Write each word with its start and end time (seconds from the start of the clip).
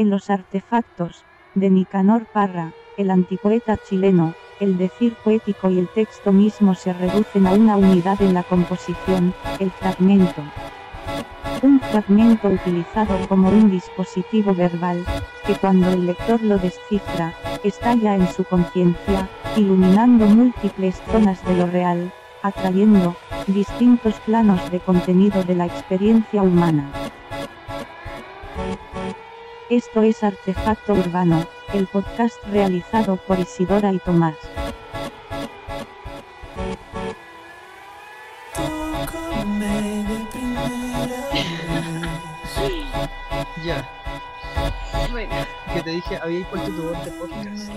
En 0.00 0.08
los 0.08 0.30
artefactos, 0.30 1.26
de 1.54 1.68
Nicanor 1.68 2.24
Parra, 2.24 2.72
el 2.96 3.10
antipoeta 3.10 3.76
chileno, 3.76 4.32
el 4.58 4.78
decir 4.78 5.14
poético 5.22 5.68
y 5.70 5.78
el 5.78 5.88
texto 5.88 6.32
mismo 6.32 6.74
se 6.74 6.94
reducen 6.94 7.46
a 7.46 7.52
una 7.52 7.76
unidad 7.76 8.22
en 8.22 8.32
la 8.32 8.42
composición, 8.42 9.34
el 9.58 9.70
fragmento. 9.70 10.42
Un 11.60 11.80
fragmento 11.80 12.48
utilizado 12.48 13.14
como 13.28 13.50
un 13.50 13.70
dispositivo 13.70 14.54
verbal, 14.54 15.04
que 15.46 15.54
cuando 15.56 15.90
el 15.90 16.06
lector 16.06 16.40
lo 16.40 16.56
descifra, 16.56 17.34
estalla 17.62 18.14
en 18.14 18.26
su 18.28 18.44
conciencia, 18.44 19.28
iluminando 19.54 20.24
múltiples 20.24 20.98
zonas 21.12 21.44
de 21.44 21.56
lo 21.56 21.66
real, 21.66 22.10
atrayendo, 22.40 23.16
distintos 23.46 24.14
planos 24.20 24.70
de 24.70 24.80
contenido 24.80 25.44
de 25.44 25.56
la 25.56 25.66
experiencia 25.66 26.40
humana. 26.40 26.90
Esto 29.70 30.02
es 30.02 30.22
Artefacto 30.22 30.92
Urbano, 30.94 31.46
el 31.72 31.86
podcast 31.86 32.36
realizado 32.50 33.16
por 33.16 33.38
Isidora 33.38 33.92
y 33.92 33.98
Tomás. 34.00 34.36
Ya, 43.64 43.86
Bueno, 45.10 45.34
que 45.74 45.82
te 45.82 45.90
dije, 45.90 46.16
había 46.16 46.48
puesto 46.50 46.70
tu 46.70 46.82
voz 46.82 47.04
de 47.04 47.10
podcast. 47.12 47.72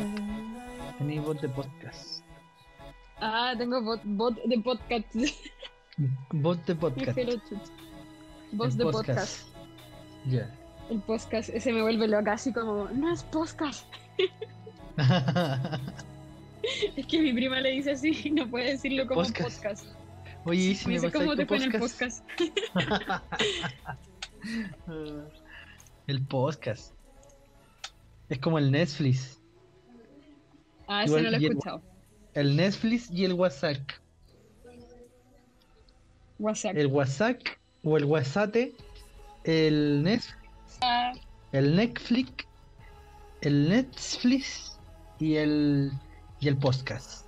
Tenéis 0.97 1.21
voz 1.23 1.41
de 1.41 1.49
podcast. 1.49 2.23
ah, 3.19 3.53
tengo 3.57 3.81
bot, 3.81 4.01
bot 4.05 4.35
de 4.45 4.59
podcast. 4.59 5.15
Voz 6.31 6.65
de 6.65 6.75
podcast. 6.75 7.19
Voz 8.53 8.77
de 8.77 8.85
podcast. 8.85 9.47
Ya. 10.25 10.49
El 10.89 10.99
podcast, 11.01 11.49
ese 11.49 11.71
me 11.73 11.81
vuelve 11.81 12.07
loca, 12.07 12.33
así 12.33 12.51
como, 12.53 12.89
no 12.89 13.11
es 13.11 13.23
podcast. 13.23 13.85
Es 16.95 17.05
que 17.07 17.19
mi 17.19 17.33
prima 17.33 17.59
le 17.59 17.71
dice 17.71 17.91
así, 17.91 18.31
no 18.35 18.49
puede 18.49 18.71
decirlo 18.71 19.05
como 19.07 19.23
Podcast. 19.23 19.57
podcast. 19.57 19.85
Oye, 20.45 20.61
¿y 20.61 20.75
si 20.75 20.87
me 20.87 20.93
dice, 20.93 21.11
¿cómo 21.11 21.35
te 21.35 21.41
en 21.43 21.61
el 21.63 21.71
podcast? 21.79 22.25
el 26.07 26.21
podcast. 26.25 26.93
Es 28.29 28.39
como 28.39 28.57
el 28.57 28.71
Netflix. 28.71 29.39
Ah, 30.87 31.03
ese 31.03 31.15
no 31.15 31.21
lo 31.21 31.29
he 31.29 31.35
el- 31.35 31.43
escuchado. 31.45 31.81
El 32.33 32.55
Netflix 32.55 33.11
y 33.11 33.25
el 33.25 33.33
WhatsApp. 33.33 33.77
WhatsApp. 36.39 36.75
El 36.75 36.87
WhatsApp 36.87 37.41
o 37.83 37.97
el 37.97 38.05
WhatsApp, 38.05 38.55
el 39.43 40.01
Netflix, 40.03 40.35
el 41.51 41.75
Netflix, 41.75 42.31
el 43.41 43.69
Netflix 43.69 44.79
y 45.19 45.35
el 45.35 45.91
y 46.39 46.47
el 46.47 46.57
podcast. 46.57 47.25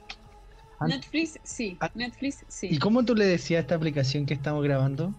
Netflix, 0.82 1.40
sí. 1.44 1.78
Ah. 1.80 1.90
Netflix, 1.96 2.44
sí. 2.48 2.68
¿Y 2.70 2.80
cómo 2.80 3.04
tú 3.06 3.16
le 3.16 3.26
decías 3.26 3.60
a 3.60 3.62
esta 3.62 3.76
aplicación 3.76 4.26
que 4.26 4.34
estamos 4.34 4.64
grabando? 4.64 5.14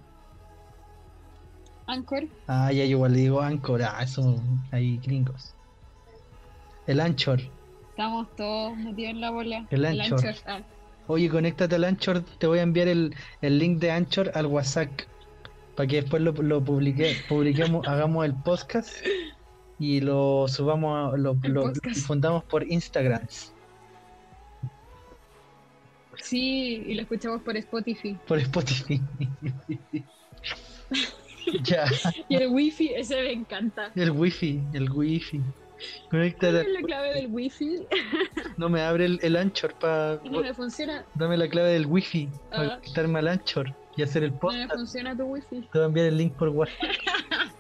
Anchor, 1.87 2.25
Ah, 2.47 2.73
ya 2.73 2.85
yo 2.85 2.91
igual 2.91 3.13
le 3.13 3.21
digo 3.21 3.41
Anchor, 3.41 3.83
ah, 3.83 4.03
eso 4.03 4.41
hay 4.73 4.99
gringos. 4.99 5.55
El 6.87 7.01
Anchor. 7.01 7.41
estamos 7.91 8.29
todos 8.37 8.77
metidos 8.77 9.11
en 9.13 9.21
la 9.21 9.31
bola. 9.31 9.67
El 9.71 9.85
Anchor. 9.87 10.35
ah. 10.47 10.61
Oye, 11.09 11.29
conéctate 11.31 11.77
al 11.77 11.85
Anchor, 11.85 12.23
te 12.39 12.47
voy 12.49 12.59
a 12.59 12.63
enviar 12.63 12.89
el, 12.89 13.15
el 13.41 13.59
link 13.59 13.79
de 13.79 13.93
Anchor 13.93 14.33
al 14.35 14.47
WhatsApp 14.47 14.91
para 15.77 15.87
que 15.87 15.97
después 16.03 16.23
lo, 16.23 16.33
lo 16.33 16.65
publique, 16.65 17.17
publiquemos, 17.29 17.87
hagamos 17.87 18.25
el 18.25 18.35
podcast 18.35 18.91
y 19.79 20.01
lo 20.01 20.47
subamos, 20.49 21.15
a- 21.15 21.17
lo, 21.17 21.37
lo 21.43 21.71
difundamos 21.71 22.45
por 22.45 22.67
Instagram. 22.67 23.21
Sí, 26.23 26.83
y 26.87 26.95
lo 26.95 27.03
escuchamos 27.03 27.43
por 27.43 27.57
Spotify. 27.57 28.19
Por 28.27 28.39
Spotify. 28.39 29.01
ya, 31.63 31.85
Y 32.29 32.37
el 32.37 32.49
wifi, 32.49 32.89
ese 32.95 33.17
me 33.23 33.33
encanta. 33.33 33.93
el 33.95 34.11
wifi, 34.11 34.61
el 34.73 34.91
wifi. 34.91 35.41
¿Cuál 36.11 36.11
Conéctate. 36.11 36.61
es 36.63 36.69
la 36.81 36.87
clave 36.87 37.15
del 37.15 37.27
wifi? 37.31 37.87
No 38.57 38.69
me 38.71 38.81
abre 38.83 39.05
el, 39.05 39.19
el 39.23 39.37
Anchor 39.37 39.75
para. 39.75 40.21
No 40.25 40.41
me 40.41 40.55
funciona, 40.55 41.05
Dame 41.15 41.37
la 41.37 41.49
clave 41.49 41.71
del 41.73 41.87
wifi 41.87 42.29
para 42.51 42.63
Ah. 42.75 42.79
conectarme 42.81 43.19
al 43.19 43.29
Anchor 43.29 43.75
y 43.97 44.03
hacer 44.03 44.23
el 44.25 44.31
no 44.31 44.35
me 44.37 44.41
podcast. 44.41 44.75
funciona 44.75 45.17
tu 45.17 45.25
wifi. 45.25 45.61
Te 45.61 45.79
voy 45.79 45.83
a 45.83 45.87
enviar 45.87 46.07
el 46.07 46.17
link 46.17 46.33
por 46.35 46.49
WhatsApp. 46.51 46.77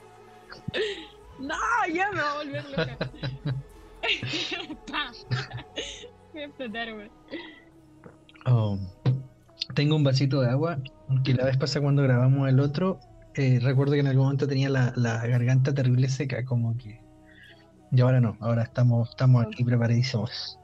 No, 1.39 1.55
ya 1.93 2.11
me 2.13 2.21
va 2.21 2.33
a 2.33 2.37
volver 2.37 2.65
loca. 2.71 3.11
Voy 6.33 6.43
a 6.43 6.45
explotar, 6.47 6.95
güey. 6.95 7.11
Oh, 8.47 8.79
tengo 9.75 9.97
un 9.97 10.05
vasito 10.05 10.41
de 10.41 10.51
agua 10.51 10.79
que 11.25 11.35
la 11.35 11.45
vez 11.45 11.57
pasada 11.57 11.83
cuando 11.83 12.03
grabamos 12.03 12.49
el 12.49 12.61
otro, 12.61 13.01
eh, 13.35 13.59
recuerdo 13.63 13.95
que 13.95 14.01
en 14.01 14.07
algún 14.07 14.25
momento 14.25 14.47
tenía 14.47 14.69
la, 14.69 14.93
la 14.97 15.27
garganta 15.27 15.75
terrible 15.75 16.09
seca, 16.09 16.45
como 16.45 16.77
que... 16.79 17.01
Y 17.93 18.01
ahora 18.01 18.21
no, 18.21 18.37
ahora 18.41 18.63
estamos, 18.65 19.11
estamos 19.11 19.45
aquí 19.47 19.65
preparadísimos. 19.65 20.59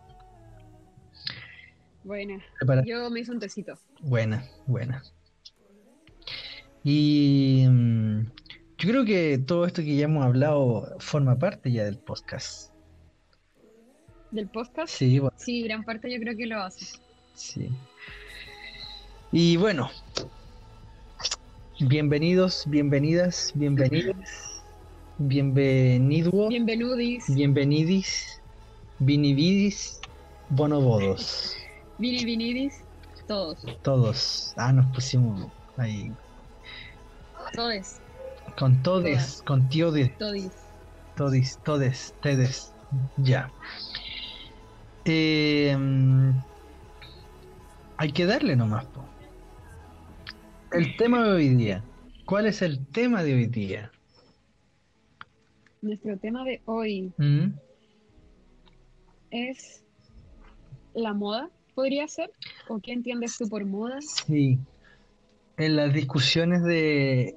Prepara- 2.04 2.84
yo 2.84 3.08
me 3.10 3.20
hice 3.20 3.30
un 3.32 3.38
tecito. 3.38 3.78
Buena, 4.00 4.44
buena. 4.66 5.02
Y 6.82 7.64
mm, 7.68 8.20
yo 8.78 8.88
creo 8.88 9.04
que 9.04 9.38
todo 9.38 9.66
esto 9.66 9.82
que 9.82 9.94
ya 9.96 10.04
hemos 10.06 10.24
hablado 10.24 10.96
forma 10.98 11.38
parte 11.38 11.70
ya 11.70 11.84
del 11.84 11.98
podcast. 11.98 12.72
¿Del 14.32 14.48
podcast? 14.48 14.92
Sí, 14.92 15.18
bueno, 15.20 15.36
Sí, 15.38 15.62
gran 15.62 15.84
parte 15.84 16.12
yo 16.12 16.18
creo 16.18 16.36
que 16.36 16.46
lo 16.46 16.58
hace. 16.60 16.98
sí. 17.34 17.70
Y 19.34 19.56
bueno, 19.56 19.88
bienvenidos, 21.80 22.64
bienvenidas, 22.66 23.52
bienvenidos, 23.54 24.16
bienvenido, 25.18 26.48
Bienvenudis, 26.48 27.34
bienvenidis, 27.34 28.40
vinividis, 28.98 30.00
bonobodos, 30.48 31.56
vini 31.98 32.24
vinidis, 32.24 32.84
todos, 33.26 33.64
todos. 33.82 34.54
Ah, 34.56 34.72
nos 34.72 34.86
pusimos 34.94 35.50
ahí 35.76 36.12
todes, 37.52 38.00
con 38.58 38.82
todes, 38.82 39.14
Todas. 39.18 39.42
con 39.42 39.68
tiodes. 39.68 40.16
todis. 40.18 40.50
Todis, 41.16 41.58
todes, 41.64 42.14
tedes. 42.22 42.72
Ya. 43.18 43.50
Eh, 45.04 45.76
mm, 45.78 46.30
hay 47.98 48.12
que 48.12 48.26
darle 48.26 48.56
nomás, 48.56 48.86
po. 48.86 49.04
El 50.72 50.96
tema 50.96 51.22
de 51.24 51.32
hoy 51.32 51.48
día. 51.50 51.84
¿Cuál 52.24 52.46
es 52.46 52.62
el 52.62 52.86
tema 52.86 53.22
de 53.22 53.34
hoy 53.34 53.46
día? 53.46 53.91
Nuestro 55.82 56.16
tema 56.16 56.44
de 56.44 56.62
hoy 56.66 57.12
¿Mm? 57.18 57.48
es 59.30 59.82
la 60.94 61.12
moda, 61.12 61.50
¿podría 61.74 62.06
ser? 62.06 62.30
¿O 62.68 62.78
qué 62.80 62.92
entiendes 62.92 63.36
tú 63.36 63.48
por 63.48 63.64
moda? 63.66 63.98
Sí. 64.00 64.58
En 65.56 65.76
las 65.76 65.92
discusiones 65.92 66.62
de, 66.62 67.36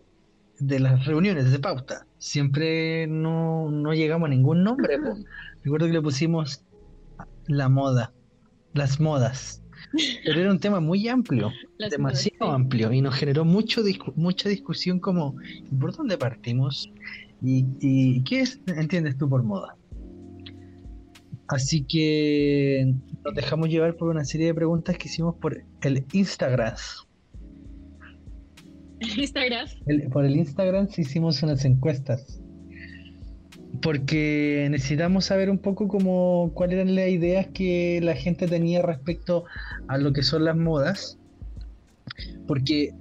de 0.59 0.79
las 0.79 1.05
reuniones 1.05 1.51
de 1.51 1.57
pauta, 1.59 2.05
siempre 2.19 3.07
no, 3.07 3.71
no 3.71 3.93
llegamos 3.93 4.27
a 4.27 4.29
ningún 4.29 4.63
nombre. 4.63 4.97
Recuerdo 5.63 5.87
que 5.87 5.93
le 5.93 6.01
pusimos 6.01 6.63
la 7.47 7.67
moda, 7.67 8.13
las 8.73 8.99
modas. 8.99 9.63
Pero 10.23 10.41
era 10.41 10.51
un 10.51 10.59
tema 10.59 10.79
muy 10.79 11.07
amplio. 11.07 11.51
Las 11.77 11.91
demasiado 11.91 12.37
modas, 12.39 12.55
sí. 12.57 12.63
amplio 12.63 12.91
y 12.93 13.01
nos 13.01 13.15
generó 13.15 13.43
mucho 13.45 13.83
discu- 13.83 14.13
mucha 14.15 14.49
discusión 14.49 14.99
como 14.99 15.35
¿y 15.43 15.75
¿por 15.75 15.95
dónde 15.95 16.17
partimos? 16.17 16.89
¿Y, 17.41 17.65
y 17.79 18.23
qué 18.23 18.41
es, 18.41 18.59
entiendes 18.67 19.17
tú 19.17 19.29
por 19.29 19.43
moda? 19.43 19.75
Así 21.47 21.83
que 21.83 22.95
nos 23.23 23.35
dejamos 23.35 23.69
llevar 23.69 23.95
por 23.97 24.09
una 24.09 24.25
serie 24.25 24.47
de 24.47 24.53
preguntas 24.55 24.97
que 24.97 25.07
hicimos 25.07 25.35
por 25.35 25.63
el 25.81 26.03
Instagram. 26.11 26.75
Instagram. 29.17 29.67
El- 29.85 30.09
por 30.09 30.25
el 30.25 30.35
Instagram 30.37 30.89
sí 30.89 31.01
hicimos 31.01 31.43
unas 31.43 31.63
encuestas. 31.65 32.41
Porque 33.81 34.67
necesitamos 34.71 35.25
saber 35.25 35.49
un 35.49 35.59
poco 35.59 35.87
como 35.87 36.51
cuáles 36.55 36.75
eran 36.79 36.95
las 36.95 37.09
ideas 37.09 37.47
que 37.53 37.99
la 38.01 38.15
gente 38.15 38.47
tenía 38.47 38.81
respecto 38.81 39.43
a 39.87 39.97
lo 39.97 40.13
que 40.13 40.23
son 40.23 40.45
las 40.45 40.55
modas. 40.55 41.19
Porque 42.47 42.93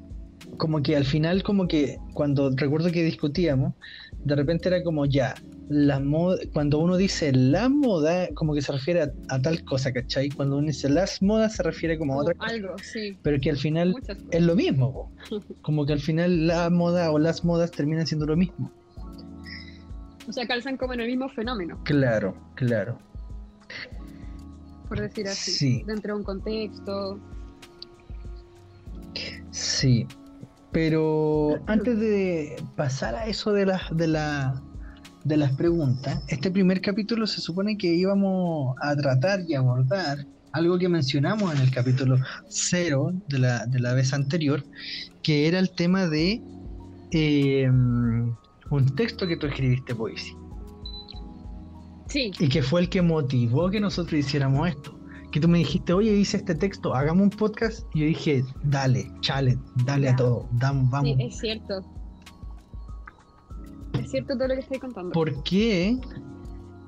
como 0.59 0.83
que 0.83 0.97
al 0.97 1.05
final 1.05 1.43
como 1.43 1.67
que 1.69 1.99
cuando 2.13 2.51
recuerdo 2.55 2.91
que 2.91 3.03
discutíamos, 3.05 3.75
de 4.25 4.35
repente 4.37 4.69
era 4.69 4.83
como 4.83 5.07
ya, 5.07 5.35
la 5.69 6.01
moda, 6.01 6.39
cuando 6.53 6.79
uno 6.79 6.97
dice 6.97 7.33
la 7.33 7.69
moda, 7.69 8.29
como 8.35 8.55
que 8.55 8.63
se 8.63 8.73
refiere 8.73 9.03
a, 9.03 9.13
a 9.29 9.41
tal 9.41 9.65
cosa, 9.65 9.93
¿cachai? 9.93 10.29
Cuando 10.31 10.57
uno 10.59 10.67
dice 10.67 10.89
las 10.89 11.23
modas 11.23 11.57
se 11.57 11.63
refiere 11.63 11.99
como 11.99 12.15
a 12.15 12.17
otra 12.19 12.35
cosa, 12.35 12.53
algo, 12.55 12.75
sí. 12.83 13.17
pero 13.23 13.41
que 13.41 13.51
al 13.51 13.57
final 13.57 13.95
es 14.31 14.43
lo 14.43 14.55
mismo, 14.57 14.93
po. 14.93 15.13
como 15.63 15.87
que 15.87 15.93
al 15.95 16.01
final 16.01 16.47
la 16.47 16.69
moda 16.71 17.11
o 17.11 17.19
las 17.19 17.45
modas 17.45 17.71
terminan 17.71 18.07
siendo 18.07 18.27
lo 18.27 18.37
mismo. 18.37 18.71
O 20.27 20.33
sea, 20.33 20.47
calzan 20.47 20.77
como 20.79 20.95
en 20.95 21.01
el 21.01 21.09
mismo 21.09 21.29
fenómeno, 21.29 21.79
Claro, 21.85 22.35
claro. 22.55 22.99
por 24.89 25.01
decir 25.01 25.29
así. 25.29 25.51
Sí. 25.51 25.83
Dentro 25.87 26.15
de 26.15 26.19
un 26.21 26.25
contexto. 26.25 27.19
Sí. 29.51 30.07
Pero 30.75 31.61
antes 31.69 32.01
de 32.01 32.57
pasar 32.75 33.15
a 33.15 33.29
eso 33.29 33.53
de 33.53 33.65
las 33.65 33.97
de 33.97 34.09
la 34.09 34.61
de 35.23 35.37
las 35.37 35.53
preguntas, 35.53 36.23
este 36.27 36.51
primer 36.51 36.81
capítulo 36.81 37.29
se 37.29 37.41
supone 37.41 37.79
que 37.79 37.95
íbamos 37.95 38.75
a 38.83 38.97
tratar 38.97 39.43
y 39.49 39.55
abordar 39.55 40.27
algo 40.53 40.77
que 40.77 40.89
mencionamos 40.89 41.55
en 41.55 41.61
el 41.61 41.71
capítulo 41.71 42.19
cero 42.49 43.13
de 43.29 43.39
la, 43.39 43.67
de 43.67 43.79
la 43.79 43.95
vez 43.95 44.13
anterior, 44.13 44.65
que 45.23 45.47
era 45.47 45.61
el 45.61 45.71
tema 45.71 46.09
de 46.09 46.43
eh, 47.13 47.69
un 47.71 48.97
texto 48.97 49.29
que 49.29 49.37
tú 49.37 49.47
escribiste, 49.47 49.95
Poesía. 49.95 50.35
Sí, 52.09 52.33
y 52.39 52.49
que 52.49 52.63
fue 52.63 52.81
el 52.83 52.89
que 52.89 53.01
motivó 53.01 53.71
que 53.71 53.81
nosotros 53.81 54.19
hiciéramos 54.19 54.69
esto. 54.69 54.99
Que 55.35 55.41
tú 55.41 55.49
me 55.49 55.59
dijiste, 55.59 55.93
oye, 55.93 56.13
hice 56.13 56.37
este 56.37 56.55
texto, 56.55 56.95
hagamos 56.95 57.25
un 57.25 57.31
podcast. 57.31 57.85
Y 57.93 58.03
yo 58.03 58.07
dije, 58.07 58.45
dale, 58.63 59.11
chale, 59.21 59.59
dale 59.85 60.11
a 60.11 60.15
todo, 60.15 60.49
vamos. 60.53 61.03
sí, 61.03 61.17
es 61.19 61.39
cierto. 61.39 61.83
Es 64.01 64.13
cierto 64.13 64.35
todo 64.39 64.47
lo 64.47 64.55
que 64.55 64.61
estoy 64.61 64.79
contando. 64.79 65.11
¿Por 65.11 65.43
qué 65.43 65.99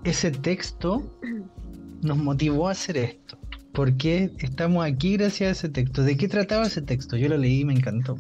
ese 0.05 0.31
texto 0.31 1.13
nos 2.03 2.19
motivó 2.19 2.69
a 2.69 2.71
hacer 2.71 2.99
esto? 2.99 3.37
¿Por 3.73 3.97
qué 3.97 4.31
estamos 4.39 4.87
aquí 4.87 5.17
gracias 5.17 5.49
a 5.49 5.51
ese 5.51 5.69
texto? 5.69 6.05
¿De 6.05 6.17
qué 6.17 6.29
trataba 6.29 6.67
ese 6.67 6.83
texto? 6.83 7.17
Yo 7.17 7.29
lo 7.29 7.39
leí 7.39 7.63
y 7.63 7.65
me 7.65 7.75
encantó. 7.75 8.17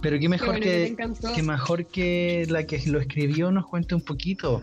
Pero 0.00 0.16
qué 0.16 0.20
Qué 0.20 0.28
mejor 0.30 0.48
bueno 0.48 0.62
que 0.62 0.96
que, 0.96 1.32
que 1.34 1.42
mejor 1.42 1.86
que 1.88 2.46
la 2.48 2.64
que 2.64 2.82
lo 2.86 2.98
escribió 2.98 3.52
nos 3.52 3.66
cuente 3.66 3.94
un 3.94 4.00
poquito 4.00 4.62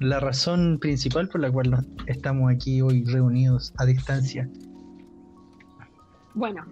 la 0.00 0.18
razón 0.18 0.78
principal 0.80 1.28
por 1.28 1.40
la 1.40 1.50
cual 1.52 1.70
nos- 1.70 1.86
estamos 2.06 2.50
aquí 2.52 2.80
hoy 2.80 3.04
reunidos 3.04 3.72
a 3.78 3.84
distancia. 3.84 4.48
Bueno, 6.34 6.64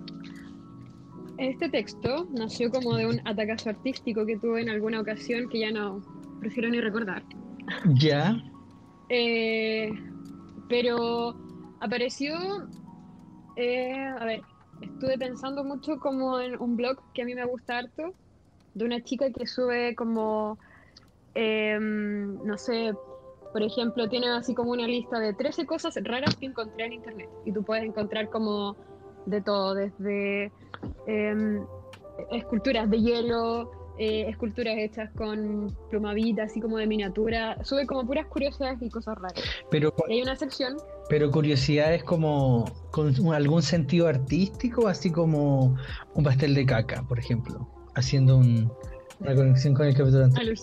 este 1.37 1.69
texto 1.69 2.27
nació 2.33 2.71
como 2.71 2.97
de 2.97 3.07
un 3.07 3.21
atacazo 3.27 3.71
artístico 3.71 4.25
que 4.25 4.39
tuve 4.39 4.63
en 4.63 4.71
alguna 4.71 5.01
ocasión 5.01 5.49
que 5.49 5.61
ya 5.61 5.71
no 5.71 6.01
prefiero 6.41 6.69
ni 6.71 6.81
recordar. 6.81 7.23
Ya, 8.01 8.37
Eh, 9.11 9.91
pero 10.69 11.35
apareció, 11.81 12.35
eh, 13.57 13.95
a 14.19 14.23
ver, 14.27 14.43
estuve 14.83 15.17
pensando 15.17 15.65
mucho 15.65 15.99
como 15.99 16.39
en 16.41 16.61
un 16.61 16.77
blog 16.77 16.99
que 17.15 17.23
a 17.23 17.25
mí 17.25 17.35
me 17.35 17.47
gusta 17.47 17.79
harto, 17.79 18.15
de 18.75 18.85
una 18.85 19.03
chica 19.03 19.31
que 19.33 19.47
sube 19.47 19.95
como, 19.95 20.59
em, 21.35 22.35
no 22.45 22.59
sé, 22.59 22.93
por 23.53 23.63
ejemplo, 23.63 24.09
tiene 24.09 24.29
así 24.29 24.55
como 24.55 24.73
una 24.73 24.87
lista 24.87 25.19
de 25.19 25.33
13 25.33 25.67
cosas 25.67 25.95
raras 26.03 26.37
que 26.37 26.47
encontré 26.47 26.87
en 26.87 26.93
internet. 26.95 27.29
Y 27.45 27.53
tú 27.53 27.63
puedes 27.65 27.85
encontrar 27.85 28.29
como 28.31 28.77
de 29.27 29.41
todo, 29.41 29.75
desde 29.75 30.53
em, 31.07 31.65
esculturas 32.33 32.89
de 32.91 33.01
hielo, 33.01 33.71
eh, 33.99 34.27
esculturas 34.29 34.75
hechas 34.79 35.11
con 35.17 35.75
plumavita, 35.91 36.45
así 36.45 36.61
como 36.61 36.77
de 36.79 36.87
miniatura. 36.87 37.57
Sube 37.65 37.87
como 37.87 38.07
puras 38.07 38.27
curiosidades 38.27 38.81
y 38.81 38.91
cosas 38.91 39.17
raras. 39.19 39.43
pero, 39.71 39.93
Y 40.09 40.15
hay 40.15 40.23
una 40.23 40.37
sección, 40.37 40.77
pero 41.09 41.31
curiosidades 41.31 42.05
como 42.05 42.65
con 42.93 43.13
algún 43.35 43.63
sentido 43.63 44.07
artístico, 44.07 44.87
así 44.87 45.11
como 45.11 45.77
un 46.15 46.25
pastel 46.25 46.55
de 46.55 46.65
caca, 46.67 47.03
por 47.09 47.19
ejemplo, 47.19 47.69
haciendo 47.97 48.37
un- 48.37 48.71
una 49.21 49.35
conexión 49.35 49.75
con 49.75 49.87
el 49.87 49.97
capítulo 49.97 50.25
anterior. 50.25 50.55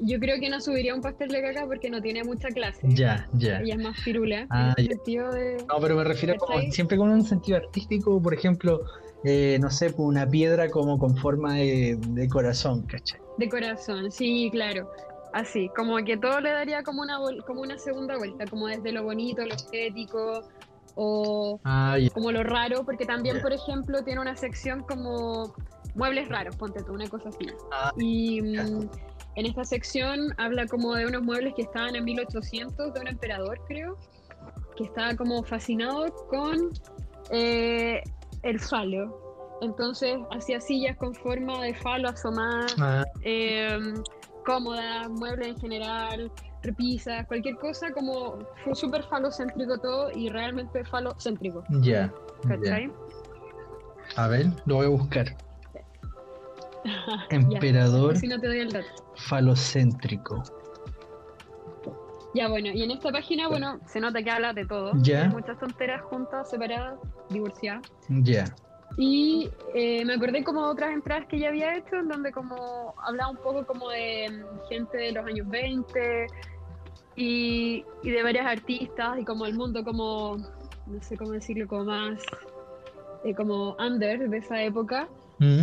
Yo 0.00 0.18
creo 0.20 0.38
que 0.38 0.48
no 0.48 0.60
subiría 0.60 0.94
un 0.94 1.00
pastel 1.00 1.28
de 1.28 1.42
caca 1.42 1.66
porque 1.66 1.90
no 1.90 2.00
tiene 2.00 2.22
mucha 2.22 2.48
clase. 2.48 2.80
Ya, 2.82 3.28
ya. 3.32 3.60
Ella 3.60 3.74
es 3.74 3.80
más 3.82 3.98
firula. 3.98 4.46
Ah, 4.50 4.74
en 4.76 4.84
el 4.84 4.88
ya. 4.90 4.94
sentido 4.94 5.32
de. 5.32 5.56
No, 5.68 5.80
pero 5.80 5.96
me 5.96 6.04
refiero 6.04 6.36
como 6.36 6.60
siempre 6.70 6.96
con 6.96 7.10
un 7.10 7.24
sentido 7.24 7.58
artístico, 7.58 8.22
por 8.22 8.32
ejemplo, 8.32 8.80
eh, 9.24 9.58
no 9.60 9.70
sé, 9.70 9.90
pues 9.90 10.06
una 10.06 10.28
piedra 10.28 10.70
como 10.70 10.98
con 10.98 11.16
forma 11.16 11.54
de, 11.54 11.98
de 12.00 12.28
corazón, 12.28 12.82
¿cachai? 12.86 13.20
De 13.38 13.48
corazón, 13.48 14.10
sí, 14.12 14.48
claro. 14.52 14.88
Así, 15.32 15.68
como 15.76 15.96
que 15.98 16.16
todo 16.16 16.40
le 16.40 16.50
daría 16.50 16.82
como 16.82 17.02
una, 17.02 17.18
como 17.46 17.60
una 17.60 17.78
segunda 17.78 18.16
vuelta, 18.16 18.46
como 18.46 18.66
desde 18.68 18.92
lo 18.92 19.02
bonito, 19.02 19.44
lo 19.44 19.54
estético, 19.54 20.48
o 20.94 21.60
Ah, 21.64 21.96
como 22.14 22.32
lo 22.32 22.42
raro, 22.42 22.84
porque 22.84 23.04
también, 23.04 23.40
por 23.40 23.52
ejemplo, 23.52 24.02
tiene 24.02 24.20
una 24.20 24.36
sección 24.36 24.82
como 24.82 25.54
muebles 25.98 26.28
raros, 26.28 26.56
ponte 26.56 26.82
tú, 26.82 26.92
una 26.94 27.08
cosa 27.08 27.28
así. 27.28 27.46
Ah, 27.72 27.92
Y 27.96 28.40
mm, 28.40 28.88
en 29.34 29.46
esta 29.46 29.64
sección 29.64 30.32
habla 30.38 30.66
como 30.66 30.94
de 30.94 31.06
unos 31.06 31.22
muebles 31.22 31.52
que 31.54 31.62
estaban 31.62 31.94
en 31.96 32.04
1800, 32.04 32.94
de 32.94 33.00
un 33.00 33.08
emperador, 33.08 33.60
creo, 33.66 33.98
que 34.76 34.84
estaba 34.84 35.14
como 35.16 35.42
fascinado 35.42 36.06
con 36.28 36.70
eh, 37.30 38.00
el 38.42 38.60
falo. 38.60 39.58
Entonces 39.60 40.16
hacía 40.30 40.60
sillas 40.60 40.96
con 40.96 41.14
forma 41.14 41.60
de 41.64 41.74
falo 41.74 42.08
asomadas, 42.08 42.76
Ah, 42.78 43.04
eh, 43.22 43.76
cómodas, 44.46 45.10
muebles 45.10 45.48
en 45.48 45.58
general, 45.58 46.30
repisas, 46.62 47.26
cualquier 47.26 47.56
cosa, 47.56 47.90
como 47.90 48.38
fue 48.62 48.74
súper 48.76 49.02
falocéntrico 49.04 49.78
todo 49.78 50.10
y 50.12 50.28
realmente 50.28 50.84
falocéntrico. 50.84 51.64
ya, 51.80 51.82
ya. 51.82 52.14
¿Cachai? 52.48 52.90
A 54.16 54.28
ver, 54.28 54.46
lo 54.66 54.76
voy 54.76 54.86
a 54.86 54.90
buscar. 54.90 55.36
Ya, 57.30 57.36
Emperador 57.36 58.14
así 58.14 58.26
no 58.28 58.38
te 58.40 58.46
doy 58.46 58.60
el 58.60 58.70
dato. 58.70 58.86
falocéntrico. 59.16 60.42
Ya, 62.34 62.48
bueno, 62.48 62.68
y 62.68 62.82
en 62.82 62.90
esta 62.90 63.10
página, 63.10 63.48
bueno, 63.48 63.80
se 63.86 64.00
nota 64.00 64.22
que 64.22 64.30
habla 64.30 64.52
de 64.52 64.64
todo. 64.66 64.92
Ya. 65.02 65.22
Hay 65.22 65.28
muchas 65.30 65.58
tonteras 65.58 66.02
juntas, 66.02 66.48
separadas, 66.50 66.98
divorciadas. 67.30 67.82
Ya. 68.08 68.44
Y 68.98 69.48
eh, 69.74 70.04
me 70.04 70.14
acordé 70.14 70.44
como 70.44 70.64
de 70.66 70.70
otras 70.72 70.90
entradas 70.92 71.26
que 71.26 71.38
ya 71.38 71.48
había 71.48 71.76
hecho, 71.76 71.96
en 71.96 72.08
donde 72.08 72.30
como 72.30 72.94
hablaba 73.02 73.30
un 73.30 73.38
poco 73.38 73.64
como 73.66 73.88
de 73.90 74.28
mm, 74.30 74.68
gente 74.68 74.96
de 74.98 75.12
los 75.12 75.24
años 75.26 75.48
20 75.48 76.26
y, 77.16 77.84
y 78.02 78.10
de 78.10 78.22
varias 78.22 78.46
artistas 78.46 79.18
y 79.18 79.24
como 79.24 79.46
el 79.46 79.54
mundo 79.54 79.82
como, 79.84 80.36
no 80.86 81.02
sé 81.02 81.16
cómo 81.16 81.32
decirlo, 81.32 81.66
como 81.66 81.84
más, 81.84 82.20
eh, 83.24 83.34
como 83.34 83.74
under 83.78 84.28
de 84.28 84.36
esa 84.36 84.62
época. 84.62 85.08
Mm, 85.38 85.62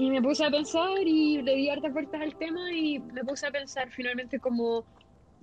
Y 0.00 0.08
me 0.10 0.22
puse 0.22 0.46
a 0.46 0.50
pensar 0.50 0.96
y 1.04 1.42
le 1.42 1.54
di 1.56 1.68
hartas 1.68 1.92
vueltas 1.92 2.22
al 2.22 2.34
tema 2.36 2.72
y 2.72 2.98
me 2.98 3.22
puse 3.22 3.46
a 3.46 3.50
pensar 3.50 3.90
finalmente 3.90 4.40
como 4.40 4.86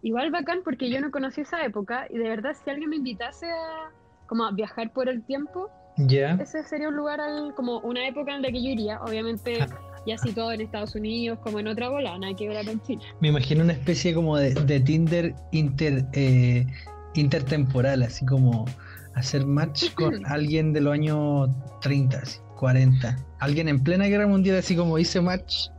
igual 0.02 0.32
bacán 0.32 0.62
porque 0.64 0.90
yo 0.90 1.00
no 1.00 1.12
conocí 1.12 1.42
esa 1.42 1.64
época 1.64 2.08
y 2.10 2.18
de 2.18 2.28
verdad 2.28 2.54
si 2.64 2.72
alguien 2.72 2.90
me 2.90 2.96
invitase 2.96 3.46
a 3.46 3.92
como 4.26 4.46
a 4.46 4.52
viajar 4.52 4.92
por 4.92 5.10
el 5.10 5.24
tiempo, 5.24 5.70
Ya. 5.98 6.40
ese 6.42 6.64
sería 6.64 6.88
un 6.90 6.96
lugar 6.96 7.22
al, 7.22 7.54
como 7.54 7.82
una 7.82 8.08
época 8.08 8.36
en 8.36 8.42
la 8.42 8.48
que 8.48 8.64
yo 8.64 8.70
iría, 8.70 9.00
obviamente 9.04 9.60
ya 10.08 10.18
situado 10.18 10.52
en 10.52 10.62
Estados 10.62 10.96
Unidos 10.96 11.38
como 11.44 11.60
en 11.60 11.68
otra 11.68 11.90
bola, 11.90 12.18
nada 12.18 12.34
que 12.36 12.48
ver 12.48 12.58
acá 12.58 12.72
en 12.72 12.82
Chile. 12.82 13.02
Me 13.22 13.28
imagino 13.28 13.64
una 13.64 13.74
especie 13.74 14.16
como 14.16 14.38
de, 14.38 14.56
de 14.56 14.80
Tinder 14.80 15.36
inter, 15.52 16.04
eh, 16.14 16.66
intertemporal, 17.14 18.02
así 18.02 18.26
como 18.26 18.66
hacer 19.14 19.46
match 19.46 19.92
con 19.96 20.26
alguien 20.26 20.74
de 20.74 20.82
los 20.82 20.94
años 20.94 21.50
30, 21.82 22.18
así, 22.18 22.40
40. 22.58 23.18
Alguien 23.40 23.70
en 23.70 23.82
plena 23.82 24.06
guerra 24.06 24.28
mundial, 24.28 24.58
así 24.58 24.76
como 24.76 24.98
hice 24.98 25.22
match, 25.22 25.70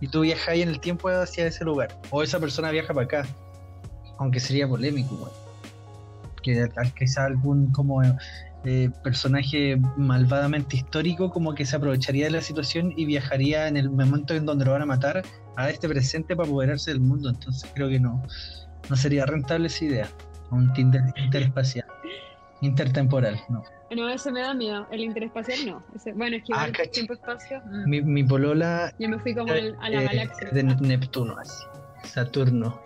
y 0.00 0.08
tú 0.08 0.20
viajas 0.20 0.48
ahí 0.48 0.62
en 0.62 0.68
el 0.68 0.80
tiempo 0.80 1.08
hacia 1.08 1.46
ese 1.46 1.64
lugar. 1.64 1.88
O 2.10 2.22
esa 2.22 2.38
persona 2.38 2.70
viaja 2.70 2.92
para 2.92 3.06
acá. 3.06 3.26
Aunque 4.18 4.40
sería 4.40 4.68
polémico, 4.68 5.14
igual. 5.14 5.32
Que 6.42 6.68
quizá 6.98 7.24
algún 7.24 7.70
como 7.72 8.02
eh, 8.64 8.90
personaje 9.02 9.80
malvadamente 9.96 10.76
histórico 10.76 11.30
como 11.30 11.54
que 11.54 11.64
se 11.64 11.76
aprovecharía 11.76 12.26
de 12.26 12.32
la 12.32 12.40
situación 12.42 12.92
y 12.96 13.06
viajaría 13.06 13.68
en 13.68 13.76
el 13.76 13.90
momento 13.90 14.34
en 14.34 14.46
donde 14.46 14.64
lo 14.64 14.72
van 14.72 14.82
a 14.82 14.86
matar 14.86 15.22
a 15.56 15.70
este 15.70 15.88
presente 15.88 16.36
para 16.36 16.48
apoderarse 16.48 16.90
del 16.90 17.00
mundo. 17.00 17.30
Entonces 17.30 17.70
creo 17.74 17.88
que 17.88 18.00
no, 18.00 18.22
no 18.90 18.96
sería 18.96 19.26
rentable 19.26 19.68
esa 19.68 19.84
idea. 19.84 20.08
Un 20.50 20.72
Tinder 20.72 21.02
interespacial. 21.16 21.86
Intertemporal, 22.60 23.40
no. 23.48 23.62
No, 23.94 24.08
ese 24.08 24.30
me 24.32 24.40
da 24.40 24.54
miedo, 24.54 24.86
el 24.90 25.00
interespacial 25.00 25.58
no. 25.66 25.84
Ese, 25.94 26.12
bueno, 26.12 26.36
es 26.36 26.42
que 26.44 26.52
Ah, 26.52 26.56
igual 26.68 26.72
cacha. 26.72 26.90
tiempo-espacio, 26.90 27.62
mm, 27.64 27.88
Mi, 27.88 28.02
mi 28.02 28.24
polola 28.24 28.92
yo 28.98 29.08
me 29.08 29.18
fui 29.18 29.34
como 29.34 29.52
al- 29.52 29.76
a 29.80 29.88
la 29.90 30.02
eh, 30.02 30.04
galaxia. 30.06 30.50
de 30.50 30.62
Neptuno, 30.62 31.36
así. 31.38 31.64
Saturno. 32.04 32.80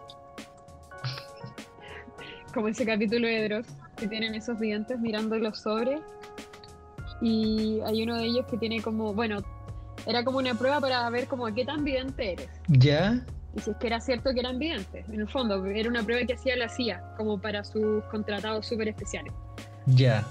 como 2.54 2.68
ese 2.68 2.84
capítulo 2.86 3.26
de 3.28 3.48
Dross 3.48 3.66
que 3.96 4.08
tienen 4.08 4.34
esos 4.34 4.58
videntes 4.58 4.98
mirando 4.98 5.38
los 5.38 5.60
sobres 5.60 6.00
y 7.20 7.78
hay 7.84 8.02
uno 8.02 8.16
de 8.16 8.24
ellos 8.24 8.46
que 8.50 8.56
tiene 8.56 8.80
como, 8.82 9.12
bueno, 9.12 9.38
era 10.06 10.24
como 10.24 10.38
una 10.38 10.54
prueba 10.54 10.80
para 10.80 11.08
ver 11.10 11.26
como 11.28 11.52
qué 11.54 11.64
tan 11.64 11.84
vidente 11.84 12.32
eres 12.32 12.48
¿Ya? 12.68 13.20
y 13.54 13.60
si 13.60 13.70
es 13.70 13.76
que 13.76 13.86
era 13.88 14.00
cierto 14.00 14.32
que 14.32 14.40
eran 14.40 14.58
videntes, 14.58 15.08
en 15.08 15.20
el 15.20 15.28
fondo 15.28 15.64
era 15.66 15.88
una 15.88 16.02
prueba 16.02 16.26
que 16.26 16.34
hacía 16.34 16.56
la 16.56 16.68
CIA 16.68 17.14
como 17.16 17.40
para 17.40 17.62
sus 17.64 18.02
contratados 18.04 18.66
súper 18.66 18.88
especiales 18.88 19.32
Ya. 19.94 20.26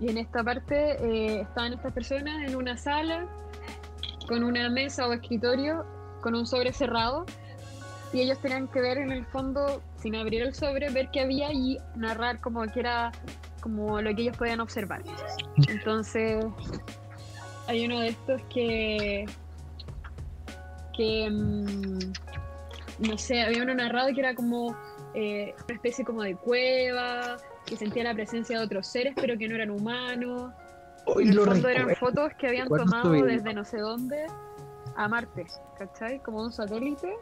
y 0.00 0.08
en 0.08 0.18
esta 0.18 0.44
parte 0.44 0.92
eh, 1.02 1.40
estaban 1.40 1.72
estas 1.72 1.92
personas 1.92 2.48
en 2.48 2.56
una 2.56 2.76
sala 2.76 3.26
con 4.28 4.44
una 4.44 4.68
mesa 4.68 5.06
o 5.06 5.12
escritorio 5.12 5.84
con 6.20 6.34
un 6.34 6.46
sobre 6.46 6.72
cerrado 6.72 7.24
y 8.12 8.20
ellos 8.20 8.38
tenían 8.38 8.68
que 8.68 8.80
ver 8.80 8.98
en 8.98 9.12
el 9.12 9.26
fondo, 9.26 9.82
sin 9.96 10.16
abrir 10.16 10.42
el 10.42 10.54
sobre, 10.54 10.90
ver 10.90 11.10
qué 11.12 11.20
había 11.20 11.52
y 11.52 11.78
narrar 11.94 12.40
como 12.40 12.62
que 12.66 12.80
era 12.80 13.12
como 13.60 14.00
lo 14.00 14.14
que 14.14 14.22
ellos 14.22 14.36
podían 14.36 14.60
observar. 14.60 15.02
Entonces, 15.68 16.46
hay 17.66 17.84
uno 17.84 18.00
de 18.00 18.08
estos 18.08 18.40
que 18.52 19.26
que 20.96 21.30
mm, 21.30 21.98
no 23.06 23.18
sé, 23.18 23.42
había 23.42 23.62
uno 23.62 23.74
narrado 23.74 24.08
que 24.12 24.20
era 24.20 24.34
como 24.34 24.76
eh, 25.14 25.54
una 25.66 25.74
especie 25.74 26.04
como 26.04 26.22
de 26.22 26.34
cueva, 26.34 27.36
que 27.68 27.76
sentía 27.76 28.04
la 28.04 28.14
presencia 28.14 28.58
de 28.58 28.64
otros 28.64 28.86
seres, 28.86 29.14
pero 29.16 29.36
que 29.36 29.48
no 29.48 29.54
eran 29.54 29.70
humanos. 29.70 30.52
En 31.16 31.28
el 31.28 31.38
fondo 31.38 31.68
eran 31.68 31.94
fotos 31.96 32.32
que 32.38 32.48
habían 32.48 32.68
tomado 32.68 33.12
desde 33.12 33.54
no 33.54 33.64
sé 33.64 33.78
dónde 33.78 34.26
a 34.96 35.08
Marte, 35.08 35.46
¿cachai? 35.78 36.20
Como 36.22 36.42
un 36.42 36.52
satélite. 36.52 37.14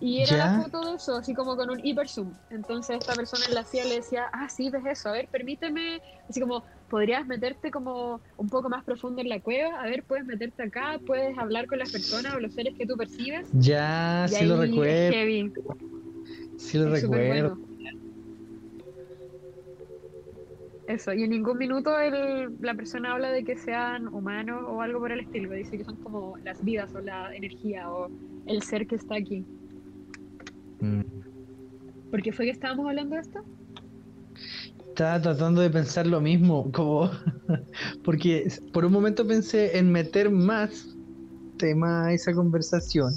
Y 0.00 0.20
era 0.20 0.36
la 0.36 0.62
foto 0.62 0.90
de 0.90 0.96
eso, 0.96 1.16
así 1.16 1.34
como 1.34 1.56
con 1.56 1.70
un 1.70 1.80
hiper 1.84 2.08
zoom. 2.08 2.32
Entonces 2.50 2.98
esta 2.98 3.14
persona 3.14 3.44
en 3.48 3.54
la 3.54 3.64
CIA 3.64 3.84
le 3.84 3.94
decía, 3.96 4.26
ah, 4.32 4.48
sí, 4.48 4.68
ves 4.68 4.84
eso, 4.84 5.08
a 5.08 5.12
ver, 5.12 5.28
permíteme, 5.28 6.00
así 6.28 6.40
como, 6.40 6.64
podrías 6.90 7.26
meterte 7.26 7.70
como 7.70 8.20
un 8.36 8.48
poco 8.48 8.68
más 8.68 8.84
profundo 8.84 9.22
en 9.22 9.28
la 9.28 9.40
cueva, 9.40 9.80
a 9.80 9.86
ver, 9.86 10.02
puedes 10.02 10.26
meterte 10.26 10.64
acá, 10.64 11.00
puedes 11.06 11.36
hablar 11.38 11.66
con 11.66 11.78
las 11.78 11.90
personas 11.90 12.34
o 12.34 12.40
los 12.40 12.54
seres 12.54 12.74
que 12.76 12.86
tú 12.86 12.96
percibes. 12.96 13.46
Ya, 13.52 14.26
sí 14.28 14.44
lo 14.44 14.60
recuerdo. 14.60 15.62
Sí 16.58 16.78
lo 16.78 16.90
recuerdo. 16.90 17.58
Eso, 20.86 21.14
y 21.14 21.22
en 21.22 21.30
ningún 21.30 21.56
minuto 21.56 21.98
el, 21.98 22.56
la 22.60 22.74
persona 22.74 23.14
habla 23.14 23.30
de 23.30 23.42
que 23.42 23.56
sean 23.56 24.06
humanos 24.08 24.62
o 24.66 24.82
algo 24.82 25.00
por 25.00 25.12
el 25.12 25.20
estilo, 25.20 25.52
dice 25.52 25.78
que 25.78 25.84
son 25.84 25.96
como 25.96 26.36
las 26.44 26.62
vidas 26.62 26.94
o 26.94 27.00
la 27.00 27.34
energía 27.34 27.90
o 27.90 28.10
el 28.46 28.62
ser 28.62 28.86
que 28.86 28.96
está 28.96 29.16
aquí. 29.16 29.46
Mm. 30.80 31.02
¿Por 32.10 32.22
qué 32.22 32.32
fue 32.32 32.44
que 32.44 32.50
estábamos 32.50 32.86
hablando 32.86 33.14
de 33.14 33.22
esto? 33.22 33.44
Estaba 34.88 35.20
tratando 35.20 35.62
de 35.62 35.70
pensar 35.70 36.06
lo 36.06 36.20
mismo, 36.20 36.70
como 36.70 37.10
porque 38.04 38.46
por 38.72 38.84
un 38.84 38.92
momento 38.92 39.26
pensé 39.26 39.78
en 39.78 39.90
meter 39.90 40.30
más 40.30 40.94
tema 41.56 42.06
a 42.06 42.12
esa 42.12 42.32
conversación, 42.34 43.12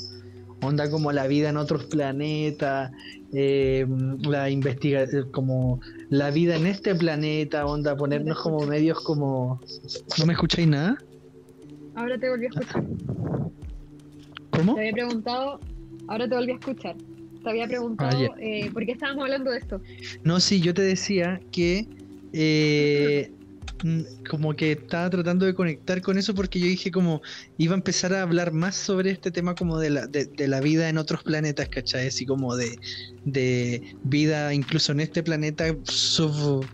onda 0.61 0.89
como 0.89 1.11
la 1.11 1.27
vida 1.27 1.49
en 1.49 1.57
otros 1.57 1.85
planetas, 1.85 2.91
eh, 3.33 3.85
la 4.23 4.49
investigación, 4.49 5.31
como 5.31 5.79
la 6.09 6.31
vida 6.31 6.55
en 6.55 6.67
este 6.67 6.95
planeta, 6.95 7.65
onda, 7.65 7.95
ponernos 7.95 8.39
como 8.41 8.65
medios 8.65 9.01
como... 9.01 9.61
¿No 10.17 10.25
me 10.25 10.33
escucháis 10.33 10.67
nada? 10.67 10.97
Ahora 11.95 12.17
te 12.17 12.29
volví 12.29 12.45
a 12.45 12.49
escuchar. 12.49 12.83
¿Cómo? 14.51 14.75
Te 14.75 14.81
había 14.81 14.93
preguntado, 14.93 15.59
ahora 16.07 16.27
te 16.27 16.35
volví 16.35 16.51
a 16.51 16.55
escuchar. 16.55 16.95
Te 17.43 17.49
había 17.49 17.67
preguntado 17.67 18.33
ah, 18.33 18.35
eh, 18.39 18.69
por 18.71 18.85
qué 18.85 18.93
estábamos 18.93 19.23
hablando 19.23 19.51
de 19.51 19.59
esto. 19.59 19.81
No, 20.23 20.39
sí, 20.39 20.59
yo 20.59 20.73
te 20.73 20.81
decía 20.81 21.39
que 21.51 21.87
eh, 22.33 23.31
como 24.29 24.55
que 24.55 24.73
estaba 24.73 25.09
tratando 25.09 25.45
de 25.45 25.53
conectar 25.53 26.01
con 26.01 26.17
eso 26.17 26.33
porque 26.33 26.59
yo 26.59 26.65
dije 26.65 26.91
como 26.91 27.21
iba 27.57 27.73
a 27.73 27.77
empezar 27.77 28.13
a 28.13 28.21
hablar 28.21 28.51
más 28.51 28.75
sobre 28.75 29.11
este 29.11 29.31
tema 29.31 29.55
como 29.55 29.79
de 29.79 29.89
la, 29.89 30.07
de, 30.07 30.47
la 30.47 30.59
vida 30.61 30.89
en 30.89 30.97
otros 30.97 31.23
planetas, 31.23 31.69
¿cachai? 31.69 32.07
Así 32.07 32.25
como 32.25 32.55
de, 32.55 32.77
de 33.25 33.95
vida 34.03 34.53
incluso 34.53 34.91
en 34.91 35.01
este 35.01 35.23
planeta 35.23 35.75
sub, 35.83 36.65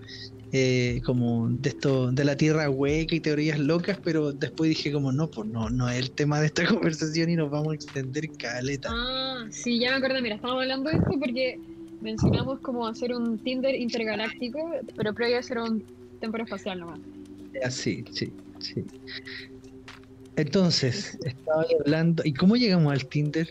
eh, 0.51 1.01
como 1.03 1.49
de 1.49 1.69
esto, 1.69 2.11
de 2.11 2.23
la 2.23 2.37
Tierra 2.37 2.69
hueca 2.69 3.15
y 3.15 3.19
teorías 3.19 3.59
locas, 3.59 3.99
pero 4.03 4.31
después 4.31 4.69
dije 4.69 4.91
como 4.91 5.11
no, 5.11 5.29
pues 5.29 5.49
no, 5.49 5.69
no 5.69 5.89
es 5.89 5.97
el 5.97 6.11
tema 6.11 6.39
de 6.39 6.47
esta 6.47 6.65
conversación 6.67 7.29
y 7.29 7.35
nos 7.35 7.49
vamos 7.49 7.71
a 7.71 7.75
extender 7.75 8.29
caleta. 8.37 8.89
Ah, 8.91 9.45
sí, 9.49 9.79
ya 9.79 9.91
me 9.91 9.97
acuerdo, 9.97 10.21
mira, 10.21 10.35
estamos 10.35 10.61
hablando 10.61 10.89
de 10.89 10.97
esto 10.97 11.11
porque 11.19 11.59
mencionamos 12.01 12.59
como 12.59 12.85
hacer 12.85 13.13
un 13.13 13.39
Tinder 13.39 13.73
intergaláctico, 13.73 14.59
pero 14.95 15.13
previo 15.13 15.37
a 15.37 15.39
hacer 15.39 15.57
un 15.57 16.02
templo 16.23 16.41
espacial 16.41 16.79
nomás. 16.79 16.99
Así, 17.65 18.05
sí, 18.11 18.31
sí. 18.59 18.85
Entonces, 20.37 21.19
estaba 21.25 21.65
hablando. 21.81 22.23
¿Y 22.25 22.33
cómo 22.33 22.55
llegamos 22.55 22.93
al 22.93 23.05
Tinder? 23.09 23.47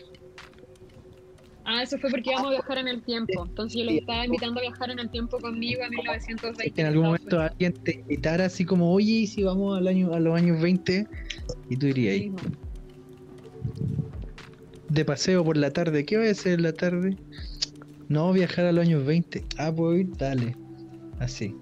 Ah, 1.65 1.83
eso 1.83 1.99
fue 1.99 2.09
porque 2.09 2.31
íbamos 2.31 2.47
a 2.47 2.55
viajar 2.55 2.77
en 2.79 2.87
el 2.87 3.03
tiempo. 3.03 3.45
Entonces 3.45 3.79
yo 3.79 3.85
le 3.85 3.99
estaba 3.99 4.25
invitando 4.25 4.59
a 4.59 4.63
viajar 4.63 4.89
en 4.89 4.99
el 4.99 5.09
tiempo 5.11 5.37
conmigo 5.39 5.83
a 5.83 5.89
1920. 5.89 6.81
En 6.81 6.87
algún 6.87 7.05
momento 7.05 7.39
alguien 7.39 7.73
te 7.83 7.99
invitara 7.99 8.45
así 8.45 8.65
como, 8.65 8.91
oye, 8.91 9.11
¿y 9.11 9.27
si 9.27 9.43
vamos 9.43 9.77
al 9.77 9.87
año, 9.87 10.13
a 10.13 10.19
los 10.19 10.35
años 10.35 10.59
20? 10.61 11.07
Y 11.69 11.77
tú 11.77 11.85
dirías 11.85 12.15
ahí. 12.15 12.31
De 14.89 15.05
paseo 15.05 15.45
por 15.45 15.57
la 15.57 15.71
tarde. 15.71 16.05
¿Qué 16.05 16.17
va 16.17 16.25
a 16.25 16.31
hacer 16.31 16.53
en 16.55 16.63
la 16.63 16.73
tarde? 16.73 17.15
No, 18.09 18.33
viajar 18.33 18.65
a 18.65 18.71
los 18.71 18.83
años 18.83 19.05
20. 19.05 19.45
Ah, 19.57 19.71
pues 19.73 20.05
dale. 20.17 20.57
Así. 21.19 21.55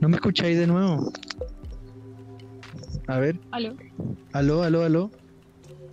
¿No 0.00 0.08
me 0.08 0.16
escucháis 0.16 0.58
de 0.58 0.66
nuevo? 0.66 1.12
A 3.08 3.18
ver. 3.18 3.40
Aló. 3.50 3.76
Aló, 4.32 4.62
aló, 4.62 4.82
aló. 4.82 5.10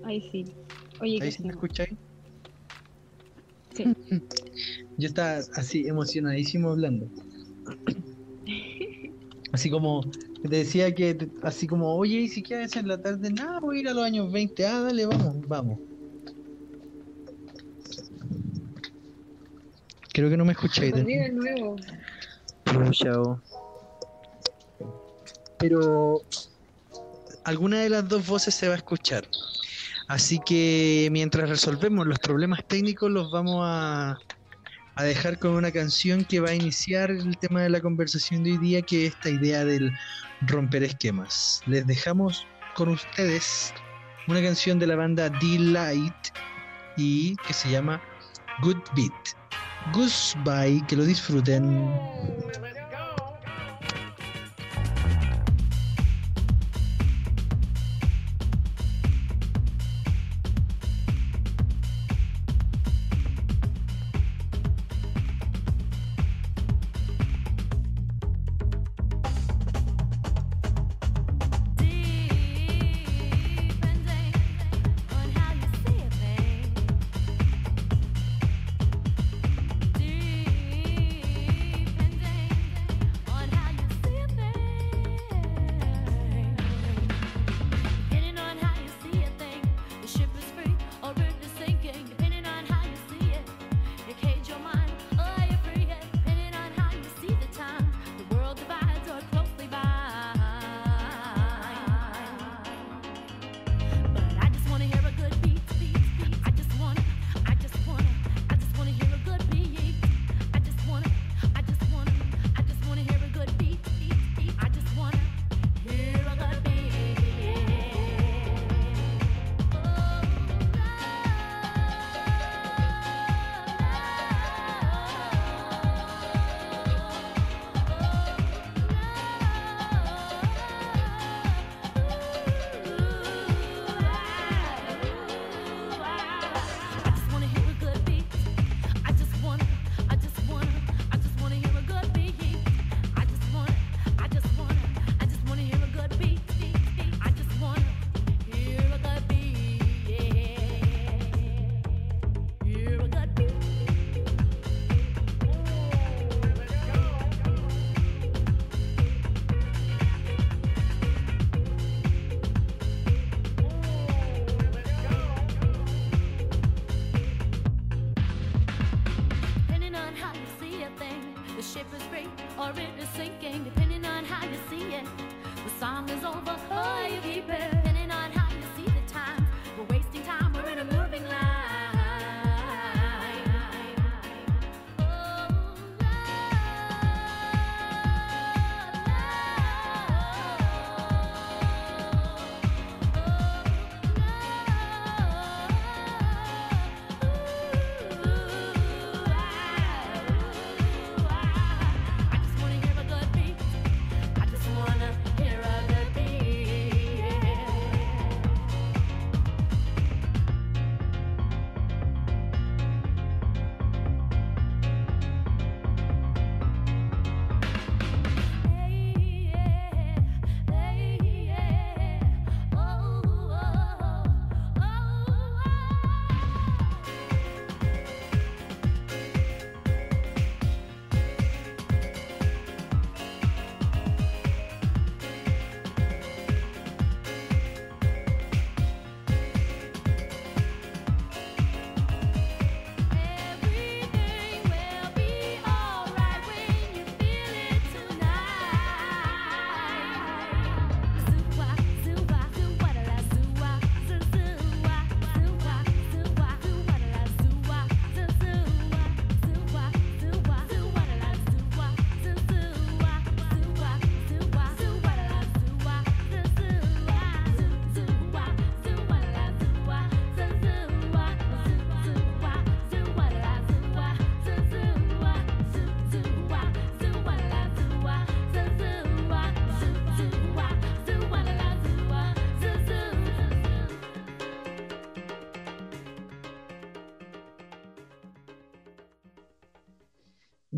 Ahí 0.04 0.22
sí. 0.32 0.46
Oye, 1.02 1.20
¿Ahí 1.22 1.32
sí 1.32 1.44
me 1.44 1.50
escucháis? 1.50 1.98
Sí. 3.74 3.84
Yo 4.98 5.08
estaba 5.08 5.40
así 5.56 5.88
emocionadísimo 5.88 6.70
hablando. 6.70 7.08
Así 9.52 9.70
como 9.70 10.02
te 10.42 10.50
decía 10.50 10.94
que, 10.94 11.30
así 11.42 11.66
como, 11.66 11.96
oye, 11.96 12.20
¿y 12.20 12.28
si 12.28 12.44
quieres 12.44 12.76
en 12.76 12.90
la 12.90 13.02
tarde? 13.02 13.32
Nada, 13.32 13.62
voy 13.62 13.78
a 13.78 13.80
ir 13.80 13.88
a 13.88 13.94
los 13.94 14.04
años 14.04 14.30
20. 14.30 14.66
Ah, 14.66 14.82
dale, 14.82 15.06
vamos, 15.06 15.48
vamos. 15.48 15.80
Creo 20.14 20.30
que 20.30 20.36
no 20.36 20.44
me 20.44 20.52
escucháis. 20.52 20.94
De 20.94 21.32
nuevo. 21.32 21.78
Chao 22.92 23.42
pero 25.68 26.22
alguna 27.44 27.80
de 27.80 27.90
las 27.90 28.08
dos 28.08 28.28
voces 28.28 28.54
se 28.54 28.68
va 28.68 28.76
a 28.76 28.78
escuchar. 28.78 29.28
Así 30.08 30.40
que 30.46 31.10
mientras 31.12 31.50
resolvemos 31.50 32.06
los 32.06 32.20
problemas 32.20 32.64
técnicos, 32.68 33.10
los 33.10 33.32
vamos 33.32 33.62
a, 33.64 34.16
a 34.94 35.04
dejar 35.04 35.40
con 35.40 35.52
una 35.52 35.72
canción 35.72 36.24
que 36.24 36.40
va 36.40 36.50
a 36.50 36.54
iniciar 36.54 37.10
el 37.10 37.36
tema 37.40 37.64
de 37.64 37.70
la 37.72 37.82
conversación 37.82 38.44
de 38.44 38.52
hoy 38.52 38.58
día, 38.60 38.82
que 38.84 39.08
es 39.08 39.16
esta 39.16 39.30
idea 39.30 39.66
del 39.66 39.92
romper 40.42 40.84
esquemas. 40.84 41.62
Les 41.66 41.88
dejamos 41.88 42.46
con 42.76 42.90
ustedes 42.90 43.74
una 44.28 44.44
canción 44.44 44.78
de 44.78 44.86
la 44.86 44.96
banda 44.96 45.32
Delight 45.42 46.14
y 46.96 47.36
que 47.48 47.54
se 47.54 47.72
llama 47.72 48.00
Good 48.62 48.84
Beat. 48.96 49.14
Goodbye, 49.94 50.86
que 50.88 50.96
lo 50.96 51.06
disfruten. 51.06 51.92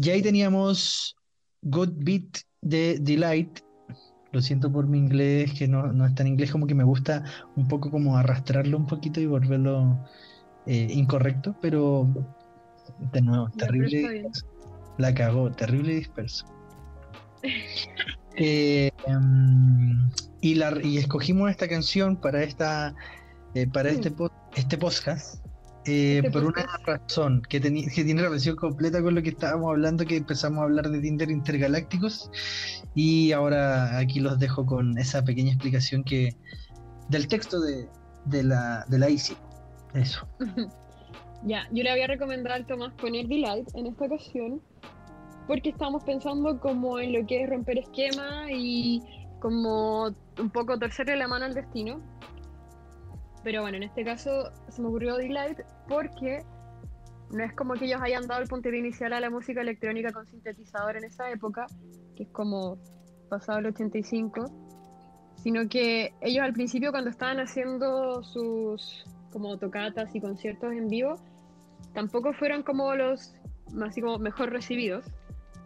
Y 0.08 0.10
ahí 0.10 0.22
teníamos 0.22 1.18
Good 1.64 1.96
Beat 1.98 2.38
de 2.62 2.98
Delight. 3.02 3.60
Lo 4.32 4.42
siento 4.42 4.72
por 4.72 4.88
mi 4.88 5.00
inglés, 5.00 5.52
que 5.52 5.68
no, 5.68 5.92
no 5.92 6.06
es 6.06 6.16
tan 6.16 6.28
inglés 6.28 6.50
como 6.50 6.66
que 6.66 6.74
me 6.74 6.86
gusta 6.86 7.26
un 7.58 7.68
poco 7.68 7.92
como 7.92 8.16
arrastrarlo 8.16 8.78
un 8.78 8.88
poquito 8.88 9.20
y 9.20 9.26
volverlo 9.26 10.00
eh, 10.66 10.88
incorrecto, 10.92 11.58
pero 11.62 12.08
de 13.12 13.22
nuevo, 13.22 13.50
terrible. 13.50 14.30
La 14.98 15.14
cagó, 15.14 15.52
terrible 15.52 15.96
disperso. 15.96 16.46
Eh, 18.40 18.92
em, 19.08 20.12
y, 20.42 20.54
la, 20.54 20.78
y 20.84 21.00
escogimos 21.00 21.50
esta 21.50 21.68
canción 21.68 22.18
para 22.18 22.44
esta 22.44 22.94
eh, 23.56 23.66
para 23.66 23.90
Mm. 23.90 23.96
este, 23.96 24.14
este 24.56 24.78
podcast 24.78 25.47
eh, 25.88 26.18
Este 26.18 26.32
por 26.32 26.46
una 26.46 26.66
razón 26.86 27.42
que, 27.50 27.60
que 27.60 28.04
tiene 28.04 28.22
relación 28.22 28.56
completa 28.56 29.02
con 29.02 29.16
lo 29.16 29.22
que 29.22 29.30
estábamos 29.30 29.70
hablando, 29.70 30.06
que 30.06 30.18
empezamos 30.18 30.60
a 30.60 30.64
hablar 30.64 30.90
de 30.90 31.00
Tinder 31.00 31.30
intergalácticos 31.32 32.30
y 32.96 33.32
ahora 33.32 33.98
aquí 33.98 34.20
los 34.20 34.40
dejo 34.40 34.66
con 34.66 34.98
esa 34.98 35.24
pequeña 35.24 35.52
explicación 35.52 36.04
que 36.04 36.36
del 37.10 37.28
texto 37.28 37.60
de, 37.60 37.88
de 38.26 38.44
la 38.44 38.86
de 38.88 39.00
la 39.00 39.08
Easy. 39.08 39.36
Eso. 39.94 40.28
Ya, 41.44 41.68
yo 41.72 41.84
le 41.84 41.92
había 41.92 42.08
recomendado 42.08 42.56
al 42.56 42.66
Tomás 42.66 42.94
poner 42.94 43.28
Delight 43.28 43.70
en 43.76 43.86
esta 43.86 44.06
ocasión 44.06 44.60
porque 45.48 45.70
estamos 45.70 46.04
pensando 46.04 46.60
como 46.60 47.00
en 47.00 47.14
lo 47.14 47.26
que 47.26 47.44
es 47.44 47.50
romper 47.50 47.78
esquema 47.78 48.52
y 48.52 49.02
como 49.40 50.08
un 50.40 50.50
poco 50.52 50.78
torcerle 50.78 51.16
la 51.16 51.28
mano 51.28 51.46
al 51.46 51.54
destino. 51.54 52.02
Pero 53.44 53.62
bueno, 53.62 53.78
en 53.78 53.84
este 53.84 54.04
caso 54.04 54.52
se 54.70 54.82
me 54.82 54.88
ocurrió 54.88 55.16
Delight 55.16 55.60
porque 55.88 56.44
no 57.32 57.44
es 57.44 57.54
como 57.54 57.74
que 57.74 57.86
ellos 57.86 58.02
hayan 58.02 58.28
dado 58.28 58.42
el 58.42 58.48
puntapié 58.48 58.80
inicial 58.80 59.14
a 59.14 59.20
la 59.20 59.30
música 59.30 59.62
electrónica 59.62 60.12
con 60.12 60.26
sintetizador 60.28 60.98
en 60.98 61.06
esa 61.06 61.30
época, 61.30 61.66
que 62.16 62.24
es 62.24 62.30
como 62.30 62.78
pasado 63.30 63.60
el 63.60 63.68
85, 63.68 64.46
sino 65.36 65.68
que 65.68 66.14
ellos 66.22 66.44
al 66.44 66.54
principio 66.54 66.92
cuando 66.92 67.10
estaban 67.10 67.40
haciendo 67.40 68.24
sus 68.24 69.06
como 69.32 69.58
tocatas 69.58 70.16
y 70.16 70.22
conciertos 70.22 70.72
en 70.74 70.88
vivo, 70.88 71.16
tampoco 71.94 72.34
fueron 72.34 72.64
como 72.64 72.96
los 72.96 73.34
así 73.86 74.02
como 74.02 74.18
mejor 74.18 74.52
recibidos, 74.52 75.06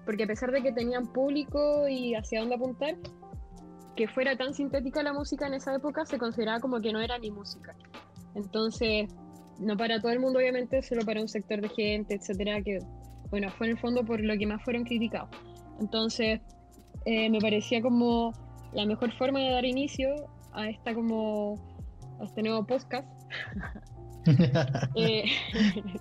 porque 0.06 0.24
a 0.24 0.28
pesar 0.28 0.52
de 0.52 0.64
que 0.64 0.72
tenían 0.72 1.08
público 1.08 1.88
y 1.88 2.16
hacia 2.16 2.40
dónde 2.40 2.56
apuntar, 2.56 2.96
que 3.96 4.08
fuera 4.08 4.36
tan 4.36 4.54
sintética 4.54 5.04
la 5.04 5.14
música 5.14 5.48
en 5.48 5.56
esa 5.56 5.76
época 5.76 6.06
se 6.06 6.18
consideraba 6.18 6.60
como 6.60 6.80
que 6.82 6.94
no 6.94 7.02
era 7.02 7.18
ni 7.18 7.32
música. 7.32 7.76
Entonces, 8.36 9.10
no 9.60 9.78
para 9.78 10.00
todo 10.00 10.12
el 10.12 10.20
mundo 10.20 10.40
obviamente, 10.40 10.82
solo 10.82 11.06
para 11.06 11.22
un 11.22 11.28
sector 11.28 11.62
de 11.62 11.70
gente, 11.70 12.16
etcétera, 12.16 12.62
que 12.62 12.80
bueno, 13.30 13.50
fue 13.50 13.68
en 13.68 13.74
el 13.74 13.80
fondo 13.80 14.04
por 14.04 14.22
lo 14.22 14.38
que 14.38 14.46
más 14.46 14.64
fueron 14.64 14.84
criticados. 14.84 15.30
Entonces, 15.80 16.42
eh, 17.06 17.30
me 17.30 17.40
parecía 17.40 17.82
como 17.82 18.34
la 18.74 18.86
mejor 18.86 19.12
forma 19.14 19.40
de 19.40 19.52
dar 19.52 19.66
inicio 19.66 20.10
a 20.54 20.70
esta 20.70 20.94
como 20.94 21.56
a 22.20 22.26
este 22.26 22.44
nuevo 22.44 22.66
podcast. 22.66 23.08
Eh, 24.96 25.24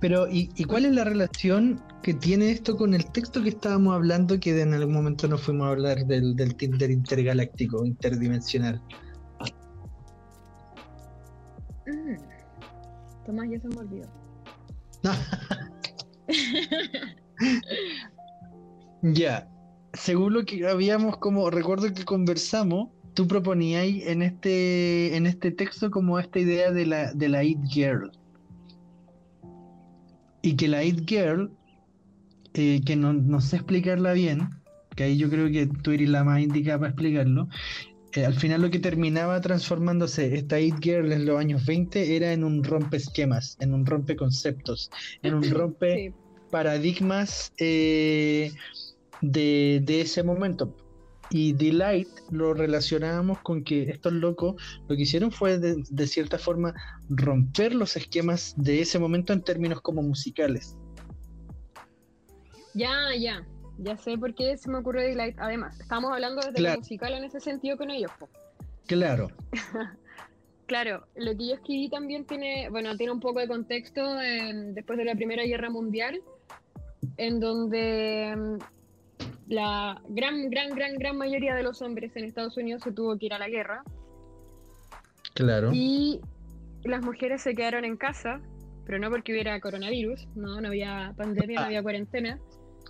Pero, 0.00 0.28
¿y, 0.28 0.50
y 0.56 0.64
cuál 0.64 0.84
es 0.84 0.92
la 0.92 1.04
relación 1.04 1.82
que 2.02 2.14
tiene 2.14 2.50
esto 2.50 2.76
con 2.76 2.94
el 2.94 3.10
texto 3.10 3.42
que 3.42 3.50
estábamos 3.50 3.94
hablando, 3.94 4.38
que 4.38 4.60
en 4.60 4.74
algún 4.74 4.94
momento 4.94 5.28
nos 5.28 5.42
fuimos 5.42 5.66
a 5.66 5.70
hablar 5.70 6.06
del, 6.06 6.36
del 6.36 6.54
Tinder 6.56 6.90
intergaláctico, 6.90 7.84
interdimensional? 7.84 8.80
mm, 11.86 12.16
Tomás, 13.26 13.48
ya 13.50 13.60
se 13.60 13.68
me 13.68 13.76
olvidó. 13.76 14.08
Ya, 19.02 19.48
según 19.94 20.34
lo 20.34 20.44
que 20.44 20.66
habíamos 20.68 21.16
como, 21.18 21.48
recuerdo 21.50 21.92
que 21.92 22.04
conversamos, 22.04 22.90
tú 23.14 23.26
proponías 23.26 23.84
en 23.84 24.22
este, 24.22 25.16
en 25.16 25.26
este 25.26 25.50
texto 25.50 25.90
como 25.90 26.18
esta 26.18 26.38
idea 26.38 26.70
de 26.70 26.86
la, 26.86 27.12
de 27.12 27.28
la 27.28 27.44
It 27.44 27.60
Girl. 27.68 28.10
Y 30.42 30.56
que 30.56 30.68
la 30.68 30.82
It 30.84 31.08
Girl, 31.08 31.50
eh, 32.54 32.80
que 32.84 32.96
no, 32.96 33.12
no 33.12 33.40
sé 33.40 33.56
explicarla 33.56 34.12
bien, 34.12 34.50
que 34.96 35.04
ahí 35.04 35.16
yo 35.16 35.28
creo 35.30 35.50
que 35.50 35.66
tú 35.66 35.92
eres 35.92 36.08
la 36.08 36.24
más 36.24 36.40
indicada 36.40 36.78
para 36.78 36.90
explicarlo, 36.90 37.48
eh, 38.12 38.24
al 38.24 38.34
final 38.34 38.62
lo 38.62 38.70
que 38.70 38.78
terminaba 38.78 39.40
transformándose 39.40 40.34
esta 40.34 40.58
It 40.58 40.76
Girl 40.80 41.12
en 41.12 41.26
los 41.26 41.38
años 41.38 41.64
20 41.64 42.16
era 42.16 42.32
en 42.32 42.42
un 42.42 42.64
rompe 42.64 42.96
esquemas, 42.96 43.56
en 43.60 43.74
un 43.74 43.86
rompe 43.86 44.16
conceptos, 44.16 44.90
en 45.22 45.34
un 45.34 45.48
rompe 45.50 45.94
Sí, 45.94 46.14
paradigmas 46.50 47.52
eh, 47.58 48.52
de, 49.20 49.80
de 49.84 50.00
ese 50.00 50.22
momento. 50.22 50.74
Y 51.30 51.52
Delight 51.52 52.08
lo 52.30 52.54
relacionábamos 52.54 53.38
con 53.40 53.62
que 53.62 53.82
estos 53.90 54.12
locos 54.12 54.56
lo 54.88 54.96
que 54.96 55.02
hicieron 55.02 55.30
fue 55.30 55.58
de, 55.58 55.82
de 55.88 56.06
cierta 56.06 56.38
forma 56.38 56.74
romper 57.08 57.74
los 57.74 57.96
esquemas 57.96 58.54
de 58.56 58.80
ese 58.80 58.98
momento 58.98 59.32
en 59.32 59.42
términos 59.42 59.80
como 59.80 60.02
musicales. 60.02 60.76
ya, 62.74 63.14
ya. 63.18 63.44
Ya 63.82 63.96
sé 63.96 64.18
por 64.18 64.34
qué 64.34 64.56
se 64.58 64.68
me 64.70 64.78
ocurrió 64.78 65.02
Daylight. 65.02 65.36
Además, 65.38 65.80
estamos 65.80 66.12
hablando 66.12 66.42
desde 66.42 66.54
Claro. 66.56 66.74
lo 66.74 66.80
musical 66.80 67.14
en 67.14 67.24
ese 67.24 67.40
sentido 67.40 67.78
con 67.78 67.90
ellos. 67.90 68.10
po. 68.18 68.28
Claro, 68.86 69.28
Claro, 70.66 71.04
lo 71.16 71.36
que 71.36 71.48
yo 71.48 71.54
escribí 71.54 71.88
también 71.88 72.24
tiene, 72.26 72.68
bueno, 72.70 72.96
tiene 72.96 73.12
un 73.12 73.18
poco 73.20 73.40
de 73.40 73.48
contexto 73.48 74.20
eh, 74.20 74.52
después 74.74 74.98
de 74.98 75.04
la 75.04 75.14
Primera 75.16 75.42
Guerra 75.44 75.68
Mundial. 75.70 76.20
en 77.16 77.40
donde 77.40 78.34
mm, 78.36 78.58
la 79.50 80.00
gran, 80.08 80.48
gran, 80.48 80.70
gran, 80.70 80.94
gran 80.94 81.18
mayoría 81.18 81.54
de 81.56 81.64
los 81.64 81.82
hombres 81.82 82.16
en 82.16 82.24
Estados 82.24 82.56
Unidos 82.56 82.82
se 82.84 82.92
tuvo 82.92 83.18
que 83.18 83.26
ir 83.26 83.34
a 83.34 83.38
la 83.38 83.48
guerra 83.48 83.82
Claro. 85.34 85.70
y 85.74 86.20
las 86.84 87.02
mujeres 87.02 87.42
se 87.42 87.54
quedaron 87.54 87.84
en 87.84 87.96
casa, 87.96 88.40
pero 88.86 88.98
no 89.00 89.10
porque 89.10 89.32
hubiera 89.32 89.58
coronavirus, 89.60 90.28
no, 90.36 90.60
no 90.60 90.68
había 90.68 91.14
pandemia, 91.16 91.60
no 91.60 91.66
había 91.66 91.82
cuarentena. 91.82 92.38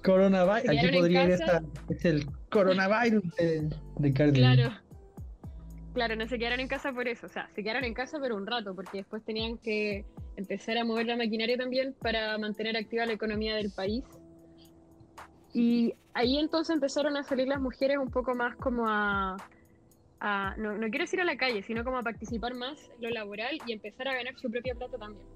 Coronavirus. 0.05 0.68
Aquí 0.68 0.88
podría 0.92 1.25
ir 1.25 1.31
esta. 1.31 1.62
Es 1.88 2.05
el 2.05 2.27
coronavirus 2.51 3.23
de, 3.37 3.70
de. 3.99 4.12
Claro. 4.12 4.70
Claro, 5.94 6.14
no 6.14 6.29
se 6.29 6.38
quedaron 6.38 6.61
en 6.61 6.68
casa 6.68 6.92
por 6.92 7.09
eso. 7.09 7.27
O 7.27 7.29
sea, 7.29 7.49
se 7.55 7.62
quedaron 7.62 7.85
en 7.85 7.94
casa 7.94 8.18
pero 8.20 8.37
un 8.37 8.46
rato, 8.46 8.75
porque 8.75 8.99
después 8.99 9.25
tenían 9.25 9.59
que 9.59 10.05
empezar 10.37 10.79
a 10.79 10.85
mover 10.85 11.07
la 11.07 11.16
maquinaria 11.16 11.57
también 11.57 11.94
para 12.01 12.38
mantener 12.38 12.77
activa 12.77 13.07
la 13.07 13.12
economía 13.14 13.57
del 13.57 13.70
país. 13.70 14.05
Y 15.53 15.95
ahí 16.15 16.39
entonces 16.39 16.75
empezaron 16.75 17.17
a 17.17 17.25
salir 17.25 17.49
las 17.49 17.61
mujeres 17.61 17.99
un 17.99 18.11
poco 18.11 18.35
más 18.35 18.57
como 18.57 18.89
a... 18.89 19.37
a- 20.21 20.55
no, 20.57 20.73
no 20.77 20.89
quiero 20.89 21.05
decir 21.05 21.21
a 21.21 21.25
la 21.25 21.37
calle, 21.37 21.63
sino 21.63 21.85
como 21.85 21.99
a 21.99 22.03
participar 22.03 22.55
más 22.55 22.79
en 22.97 23.03
lo 23.03 23.11
laboral 23.11 23.59
y 23.67 23.73
empezar 23.73 24.09
a 24.09 24.15
ganar 24.15 24.35
su 24.37 24.51
propia 24.51 24.75
plata 24.75 24.97
también. 24.99 25.27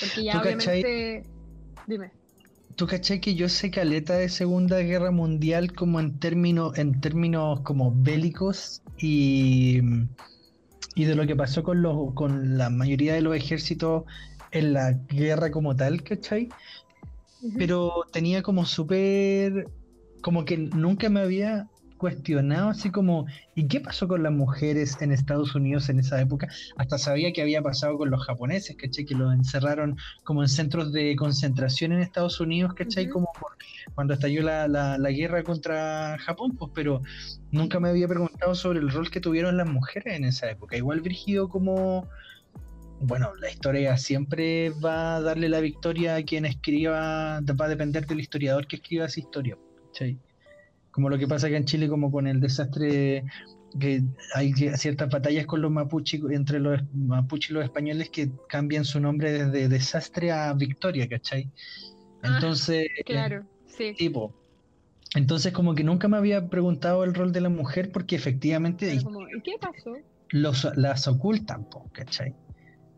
Porque 0.00 0.24
ya 0.24 0.32
¿Tú 0.32 0.38
cachai? 0.38 0.80
obviamente... 0.80 1.22
Dime. 1.86 2.10
¿Tú 2.74 2.86
cachai 2.86 3.20
que 3.20 3.34
yo 3.34 3.48
sé 3.48 3.70
caleta 3.70 4.14
de 4.14 4.28
Segunda 4.28 4.78
Guerra 4.80 5.10
Mundial 5.10 5.72
como 5.72 5.98
en 5.98 6.18
términos, 6.18 6.76
en 6.76 7.00
términos 7.00 7.60
como 7.60 7.92
bélicos 7.94 8.82
y, 8.98 9.80
y 10.94 11.04
de 11.04 11.14
lo 11.14 11.26
que 11.26 11.36
pasó 11.36 11.62
con 11.62 11.80
los, 11.80 12.12
con 12.12 12.58
la 12.58 12.68
mayoría 12.68 13.14
de 13.14 13.22
los 13.22 13.34
ejércitos 13.34 14.04
en 14.50 14.74
la 14.74 14.92
guerra 15.08 15.50
como 15.50 15.74
tal, 15.74 16.02
¿cachai? 16.02 16.50
Pero 17.58 17.92
tenía 18.12 18.42
como 18.42 18.64
súper, 18.64 19.66
como 20.22 20.44
que 20.44 20.56
nunca 20.58 21.08
me 21.08 21.20
había 21.20 21.66
cuestionado 21.96 22.68
así 22.68 22.90
como, 22.90 23.26
¿y 23.54 23.68
qué 23.68 23.80
pasó 23.80 24.06
con 24.06 24.22
las 24.22 24.32
mujeres 24.32 25.00
en 25.00 25.12
Estados 25.12 25.54
Unidos 25.54 25.88
en 25.88 25.98
esa 26.00 26.20
época? 26.20 26.48
Hasta 26.76 26.98
sabía 26.98 27.32
que 27.32 27.40
había 27.42 27.62
pasado 27.62 27.96
con 27.96 28.10
los 28.10 28.22
japoneses, 28.24 28.76
¿cachai? 28.76 29.06
Que 29.06 29.14
los 29.14 29.32
encerraron 29.32 29.96
como 30.24 30.42
en 30.42 30.48
centros 30.48 30.92
de 30.92 31.16
concentración 31.16 31.92
en 31.92 32.00
Estados 32.00 32.38
Unidos, 32.40 32.74
¿cachai? 32.74 33.04
Ujú. 33.04 33.12
Como 33.14 33.26
por- 33.40 33.56
cuando 33.94 34.14
estalló 34.14 34.42
la, 34.42 34.68
la, 34.68 34.98
la 34.98 35.10
guerra 35.10 35.42
contra 35.42 36.18
Japón, 36.18 36.56
pues, 36.58 36.70
pero 36.74 37.00
nunca 37.50 37.80
me 37.80 37.88
había 37.88 38.08
preguntado 38.08 38.54
sobre 38.54 38.80
el 38.80 38.90
rol 38.90 39.10
que 39.10 39.20
tuvieron 39.20 39.56
las 39.56 39.66
mujeres 39.66 40.16
en 40.16 40.24
esa 40.24 40.50
época. 40.50 40.76
Igual 40.76 41.00
Brígido 41.00 41.48
como... 41.48 42.08
Bueno, 43.00 43.34
la 43.36 43.50
historia 43.50 43.96
siempre 43.98 44.70
va 44.70 45.16
a 45.16 45.20
darle 45.20 45.48
la 45.48 45.60
victoria 45.60 46.16
a 46.16 46.22
quien 46.22 46.44
escriba, 46.46 47.40
va 47.40 47.64
a 47.64 47.68
depender 47.68 48.06
del 48.06 48.20
historiador 48.20 48.66
que 48.66 48.76
escriba 48.76 49.06
esa 49.06 49.20
historia, 49.20 49.56
¿cachai? 49.86 50.18
Como 50.90 51.10
lo 51.10 51.18
que 51.18 51.28
pasa 51.28 51.46
acá 51.46 51.56
en 51.56 51.66
Chile, 51.66 51.88
como 51.88 52.10
con 52.10 52.26
el 52.26 52.40
desastre 52.40 53.24
que 53.78 54.02
hay 54.34 54.52
ciertas 54.54 55.10
batallas 55.10 55.44
con 55.44 55.60
los 55.60 55.70
mapuches, 55.70 56.22
entre 56.30 56.58
los 56.60 56.80
mapuches 56.94 57.50
y 57.50 57.52
los 57.54 57.64
españoles 57.64 58.08
que 58.08 58.30
cambian 58.48 58.84
su 58.84 58.98
nombre 59.00 59.32
desde 59.32 59.68
desastre 59.68 60.32
a 60.32 60.54
victoria, 60.54 61.06
¿cachai? 61.08 61.50
Ah, 62.22 62.34
Entonces, 62.34 62.88
Claro, 63.04 63.44
sí. 63.66 63.92
tipo, 63.92 64.34
entonces 65.14 65.52
como 65.52 65.74
que 65.74 65.84
nunca 65.84 66.08
me 66.08 66.16
había 66.16 66.48
preguntado 66.48 67.04
el 67.04 67.12
rol 67.14 67.32
de 67.32 67.42
la 67.42 67.50
mujer 67.50 67.92
porque 67.92 68.16
efectivamente 68.16 68.88
Pero 68.90 69.02
como, 69.04 69.28
¿y 69.28 69.40
qué 69.42 69.52
pasó? 69.60 69.96
los, 70.30 70.66
las 70.76 71.06
ocultan, 71.06 71.66
¿cachai? 71.92 72.34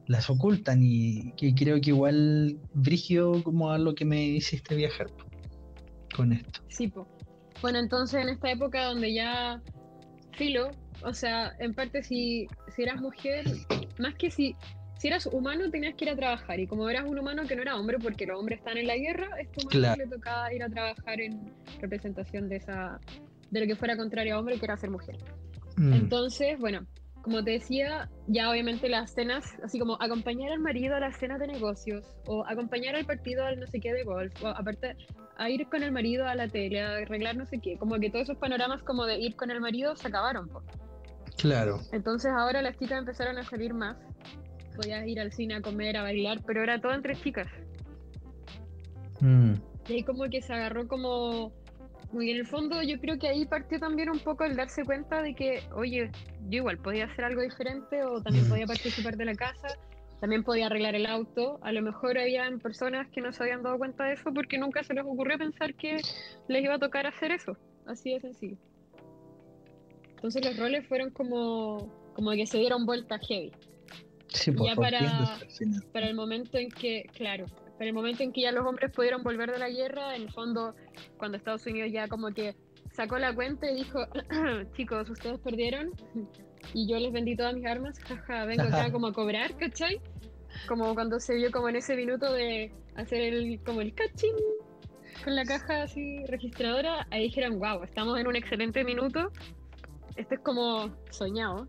Las 0.08 0.28
ocultan 0.30 0.80
y 0.82 1.32
que 1.32 1.54
creo 1.54 1.80
que 1.80 1.90
igual 1.90 2.58
brigio 2.74 3.42
como 3.44 3.70
a 3.70 3.78
lo 3.78 3.94
que 3.94 4.04
me 4.04 4.24
hiciste 4.24 4.74
viajar 4.74 5.06
con 6.16 6.32
esto. 6.32 6.60
Sí, 6.68 6.88
po. 6.88 7.06
Bueno, 7.62 7.78
entonces 7.78 8.20
en 8.22 8.28
esta 8.30 8.50
época 8.50 8.84
donde 8.86 9.12
ya 9.12 9.60
filo, 10.32 10.70
o 11.04 11.12
sea, 11.12 11.52
en 11.58 11.74
parte 11.74 12.02
si, 12.02 12.46
si 12.74 12.82
eras 12.82 13.00
mujer, 13.00 13.44
más 13.98 14.14
que 14.14 14.30
si, 14.30 14.54
si 14.98 15.08
eras 15.08 15.26
humano 15.26 15.70
tenías 15.70 15.94
que 15.94 16.04
ir 16.06 16.10
a 16.10 16.16
trabajar 16.16 16.58
y 16.60 16.66
como 16.66 16.88
eras 16.88 17.04
un 17.06 17.18
humano 17.18 17.42
que 17.46 17.54
no 17.56 17.62
era 17.62 17.76
hombre 17.76 17.98
porque 17.98 18.26
los 18.26 18.38
hombres 18.38 18.60
están 18.60 18.78
en 18.78 18.86
la 18.86 18.96
guerra, 18.96 19.28
este 19.40 19.60
humano 19.62 19.70
Claro. 19.80 20.04
le 20.04 20.10
tocaba 20.10 20.52
ir 20.54 20.62
a 20.62 20.68
trabajar 20.68 21.20
en 21.20 21.52
representación 21.80 22.48
de 22.48 22.56
esa 22.56 22.98
de 23.50 23.60
lo 23.60 23.66
que 23.66 23.76
fuera 23.76 23.96
contrario 23.96 24.36
a 24.36 24.38
hombre 24.38 24.58
que 24.58 24.64
era 24.66 24.76
ser 24.76 24.90
mujer. 24.90 25.16
Mm, 25.76 25.92
Entonces, 25.94 26.58
bueno, 26.58 26.86
como 27.22 27.42
te 27.44 27.52
decía, 27.52 28.08
ya 28.26 28.50
obviamente 28.50 28.88
las 28.88 29.12
cenas, 29.12 29.44
así 29.62 29.78
como 29.78 30.00
acompañar 30.00 30.52
al 30.52 30.60
marido 30.60 30.94
a 30.96 31.00
las 31.00 31.16
cenas 31.18 31.38
de 31.40 31.46
negocios, 31.48 32.04
o 32.26 32.44
acompañar 32.46 32.94
al 32.94 33.04
partido 33.04 33.44
al 33.44 33.60
no 33.60 33.66
sé 33.66 33.80
qué 33.80 33.92
de 33.92 34.04
golf, 34.04 34.32
o 34.42 34.48
aparte 34.48 34.96
a 35.36 35.50
ir 35.50 35.68
con 35.68 35.82
el 35.82 35.92
marido 35.92 36.26
a 36.26 36.34
la 36.34 36.48
tele, 36.48 36.80
a 36.80 36.96
arreglar 36.96 37.36
no 37.36 37.46
sé 37.46 37.60
qué, 37.60 37.76
como 37.76 37.98
que 37.98 38.10
todos 38.10 38.24
esos 38.24 38.38
panoramas 38.38 38.82
como 38.82 39.04
de 39.04 39.18
ir 39.18 39.36
con 39.36 39.50
el 39.50 39.60
marido 39.60 39.94
se 39.96 40.08
acabaron. 40.08 40.48
po. 40.48 40.62
claro. 41.36 41.80
Entonces 41.92 42.30
ahora 42.34 42.62
las 42.62 42.76
chicas 42.78 42.98
empezaron 42.98 43.38
a 43.38 43.44
salir 43.44 43.74
más, 43.74 43.96
podías 44.76 45.06
ir 45.06 45.20
al 45.20 45.32
cine 45.32 45.56
a 45.56 45.60
comer, 45.60 45.96
a 45.96 46.02
bailar, 46.02 46.38
pero 46.46 46.62
era 46.62 46.80
todo 46.80 46.92
entre 46.92 47.14
chicas. 47.16 47.48
Mm, 49.20 49.54
Y 49.88 49.92
ahí 49.92 50.04
como 50.04 50.24
que 50.30 50.40
se 50.40 50.52
agarró 50.52 50.86
como... 50.86 51.52
En 52.12 52.22
el 52.22 52.46
fondo 52.46 52.82
yo 52.82 52.98
creo 53.00 53.18
que 53.18 53.28
ahí 53.28 53.44
partió 53.44 53.78
también 53.78 54.08
un 54.10 54.18
poco 54.18 54.44
el 54.44 54.56
darse 54.56 54.82
cuenta 54.84 55.22
de 55.22 55.34
que, 55.34 55.62
oye, 55.74 56.10
yo 56.48 56.56
igual 56.58 56.78
podía 56.78 57.04
hacer 57.04 57.24
algo 57.26 57.42
diferente 57.42 58.02
o 58.02 58.22
también 58.22 58.46
Mm. 58.46 58.48
podía 58.50 58.66
participar 58.66 59.16
de 59.16 59.24
la 59.26 59.34
casa, 59.34 59.68
también 60.20 60.42
podía 60.42 60.66
arreglar 60.66 60.94
el 60.94 61.04
auto. 61.06 61.58
A 61.62 61.70
lo 61.70 61.82
mejor 61.82 62.18
habían 62.18 62.60
personas 62.60 63.08
que 63.10 63.20
no 63.20 63.30
se 63.32 63.42
habían 63.42 63.62
dado 63.62 63.76
cuenta 63.76 64.04
de 64.04 64.14
eso 64.14 64.32
porque 64.32 64.56
nunca 64.58 64.82
se 64.82 64.94
les 64.94 65.04
ocurrió 65.04 65.36
pensar 65.38 65.74
que 65.74 66.00
les 66.48 66.64
iba 66.64 66.74
a 66.74 66.78
tocar 66.78 67.06
hacer 67.06 67.30
eso. 67.30 67.56
Así 67.86 68.14
de 68.14 68.20
sencillo. 68.20 68.56
Entonces 70.16 70.44
los 70.44 70.56
roles 70.56 70.86
fueron 70.88 71.10
como, 71.10 71.88
como 72.14 72.30
que 72.32 72.46
se 72.46 72.58
dieron 72.58 72.86
vuelta 72.86 73.18
heavy. 73.18 73.52
sí, 74.28 74.50
pues 74.52 74.70
Ya 74.70 74.76
para- 74.76 75.38
para 75.92 76.06
el 76.08 76.14
momento 76.14 76.58
en 76.58 76.70
que, 76.70 77.04
claro, 77.14 77.46
para 77.78 77.88
el 77.88 77.94
momento 77.94 78.24
en 78.24 78.32
que 78.32 78.42
ya 78.42 78.50
los 78.50 78.66
hombres 78.66 78.90
pudieron 78.90 79.22
volver 79.22 79.52
de 79.52 79.58
la 79.58 79.70
guerra, 79.70 80.16
en 80.16 80.22
el 80.22 80.32
fondo, 80.32 80.74
cuando 81.16 81.38
Estados 81.38 81.64
Unidos 81.66 81.90
ya 81.92 82.08
como 82.08 82.34
que 82.34 82.56
sacó 82.92 83.18
la 83.18 83.32
cuenta 83.32 83.70
y 83.70 83.76
dijo, 83.76 84.00
chicos, 84.76 85.08
ustedes 85.08 85.38
perdieron 85.38 85.92
y 86.74 86.88
yo 86.90 86.98
les 86.98 87.12
vendí 87.12 87.36
todas 87.36 87.54
mis 87.54 87.66
armas, 87.66 87.96
jaja, 88.00 88.46
vengo 88.46 88.64
acá 88.64 88.90
como 88.92 89.06
a 89.06 89.12
cobrar, 89.12 89.56
¿cachai? 89.56 90.00
Como 90.66 90.92
cuando 90.94 91.20
se 91.20 91.36
vio 91.36 91.52
como 91.52 91.68
en 91.68 91.76
ese 91.76 91.94
minuto 91.94 92.32
de 92.32 92.72
hacer 92.96 93.20
el, 93.20 93.60
como 93.64 93.80
el 93.80 93.94
cachín 93.94 94.34
con 95.22 95.36
la 95.36 95.44
caja 95.44 95.82
así 95.82 96.24
registradora, 96.26 97.06
ahí 97.10 97.24
dijeron, 97.24 97.60
wow, 97.60 97.84
estamos 97.84 98.18
en 98.18 98.26
un 98.26 98.34
excelente 98.34 98.82
minuto, 98.82 99.30
esto 100.16 100.34
es 100.34 100.40
como 100.40 100.90
soñado. 101.10 101.68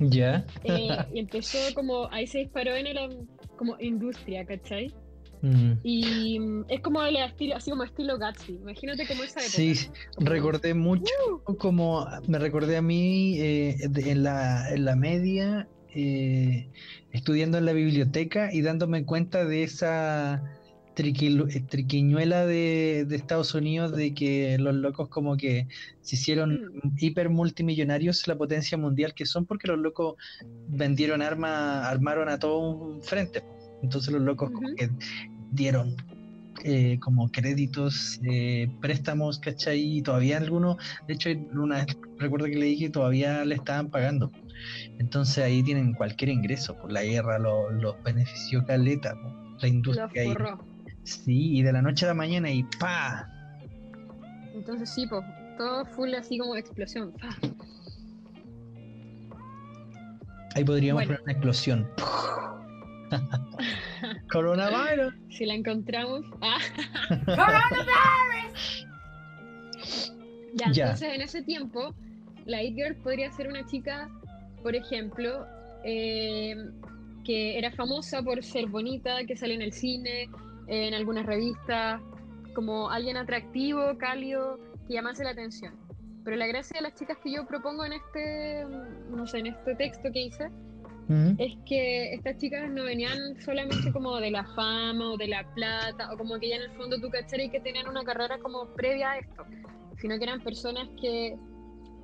Ya. 0.00 0.44
Eh, 0.64 0.88
y 1.14 1.20
empezó 1.20 1.58
como, 1.74 2.08
ahí 2.10 2.26
se 2.26 2.40
disparó 2.40 2.74
en 2.74 2.98
um, 2.98 3.26
como 3.56 3.76
industria, 3.80 4.44
¿cachai? 4.44 4.92
Mm. 5.40 5.72
Y 5.82 6.38
mm, 6.40 6.64
es 6.68 6.80
como 6.80 7.02
el 7.02 7.16
estilo, 7.16 7.56
así 7.56 7.70
como 7.70 7.84
estilo 7.84 8.18
Gatsby, 8.18 8.54
imagínate 8.56 9.06
como 9.06 9.22
esa 9.22 9.40
época. 9.40 9.50
Sí, 9.56 9.74
recordé 10.18 10.74
mucho 10.74 11.12
como 11.58 12.06
me 12.26 12.38
recordé 12.38 12.76
a 12.76 12.82
mí 12.82 13.38
eh, 13.38 13.76
de- 13.88 14.10
en, 14.10 14.22
la, 14.22 14.68
en 14.70 14.84
la 14.84 14.96
media, 14.96 15.68
eh, 15.94 16.68
estudiando 17.12 17.58
en 17.58 17.66
la 17.66 17.72
biblioteca 17.72 18.52
y 18.52 18.62
dándome 18.62 19.04
cuenta 19.04 19.44
de 19.44 19.62
esa 19.62 20.42
eh, 20.96 21.60
triquiñuela 21.68 22.44
de, 22.44 23.04
de 23.06 23.16
Estados 23.16 23.54
Unidos 23.54 23.94
de 23.94 24.12
que 24.14 24.58
los 24.58 24.74
locos 24.74 25.08
como 25.08 25.36
que 25.36 25.68
se 26.00 26.16
hicieron 26.16 26.72
hiper 26.98 27.30
multimillonarios, 27.30 28.26
la 28.26 28.36
potencia 28.36 28.76
mundial 28.76 29.14
que 29.14 29.24
son, 29.24 29.46
porque 29.46 29.68
los 29.68 29.78
locos 29.78 30.16
vendieron 30.68 31.22
armas, 31.22 31.86
armaron 31.86 32.28
a 32.28 32.38
todo 32.40 32.58
un 32.58 33.02
frente. 33.02 33.44
Entonces 33.82 34.12
los 34.12 34.22
locos 34.22 34.50
como 34.50 34.68
que 34.76 34.90
dieron 35.52 35.94
eh, 36.64 36.98
como 37.00 37.28
créditos, 37.30 38.18
eh, 38.28 38.68
préstamos, 38.80 39.38
¿cachai? 39.38 39.80
Y 39.80 40.02
todavía 40.02 40.38
algunos, 40.38 40.76
de 41.06 41.14
hecho, 41.14 41.30
una 41.54 41.84
vez 41.84 41.96
recuerdo 42.18 42.46
que 42.46 42.56
leí 42.56 42.78
que 42.78 42.90
todavía 42.90 43.44
le 43.44 43.54
estaban 43.54 43.90
pagando. 43.90 44.32
Entonces 44.98 45.38
ahí 45.44 45.62
tienen 45.62 45.94
cualquier 45.94 46.30
ingreso, 46.30 46.76
por 46.76 46.90
la 46.90 47.04
guerra 47.04 47.38
lo- 47.38 47.70
los 47.70 48.02
benefició 48.02 48.64
caleta, 48.66 49.12
po, 49.14 49.28
la 49.30 49.58
Lo 49.62 49.66
industria 49.68 50.22
ahí. 50.22 50.34
Sí, 51.04 51.58
y 51.58 51.62
de 51.62 51.72
la 51.72 51.80
noche 51.80 52.04
a 52.06 52.08
la 52.08 52.14
mañana 52.14 52.50
y 52.50 52.64
¡pa! 52.80 53.30
Entonces 54.52 54.90
sí, 54.90 55.06
pues, 55.06 55.22
todo 55.56 55.84
full 55.86 56.12
así 56.14 56.38
como 56.38 56.56
explosión. 56.56 57.12
¡fa! 57.20 57.28
Ahí 60.56 60.64
podríamos 60.64 61.04
Bueno. 61.04 61.08
poner 61.08 61.22
una 61.22 61.32
explosión. 61.32 61.88
Coronavirus. 64.32 65.14
Si 65.30 65.44
la 65.46 65.54
encontramos. 65.54 66.24
¡Ah! 66.40 66.58
ya, 70.54 70.72
Ya. 70.72 70.82
entonces 70.84 71.14
en 71.14 71.20
ese 71.20 71.42
tiempo, 71.42 71.94
la 72.46 72.62
It 72.62 72.74
Girl 72.74 72.96
podría 72.96 73.30
ser 73.32 73.48
una 73.48 73.64
chica, 73.66 74.08
por 74.62 74.74
ejemplo, 74.74 75.46
eh, 75.84 76.56
que 77.24 77.58
era 77.58 77.70
famosa 77.72 78.22
por 78.22 78.42
ser 78.42 78.66
bonita, 78.66 79.24
que 79.26 79.36
sale 79.36 79.54
en 79.54 79.62
el 79.62 79.72
cine, 79.72 80.28
en 80.66 80.94
algunas 80.94 81.26
revistas, 81.26 82.00
como 82.54 82.90
alguien 82.90 83.16
atractivo, 83.16 83.96
cálido, 83.98 84.58
que 84.86 84.94
llamase 84.94 85.24
la 85.24 85.30
atención. 85.30 85.74
Pero 86.24 86.36
la 86.36 86.46
gracia 86.46 86.78
de 86.78 86.82
las 86.82 86.94
chicas 86.94 87.18
que 87.22 87.32
yo 87.32 87.46
propongo 87.46 87.84
en 87.84 87.92
este, 87.94 88.64
no 89.10 89.26
sé, 89.26 89.38
en 89.38 89.46
este 89.48 89.74
texto 89.76 90.10
que 90.12 90.22
hice, 90.26 90.50
Ujú. 91.08 91.36
es 91.38 91.56
que 91.64 92.12
estas 92.12 92.36
chicas 92.36 92.68
no 92.70 92.84
venían 92.84 93.40
solamente 93.40 93.90
como 93.92 94.16
de 94.16 94.30
la 94.30 94.44
fama 94.44 95.12
o 95.12 95.16
de 95.16 95.28
la 95.28 95.42
plata, 95.54 96.12
o 96.12 96.18
como 96.18 96.38
que 96.38 96.50
ya 96.50 96.56
en 96.56 96.62
el 96.62 96.72
fondo 96.72 97.00
tú 97.00 97.08
y 97.08 97.50
que 97.50 97.60
tenían 97.60 97.88
una 97.88 98.04
carrera 98.04 98.38
como 98.38 98.66
previa 98.74 99.12
a 99.12 99.18
esto, 99.18 99.46
sino 99.98 100.18
que 100.18 100.24
eran 100.24 100.42
personas 100.42 100.86
que 101.00 101.34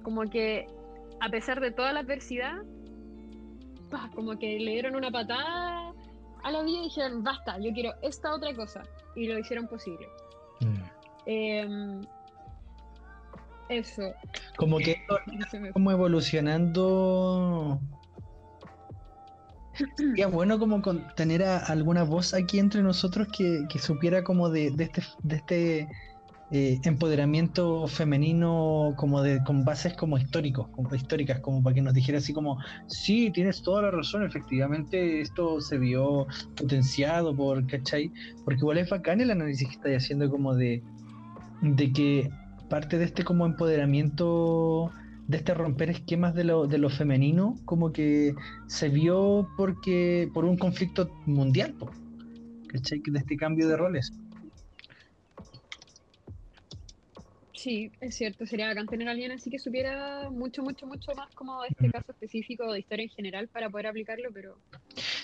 como 0.02 0.22
que 0.22 0.66
a 1.20 1.28
pesar 1.28 1.60
de 1.60 1.70
toda 1.70 1.92
la 1.92 2.00
adversidad, 2.00 2.54
como 4.14 4.38
que 4.38 4.58
le 4.58 4.72
dieron 4.72 4.96
una 4.96 5.10
patada 5.10 5.92
a 6.42 6.50
la 6.50 6.62
vida 6.62 6.78
y 6.78 6.84
dijeron, 6.84 7.22
basta, 7.22 7.58
yo 7.58 7.72
quiero 7.72 7.92
esta 8.02 8.34
otra 8.34 8.54
cosa, 8.54 8.82
y 9.14 9.26
lo 9.26 9.38
hicieron 9.38 9.68
posible. 9.68 10.06
Mm. 10.60 10.82
Em, 11.26 12.00
eso, 13.68 14.14
Como 14.56 14.78
que 14.78 14.92
esto 14.92 15.18
como 15.72 15.90
evolucionando. 15.90 17.80
Sería 19.96 20.26
bueno 20.26 20.58
como 20.58 20.80
tener 21.16 21.42
a 21.42 21.58
alguna 21.58 22.04
voz 22.04 22.34
aquí 22.34 22.58
entre 22.58 22.82
nosotros 22.82 23.28
que, 23.36 23.66
supiera 23.78 24.22
como 24.22 24.50
de, 24.50 24.74
este, 24.78 25.02
este 25.28 25.88
eh, 26.50 26.78
empoderamiento 26.84 27.86
femenino 27.88 28.94
como 28.96 29.22
de 29.22 29.42
con 29.44 29.64
bases 29.64 29.94
como 29.94 30.18
históricos, 30.18 30.68
como 30.68 30.94
históricas, 30.94 31.40
como 31.40 31.62
para 31.62 31.74
que 31.74 31.82
nos 31.82 31.94
dijera 31.94 32.18
así 32.18 32.32
como, 32.32 32.58
sí, 32.86 33.30
tienes 33.32 33.62
toda 33.62 33.82
la 33.82 33.90
razón, 33.90 34.24
efectivamente 34.24 35.20
esto 35.20 35.60
se 35.60 35.78
vio 35.78 36.26
potenciado 36.56 37.34
por, 37.34 37.66
¿cachai? 37.66 38.12
Porque 38.44 38.60
igual 38.60 38.78
es 38.78 38.90
bacán 38.90 39.20
el 39.20 39.30
análisis 39.30 39.66
que 39.68 39.74
estáis 39.74 40.04
haciendo 40.04 40.30
como 40.30 40.54
de, 40.54 40.82
de 41.62 41.92
que 41.92 42.30
parte 42.68 42.98
de 42.98 43.04
este 43.04 43.24
como 43.24 43.46
empoderamiento 43.46 44.92
de 45.28 45.36
este 45.38 45.54
romper 45.54 45.90
esquemas 45.90 46.34
de 46.34 46.44
lo, 46.44 46.66
de 46.66 46.78
lo 46.78 46.90
femenino, 46.90 47.58
como 47.64 47.92
que 47.92 48.34
se 48.68 48.88
vio 48.88 49.48
porque 49.56 50.28
por 50.34 50.44
un 50.44 50.56
conflicto 50.58 51.08
mundial, 51.26 51.74
¿cachai? 52.68 53.00
De 53.06 53.18
este 53.18 53.36
cambio 53.36 53.68
de 53.68 53.76
roles. 53.76 54.12
Sí, 57.52 57.90
es 58.00 58.16
cierto, 58.16 58.44
sería 58.46 58.66
bacán 58.66 58.88
tener 58.88 59.08
a 59.08 59.12
alguien 59.12 59.32
así 59.32 59.48
que 59.48 59.58
supiera 59.58 60.28
mucho, 60.30 60.62
mucho, 60.62 60.86
mucho 60.86 61.14
más 61.14 61.30
como 61.34 61.64
este 61.64 61.88
Mm. 61.88 61.92
caso 61.92 62.12
específico 62.12 62.70
de 62.70 62.80
historia 62.80 63.04
en 63.04 63.10
general 63.10 63.48
para 63.48 63.70
poder 63.70 63.86
aplicarlo, 63.86 64.28
pero 64.32 64.58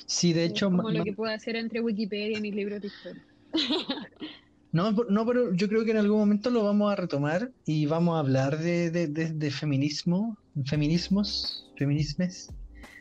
Sí, 0.06 0.32
de 0.32 0.46
es 0.46 0.52
hecho, 0.52 0.70
como 0.70 0.90
lo 0.90 1.04
que 1.04 1.12
puedo 1.12 1.32
hacer 1.32 1.56
entre 1.56 1.80
Wikipedia 1.80 2.38
y 2.38 2.40
mis 2.40 2.54
libros 2.54 2.80
de 2.80 2.86
historia. 2.88 3.22
no, 4.72 4.92
no, 4.92 5.26
pero 5.26 5.52
yo 5.54 5.68
creo 5.68 5.84
que 5.84 5.90
en 5.90 5.96
algún 5.98 6.18
momento 6.18 6.50
lo 6.50 6.64
vamos 6.64 6.92
a 6.92 6.96
retomar 6.96 7.50
y 7.64 7.86
vamos 7.86 8.16
a 8.16 8.20
hablar 8.20 8.58
de, 8.58 8.90
de, 8.90 9.08
de- 9.08 9.32
de 9.32 9.50
feminismo, 9.50 10.36
feminismos, 10.66 11.70
feminismes, 11.76 12.48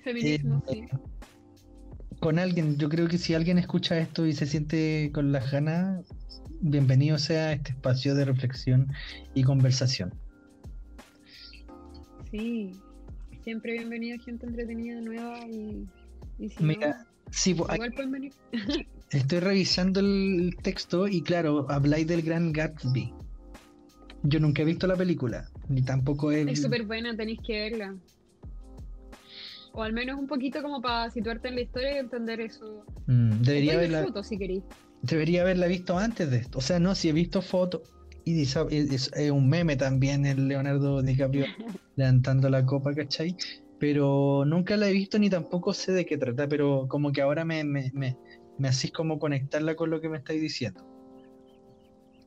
Feminismo, 0.03 0.63
Eh, 0.67 0.73
sí. 0.73 0.83
con 2.19 2.39
alguien. 2.39 2.77
Yo 2.77 2.89
creo 2.89 3.07
que 3.07 3.17
si 3.17 3.33
alguien 3.33 3.57
escucha 3.57 3.97
esto 3.99 4.25
y 4.25 4.33
se 4.33 4.45
siente 4.45 5.11
con 5.13 5.31
las 5.31 5.51
ganas, 5.51 6.05
bienvenido 6.61 7.17
sea 7.17 7.47
a 7.49 7.53
este 7.53 7.71
espacio 7.71 8.15
de 8.15 8.25
reflexión 8.25 8.87
y 9.35 9.43
conversación. 9.43 10.13
Sí, 12.31 12.71
siempre 13.43 13.73
bienvenida 13.73 14.17
gente 14.23 14.45
entretenida, 14.45 15.01
nueva 15.01 15.39
y, 15.47 15.85
y 16.39 16.49
si 16.49 16.63
Mira, 16.63 17.05
sí, 17.31 17.55
hay- 17.67 17.75
igual 17.75 17.93
pueden 17.93 18.11
venir. 18.11 18.33
Estoy 19.11 19.39
revisando 19.39 19.99
el 19.99 20.55
texto 20.61 21.07
y 21.07 21.21
claro, 21.23 21.65
habláis 21.69 22.07
del 22.07 22.21
gran 22.21 22.51
Gatsby. 22.51 23.11
Yo 24.23 24.39
nunca 24.39 24.61
he 24.61 24.65
visto 24.65 24.85
la 24.85 24.95
película, 24.97 25.49
ni 25.67 25.81
tampoco 25.81 26.31
he... 26.31 26.41
Es 26.51 26.61
súper 26.61 26.85
buena, 26.85 27.15
tenéis 27.15 27.39
que 27.45 27.53
verla. 27.69 27.95
O 29.73 29.81
al 29.83 29.93
menos 29.93 30.19
un 30.19 30.27
poquito 30.27 30.61
como 30.61 30.81
para 30.81 31.09
situarte 31.09 31.47
en 31.47 31.55
la 31.55 31.61
historia 31.61 31.95
y 31.95 31.97
entender 31.99 32.41
eso. 32.41 32.83
Mm, 33.07 33.41
debería, 33.41 33.73
haberla, 33.75 34.03
fotos 34.03 34.27
si 34.27 34.37
queréis. 34.37 34.63
debería 35.03 35.41
haberla 35.41 35.67
visto 35.67 35.97
antes 35.97 36.29
de 36.29 36.37
esto. 36.37 36.57
O 36.59 36.61
sea, 36.61 36.79
no, 36.79 36.95
si 36.95 37.09
he 37.09 37.13
visto 37.13 37.41
fotos. 37.41 37.81
Y 38.25 38.41
es, 38.41 38.55
es- 38.69 39.11
es 39.15 39.31
un 39.31 39.47
meme 39.49 39.75
también 39.75 40.25
el 40.25 40.47
Leonardo 40.47 41.01
DiCaprio 41.01 41.45
levantando 41.95 42.49
la 42.49 42.65
copa, 42.65 42.93
¿cachai? 42.93 43.35
Pero 43.79 44.43
nunca 44.45 44.75
la 44.75 44.89
he 44.89 44.93
visto 44.93 45.17
ni 45.17 45.29
tampoco 45.29 45.73
sé 45.73 45.93
de 45.93 46.05
qué 46.05 46.17
trata, 46.17 46.47
pero 46.47 46.87
como 46.89 47.11
que 47.11 47.21
ahora 47.21 47.45
me, 47.45 47.63
me, 47.63 47.89
me, 47.93 48.17
me 48.59 48.67
hacís 48.67 48.91
como 48.91 49.17
conectarla 49.17 49.75
con 49.75 49.89
lo 49.89 49.99
que 49.99 50.09
me 50.09 50.17
estáis 50.17 50.41
diciendo. 50.41 50.85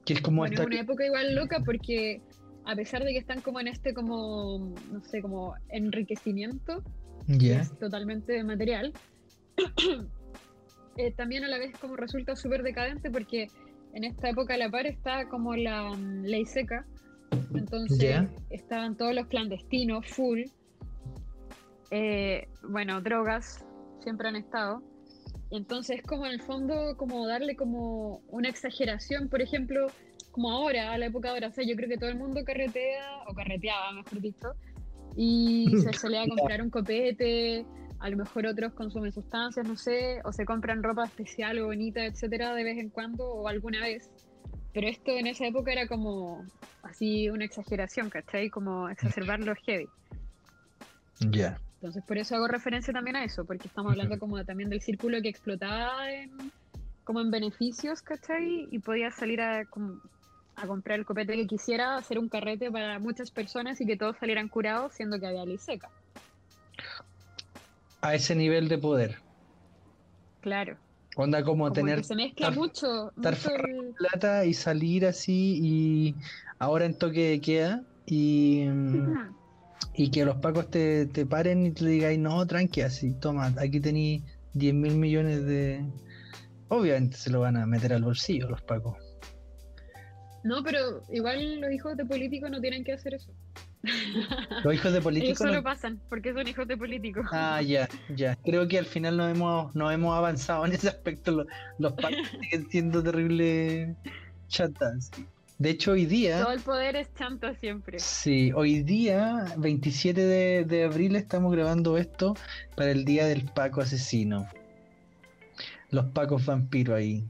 Que 0.05 0.15
es 0.15 0.21
como 0.21 0.39
Bueno, 0.39 0.55
esta... 0.55 0.63
es 0.63 0.67
una 0.67 0.81
época 0.81 1.07
igual 1.07 1.35
loca 1.35 1.63
porque 1.65 2.21
a 2.65 2.75
pesar 2.75 3.05
de 3.05 3.13
que 3.13 3.19
están 3.19 3.41
como 3.41 3.61
en 3.61 3.69
este 3.69 3.95
como, 3.95 4.75
no 4.91 5.05
sé, 5.05 5.21
como 5.21 5.55
enriquecimiento, 5.69 6.83
que 7.39 7.55
es 7.55 7.79
totalmente 7.79 8.43
material, 8.43 8.93
eh, 10.97 11.13
también 11.13 11.45
a 11.45 11.49
la 11.49 11.59
vez 11.59 11.77
como 11.79 11.97
resulta 11.97 12.35
súper 12.35 12.63
decadente 12.63 13.11
porque 13.11 13.49
en 13.95 14.05
esta 14.05 14.31
época 14.31 14.55
a 14.55 14.57
la 14.57 14.71
par 14.71 14.87
está 14.87 15.29
como 15.29 15.55
la 15.55 15.91
mm, 15.91 16.25
ley 16.25 16.47
seca, 16.47 16.87
entonces 17.55 18.29
estaban 18.51 18.97
todos 18.97 19.15
los 19.15 19.27
clandestinos, 19.27 20.07
full, 20.07 20.43
Eh, 21.95 22.49
bueno, 22.67 23.03
drogas 23.03 23.67
siempre 24.01 24.27
han 24.27 24.37
estado, 24.37 24.83
entonces 25.53 26.03
como 26.03 26.27
en 26.27 26.33
el 26.33 26.41
fondo 26.41 26.97
como 26.97 27.27
darle 27.27 27.57
como 27.57 28.23
una 28.29 28.49
exageración, 28.49 29.29
por 29.29 29.43
ejemplo, 29.43 29.87
como 30.31 30.51
ahora, 30.51 30.93
a 30.93 30.99
la 30.99 31.07
época 31.07 31.29
de 31.29 31.35
ahora, 31.35 31.49
o 31.49 31.53
sea, 31.53 31.65
yo 31.65 31.77
creo 31.77 31.89
que 31.89 31.99
todo 31.99 32.09
el 32.09 32.17
mundo 32.17 32.43
carretea, 32.45 33.25
o 33.29 33.35
carreteaba, 33.35 33.93
mejor 33.93 34.21
dicho, 34.21 34.55
y 35.15 35.67
se 35.79 35.93
solía 35.93 36.27
comprar 36.27 36.63
un 36.63 36.71
copete, 36.71 37.67
a 38.01 38.09
lo 38.09 38.17
mejor 38.17 38.47
otros 38.47 38.73
consumen 38.73 39.13
sustancias, 39.13 39.67
no 39.67 39.77
sé, 39.77 40.21
o 40.25 40.33
se 40.33 40.45
compran 40.45 40.83
ropa 40.83 41.05
especial 41.05 41.59
o 41.61 41.67
bonita, 41.67 42.05
etcétera, 42.05 42.55
de 42.55 42.65
vez 42.65 42.79
en 42.79 42.89
cuando 42.89 43.25
o 43.25 43.47
alguna 43.47 43.81
vez. 43.81 44.11
Pero 44.73 44.89
esto 44.89 45.13
en 45.13 45.27
esa 45.27 45.47
época 45.47 45.71
era 45.71 45.87
como 45.87 46.45
así 46.83 47.29
una 47.29 47.45
exageración, 47.45 48.09
¿cachai? 48.09 48.49
Como 48.49 48.89
exacerbarlo 48.89 49.55
heavy. 49.67 49.87
Ya. 51.21 51.59
Entonces, 51.83 52.05
por 52.05 52.17
eso 52.17 52.37
hago 52.37 52.47
referencia 52.47 52.93
también 52.93 53.17
a 53.17 53.25
eso, 53.25 53.45
porque 53.45 53.67
estamos 53.67 53.91
hablando 53.91 54.17
como 54.17 54.45
también 54.45 54.71
del 54.71 54.81
círculo 54.81 55.21
que 55.21 55.29
explotaba 55.29 56.13
en, 56.13 56.31
como 57.03 57.21
en 57.21 57.33
beneficios, 57.33 58.03
¿cachai? 58.03 58.69
Y 58.71 58.79
podía 58.79 59.11
salir 59.11 59.41
a, 59.41 59.65
a 60.55 60.67
comprar 60.69 61.01
el 61.01 61.05
copete 61.05 61.35
que 61.35 61.49
quisiera, 61.49 61.97
hacer 61.97 62.21
un 62.21 62.29
carrete 62.29 62.71
para 62.71 63.01
muchas 63.01 63.33
personas 63.33 63.81
y 63.81 63.87
que 63.87 63.97
todos 63.97 64.17
salieran 64.17 64.49
curados, 64.49 64.93
siendo 64.95 65.19
que 65.19 65.27
había 65.27 65.45
ley 65.45 65.59
seca. 65.59 65.89
A 68.01 68.15
ese 68.15 68.37
nivel 68.37 68.69
de 68.69 68.79
poder. 68.79 69.19
Claro. 70.41 70.79
Onda 71.17 71.43
como, 71.43 71.65
Como 71.65 71.73
tener 71.75 72.05
se 72.05 72.15
mezcla 72.15 72.51
estar- 72.51 72.57
mucho, 72.57 73.09
estar 73.17 73.35
mucho 73.35 73.51
el- 73.57 73.95
plata 73.95 74.45
y 74.45 74.55
salir 74.55 75.05
así 75.05 75.59
y 75.61 76.15
ahora 76.61 76.85
en 76.87 76.97
toque 76.97 77.29
de 77.31 77.41
queda 77.41 77.83
y, 78.07 78.67
mm, 78.69 79.35
y 79.95 80.11
que 80.11 80.25
los 80.25 80.37
pacos 80.37 80.71
te, 80.71 81.07
te 81.07 81.27
paren 81.27 81.67
y 81.67 81.71
te 81.73 81.87
digáis, 81.87 82.19
no, 82.19 82.47
tranqui, 82.47 82.81
así, 82.83 83.15
toma, 83.15 83.53
aquí 83.59 83.81
tenéis 83.81 84.23
10 84.55 84.75
mil 84.75 84.97
millones 84.97 85.45
de... 85.45 85.85
Obviamente 86.69 87.17
se 87.17 87.31
lo 87.31 87.41
van 87.41 87.57
a 87.57 87.67
meter 87.67 87.93
al 87.93 88.03
bolsillo 88.03 88.49
los 88.49 88.63
pacos. 88.63 88.97
No, 90.45 90.63
pero 90.63 91.03
igual 91.11 91.61
los 91.61 91.71
hijos 91.73 91.97
de 91.97 92.05
políticos 92.05 92.51
no 92.51 92.61
tienen 92.61 92.83
que 92.85 92.93
hacer 92.93 93.15
eso. 93.15 93.33
Los 94.65 94.75
hijos 94.75 94.85
de 94.93 94.99
Ellos 94.99 95.05
políticos... 95.05 95.39
solo 95.39 95.53
no- 95.55 95.63
pasan, 95.63 96.01
porque 96.09 96.33
son 96.33 96.49
hijos 96.49 96.67
de 96.67 96.77
políticos. 96.77 97.27
Ah, 97.31 97.61
ya, 97.63 97.89
ya. 98.17 98.37
Creo 98.37 98.67
que 98.67 98.79
al 98.79 98.87
final 98.87 99.17
no 99.17 99.29
hemos, 99.29 99.75
no 99.75 99.91
hemos 99.91 100.17
avanzado 100.17 100.65
en 100.67 100.73
ese 100.73 100.89
aspecto. 100.89 101.31
Los, 101.33 101.47
los 101.79 101.93
pacos 101.93 102.27
siguen 102.41 102.69
siendo 102.71 103.03
terrible 103.03 103.95
chatas. 104.49 105.11
De 105.63 105.71
hecho, 105.71 105.93
hoy 105.93 106.07
día... 106.07 106.43
Todo 106.43 106.53
el 106.55 106.61
poder 106.61 106.97
es 106.97 107.15
chanto 107.15 107.55
siempre. 107.55 108.01
Sí, 108.01 108.51
hoy 108.53 108.83
día, 108.83 109.45
27 109.59 110.21
de, 110.21 110.65
de 110.65 110.83
abril, 110.83 111.15
estamos 111.15 111.53
grabando 111.53 111.99
esto 111.99 112.35
para 112.75 112.91
el 112.91 113.05
día 113.05 113.27
del 113.27 113.45
Paco 113.45 113.81
asesino. 113.81 114.49
Los 115.91 116.07
Pacos 116.07 116.45
vampiros 116.47 116.97
ahí. 116.97 117.25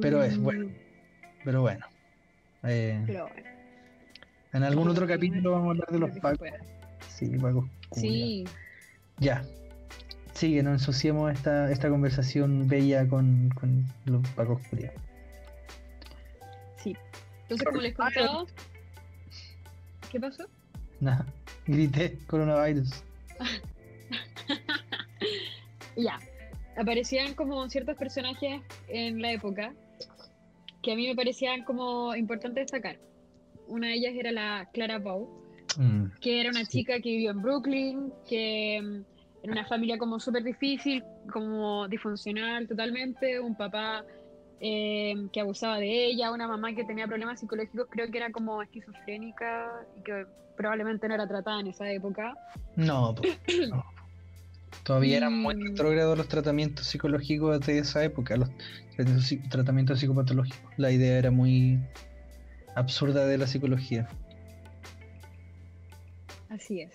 Pero 0.00 0.22
es 0.22 0.38
bueno. 0.38 0.70
Pero 1.44 1.62
bueno. 1.62 1.84
eh, 2.62 3.02
Pero 3.04 3.26
bueno, 3.26 3.48
en 4.52 4.62
algún 4.62 4.88
otro 4.88 5.08
capítulo 5.08 5.50
vamos 5.50 5.66
a 5.66 5.70
hablar 5.72 5.88
de 5.88 5.98
lo 5.98 6.06
los 6.06 6.14
que 6.14 6.20
Pacos. 6.20 6.48
Sí, 7.08 7.28
Pacos. 7.38 7.64
Sí, 7.90 8.44
Ya. 9.18 9.42
Sigue, 10.32 10.62
no 10.62 10.70
ensuciemos 10.70 11.32
esta, 11.32 11.72
esta 11.72 11.88
conversación 11.90 12.68
bella 12.68 13.08
con, 13.08 13.50
con 13.58 13.84
los 14.04 14.22
Pacos 14.28 14.60
culiados. 14.70 15.01
Sí. 16.82 16.96
Entonces, 17.42 17.66
como 17.66 17.80
les 17.80 17.94
contaba, 17.94 18.44
¿qué 20.10 20.20
pasó? 20.20 20.44
Nada. 21.00 21.26
Grité 21.66 22.18
coronavirus. 22.26 22.90
Ya. 25.96 26.18
Aparecían 26.76 27.34
como 27.34 27.68
ciertos 27.68 27.96
personajes 27.96 28.62
en 28.88 29.20
la 29.20 29.32
época 29.32 29.74
que 30.82 30.92
a 30.92 30.96
mí 30.96 31.06
me 31.06 31.14
parecían 31.14 31.64
como 31.64 32.16
importantes 32.16 32.62
destacar. 32.64 32.98
Una 33.68 33.88
de 33.88 33.94
ellas 33.94 34.14
era 34.16 34.32
la 34.32 34.68
Clara 34.72 34.98
Bow, 34.98 35.28
Mm, 35.76 36.06
que 36.20 36.40
era 36.40 36.50
una 36.50 36.64
Sí. 36.66 36.78
chica 36.78 36.94
que 37.00 37.08
vivió 37.10 37.30
en 37.30 37.40
Brooklyn, 37.40 38.12
que 38.28 38.80
mm, 38.82 39.04
era 39.44 39.52
una 39.52 39.64
familia 39.66 39.96
como 39.96 40.18
súper 40.20 40.42
difícil, 40.44 41.02
como 41.32 41.88
disfuncional 41.88 42.66
totalmente, 42.68 43.40
un 43.40 43.54
papá 43.54 44.04
eh, 44.64 45.14
que 45.32 45.40
abusaba 45.40 45.78
de 45.78 46.06
ella, 46.06 46.30
una 46.30 46.46
mamá 46.46 46.72
que 46.74 46.84
tenía 46.84 47.06
problemas 47.08 47.40
psicológicos, 47.40 47.88
creo 47.90 48.10
que 48.10 48.16
era 48.18 48.30
como 48.30 48.62
esquizofrénica 48.62 49.70
y 49.98 50.02
que 50.02 50.24
probablemente 50.56 51.08
no 51.08 51.14
era 51.14 51.26
tratada 51.26 51.60
en 51.60 51.66
esa 51.66 51.90
época. 51.90 52.34
No, 52.76 53.14
no. 53.70 53.84
Todavía 54.84 55.16
eran 55.18 55.36
muy 55.38 55.54
Y- 55.56 55.68
retrógrados 55.68 56.16
los 56.16 56.28
tratamientos 56.28 56.86
psicológicos 56.86 57.60
de 57.66 57.78
esa 57.78 58.04
época, 58.04 58.36
los 58.36 58.50
tratamientos 59.50 59.98
psicopatológicos. 60.00 60.72
La 60.76 60.90
idea 60.92 61.18
era 61.18 61.30
muy 61.30 61.78
absurda 62.76 63.26
de 63.26 63.38
la 63.38 63.46
psicología. 63.48 64.08
Así 66.48 66.80
es. 66.82 66.92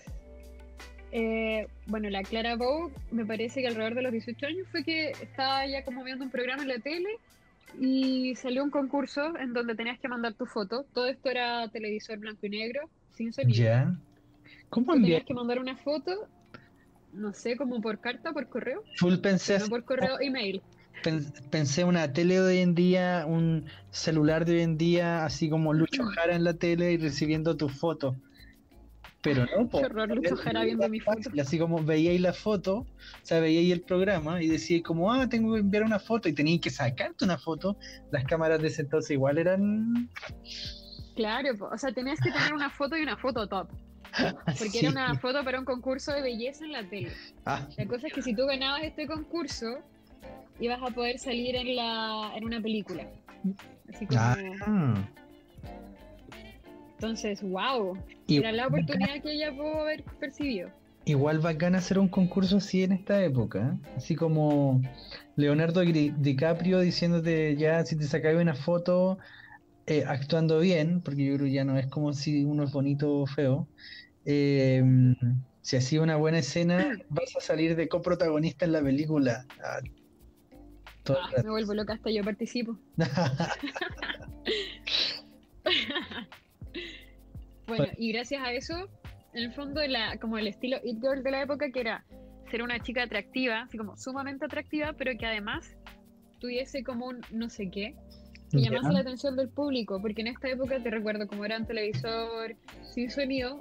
Eh, 1.10 1.66
bueno, 1.86 2.10
la 2.10 2.22
Clara 2.22 2.56
Bow 2.56 2.90
me 3.10 3.24
parece 3.24 3.60
que 3.62 3.68
alrededor 3.68 3.94
de 3.94 4.02
los 4.02 4.12
18 4.12 4.46
años 4.46 4.66
fue 4.70 4.84
que 4.84 5.10
estaba 5.10 5.66
ya 5.66 5.84
como 5.84 6.04
viendo 6.04 6.24
un 6.24 6.30
programa 6.30 6.62
en 6.62 6.68
la 6.68 6.78
tele 6.78 7.08
y 7.74 8.34
salió 8.36 8.64
un 8.64 8.70
concurso 8.70 9.36
en 9.38 9.52
donde 9.52 9.74
tenías 9.74 9.98
que 10.00 10.08
mandar 10.08 10.34
tu 10.34 10.46
foto. 10.46 10.86
Todo 10.92 11.06
esto 11.06 11.30
era 11.30 11.68
televisor 11.70 12.18
blanco 12.18 12.46
y 12.46 12.50
negro, 12.50 12.90
sin 13.10 13.32
sonido. 13.32 13.64
¿Ya? 13.64 13.94
¿Cómo 14.70 14.94
Tú 14.94 15.00
tenías 15.02 15.24
que 15.24 15.34
mandar 15.34 15.58
una 15.58 15.76
foto, 15.76 16.12
no 17.12 17.32
sé, 17.34 17.56
como 17.56 17.80
por 17.80 18.00
carta, 18.00 18.32
por 18.32 18.48
correo, 18.48 18.82
Full 18.98 19.16
pensé, 19.18 19.58
no 19.58 19.68
por 19.68 19.84
correo, 19.84 20.20
email. 20.20 20.62
pen- 21.02 21.32
pensé 21.50 21.84
una 21.84 22.12
tele 22.12 22.34
de 22.34 22.40
hoy 22.40 22.58
en 22.58 22.74
día, 22.74 23.24
un 23.26 23.66
celular 23.90 24.44
de 24.44 24.54
hoy 24.56 24.60
en 24.62 24.76
día, 24.78 25.24
así 25.24 25.48
como 25.48 25.72
Lucho 25.72 26.04
Jara 26.04 26.34
en 26.36 26.44
la 26.44 26.54
tele 26.54 26.92
y 26.92 26.98
recibiendo 26.98 27.56
tu 27.56 27.68
foto. 27.68 28.16
Pero 29.22 29.46
no, 29.46 29.68
po, 29.68 29.80
Qué 29.80 29.86
horror, 29.86 30.08
Lucho 30.08 30.34
era 30.34 30.36
Jara 30.42 30.64
viendo 30.64 30.88
mi 30.88 31.00
foto. 31.00 31.16
fácil, 31.16 31.40
Así 31.40 31.58
como 31.58 31.82
veíais 31.82 32.20
la 32.20 32.32
foto, 32.32 32.78
o 32.78 32.86
sea, 33.22 33.40
veíais 33.40 33.72
el 33.72 33.80
programa 33.80 34.40
y 34.42 34.48
decíais 34.48 34.82
como, 34.82 35.12
ah, 35.12 35.28
tengo 35.28 35.54
que 35.54 35.60
enviar 35.60 35.82
una 35.82 35.98
foto 35.98 36.28
y 36.28 36.32
teníais 36.32 36.60
que 36.60 36.70
sacarte 36.70 37.24
una 37.24 37.36
foto. 37.36 37.76
Las 38.12 38.24
cámaras 38.24 38.60
de 38.62 38.68
ese 38.68 38.82
entonces 38.82 39.10
igual 39.10 39.38
eran... 39.38 40.08
Claro, 41.16 41.50
o 41.72 41.76
sea, 41.78 41.92
tenías 41.92 42.20
que 42.20 42.30
tener 42.30 42.52
una 42.54 42.70
foto 42.70 42.96
y 42.96 43.02
una 43.02 43.16
foto 43.16 43.48
top. 43.48 43.68
Porque 44.58 44.78
era 44.80 44.90
una 44.90 45.14
foto 45.16 45.44
para 45.44 45.58
un 45.58 45.64
concurso 45.64 46.12
de 46.12 46.22
belleza 46.22 46.64
en 46.64 46.72
la 46.72 46.88
tele. 46.88 47.12
Ah, 47.44 47.66
La 47.76 47.86
cosa 47.86 48.06
es 48.06 48.12
que 48.12 48.22
si 48.22 48.34
tú 48.34 48.46
ganabas 48.46 48.82
este 48.84 49.06
concurso, 49.06 49.66
ibas 50.60 50.80
a 50.80 50.94
poder 50.94 51.18
salir 51.18 51.56
en 51.56 51.76
la 51.76 52.32
en 52.36 52.44
una 52.44 52.60
película. 52.60 53.08
Así 53.92 54.06
como, 54.06 54.20
ah. 54.20 54.94
Entonces, 56.98 57.40
wow, 57.42 57.96
Y- 58.26 58.38
era 58.38 58.50
la 58.50 58.66
oportunidad 58.66 59.22
que 59.22 59.32
ella 59.32 59.52
pudo 59.52 59.82
haber 59.82 60.02
percibido. 60.18 60.68
Igual 61.04 61.38
bacán 61.38 61.76
hacer 61.76 61.98
un 61.98 62.08
concurso 62.08 62.56
así 62.56 62.82
en 62.82 62.92
esta 62.92 63.22
época, 63.22 63.72
¿eh? 63.72 63.88
así 63.96 64.16
como 64.16 64.82
Leonardo 65.36 65.80
DiCaprio 65.80 66.80
diciéndote 66.80 67.56
ya 67.56 67.84
si 67.86 67.96
te 67.96 68.04
sacabas 68.04 68.42
una 68.42 68.54
foto 68.54 69.16
eh, 69.86 70.04
actuando 70.06 70.58
bien, 70.58 71.00
porque 71.00 71.24
yo 71.24 71.34
creo 71.36 71.46
que 71.46 71.52
ya 71.52 71.64
no 71.64 71.78
es 71.78 71.86
como 71.86 72.12
si 72.12 72.44
uno 72.44 72.64
es 72.64 72.72
bonito 72.72 73.20
o 73.20 73.26
feo, 73.26 73.68
eh, 74.26 74.82
si 75.62 75.76
hacía 75.76 76.02
una 76.02 76.16
buena 76.16 76.40
escena 76.40 76.84
vas 77.08 77.34
a 77.36 77.40
salir 77.40 77.74
de 77.76 77.88
coprotagonista 77.88 78.64
en 78.66 78.72
la 78.72 78.82
película. 78.82 79.46
Ah, 79.64 79.80
Ah, 81.08 81.30
me 81.42 81.50
vuelvo 81.50 81.72
loca 81.72 81.94
hasta 81.94 82.10
yo 82.10 82.22
participo. 82.22 82.76
Bueno, 87.68 87.86
y 87.96 88.12
gracias 88.12 88.42
a 88.42 88.52
eso, 88.52 88.88
en 89.34 89.44
el 89.44 89.52
fondo, 89.52 89.80
la, 89.86 90.16
como 90.18 90.38
el 90.38 90.46
estilo 90.48 90.78
It 90.82 91.00
Girl 91.00 91.22
de 91.22 91.30
la 91.30 91.42
época, 91.42 91.70
que 91.70 91.80
era 91.80 92.04
ser 92.50 92.62
una 92.62 92.80
chica 92.80 93.02
atractiva, 93.02 93.62
así 93.62 93.76
como 93.78 93.96
sumamente 93.96 94.46
atractiva, 94.46 94.94
pero 94.94 95.12
que 95.18 95.26
además 95.26 95.76
tuviese 96.40 96.82
como 96.82 97.06
un 97.06 97.20
no 97.30 97.48
sé 97.50 97.70
qué, 97.70 97.94
que 98.50 98.60
llamase 98.62 98.92
la 98.92 99.00
atención 99.00 99.36
del 99.36 99.50
público, 99.50 100.00
porque 100.00 100.22
en 100.22 100.28
esta 100.28 100.48
época 100.48 100.82
te 100.82 100.90
recuerdo, 100.90 101.26
como 101.28 101.44
era 101.44 101.58
un 101.58 101.66
televisor 101.66 102.56
sin 102.94 103.10
sonido, 103.10 103.60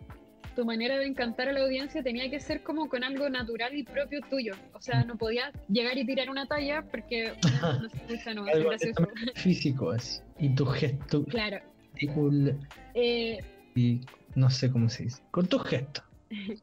tu 0.56 0.66
manera 0.66 0.98
de 0.98 1.06
encantar 1.06 1.50
a 1.50 1.54
la 1.54 1.62
audiencia 1.62 2.02
tenía 2.02 2.30
que 2.32 2.40
ser 2.40 2.64
como 2.64 2.88
con 2.90 3.04
algo 3.04 3.30
natural 3.30 3.76
y 3.76 3.84
propio 3.84 4.22
tuyo. 4.28 4.56
O 4.74 4.82
sea, 4.82 5.04
no 5.04 5.16
podías 5.16 5.54
llegar 5.68 5.96
y 5.98 6.06
tirar 6.06 6.30
una 6.32 6.48
talla 6.48 6.82
porque 6.90 7.34
no, 7.62 7.80
no 7.82 7.90
se 7.90 7.98
escucha, 8.08 8.34
no, 8.34 8.48
es 8.48 8.64
gracioso. 8.64 9.08
físico 9.36 9.92
así. 9.92 10.20
Y 10.40 10.56
tu 10.56 10.66
gesto 10.66 11.26
Claro. 11.26 11.60
ridículo, 11.94 12.54
Eh, 12.96 13.40
y 13.78 14.02
no 14.36 14.50
sé 14.50 14.72
cómo 14.72 14.90
se 14.90 15.04
dice, 15.04 15.22
con 15.32 15.48
tu 15.48 15.60
gesto. 15.60 16.02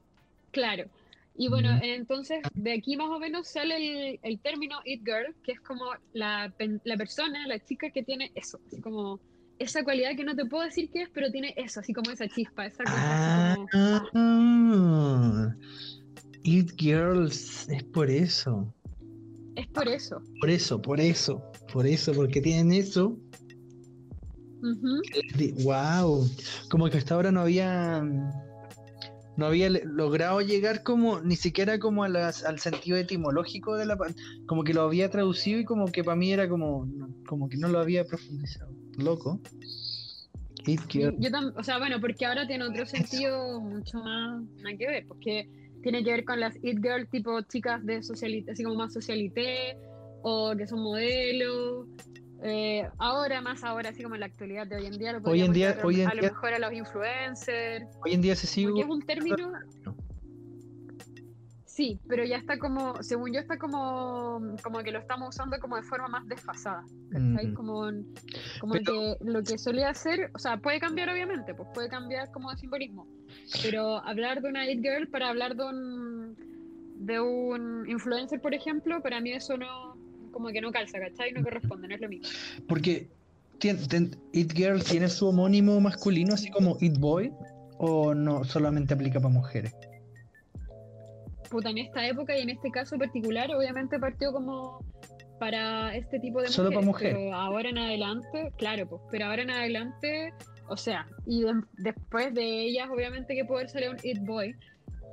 Claro. 0.50 0.84
Y 1.36 1.48
bueno, 1.48 1.74
Mm. 1.74 1.82
entonces 1.82 2.44
de 2.54 2.72
aquí 2.74 2.96
más 2.96 3.08
o 3.08 3.18
menos 3.18 3.48
sale 3.48 3.76
el, 4.12 4.20
el 4.22 4.38
término 4.38 4.76
It 4.84 5.02
Girl, 5.04 5.34
que 5.42 5.50
es 5.52 5.60
como 5.60 5.84
la, 6.12 6.52
la 6.84 6.96
persona, 6.96 7.48
la 7.48 7.58
chica 7.58 7.90
que 7.90 8.04
tiene 8.04 8.30
eso, 8.36 8.60
así 8.68 8.80
como 8.80 9.18
esa 9.58 9.82
cualidad 9.82 10.14
que 10.16 10.22
no 10.22 10.36
te 10.36 10.44
puedo 10.44 10.62
decir 10.62 10.90
qué 10.92 11.02
es, 11.02 11.08
pero 11.10 11.32
tiene 11.32 11.52
eso, 11.56 11.80
así 11.80 11.92
como 11.92 12.12
esa 12.12 12.28
chispa, 12.28 12.66
esa 12.66 12.84
cosa, 12.84 13.54
como, 13.54 13.68
Ah, 13.72 15.56
It 16.44 16.70
Girls, 16.78 17.68
es 17.68 17.82
por 17.82 18.10
eso. 18.10 18.72
es 19.56 19.66
por 19.68 19.88
eso. 19.88 20.22
Por 20.40 20.50
eso, 20.50 20.80
por 20.80 21.00
eso, 21.00 21.42
por 21.72 21.86
eso, 21.86 22.12
porque 22.12 22.40
tienen 22.40 22.70
eso. 22.72 23.16
Ujú. 24.64 25.62
wow, 25.64 26.26
como 26.70 26.88
que 26.88 26.96
hasta 26.98 27.14
ahora 27.14 27.30
no 27.30 27.40
había 27.42 28.02
no 29.36 29.46
había 29.46 29.68
logrado 29.68 30.40
llegar 30.40 30.82
como 30.82 31.20
ni 31.20 31.36
siquiera 31.36 31.78
como 31.78 32.04
a 32.04 32.08
las- 32.08 32.44
al 32.44 32.60
sentido 32.60 32.96
etimológico 32.96 33.76
de 33.76 33.84
la 33.84 33.98
como 34.46 34.64
que 34.64 34.72
lo 34.72 34.82
había 34.82 35.10
traducido 35.10 35.58
y 35.60 35.64
como 35.64 35.86
que 35.86 36.02
para 36.04 36.16
mí 36.16 36.32
era 36.32 36.48
como 36.48 36.88
como 37.26 37.48
que 37.48 37.56
no 37.58 37.68
lo 37.68 37.78
había 37.78 38.04
profundizado. 38.04 38.70
Loco. 38.96 39.40
Sí, 40.64 40.78
yo 40.88 41.10
o 41.56 41.62
sea, 41.62 41.78
bueno, 41.78 42.00
porque 42.00 42.24
ahora 42.24 42.46
tiene 42.46 42.64
otro 42.64 42.86
sentido 42.86 43.60
mucho 43.60 43.98
más, 43.98 44.42
nada 44.62 44.76
que 44.78 44.86
ver, 44.86 45.04
porque 45.06 45.46
tiene 45.82 46.02
que 46.02 46.10
ver 46.12 46.24
con 46.24 46.40
las 46.40 46.56
It 46.62 46.78
Girl 46.82 47.06
tipo 47.06 47.38
chicas 47.42 47.84
de 47.84 48.02
socialité, 48.02 48.52
así 48.52 48.62
como 48.64 48.76
más 48.76 48.92
socialité, 48.94 49.76
o 50.22 50.54
que 50.56 50.66
son 50.66 50.80
modelos. 50.80 51.86
Eh, 52.44 52.88
ahora, 52.98 53.40
más 53.40 53.64
ahora, 53.64 53.88
así 53.90 54.02
como 54.02 54.14
en 54.16 54.20
la 54.20 54.26
actualidad 54.26 54.66
de 54.66 54.76
hoy 54.76 54.86
en 54.86 54.98
día, 54.98 55.12
lo 55.12 55.18
Hoy 55.18 55.40
en 55.40 55.46
podríamos 55.48 55.54
día- 55.54 55.70
llamar 55.70 55.86
hoy 55.86 56.00
en 56.02 56.08
a 56.08 56.14
lo 56.14 56.22
mejor 56.22 56.54
a 56.54 56.58
los 56.58 56.72
influencers, 56.72 57.86
Hoy 58.04 58.12
en 58.14 58.20
día 58.22 58.36
se 58.36 58.46
sigue 58.46 58.80
es 58.80 58.86
un 58.86 59.00
término, 59.02 59.50
sí, 61.64 61.98
pero 62.08 62.24
ya 62.24 62.36
está 62.36 62.58
como, 62.58 63.02
según 63.02 63.32
yo, 63.32 63.40
está 63.40 63.58
como, 63.58 64.40
como 64.62 64.78
que 64.84 64.92
lo 64.92 65.00
estamos 65.00 65.30
usando 65.30 65.58
como 65.58 65.76
de 65.76 65.82
forma 65.82 66.06
más 66.08 66.26
desfasada, 66.28 66.84
¿cachai? 67.10 67.48
Mm. 67.48 67.54
Como, 67.54 67.90
como 68.60 68.72
Pero- 68.74 69.16
que 69.18 69.24
lo 69.24 69.42
que 69.42 69.58
solía 69.58 69.88
hacer, 69.88 70.30
o 70.34 70.38
sea, 70.38 70.56
puede 70.58 70.78
cambiar 70.78 71.08
obviamente, 71.10 71.52
pues 71.54 71.68
puede 71.74 71.88
cambiar 71.88 72.30
como 72.30 72.50
de 72.50 72.58
simbolismo, 72.58 73.08
pero 73.62 73.98
hablar 74.04 74.40
de 74.42 74.48
una 74.50 74.70
It 74.70 74.82
Girl 74.82 75.08
para 75.08 75.28
hablar 75.30 75.56
de 75.56 75.64
un, 75.64 76.36
de 77.06 77.18
un 77.20 77.88
influencer, 77.88 78.40
por 78.40 78.54
ejemplo, 78.54 79.02
para 79.02 79.20
mí 79.20 79.32
eso 79.32 79.56
no, 79.56 79.96
como 80.34 80.48
que 80.48 80.60
no 80.60 80.70
calza, 80.70 80.98
¿cachai? 80.98 81.32
No 81.32 81.42
corresponde, 81.42 81.88
no 81.88 81.94
es 81.94 82.00
lo 82.02 82.08
mismo. 82.10 82.28
Porque 82.68 83.08
It 84.32 84.52
Girl 84.52 84.82
tiene 84.84 85.08
su 85.08 85.28
homónimo 85.28 85.80
masculino, 85.80 86.34
así 86.34 86.50
como 86.50 86.76
It 86.80 86.98
Boy, 86.98 87.32
o 87.78 88.12
no 88.14 88.44
solamente 88.44 88.92
aplica 88.92 89.20
para 89.20 89.32
mujeres. 89.32 89.72
Puta, 91.50 91.70
en 91.70 91.78
esta 91.78 92.06
época 92.06 92.36
y 92.36 92.42
en 92.42 92.50
este 92.50 92.70
caso 92.70 92.98
particular, 92.98 93.50
obviamente 93.54 93.98
partió 93.98 94.32
como 94.32 94.80
para 95.38 95.94
este 95.96 96.18
tipo 96.20 96.40
de 96.42 96.48
Solo 96.48 96.70
para 96.70 96.84
mujeres, 96.84 97.14
mujeres. 97.14 97.30
pero 97.32 97.36
ahora 97.40 97.68
en 97.70 97.78
adelante, 97.78 98.52
claro, 98.56 98.88
pues, 98.88 99.02
pero 99.10 99.26
ahora 99.26 99.42
en 99.42 99.50
adelante, 99.50 100.32
o 100.68 100.76
sea, 100.76 101.06
y 101.26 101.42
de- 101.42 101.62
después 101.78 102.34
de 102.34 102.62
ellas, 102.66 102.88
obviamente 102.92 103.34
que 103.34 103.44
poder 103.44 103.68
salir 103.68 103.90
un 103.90 103.96
It 104.02 104.18
Boy, 104.24 104.54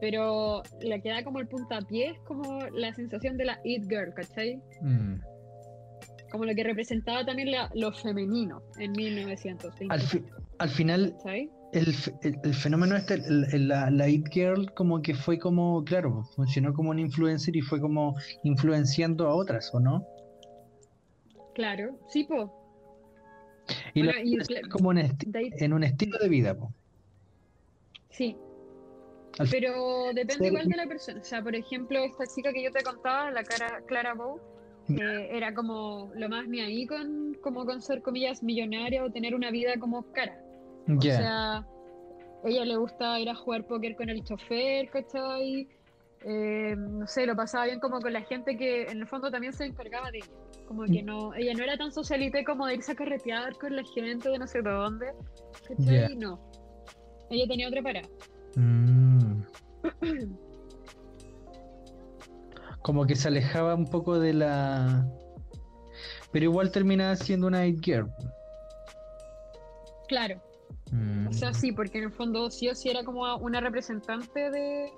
pero 0.02 0.64
la 0.82 1.00
que 1.00 1.10
da 1.10 1.24
como 1.24 1.40
el 1.40 1.48
puntapié 1.48 2.10
es 2.10 2.20
como 2.22 2.60
la 2.74 2.92
sensación 2.94 3.38
de 3.38 3.46
la 3.46 3.60
It 3.64 3.84
Girl, 3.88 4.14
¿cachai? 4.14 4.60
Mm. 4.82 5.22
Como 6.32 6.46
lo 6.46 6.56
que 6.56 6.64
representaba 6.64 7.24
también 7.26 7.52
la- 7.52 7.70
lo 7.76 7.92
femenino 7.94 8.62
en 8.80 8.92
1920. 8.94 9.94
Al, 9.94 10.02
fi- 10.02 10.24
al 10.58 10.70
final, 10.70 11.14
¿cachai? 11.18 11.50
el, 11.74 11.94
el- 12.24 12.40
el 12.44 12.54
fenómeno 12.54 12.96
este, 12.98 13.14
el- 13.16 13.68
la, 13.68 13.90
la 13.92 14.10
It 14.10 14.28
Girl, 14.32 14.74
como 14.74 15.02
que 15.02 15.14
fue 15.14 15.38
como, 15.40 15.84
claro, 15.86 16.24
funcionó 16.36 16.74
como 16.74 16.90
un 16.90 17.00
influencer 17.00 17.56
y 17.56 17.62
fue 17.62 17.80
como 17.80 18.16
influenciando 18.44 19.28
a 19.28 19.36
otras, 19.36 19.74
¿o 19.74 19.80
no? 19.80 20.06
Claro, 21.54 22.00
sí, 22.10 22.24
po. 22.24 22.58
Y 23.94 24.04
Bueno, 24.04 24.20
y 24.24 24.38
como 24.70 24.92
en 24.94 25.74
un 25.74 25.84
estilo 25.84 26.18
de 26.18 26.28
vida, 26.30 26.56
po. 26.58 26.74
Sí. 28.10 28.36
Al 29.40 29.48
Pero 29.50 30.14
depende 30.14 30.48
igual 30.48 30.68
de 30.68 30.76
la 30.76 30.86
persona. 30.88 31.22
O 31.22 31.24
sea, 31.24 31.42
por 31.42 31.56
ejemplo, 31.56 32.00
esta 32.04 32.26
chica 32.26 32.52
que 32.52 32.64
yo 32.64 32.72
te 32.72 32.84
contaba, 32.84 33.32
la 33.32 33.44
cara, 33.44 33.82
Clara 33.88 34.14
Bow, 34.14 34.40
eh, 34.90 35.30
era 35.32 35.54
como 35.54 36.12
lo 36.16 36.30
más 36.30 36.48
ni 36.48 36.60
ahí 36.60 36.86
con, 36.86 37.38
como 37.42 37.66
con 37.66 37.82
ser 37.82 38.02
comillas 38.02 38.44
millonaria 38.44 39.04
o 39.04 39.12
tener 39.12 39.36
una 39.36 39.52
vida 39.52 39.74
como 39.80 40.04
cara. 40.12 40.38
O 40.88 41.02
sea, 41.02 41.66
ella 42.44 42.66
le 42.66 42.76
gusta 42.76 43.20
ir 43.20 43.30
a 43.30 43.36
jugar 43.36 43.66
póker 43.68 43.96
con 43.96 44.10
el 44.10 44.24
chofer, 44.24 44.90
¿cachai? 44.90 45.68
Eh, 46.24 46.76
no 46.78 47.08
sé, 47.08 47.26
lo 47.26 47.36
pasaba 47.36 47.66
bien 47.66 47.80
como 47.80 48.00
con 48.00 48.14
la 48.14 48.22
gente 48.22 48.58
que 48.58 48.84
en 48.84 49.00
el 49.00 49.08
fondo 49.08 49.32
también 49.32 49.54
se 49.54 49.66
encargaba 49.66 50.12
de 50.12 50.20
ella. 50.20 50.28
Como 50.68 50.86
que 50.86 51.04
no, 51.04 51.34
ella 51.34 51.54
no 51.54 51.64
era 51.64 51.78
tan 51.78 51.92
socialite 51.92 52.44
como 52.44 52.66
de 52.66 52.76
irse 52.76 52.92
a 52.94 52.96
carretear 52.96 53.56
con 53.58 53.76
la 53.76 53.84
gente 53.96 54.30
de 54.30 54.40
no 54.40 54.48
sé 54.48 54.62
dónde, 54.62 55.08
¿cachai? 55.68 56.10
Ya. 56.10 56.10
No. 56.16 56.40
Ella 57.30 57.48
tenía 57.48 57.68
otra 57.68 57.82
parada. 57.82 58.08
Mm. 58.56 59.42
Como 62.82 63.06
que 63.06 63.16
se 63.16 63.28
alejaba 63.28 63.76
un 63.76 63.86
poco 63.86 64.20
de 64.20 64.34
la. 64.34 65.08
Pero 66.32 66.46
igual 66.46 66.72
terminaba 66.72 67.16
siendo 67.16 67.48
una 67.48 67.64
Girl. 67.64 68.12
Claro, 70.08 70.42
Mm. 70.92 71.28
o 71.28 71.34
sea, 71.34 71.54
sí, 71.54 71.72
porque 71.72 72.00
en 72.00 72.06
el 72.06 72.12
fondo 72.12 72.50
sí 72.52 72.68
o 72.68 72.76
sí 72.76 72.90
era 72.90 73.04
como 73.04 73.36
una 73.38 73.62
representante 73.62 74.52
de, 74.52 74.92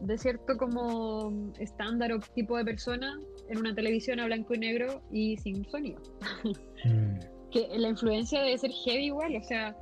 de 0.00 0.18
cierto 0.18 0.56
como 0.58 1.52
estándar 1.58 2.12
o 2.12 2.18
tipo 2.34 2.56
de 2.58 2.64
persona 2.64 3.18
en 3.48 3.58
una 3.58 3.74
televisión 3.74 4.20
a 4.20 4.26
blanco 4.26 4.54
y 4.54 4.58
negro 4.58 5.02
y 5.10 5.36
sin 5.38 5.64
sonido. 5.64 6.00
Mm. 6.84 7.18
que 7.50 7.68
la 7.76 7.88
influencia 7.88 8.40
debe 8.42 8.56
ser 8.58 8.70
heavy 8.70 9.06
igual, 9.06 9.36
o 9.36 9.44
sea, 9.44 9.76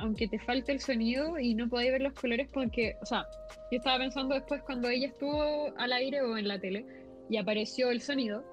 aunque 0.00 0.28
te 0.28 0.38
falte 0.38 0.72
el 0.72 0.80
sonido 0.80 1.38
y 1.38 1.54
no 1.54 1.68
podáis 1.68 1.92
ver 1.92 2.02
los 2.02 2.14
colores 2.14 2.48
porque, 2.52 2.96
o 3.00 3.06
sea, 3.06 3.26
yo 3.70 3.78
estaba 3.78 3.98
pensando 3.98 4.34
después 4.34 4.62
cuando 4.62 4.88
ella 4.88 5.08
estuvo 5.08 5.72
al 5.76 5.92
aire 5.92 6.22
o 6.22 6.36
en 6.36 6.48
la 6.48 6.58
tele 6.58 6.84
y 7.28 7.36
apareció 7.36 7.90
el 7.90 8.00
sonido, 8.00 8.44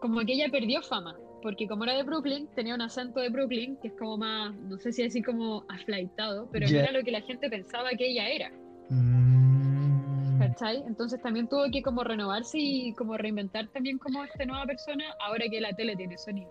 como 0.00 0.20
que 0.20 0.34
ella 0.34 0.48
perdió 0.50 0.82
fama, 0.82 1.16
porque 1.42 1.66
como 1.66 1.84
era 1.84 1.94
de 1.94 2.02
Brooklyn, 2.02 2.48
tenía 2.54 2.74
un 2.74 2.82
acento 2.82 3.20
de 3.20 3.30
Brooklyn 3.30 3.76
que 3.80 3.88
es 3.88 3.94
como 3.94 4.18
más, 4.18 4.54
no 4.54 4.78
sé 4.78 4.92
si 4.92 5.02
decir 5.02 5.24
como 5.24 5.64
aflaitado, 5.68 6.48
pero 6.52 6.66
era 6.66 6.92
lo 6.92 7.02
que 7.02 7.10
la 7.10 7.22
gente 7.22 7.48
pensaba 7.50 7.90
que 7.90 8.08
ella 8.08 8.28
era, 8.28 8.52
Mm. 8.88 10.38
¿cachai? 10.38 10.82
Entonces 10.86 11.20
también 11.20 11.48
tuvo 11.48 11.64
que 11.72 11.82
como 11.82 12.04
renovarse 12.04 12.58
y 12.58 12.92
como 12.94 13.16
reinventar 13.16 13.68
también 13.68 13.98
como 13.98 14.22
esta 14.22 14.44
nueva 14.44 14.64
persona 14.64 15.04
ahora 15.20 15.46
que 15.50 15.60
la 15.60 15.72
tele 15.72 15.96
tiene 15.96 16.16
sonido. 16.18 16.50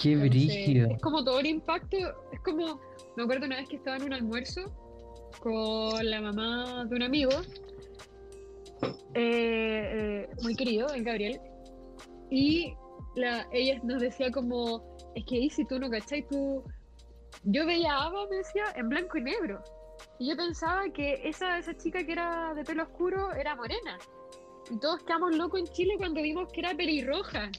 Qué 0.00 0.16
brígido. 0.16 0.88
Es 0.90 1.00
como 1.02 1.22
todo 1.22 1.40
el 1.40 1.46
impacto, 1.46 1.96
es 2.32 2.40
como, 2.40 2.80
me 3.16 3.22
acuerdo 3.22 3.46
una 3.46 3.56
vez 3.56 3.68
que 3.68 3.76
estaba 3.76 3.98
en 3.98 4.04
un 4.04 4.14
almuerzo 4.14 4.62
con 5.40 6.08
la 6.08 6.20
mamá 6.22 6.86
de 6.86 6.96
un 6.96 7.02
amigo, 7.02 7.30
eh, 9.14 10.24
eh, 10.24 10.28
muy 10.42 10.54
querido, 10.54 10.88
el 10.94 11.04
Gabriel, 11.04 11.38
y 12.30 12.74
la, 13.16 13.46
ella 13.52 13.78
nos 13.82 14.00
decía 14.00 14.30
como, 14.30 14.96
es 15.14 15.24
que 15.26 15.36
Isi, 15.36 15.64
tú 15.66 15.78
no 15.78 15.90
cachai, 15.90 16.26
tú... 16.28 16.64
Yo 17.44 17.66
veía 17.66 17.92
a 17.92 18.06
Ava, 18.06 18.26
me 18.30 18.36
decía, 18.36 18.64
en 18.76 18.88
blanco 18.88 19.18
y 19.18 19.22
negro. 19.22 19.62
Y 20.18 20.28
yo 20.28 20.36
pensaba 20.36 20.84
que 20.92 21.20
esa, 21.24 21.58
esa 21.58 21.76
chica 21.76 22.04
que 22.04 22.12
era 22.12 22.54
de 22.54 22.64
pelo 22.64 22.82
oscuro 22.84 23.32
era 23.32 23.54
morena. 23.54 23.98
Y 24.70 24.76
todos 24.78 25.02
quedamos 25.02 25.36
locos 25.36 25.60
en 25.60 25.66
Chile 25.68 25.94
cuando 25.98 26.22
vimos 26.22 26.50
que 26.52 26.60
era 26.60 26.74
pelirroja. 26.74 27.50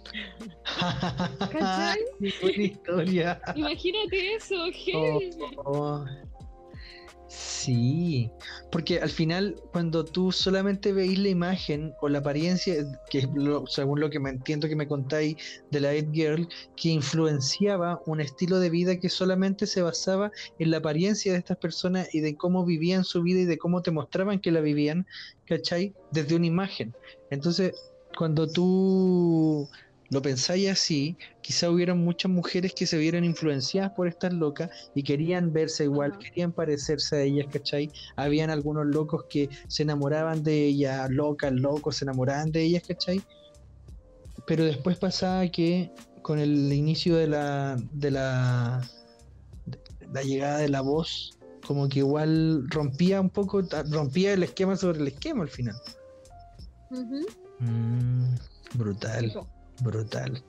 ¿Cachai? 1.39 1.99
Qué 2.19 2.33
buena 2.41 2.63
historia. 2.63 3.41
Imagínate 3.55 4.35
eso. 4.35 4.55
Oh, 5.57 6.05
Sí, 7.33 8.29
porque 8.71 8.99
al 8.99 9.09
final 9.09 9.55
cuando 9.71 10.03
tú 10.03 10.33
solamente 10.33 10.91
veis 10.91 11.17
la 11.17 11.29
imagen 11.29 11.95
o 12.01 12.09
la 12.09 12.19
apariencia, 12.19 12.75
que 13.09 13.19
es 13.19 13.29
lo- 13.33 13.65
según 13.67 14.01
lo 14.01 14.09
que 14.09 14.19
me 14.19 14.29
entiendo 14.31 14.67
que 14.67 14.75
me 14.75 14.87
contáis 14.87 15.37
de 15.69 15.79
la 15.79 15.95
It 15.95 16.09
Girl, 16.11 16.45
que 16.75 16.89
influenciaba 16.89 18.01
un 18.05 18.19
estilo 18.19 18.59
de 18.59 18.69
vida 18.69 18.99
que 18.99 19.07
solamente 19.09 19.65
se 19.65 19.81
basaba 19.81 20.29
en 20.59 20.71
la 20.71 20.77
apariencia 20.77 21.31
de 21.31 21.39
estas 21.39 21.57
personas 21.57 22.13
y 22.13 22.19
de 22.19 22.35
cómo 22.35 22.65
vivían 22.65 23.05
su 23.05 23.23
vida 23.23 23.39
y 23.41 23.45
de 23.45 23.57
cómo 23.57 23.81
te 23.81 23.91
mostraban 23.91 24.41
que 24.41 24.51
la 24.51 24.59
vivían, 24.59 25.05
¿cachai? 25.45 25.95
Desde 26.11 26.35
una 26.35 26.47
imagen. 26.47 26.93
Entonces, 27.29 27.71
cuando 28.17 28.51
tú 28.51 29.69
lo 30.11 30.21
pensáis 30.21 30.69
así, 30.69 31.17
quizá 31.39 31.69
hubieran 31.69 31.97
muchas 31.97 32.29
mujeres 32.29 32.73
que 32.73 32.85
se 32.85 32.97
vieron 32.97 33.23
influenciadas 33.23 33.93
por 33.93 34.09
estas 34.09 34.33
locas 34.33 34.69
y 34.93 35.03
querían 35.03 35.53
verse 35.53 35.85
igual, 35.85 36.17
querían 36.19 36.51
parecerse 36.51 37.15
a 37.15 37.21
ellas, 37.21 37.47
¿cachai? 37.49 37.89
Habían 38.17 38.49
algunos 38.49 38.85
locos 38.87 39.23
que 39.29 39.49
se 39.69 39.83
enamoraban 39.83 40.43
de 40.43 40.65
ellas, 40.65 41.09
locas, 41.09 41.53
locos, 41.53 41.95
se 41.95 42.03
enamoraban 42.03 42.51
de 42.51 42.61
ellas, 42.61 42.83
¿cachai? 42.85 43.21
Pero 44.45 44.65
después 44.65 44.97
pasaba 44.97 45.47
que 45.47 45.93
con 46.21 46.39
el 46.39 46.73
inicio 46.73 47.15
de 47.15 47.27
la, 47.27 47.77
de 47.93 48.11
la, 48.11 48.81
de 49.65 50.07
la 50.13 50.23
llegada 50.23 50.57
de 50.57 50.67
la 50.67 50.81
voz, 50.81 51.39
como 51.65 51.87
que 51.87 51.99
igual 51.99 52.69
rompía 52.69 53.21
un 53.21 53.29
poco, 53.29 53.61
rompía 53.89 54.33
el 54.33 54.43
esquema 54.43 54.75
sobre 54.75 54.99
el 54.99 55.07
esquema 55.07 55.43
al 55.43 55.49
final. 55.49 55.75
Mm, 57.59 58.35
brutal. 58.73 59.47
Brutal. 59.81 60.43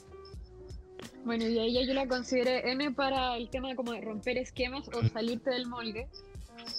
Bueno, 1.24 1.46
y 1.46 1.58
a 1.58 1.62
ella 1.62 1.82
yo 1.86 1.94
la 1.94 2.06
consideré 2.06 2.70
N 2.72 2.92
para 2.92 3.36
el 3.36 3.48
tema 3.48 3.74
como 3.76 3.92
de 3.92 4.00
romper 4.00 4.38
esquemas 4.38 4.88
o 4.88 5.06
salirte 5.08 5.50
del 5.50 5.66
molde, 5.66 6.08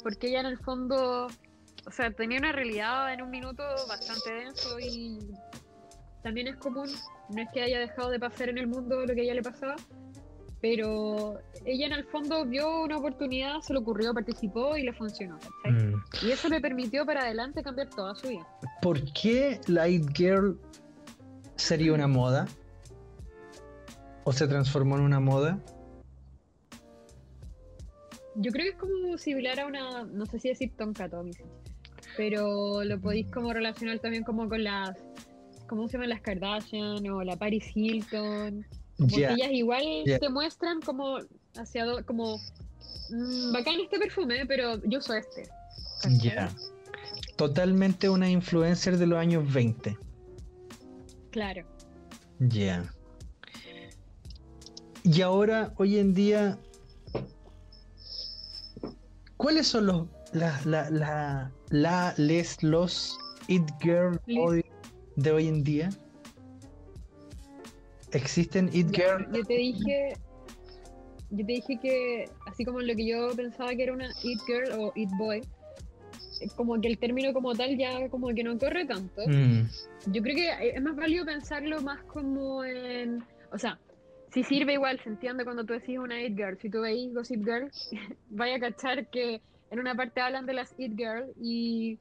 porque 0.02 0.28
ella 0.28 0.42
en 0.42 0.48
el 0.48 0.58
fondo, 0.58 1.28
o 1.86 1.92
sea, 1.92 2.12
tenía 2.12 2.40
una 2.40 2.52
realidad 2.52 3.14
en 3.14 3.22
un 3.22 3.30
minuto 3.30 3.64
bastante 3.88 4.34
denso 4.34 4.80
y 4.80 5.20
también 6.24 6.48
es 6.48 6.58
común, 6.58 6.90
no 7.30 7.42
es 7.42 7.50
que 7.54 7.62
haya 7.62 7.80
dejado 7.80 8.10
de 8.10 8.20
pasar 8.20 8.50
en 8.50 8.58
el 8.58 8.68
mundo 8.68 9.06
lo 9.06 9.14
que 9.14 9.22
a 9.22 9.24
ella 9.24 9.36
le 9.36 9.44
pasaba, 9.44 9.76
pero 10.62 11.40
ella 11.66 11.88
en 11.88 11.94
el 11.94 12.06
fondo 12.06 12.46
vio 12.46 12.84
una 12.84 12.98
oportunidad, 12.98 13.60
se 13.62 13.74
le 13.74 13.80
ocurrió, 13.80 14.14
participó 14.14 14.76
y 14.78 14.84
le 14.84 14.94
funcionó. 14.94 15.38
Mm. 15.66 15.96
Y 16.26 16.32
eso 16.32 16.50
le 16.50 16.60
permitió 16.60 17.06
para 17.06 17.24
adelante 17.24 17.64
cambiar 17.64 17.90
toda 17.90 18.16
su 18.16 18.30
vida. 18.30 18.48
¿Por 18.82 19.02
qué 19.14 19.60
Light 19.68 20.06
Girl 20.16 20.58
sería 21.56 21.94
una 21.94 22.08
moda? 22.08 22.48
¿O 24.24 24.32
se 24.34 24.48
transformó 24.48 24.98
en 24.98 25.04
una 25.04 25.20
moda? 25.20 25.60
Yo 28.36 28.52
creo 28.52 28.66
que 28.66 28.70
es 28.72 28.78
como 28.78 29.18
similar 29.18 29.60
a 29.60 29.68
una, 29.68 30.04
no 30.06 30.26
sé 30.26 30.40
si 30.40 30.50
decir 30.50 30.72
Tonka 30.76 31.10
pero 32.18 32.84
lo 32.84 33.00
podéis 33.00 33.28
como 33.32 33.54
relacionar 33.54 34.00
también 34.00 34.24
como 34.24 34.48
con 34.48 34.64
las, 34.64 34.92
¿cómo 35.68 35.88
se 35.88 35.94
llaman 35.94 36.10
las 36.10 36.22
Kardashian 36.22 37.08
o 37.10 37.24
la 37.24 37.36
Paris 37.38 37.66
Hilton? 37.74 38.66
Porque 38.98 39.22
Ya, 39.22 39.34
ellas 39.34 39.50
igual 39.52 39.84
ya. 40.06 40.20
te 40.20 40.30
muestran 40.30 40.82
como 40.82 41.20
hacia 41.56 41.86
como 42.04 42.38
mm, 43.10 43.52
bacán 43.52 43.80
este 43.82 44.00
perfume, 44.00 44.46
pero 44.46 44.82
yo 44.84 45.00
uso 45.00 45.14
este. 45.16 45.44
ya. 46.22 46.50
Totalmente 47.36 48.10
una 48.10 48.30
influencer 48.30 48.98
de 48.98 49.08
los 49.08 49.18
años 49.18 49.52
20. 49.52 49.98
Claro. 51.34 51.66
Ya. 52.40 52.94
Y 55.04 55.22
ahora, 55.22 55.74
hoy 55.78 55.98
en 55.98 56.14
día, 56.14 56.60
¿cuáles 59.38 59.68
son 59.68 59.88
los 59.88 60.08
la, 60.32 60.62
la, 60.66 60.90
la, 60.92 61.52
la- 61.70 62.14
les, 62.18 62.62
los 62.62 63.18
It 63.48 63.64
Girl 63.82 64.20
hoy- 64.40 64.64
de 65.16 65.32
hoy 65.32 65.48
en 65.48 65.64
día? 65.64 65.90
¿Existen 68.12 68.70
It 68.72 68.92
Ya, 68.92 69.18
Girl? 69.18 69.28
Yo 69.34 69.44
te 69.44 69.54
dije, 69.56 70.14
yo 71.32 71.38
te 71.46 71.52
dije 71.52 71.80
que 71.82 72.30
así 72.46 72.64
como 72.64 72.80
lo 72.80 72.96
que 72.96 73.08
yo 73.08 73.36
pensaba 73.36 73.74
que 73.76 73.84
era 73.84 73.94
una 73.94 74.10
It 74.22 74.40
Girl 74.46 74.72
o 74.80 74.92
It 74.96 75.10
Boy, 75.18 75.42
como 76.56 76.80
que 76.82 76.88
el 76.88 76.98
término 76.98 77.34
como 77.34 77.54
tal 77.54 77.78
ya 77.78 78.10
como 78.10 78.30
que 78.34 78.44
no 78.44 78.58
corre 78.58 78.86
tanto. 78.86 79.22
Mm, 79.28 79.62
Yo 80.14 80.22
creo 80.22 80.36
que 80.36 80.70
es 80.76 80.82
más 80.82 80.96
válido 80.96 81.26
pensarlo 81.26 81.82
más 81.82 82.04
como 82.06 82.64
en. 82.64 83.24
O 83.52 83.58
sea, 83.58 83.80
si 84.32 84.44
sirve 84.44 84.74
igual, 84.74 85.00
se 85.04 85.10
entiende 85.10 85.44
cuando 85.44 85.64
tú 85.66 85.74
decís 85.74 85.98
una 85.98 86.22
It 86.22 86.36
Girl. 86.36 86.58
Si 86.60 86.70
tú 86.70 86.82
veis 86.82 87.14
Gossip 87.14 87.44
Girl, 87.44 87.70
vaya 88.30 88.56
a 88.56 88.60
cachar 88.60 89.08
que 89.10 89.42
en 89.70 89.80
una 89.80 89.96
parte 89.96 90.22
hablan 90.22 90.46
de 90.46 90.54
las 90.54 90.74
It 90.78 90.94
Girl 90.98 91.32
y, 91.42 92.00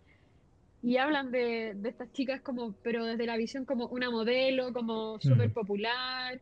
y 0.82 0.96
hablan 0.96 1.30
de, 1.30 1.72
de 1.76 1.88
estas 1.88 2.10
chicas 2.12 2.40
como, 2.42 2.74
pero 2.82 3.04
desde 3.04 3.26
la 3.26 3.36
visión 3.36 3.64
como 3.64 3.86
una 3.86 4.10
modelo, 4.10 4.72
como 4.72 5.20
súper 5.20 5.48
Mm. 5.50 5.52
popular, 5.52 6.40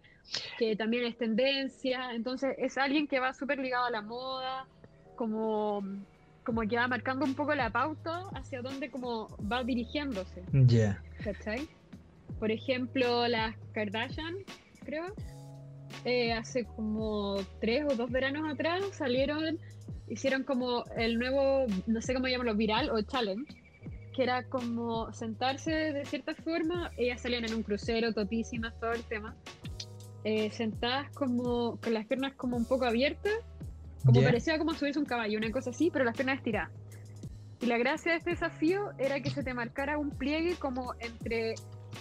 que 0.59 0.77
también 0.77 1.05
es 1.05 1.17
tendencia. 1.19 2.13
Entonces 2.15 2.55
es 2.59 2.79
alguien 2.79 3.07
que 3.07 3.19
va 3.21 3.33
súper 3.35 3.59
ligado 3.59 3.85
a 3.87 3.91
la 3.91 4.03
moda, 4.03 4.67
como, 5.17 5.83
como 6.45 6.63
que 6.63 6.77
va 6.77 6.89
marcando 6.89 7.25
un 7.25 7.35
poco 7.35 7.55
la 7.55 7.71
pauta 7.71 8.25
hacia 8.35 8.63
dónde 8.63 8.91
como 8.91 9.29
va 9.41 9.63
dirigiéndose. 9.63 10.43
Ya. 10.53 11.03
¿cachai? 11.23 11.69
Por 12.39 12.51
ejemplo, 12.51 13.29
las 13.29 13.55
Kardashian, 13.73 14.37
creo, 14.85 15.15
eh, 16.05 16.33
hace 16.33 16.65
como 16.65 17.37
tres 17.61 17.85
o 17.91 17.95
dos 17.95 18.11
veranos 18.11 18.51
atrás 18.51 18.83
salieron, 18.93 19.59
hicieron 20.09 20.45
como 20.45 20.85
el 20.97 21.19
nuevo, 21.19 21.67
no 21.87 22.01
sé 22.01 22.15
cómo 22.15 22.29
llamarlo, 22.29 22.55
viral 22.55 22.91
o 22.91 23.03
challenge, 23.03 23.55
que 24.15 24.23
era 24.23 24.45
como 24.45 25.13
sentarse 25.13 25.71
de 25.71 26.05
cierta 26.07 26.35
forma, 26.35 26.91
ellas 26.97 27.21
salían 27.21 27.45
en 27.45 27.55
un 27.55 27.63
crucero, 27.63 28.13
topísimas, 28.13 28.79
todo 28.81 28.93
el 28.93 29.03
tema, 29.05 29.37
eh, 30.25 30.51
sentadas 30.51 31.11
como 31.11 31.79
con 31.81 31.95
las 31.95 32.07
piernas 32.07 32.33
como 32.35 32.57
un 32.57 32.65
poco 32.65 32.87
abiertas, 32.87 33.35
como 34.05 34.23
parecía 34.23 34.59
como 34.59 34.75
subirse 34.75 34.99
un 34.99 35.05
caballo, 35.05 35.39
una 35.39 35.51
cosa 35.51 35.71
así, 35.71 35.91
pero 35.91 36.05
las 36.05 36.15
piernas 36.15 36.39
estiradas. 36.39 36.71
Y 37.61 37.67
la 37.67 37.77
gracia 37.77 38.13
de 38.13 38.19
este 38.19 38.31
desafío 38.31 38.93
era 38.99 39.21
que 39.21 39.31
se 39.31 39.43
te 39.43 39.53
marcara 39.53 39.99
un 39.99 40.11
pliegue 40.11 40.57
como 40.57 40.95
entre 40.99 41.55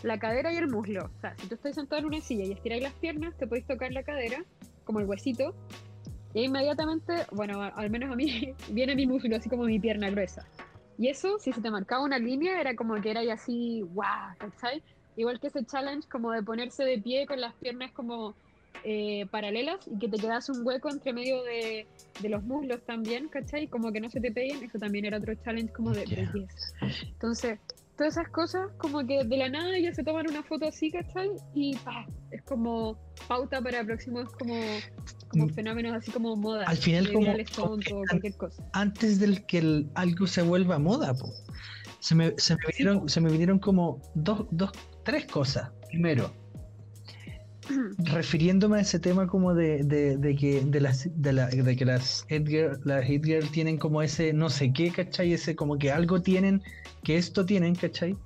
la 0.03 0.17
cadera 0.17 0.53
y 0.53 0.55
el 0.55 0.67
muslo. 0.67 1.05
O 1.05 1.19
sea, 1.19 1.35
si 1.37 1.47
tú 1.47 1.55
estás 1.55 1.75
sentado 1.75 1.99
en 1.99 2.05
una 2.05 2.21
silla 2.21 2.45
y 2.45 2.53
estiráis 2.53 2.83
las 2.83 2.93
piernas, 2.93 3.35
te 3.37 3.45
podéis 3.45 3.67
tocar 3.67 3.91
la 3.91 4.03
cadera, 4.03 4.43
como 4.85 4.99
el 4.99 5.05
huesito, 5.05 5.53
y 6.33 6.43
inmediatamente, 6.43 7.13
bueno, 7.31 7.61
al 7.61 7.89
menos 7.89 8.11
a 8.11 8.15
mí, 8.15 8.53
viene 8.71 8.95
mi 8.95 9.05
muslo, 9.05 9.35
así 9.35 9.49
como 9.49 9.65
mi 9.65 9.79
pierna 9.79 10.09
gruesa. 10.09 10.45
Y 10.97 11.07
eso, 11.07 11.39
si 11.39 11.51
se 11.51 11.61
te 11.61 11.71
marcaba 11.71 12.03
una 12.03 12.19
línea, 12.19 12.59
era 12.59 12.75
como 12.75 12.95
que 13.01 13.11
era 13.11 13.21
ahí 13.21 13.29
así, 13.29 13.81
guau, 13.93 14.35
¿cachai? 14.37 14.83
Igual 15.15 15.39
que 15.39 15.47
ese 15.47 15.65
challenge 15.65 16.07
como 16.09 16.31
de 16.31 16.43
ponerse 16.43 16.83
de 16.83 16.99
pie 16.99 17.25
con 17.25 17.41
las 17.41 17.53
piernas 17.55 17.91
como 17.91 18.35
eh, 18.83 19.25
paralelas 19.31 19.79
y 19.87 19.97
que 19.99 20.07
te 20.07 20.17
quedas 20.17 20.49
un 20.49 20.65
hueco 20.65 20.89
entre 20.89 21.11
medio 21.13 21.43
de, 21.43 21.87
de 22.21 22.29
los 22.29 22.43
muslos 22.43 22.81
también, 22.85 23.27
¿cachai? 23.27 23.67
Como 23.67 23.91
que 23.91 23.99
no 23.99 24.09
se 24.09 24.21
te 24.21 24.31
peguen, 24.31 24.63
eso 24.63 24.79
también 24.79 25.05
era 25.05 25.17
otro 25.17 25.33
challenge 25.35 25.73
como 25.73 25.91
de 25.91 26.05
Ya. 26.05 26.15
belleza. 26.15 26.69
Entonces, 27.07 27.59
todas 27.97 28.13
esas 28.17 28.29
cosas, 28.29 28.71
como 28.77 29.05
que 29.05 29.23
de 29.25 29.37
la 29.37 29.49
nada 29.49 29.77
ya 29.79 29.93
se 29.93 30.03
toman 30.03 30.27
una 30.29 30.41
foto 30.43 30.65
así, 30.67 30.89
¿cachai? 30.91 31.29
Y 31.53 31.75
pa, 31.77 32.07
es 32.31 32.41
como 32.43 32.97
pauta 33.27 33.61
para 33.61 33.83
próximos 33.83 34.29
como, 34.33 34.55
como 35.27 35.45
Mm. 35.47 35.49
fenómenos 35.53 35.93
así 35.93 36.09
como 36.11 36.35
moda. 36.37 36.63
Al 36.65 36.77
final 36.77 37.05
de 37.05 37.11
como- 37.13 37.25
virales 37.25 37.51
tontos 37.51 37.91
o 37.93 38.03
cualquier 38.07 38.35
cosa. 38.37 38.63
Antes 38.73 39.19
del 39.19 39.45
que 39.45 39.57
el- 39.57 39.89
algo 39.95 40.25
se 40.27 40.41
vuelva 40.41 40.79
moda, 40.79 41.13
po. 41.13 41.33
Se 41.99 42.15
me, 42.15 42.33
se 42.37 42.55
me 42.55 42.61
vinieron, 42.77 43.09
se 43.09 43.19
me 43.19 43.29
vinieron 43.29 43.59
como 43.59 44.01
dos, 44.15 44.45
dos, 44.51 44.71
tres 45.03 45.25
cosas. 45.25 45.69
Primero, 45.89 46.31
refiriéndome 47.97 48.77
a 48.77 48.81
ese 48.81 48.99
tema 48.99 49.27
como 49.27 49.53
de, 49.53 49.83
de, 49.83 50.35
que 50.35 50.61
de 50.61 50.81
las 50.81 51.09
de, 51.15 51.75
que 51.75 51.85
las 51.85 52.25
Edgar 52.29 52.79
las 52.83 53.05
Girl 53.05 53.49
tienen 53.51 53.77
como 53.77 54.01
ese 54.01 54.33
no 54.33 54.49
sé 54.49 54.73
qué, 54.73 54.91
¿cachai? 54.91 55.33
Ese 55.33 55.55
como 55.55 55.77
que 55.77 55.91
algo 55.91 56.21
tienen, 56.21 56.61
que 57.03 57.17
esto 57.17 57.45
tienen, 57.45 57.75
¿cachai? 57.75 58.17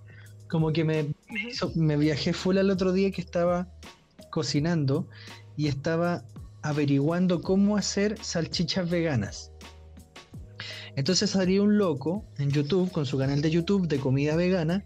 Como 0.49 0.71
que 0.71 0.83
me, 0.83 1.13
me 1.75 1.97
viajé 1.97 2.33
full 2.33 2.57
al 2.57 2.69
otro 2.69 2.91
día 2.91 3.11
que 3.11 3.21
estaba 3.21 3.67
cocinando 4.29 5.07
y 5.57 5.67
estaba 5.67 6.23
averiguando 6.61 7.41
cómo 7.41 7.77
hacer 7.77 8.17
salchichas 8.21 8.89
veganas. 8.89 9.51
Entonces 10.95 11.31
salió 11.31 11.63
un 11.63 11.77
loco 11.77 12.25
en 12.37 12.51
YouTube 12.51 12.91
con 12.91 13.05
su 13.05 13.17
canal 13.17 13.41
de 13.41 13.49
YouTube 13.49 13.87
de 13.87 13.99
comida 13.99 14.35
vegana 14.35 14.85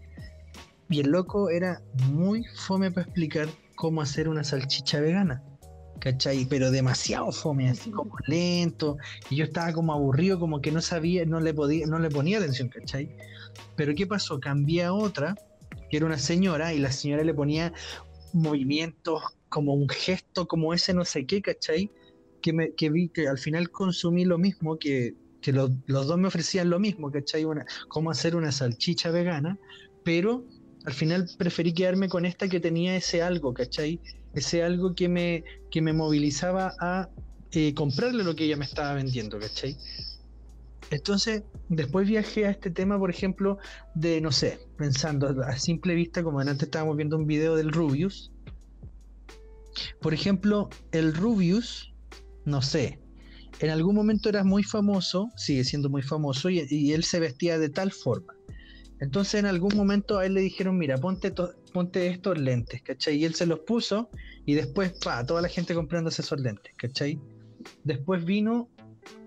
y 0.88 1.00
el 1.00 1.10
loco 1.10 1.50
era 1.50 1.82
muy 2.10 2.44
fome 2.44 2.90
para 2.90 3.04
explicar 3.04 3.48
cómo 3.78 4.02
hacer 4.02 4.28
una 4.28 4.44
salchicha 4.44 5.00
vegana. 5.00 5.42
¿Cachai? 6.00 6.44
Pero 6.44 6.70
demasiado 6.70 7.32
fome, 7.32 7.70
así 7.70 7.90
como 7.90 8.16
lento. 8.26 8.98
Y 9.30 9.36
yo 9.36 9.44
estaba 9.44 9.72
como 9.72 9.92
aburrido, 9.92 10.38
como 10.38 10.60
que 10.60 10.70
no 10.70 10.80
sabía, 10.80 11.24
no 11.24 11.40
le 11.40 11.54
podía, 11.54 11.86
no 11.86 11.98
le 11.98 12.10
ponía 12.10 12.38
atención, 12.38 12.68
¿cachai? 12.68 13.16
Pero 13.76 13.94
¿qué 13.94 14.06
pasó? 14.06 14.38
Cambié 14.38 14.84
a 14.84 14.92
otra, 14.92 15.34
que 15.90 15.96
era 15.96 16.06
una 16.06 16.18
señora, 16.18 16.72
y 16.74 16.78
la 16.78 16.92
señora 16.92 17.24
le 17.24 17.34
ponía 17.34 17.72
movimientos, 18.32 19.22
como 19.48 19.74
un 19.74 19.88
gesto, 19.88 20.46
como 20.46 20.74
ese 20.74 20.92
no 20.94 21.04
sé 21.04 21.26
qué, 21.26 21.40
¿cachai? 21.40 21.90
Que, 22.42 22.52
me, 22.52 22.74
que 22.74 22.90
vi 22.90 23.08
que 23.08 23.26
al 23.26 23.38
final 23.38 23.70
consumí 23.70 24.24
lo 24.24 24.38
mismo, 24.38 24.78
que, 24.78 25.14
que 25.40 25.52
los, 25.52 25.70
los 25.86 26.06
dos 26.06 26.18
me 26.18 26.28
ofrecían 26.28 26.70
lo 26.70 26.78
mismo, 26.78 27.10
¿cachai? 27.10 27.44
Una, 27.44 27.64
cómo 27.88 28.10
hacer 28.10 28.36
una 28.36 28.52
salchicha 28.52 29.10
vegana, 29.10 29.58
pero 30.04 30.44
al 30.88 30.94
final 30.94 31.28
preferí 31.36 31.74
quedarme 31.74 32.08
con 32.08 32.24
esta 32.24 32.48
que 32.48 32.60
tenía 32.60 32.96
ese 32.96 33.20
algo, 33.20 33.52
¿cachai? 33.52 34.00
Ese 34.32 34.62
algo 34.62 34.94
que 34.94 35.06
me, 35.06 35.44
que 35.70 35.82
me 35.82 35.92
movilizaba 35.92 36.74
a 36.80 37.10
eh, 37.52 37.74
comprarle 37.74 38.24
lo 38.24 38.34
que 38.34 38.44
ella 38.44 38.56
me 38.56 38.64
estaba 38.64 38.94
vendiendo, 38.94 39.38
¿cachai? 39.38 39.76
Entonces, 40.90 41.42
después 41.68 42.08
viajé 42.08 42.46
a 42.46 42.50
este 42.50 42.70
tema, 42.70 42.98
por 42.98 43.10
ejemplo, 43.10 43.58
de, 43.94 44.22
no 44.22 44.32
sé, 44.32 44.60
pensando 44.78 45.28
a 45.44 45.58
simple 45.58 45.94
vista, 45.94 46.22
como 46.22 46.40
antes 46.40 46.62
estábamos 46.62 46.96
viendo 46.96 47.18
un 47.18 47.26
video 47.26 47.54
del 47.54 47.70
Rubius. 47.70 48.32
Por 50.00 50.14
ejemplo, 50.14 50.70
el 50.92 51.12
Rubius, 51.12 51.92
no 52.46 52.62
sé, 52.62 52.98
en 53.60 53.68
algún 53.68 53.94
momento 53.94 54.30
era 54.30 54.42
muy 54.42 54.62
famoso, 54.62 55.28
sigue 55.36 55.64
siendo 55.64 55.90
muy 55.90 56.00
famoso, 56.00 56.48
y, 56.48 56.66
y 56.70 56.94
él 56.94 57.04
se 57.04 57.20
vestía 57.20 57.58
de 57.58 57.68
tal 57.68 57.92
forma. 57.92 58.37
Entonces 59.00 59.34
en 59.34 59.46
algún 59.46 59.76
momento 59.76 60.18
a 60.18 60.26
él 60.26 60.34
le 60.34 60.40
dijeron, 60.40 60.76
mira, 60.76 60.98
ponte, 60.98 61.32
ponte 61.72 62.06
estos 62.08 62.38
lentes, 62.38 62.82
¿cachai? 62.82 63.16
Y 63.16 63.24
él 63.24 63.34
se 63.34 63.46
los 63.46 63.60
puso 63.60 64.10
y 64.44 64.54
después, 64.54 64.92
pa, 65.04 65.24
toda 65.24 65.40
la 65.42 65.48
gente 65.48 65.74
comprándose 65.74 66.22
esos 66.22 66.40
lentes, 66.40 66.72
¿cachai? 66.76 67.20
Después 67.84 68.24
vino, 68.24 68.68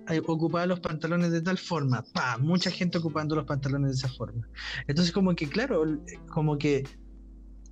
a 0.07 0.17
ocupar 0.25 0.67
los 0.67 0.79
pantalones 0.79 1.31
de 1.31 1.41
tal 1.41 1.57
forma, 1.57 2.03
pa, 2.13 2.37
mucha 2.37 2.69
gente 2.71 2.97
ocupando 2.97 3.35
los 3.35 3.45
pantalones 3.45 3.91
de 3.91 3.95
esa 3.97 4.09
forma. 4.09 4.47
Entonces 4.87 5.13
como 5.13 5.33
que, 5.35 5.47
claro, 5.47 5.83
el- 5.83 6.01
como 6.27 6.57
que 6.57 6.83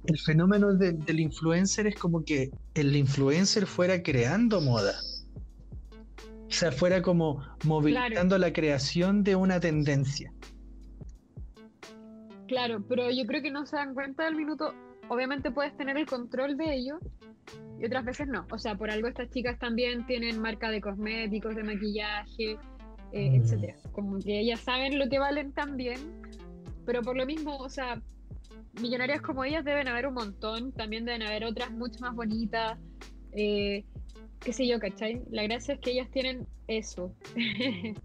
el 0.05 0.19
fenómeno 0.19 0.73
de- 0.73 0.93
del 0.93 1.19
influencer 1.19 1.87
es 1.87 1.95
como 1.95 2.23
que 2.23 2.51
el 2.75 2.95
influencer 2.95 3.65
fuera 3.65 4.01
creando 4.01 4.61
moda. 4.61 4.93
O 6.47 6.51
sea, 6.51 6.71
fuera 6.71 7.01
como 7.01 7.43
movilizando 7.65 8.37
la 8.37 8.53
creación 8.53 9.23
de 9.23 9.35
una 9.35 9.59
tendencia. 9.59 10.31
Claro, 12.49 12.83
pero 12.89 13.11
yo 13.11 13.25
creo 13.27 13.41
que 13.43 13.51
no 13.51 13.65
se 13.65 13.75
dan 13.75 13.93
cuenta 13.93 14.25
del 14.25 14.35
minuto. 14.35 14.73
Obviamente 15.07 15.51
puedes 15.51 15.75
tener 15.77 15.97
el 15.97 16.05
control 16.07 16.57
de 16.57 16.73
ello 16.75 16.99
y 17.79 17.85
otras 17.85 18.03
veces 18.03 18.27
no. 18.27 18.45
O 18.51 18.57
sea, 18.57 18.75
por 18.75 18.89
algo 18.89 19.07
estas 19.07 19.29
chicas 19.29 19.57
también 19.59 20.05
tienen 20.07 20.41
marca 20.41 20.69
de 20.71 20.81
cosméticos, 20.81 21.55
de 21.55 21.63
maquillaje, 21.63 22.57
eh, 23.11 23.29
Mm. 23.29 23.35
etcétera. 23.35 23.75
Como 23.91 24.19
que 24.19 24.39
ellas 24.39 24.59
saben 24.61 24.97
lo 24.99 25.07
que 25.09 25.19
valen 25.19 25.53
también, 25.53 25.99
pero 26.85 27.01
por 27.03 27.15
lo 27.15 27.25
mismo, 27.25 27.55
o 27.57 27.69
sea, 27.69 28.01
millonarias 28.81 29.21
como 29.21 29.43
ellas 29.43 29.63
deben 29.63 29.87
haber 29.87 30.07
un 30.07 30.15
montón. 30.15 30.71
También 30.73 31.05
deben 31.05 31.21
haber 31.23 31.43
otras 31.45 31.71
mucho 31.71 31.99
más 32.01 32.15
bonitas. 32.15 32.77
eh, 33.31 33.85
qué 34.39 34.53
sé 34.53 34.65
yo, 34.67 34.79
¿cachai? 34.79 35.21
La 35.29 35.43
gracia 35.43 35.75
es 35.75 35.79
que 35.81 35.91
ellas 35.91 36.09
tienen 36.11 36.47
eso. 36.67 37.13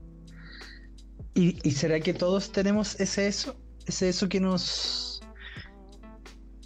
¿Y, 1.34 1.58
y 1.68 1.70
será 1.72 1.98
que 2.00 2.12
todos 2.14 2.52
tenemos 2.52 3.00
ese 3.00 3.26
eso? 3.26 3.56
Ese 3.86 4.08
eso 4.08 4.28
que 4.28 4.40
nos. 4.40 5.20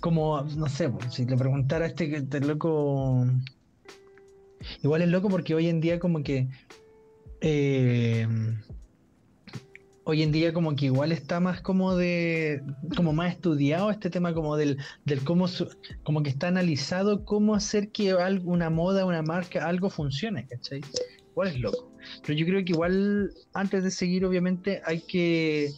Como, 0.01 0.43
no 0.43 0.69
sé, 0.69 0.93
si 1.11 1.27
le 1.27 1.37
preguntara 1.37 1.85
a 1.85 1.89
este, 1.89 2.17
este 2.17 2.41
loco. 2.41 3.27
Igual 4.83 5.03
es 5.03 5.09
loco 5.09 5.29
porque 5.29 5.55
hoy 5.55 5.69
en 5.69 5.81
día, 5.81 5.99
como 5.99 6.23
que. 6.23 6.49
eh, 7.41 8.27
hoy 10.05 10.23
en 10.23 10.33
día, 10.33 10.55
como 10.55 10.75
que 10.75 10.87
igual 10.87 11.13
está 11.13 11.41
más 11.41 11.61
como 11.61 11.97
de. 11.97 12.63
Como 12.97 13.13
más 13.13 13.35
estudiado 13.35 13.91
este 13.91 14.09
tema, 14.09 14.33
como 14.33 14.57
del, 14.57 14.79
del 15.05 15.25
cómo. 15.25 15.47
como 16.05 16.23
que 16.23 16.31
está 16.31 16.49
analizado 16.49 17.25
cómo 17.25 17.55
hacer 17.55 17.91
que 17.91 18.15
una 18.45 18.71
moda, 18.71 19.05
una 19.05 19.23
marca, 19.23 19.67
algo 19.67 19.91
funcione, 19.91 20.47
¿cachai? 20.47 20.81
Igual 21.31 21.49
es 21.49 21.61
loco. 21.61 21.93
Pero 22.23 22.39
yo 22.39 22.47
creo 22.47 22.65
que 22.65 22.73
igual, 22.73 23.33
antes 23.53 23.85
de 23.85 23.91
seguir, 23.91 24.25
obviamente, 24.25 24.81
hay 24.85 25.01
que. 25.01 25.73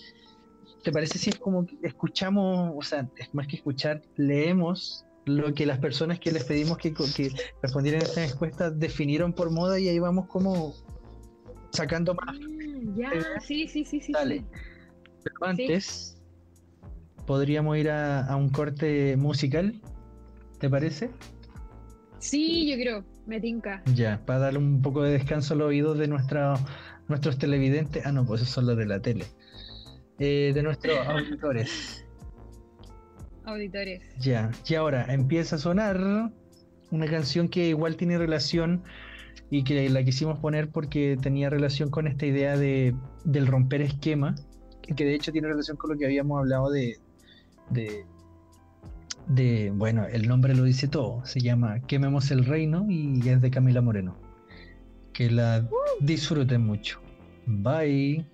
¿Te 0.83 0.93
parece 0.93 1.18
si 1.18 1.31
es 1.31 1.39
como 1.39 1.66
que 1.66 1.76
escuchamos, 1.83 2.72
o 2.74 2.83
sea, 2.83 3.09
es 3.16 3.35
más 3.35 3.47
que 3.47 3.57
escuchar, 3.57 4.03
leemos 4.16 5.05
lo 5.26 5.53
que 5.55 5.66
las 5.66 5.78
personas 5.78 6.18
que 6.18 6.33
les 6.33 6.45
pedimos 6.45 6.78
que, 6.78 6.95
respondieran 7.62 8.01
a 8.01 8.05
esta 8.05 8.24
encuesta 8.24 8.70
definieron 8.70 9.33
por 9.33 9.51
moda 9.51 9.78
y 9.78 9.89
ahí 9.89 9.99
vamos 9.99 10.26
como 10.26 10.74
sacando 11.72 12.14
más. 12.14 12.37
Mm, 12.39 12.99
ya, 12.99 13.11
sí, 13.41 13.68
sí, 13.68 13.85
sí, 13.85 14.01
sí. 14.01 14.12
Dale. 14.12 14.39
sí. 14.39 14.45
Pero 15.22 15.37
antes, 15.43 16.16
podríamos 17.26 17.76
ir 17.76 17.91
a, 17.91 18.26
a 18.26 18.37
un 18.37 18.49
corte 18.49 19.16
musical, 19.16 19.81
¿te 20.59 20.70
parece? 20.70 21.11
Sí, 22.18 22.70
yo 22.70 22.76
creo, 22.76 23.05
me 23.26 23.41
tinca. 23.41 23.83
Ya, 23.95 24.20
para 24.26 24.41
darle 24.41 24.59
un 24.59 24.83
poco 24.83 25.03
de 25.03 25.12
descanso 25.12 25.55
a 25.55 25.57
los 25.57 25.68
oídos 25.68 25.99
de 25.99 26.07
nuestra, 26.07 26.55
nuestros 27.09 27.39
televidentes. 27.39 28.05
Ah, 28.05 28.12
no, 28.12 28.24
pues 28.26 28.43
esos 28.43 28.55
son 28.55 28.66
los 28.66 28.76
de 28.76 28.87
la 28.87 29.01
tele. 29.01 29.24
Eh, 30.20 30.52
de 30.54 30.62
nuestros 30.62 30.98
auditores. 31.08 32.04
Auditores. 33.44 34.02
Ya, 34.18 34.50
y 34.68 34.74
ahora 34.74 35.06
empieza 35.12 35.56
a 35.56 35.58
sonar 35.58 36.30
una 36.90 37.06
canción 37.06 37.48
que 37.48 37.68
igual 37.68 37.96
tiene 37.96 38.18
relación 38.18 38.82
y 39.48 39.64
que 39.64 39.88
la 39.88 40.04
quisimos 40.04 40.38
poner 40.38 40.68
porque 40.68 41.16
tenía 41.20 41.48
relación 41.48 41.88
con 41.88 42.06
esta 42.06 42.26
idea 42.26 42.58
de, 42.58 42.94
del 43.24 43.46
romper 43.46 43.80
esquema, 43.80 44.34
que 44.94 45.04
de 45.04 45.14
hecho 45.14 45.32
tiene 45.32 45.48
relación 45.48 45.78
con 45.78 45.90
lo 45.90 45.98
que 45.98 46.04
habíamos 46.04 46.38
hablado 46.38 46.70
de, 46.70 46.98
de, 47.70 48.04
de, 49.26 49.72
bueno, 49.74 50.04
el 50.06 50.28
nombre 50.28 50.54
lo 50.54 50.64
dice 50.64 50.86
todo, 50.86 51.24
se 51.24 51.40
llama 51.40 51.80
Quememos 51.86 52.30
el 52.30 52.44
Reino 52.44 52.84
y 52.90 53.26
es 53.26 53.40
de 53.40 53.50
Camila 53.50 53.80
Moreno. 53.80 54.18
Que 55.14 55.30
la 55.30 55.66
disfruten 56.00 56.60
mucho. 56.66 57.00
Bye. 57.46 58.26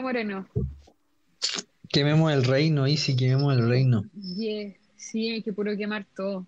Moreno. 0.00 0.46
Quememos 1.88 2.32
el 2.32 2.44
reino, 2.44 2.86
y 2.88 2.96
si 2.96 3.14
quememos 3.16 3.54
el 3.56 3.68
reino. 3.68 4.04
Yeah, 4.36 4.72
sí, 4.96 5.28
hay 5.30 5.42
que 5.42 5.52
puro 5.52 5.76
quemar 5.76 6.06
todo. 6.16 6.46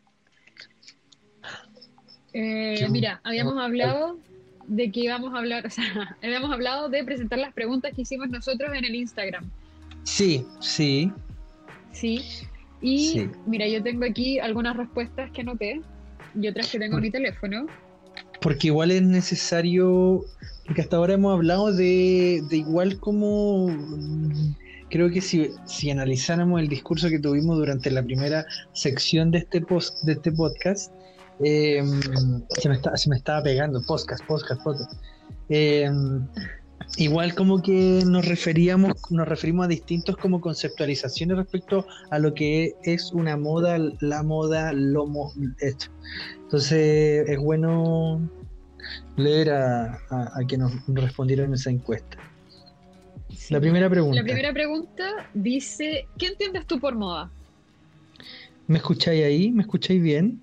Eh, 2.33 2.87
mira, 2.91 3.21
habíamos 3.25 3.57
hablado 3.59 4.19
de 4.67 4.91
que 4.91 5.01
íbamos 5.01 5.33
a 5.35 5.39
hablar, 5.39 5.67
o 5.67 5.71
sea, 5.71 6.17
habíamos 6.23 6.51
hablado 6.51 6.89
de 6.89 7.05
presentar 7.05 7.39
las 7.39 7.55
preguntas 7.55 7.93
que 7.95 8.03
hicimos 8.03 8.29
nosotros 8.29 8.71
en 8.75 8.85
el 8.85 8.95
Instagram, 8.95 9.49
Sí, 10.05 10.45
sí. 10.61 11.13
¿sí? 11.93 12.23
Y 12.81 13.09
Sí. 13.09 13.31
mira, 13.47 13.67
yo 13.67 13.83
tengo 13.83 14.05
aquí 14.05 14.39
algunas 14.39 14.77
respuestas 14.77 15.31
que 15.33 15.41
anoté 15.41 15.81
y 16.41 16.47
otras 16.47 16.71
que 16.71 16.79
tengo 16.79 16.97
en 16.99 17.03
mi 17.03 17.11
teléfono. 17.11 17.67
Porque 18.41 18.69
igual 18.69 18.91
es 18.91 19.03
necesario, 19.03 20.25
porque 20.67 20.83
hasta 20.83 20.97
ahora 20.97 21.14
hemos 21.14 21.33
hablado 21.33 21.73
de, 21.73 22.43
igual 22.51 22.99
como, 22.99 23.69
mm, 23.69 24.55
creo 24.91 25.11
que 25.11 25.21
si, 25.21 25.91
analizáramos 25.91 26.61
el 26.61 26.69
discurso 26.69 27.09
que 27.09 27.19
tuvimos 27.19 27.57
durante 27.57 27.91
la 27.91 28.03
primera 28.03 28.45
sección 28.73 29.31
de 29.31 29.39
este, 29.39 29.61
post, 29.61 30.03
de 30.03 30.12
este 30.12 30.33
podcast, 30.33 30.93
eh, 31.41 31.83
se, 32.61 32.69
me 32.69 32.75
está, 32.75 32.97
se 32.97 33.09
me 33.11 33.17
estaba 33.17 33.43
pegando, 33.43 33.81
podcast, 33.87 34.25
podcast, 34.27 34.62
podcast. 34.62 34.93
Eh, 35.49 35.89
igual 36.97 37.35
como 37.35 37.62
que 37.62 38.03
nos 38.07 38.27
referíamos, 38.27 38.95
nos 39.11 39.29
referimos 39.29 39.67
a 39.67 39.69
distintos 39.69 40.17
como 40.17 40.41
conceptualizaciones 40.41 41.37
respecto 41.37 41.87
a 42.11 42.19
lo 42.19 42.35
que 42.35 42.75
es 42.85 43.12
una 43.12 43.37
moda, 43.37 43.79
la 44.01 44.23
moda, 44.23 44.73
lo 44.73 45.07
mo- 45.07 45.33
esto. 45.61 45.87
Entonces 46.43 47.29
es 47.29 47.39
bueno 47.39 48.21
leer 49.16 49.51
a, 49.51 49.95
a- 50.11 50.30
a 50.41 50.47
que 50.47 50.57
nos 50.59 50.72
respondieron 50.89 51.53
esa 51.55 51.70
encuesta. 51.70 52.16
Sí. 53.34 53.53
La 53.55 53.61
primera 53.61 53.89
pregunta. 53.91 54.16
La 54.16 54.22
primera 54.24 54.53
pregunta 54.53 55.05
dice, 55.34 56.07
¿qué 56.18 56.26
entiendes 56.28 56.66
tú 56.66 56.78
por 56.80 56.95
moda? 56.95 57.30
¿Me 58.66 58.78
escucháis 58.78 59.24
ahí? 59.24 59.51
¿Me 59.53 59.62
escucháis 59.62 60.03
bien? 60.03 60.41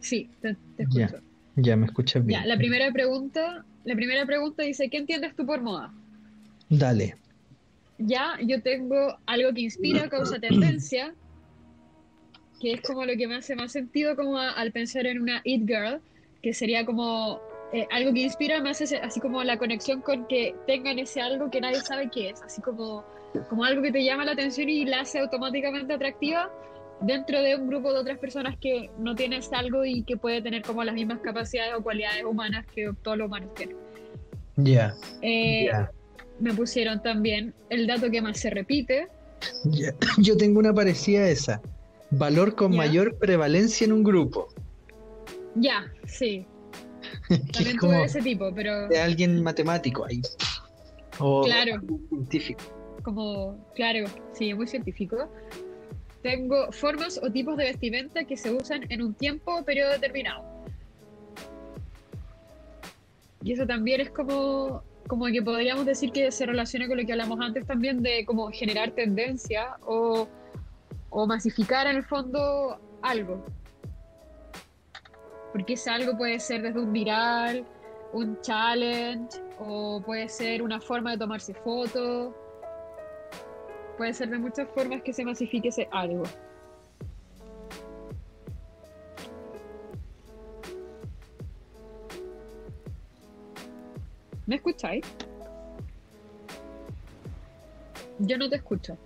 Sí, 0.00 0.28
te, 0.40 0.54
te 0.76 0.86
Ya. 0.90 1.06
escucho. 1.06 1.22
Ya, 1.56 1.74
me 1.76 1.86
escuchas 1.86 2.24
bien. 2.24 2.40
Ya, 2.40 2.46
la 2.46 2.56
primera 2.58 2.92
pregunta, 2.92 3.64
la 3.84 3.94
primera 3.94 4.26
pregunta 4.26 4.62
dice, 4.62 4.90
¿qué 4.90 4.98
entiendes 4.98 5.34
tú 5.34 5.46
por 5.46 5.62
moda? 5.62 5.90
Dale. 6.68 7.16
Ya, 7.98 8.36
yo 8.44 8.60
tengo 8.62 9.18
algo 9.24 9.54
que 9.54 9.62
inspira, 9.62 10.08
causa 10.10 10.38
tendencia, 10.38 11.14
que 12.60 12.72
es 12.72 12.80
como 12.82 13.04
lo 13.06 13.16
que 13.16 13.26
me 13.26 13.36
hace 13.36 13.56
más 13.56 13.72
sentido 13.72 14.16
como 14.16 14.36
a- 14.38 14.50
al 14.52 14.70
pensar 14.72 15.06
en 15.06 15.22
una 15.22 15.40
It 15.44 15.66
Girl, 15.66 16.00
que 16.42 16.52
sería 16.54 16.84
como 16.84 17.40
eh, 17.72 17.86
algo 17.90 18.12
que 18.12 18.20
inspira, 18.20 18.60
me 18.60 18.70
hace 18.70 18.86
se- 18.86 18.98
así 18.98 19.20
como 19.20 19.42
la 19.42 19.58
conexión 19.58 20.00
con 20.00 20.26
que 20.28 20.54
tengan 20.66 20.98
ese 20.98 21.20
algo 21.20 21.50
que 21.50 21.60
nadie 21.60 21.80
sabe 21.80 22.08
qué 22.12 22.30
es, 22.30 22.42
así 22.42 22.60
como, 22.62 23.04
como 23.48 23.64
algo 23.64 23.82
que 23.82 23.90
te 23.92 24.04
llama 24.04 24.24
la 24.24 24.32
atención 24.32 24.68
y 24.68 24.84
la 24.84 25.00
hace 25.00 25.18
automáticamente 25.18 25.92
atractiva 25.94 26.50
dentro 27.00 27.42
de 27.42 27.56
un 27.56 27.68
grupo 27.68 27.92
de 27.92 27.98
otras 28.00 28.18
personas 28.18 28.56
que 28.58 28.90
no 28.98 29.14
tienen 29.14 29.42
algo 29.52 29.84
y 29.84 30.02
que 30.04 30.16
puede 30.16 30.40
tener 30.40 30.62
como 30.62 30.82
las 30.84 30.94
mismas 30.94 31.18
capacidades 31.20 31.74
o 31.76 31.82
cualidades 31.82 32.24
humanas 32.24 32.64
que 32.74 32.90
todos 33.02 33.18
los 33.18 33.26
humanos 33.26 33.52
tienen. 33.54 33.76
Ya, 34.56 34.94
Eh, 35.20 35.66
ya, 35.66 35.90
Me 36.40 36.54
pusieron 36.54 37.02
también 37.02 37.52
el 37.68 37.86
dato 37.86 38.10
que 38.10 38.22
más 38.22 38.38
se 38.38 38.48
repite, 38.50 39.08
ya. 39.64 39.92
Yo 40.18 40.36
tengo 40.36 40.58
una 40.60 40.72
parecida 40.72 41.20
a 41.24 41.28
esa. 41.28 41.60
Valor 42.10 42.54
con 42.54 42.74
mayor 42.74 43.18
prevalencia 43.18 43.84
en 43.84 43.92
un 43.92 44.02
grupo. 44.04 44.48
Ya, 45.56 45.90
sí. 46.06 46.46
También 47.52 47.78
tuve 47.78 48.04
ese 48.04 48.20
tipo, 48.20 48.52
pero 48.54 48.88
de 48.88 48.98
alguien 49.00 49.42
matemático 49.42 50.04
ahí. 50.04 50.20
O 51.18 51.44
Claro. 51.44 51.80
científico. 52.08 52.62
como, 53.02 53.56
claro, 53.74 54.06
sí, 54.32 54.52
muy 54.54 54.66
científico. 54.66 55.28
Tengo 56.22 56.72
formas 56.72 57.20
o 57.22 57.30
tipos 57.30 57.56
de 57.56 57.64
vestimenta 57.64 58.24
que 58.24 58.36
se 58.36 58.52
usan 58.52 58.84
en 58.90 59.02
un 59.02 59.14
tiempo 59.14 59.56
o 59.56 59.64
periodo 59.64 59.92
determinado. 59.92 60.44
Y 63.44 63.52
eso 63.52 63.64
también 63.66 64.00
es 64.00 64.10
como, 64.10 64.82
como 65.06 65.26
que 65.26 65.40
podríamos 65.40 65.86
decir 65.86 66.10
que 66.10 66.32
se 66.32 66.46
relaciona 66.46 66.88
con 66.88 66.96
lo 66.96 67.06
que 67.06 67.12
hablamos 67.12 67.38
antes 67.40 67.64
también 67.64 68.02
de 68.02 68.24
como 68.24 68.50
generar 68.50 68.90
tendencia 68.90 69.76
o, 69.86 70.26
o 71.10 71.26
masificar 71.28 71.86
en 71.86 71.96
el 71.96 72.04
fondo 72.04 72.78
algo. 73.02 73.44
Porque 75.52 75.74
ese 75.74 75.90
algo 75.90 76.16
puede 76.16 76.38
ser 76.38 76.62
desde 76.62 76.80
un 76.80 76.92
viral, 76.92 77.64
un 78.12 78.40
challenge, 78.40 79.40
o 79.58 80.00
puede 80.04 80.28
ser 80.28 80.62
una 80.62 80.80
forma 80.80 81.12
de 81.12 81.18
tomarse 81.18 81.54
fotos. 81.54 82.34
Puede 83.96 84.12
ser 84.12 84.28
de 84.28 84.38
muchas 84.38 84.68
formas 84.70 85.02
que 85.02 85.12
se 85.12 85.24
masifique 85.24 85.68
ese 85.68 85.88
algo. 85.90 86.24
¿Me 94.46 94.56
escucháis? 94.56 95.04
Yo 98.18 98.38
no 98.38 98.48
te 98.48 98.56
escucho. 98.56 98.96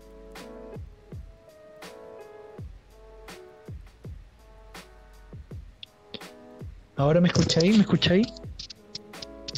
¿Ahora 7.01 7.19
me 7.19 7.29
escucháis? 7.29 7.77
¿Me 7.77 7.81
escucháis? 7.81 8.27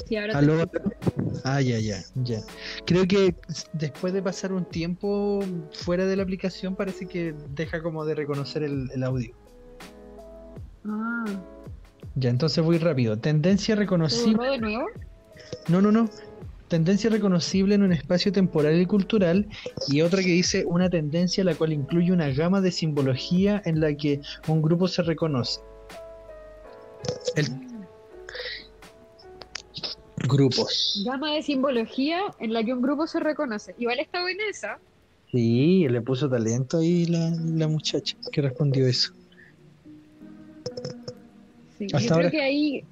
Sí, 0.06 0.16
ahora. 0.16 0.38
Ah, 1.42 1.60
ya, 1.60 1.76
ya, 1.80 2.00
ya. 2.22 2.38
Creo 2.86 3.04
que 3.04 3.34
después 3.72 4.12
de 4.12 4.22
pasar 4.22 4.52
un 4.52 4.64
tiempo 4.64 5.40
fuera 5.72 6.06
de 6.06 6.14
la 6.14 6.22
aplicación 6.22 6.76
parece 6.76 7.06
que 7.06 7.34
deja 7.56 7.82
como 7.82 8.04
de 8.04 8.14
reconocer 8.14 8.62
el, 8.62 8.88
el 8.94 9.02
audio. 9.02 9.34
Ah, 10.86 11.24
Ya, 12.14 12.30
entonces 12.30 12.62
voy 12.64 12.78
rápido. 12.78 13.18
Tendencia 13.18 13.74
¿se 13.74 13.80
reconocible. 13.80 14.48
de 14.48 14.58
nuevo? 14.58 14.86
No, 15.66 15.82
no, 15.82 15.90
no. 15.90 16.08
Tendencia 16.68 17.10
reconocible 17.10 17.74
en 17.74 17.82
un 17.82 17.92
espacio 17.92 18.30
temporal 18.30 18.80
y 18.80 18.86
cultural 18.86 19.48
y 19.88 20.00
otra 20.02 20.22
que 20.22 20.28
dice 20.28 20.64
una 20.64 20.88
tendencia 20.88 21.42
la 21.42 21.56
cual 21.56 21.72
incluye 21.72 22.12
una 22.12 22.28
gama 22.28 22.60
de 22.60 22.70
simbología 22.70 23.60
en 23.64 23.80
la 23.80 23.92
que 23.96 24.20
un 24.46 24.62
grupo 24.62 24.86
se 24.86 25.02
reconoce. 25.02 25.60
El... 27.36 27.46
Grupos. 30.28 31.02
Gama 31.04 31.32
de 31.34 31.42
simbología 31.42 32.20
en 32.38 32.52
la 32.52 32.62
que 32.64 32.72
un 32.72 32.80
grupo 32.82 33.06
se 33.06 33.18
reconoce. 33.20 33.74
Igual 33.78 33.98
está 34.00 34.22
buena 34.22 34.42
esa. 34.48 34.78
Sí, 35.30 35.86
le 35.88 36.00
puso 36.00 36.28
talento 36.28 36.78
ahí 36.78 37.06
la, 37.06 37.30
la 37.54 37.66
muchacha 37.68 38.16
que 38.30 38.40
respondió 38.42 38.86
eso. 38.86 39.12
Sí, 41.78 41.86
Hasta 41.86 41.98
yo 42.00 42.14
ahora- 42.14 42.28
creo 42.28 42.40
que 42.40 42.46
ahí 42.46 42.84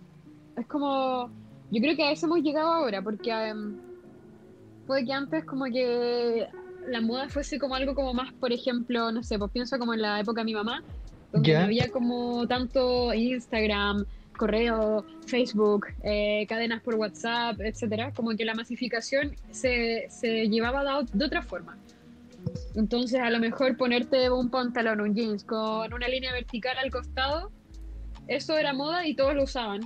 es 0.56 0.66
como. 0.66 1.30
Yo 1.70 1.80
creo 1.80 1.94
que 1.96 2.02
a 2.02 2.10
eso 2.12 2.26
hemos 2.26 2.40
llegado 2.40 2.68
ahora, 2.72 3.00
porque 3.00 3.30
em, 3.30 3.76
puede 4.86 5.04
que 5.04 5.12
antes, 5.12 5.44
como 5.44 5.66
que 5.66 6.48
la 6.88 7.00
moda 7.00 7.28
fuese 7.28 7.60
como 7.60 7.76
algo 7.76 7.94
como 7.94 8.12
más, 8.12 8.32
por 8.32 8.52
ejemplo, 8.52 9.12
no 9.12 9.22
sé, 9.22 9.38
pues 9.38 9.52
pienso 9.52 9.78
como 9.78 9.94
en 9.94 10.02
la 10.02 10.18
época 10.18 10.40
de 10.40 10.46
mi 10.46 10.54
mamá, 10.54 10.82
donde 11.32 11.54
no 11.54 11.60
había 11.60 11.90
como 11.90 12.46
tanto 12.46 13.12
Instagram, 13.14 14.04
correo, 14.36 15.04
Facebook, 15.26 15.86
eh, 16.02 16.46
cadenas 16.48 16.82
por 16.82 16.94
WhatsApp, 16.94 17.60
etcétera, 17.60 18.12
como 18.12 18.30
que 18.36 18.44
la 18.44 18.54
masificación 18.54 19.36
se, 19.50 20.06
se 20.10 20.48
llevaba 20.48 20.82
de, 20.82 21.06
de 21.12 21.24
otra 21.24 21.42
forma. 21.42 21.76
Entonces, 22.74 23.20
a 23.20 23.30
lo 23.30 23.38
mejor 23.38 23.76
ponerte 23.76 24.30
un 24.30 24.48
pantalón, 24.48 25.00
un 25.00 25.14
jeans 25.14 25.44
con 25.44 25.92
una 25.92 26.08
línea 26.08 26.32
vertical 26.32 26.78
al 26.78 26.90
costado, 26.90 27.50
eso 28.28 28.56
era 28.56 28.72
moda 28.72 29.06
y 29.06 29.14
todos 29.14 29.34
lo 29.34 29.44
usaban. 29.44 29.80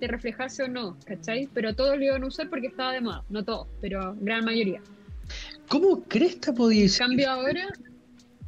Te 0.00 0.08
reflejase 0.08 0.64
o 0.64 0.68
no, 0.68 0.96
¿cachai? 1.04 1.48
Pero 1.54 1.74
todos 1.74 1.96
lo 1.96 2.04
iban 2.04 2.24
a 2.24 2.26
usar 2.26 2.48
porque 2.50 2.66
estaba 2.66 2.92
de 2.92 3.00
moda. 3.00 3.22
No 3.28 3.44
todos, 3.44 3.68
pero 3.80 4.16
gran 4.20 4.44
mayoría. 4.44 4.80
¿Cómo 5.68 6.02
cresta 6.04 6.52
podía 6.52 6.82
En 6.82 6.88
ser 6.88 7.06
cambio 7.06 7.30
ahora, 7.30 7.68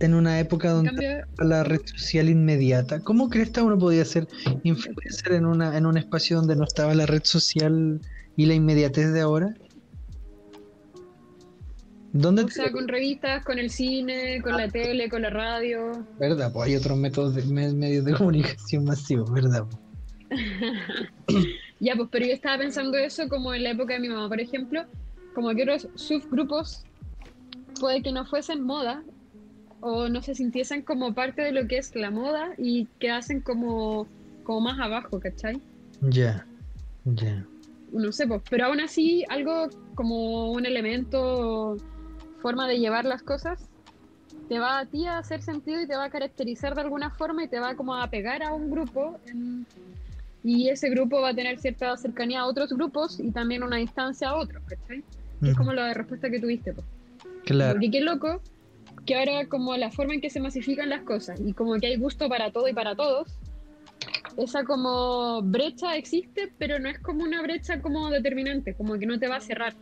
en 0.01 0.15
una 0.15 0.39
época 0.41 0.71
donde 0.71 0.91
cambio, 0.91 1.27
la 1.39 1.65
red 1.65 1.81
social 1.85 2.29
inmediata? 2.29 3.01
¿Cómo 3.01 3.29
cresta 3.31 3.63
uno 3.63 3.79
podía 3.79 4.05
ser 4.05 4.27
influencer 4.63 5.33
en 5.33 5.47
una 5.47 5.77
en 5.77 5.87
un 5.87 5.97
espacio 5.97 6.37
donde 6.37 6.57
no 6.57 6.65
estaba 6.65 6.95
la 6.95 7.07
red 7.07 7.23
social 7.25 8.01
y 8.37 8.47
la 8.47 8.55
inmediatez 8.55 9.13
de 9.13 9.21
ahora? 9.21 9.55
¿Dónde 12.13 12.43
o 12.43 12.47
te- 12.47 12.53
sea, 12.53 12.73
con 12.73 12.89
revistas, 12.89 13.45
con 13.45 13.59
el 13.59 13.71
cine, 13.71 14.41
con 14.43 14.57
la 14.57 14.69
tele, 14.69 15.09
con 15.11 15.23
la 15.23 15.31
radio. 15.31 16.07
verdad? 16.19 16.51
Pues 16.53 16.69
hay 16.69 16.77
otros 16.77 16.97
métodos 16.97 17.35
de 17.35 17.43
me- 17.45 17.73
medios 17.75 18.05
de 18.05 18.15
comunicación 18.15 18.85
masivos, 18.85 19.31
¿verdad? 19.33 19.65
Ya, 21.79 21.95
pues, 21.95 22.09
pero 22.11 22.25
yo 22.25 22.33
estaba 22.33 22.57
pensando 22.57 22.97
eso 22.97 23.29
como 23.29 23.53
en 23.53 23.63
la 23.63 23.71
época 23.73 23.93
de 23.93 24.01
mi 24.01 24.09
mamá, 24.09 24.29
por 24.31 24.41
ejemplo, 24.41 24.87
como 25.35 25.51
que 25.55 25.63
otros 25.63 25.89
subgrupos 25.95 26.85
puede 27.79 28.03
que 28.03 28.13
no 28.13 28.25
fuesen 28.25 28.63
moda 28.65 29.05
o 29.81 30.09
no 30.09 30.23
se 30.23 30.35
sintiesen 30.35 30.83
como 30.83 31.15
parte 31.15 31.43
de 31.43 31.53
lo 31.53 31.67
que 31.69 31.79
es 31.79 31.95
la 31.95 32.11
moda 32.11 32.49
y 32.59 32.87
quedasen 32.99 33.41
como, 33.41 34.07
como 34.45 34.61
más 34.61 34.79
abajo, 34.81 35.21
¿cachai? 35.21 35.61
Ya, 36.01 36.47
ya. 37.05 37.47
no 37.93 38.13
sé, 38.13 38.27
pues, 38.27 38.43
pero 38.51 38.67
aún 38.67 38.81
así 38.81 39.25
algo 39.29 39.69
como 39.95 40.51
un 40.53 40.67
elemento, 40.67 41.77
forma 42.41 42.69
de 42.69 42.79
llevar 42.79 43.05
las 43.05 43.23
cosas, 43.23 43.69
te 44.49 44.59
va 44.59 44.79
a 44.79 44.87
ti 44.87 45.07
a 45.07 45.19
hacer 45.19 45.43
sentido 45.43 45.81
y 45.81 45.87
te 45.87 45.97
va 45.97 46.05
a 46.05 46.11
caracterizar 46.11 46.75
de 46.75 46.83
alguna 46.83 47.11
forma 47.11 47.45
y 47.45 47.49
te 47.49 47.59
va 47.59 47.75
como 47.75 47.95
a 47.95 48.09
pegar 48.09 48.43
a 48.43 48.53
un 48.53 48.71
grupo 48.71 49.19
en- 49.27 49.67
y 50.45 50.69
ese 50.69 50.89
grupo 50.91 51.21
va 51.21 51.31
a 51.31 51.35
tener 51.35 51.59
cierta 51.59 51.97
cercanía 51.97 52.41
a 52.41 52.47
otros 52.47 52.71
grupos 52.73 53.19
y 53.19 53.33
también 53.33 53.65
una 53.65 53.79
distancia 53.79 54.29
a 54.29 54.37
otros, 54.37 54.63
¿cachai? 54.65 55.03
Es 55.43 55.57
como 55.57 55.73
la 55.73 55.93
respuesta 55.93 56.31
que 56.31 56.39
tuviste, 56.39 56.73
pues. 56.73 56.87
Claro. 57.45 57.73
Porque 57.73 57.91
qué 57.91 58.01
loco 58.01 58.41
que 59.07 59.15
ahora 59.15 59.47
como 59.47 59.77
la 59.77 59.91
forma 59.91 60.15
en 60.15 60.21
que 60.21 60.31
se 60.31 60.41
masifican 60.41 60.91
las 60.91 61.03
cosas 61.03 61.41
y 61.41 61.53
como 61.53 61.75
que 61.77 61.87
hay 61.87 61.97
gusto 61.97 62.29
para 62.29 62.51
todo 62.51 62.69
y 62.69 62.75
para 62.75 62.97
todos, 62.97 63.39
esa 64.37 64.65
como 64.65 65.41
brecha 65.43 65.97
existe, 65.97 66.53
pero 66.59 66.79
no 66.79 66.89
es 66.89 66.99
como 66.99 67.23
una 67.23 67.41
brecha 67.43 67.81
como 67.81 68.11
determinante, 68.11 68.75
como 68.75 68.99
que 68.99 69.07
no 69.07 69.19
te 69.19 69.29
va 69.29 69.37
a 69.37 69.41
cerrar, 69.41 69.75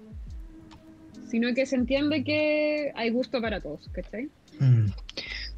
sino 1.26 1.52
que 1.54 1.66
se 1.66 1.76
entiende 1.76 2.22
que 2.22 2.92
hay 2.94 3.10
gusto 3.10 3.40
para 3.40 3.60
todos, 3.60 3.88
¿cachai? 3.92 4.28
Mm. 4.60 4.86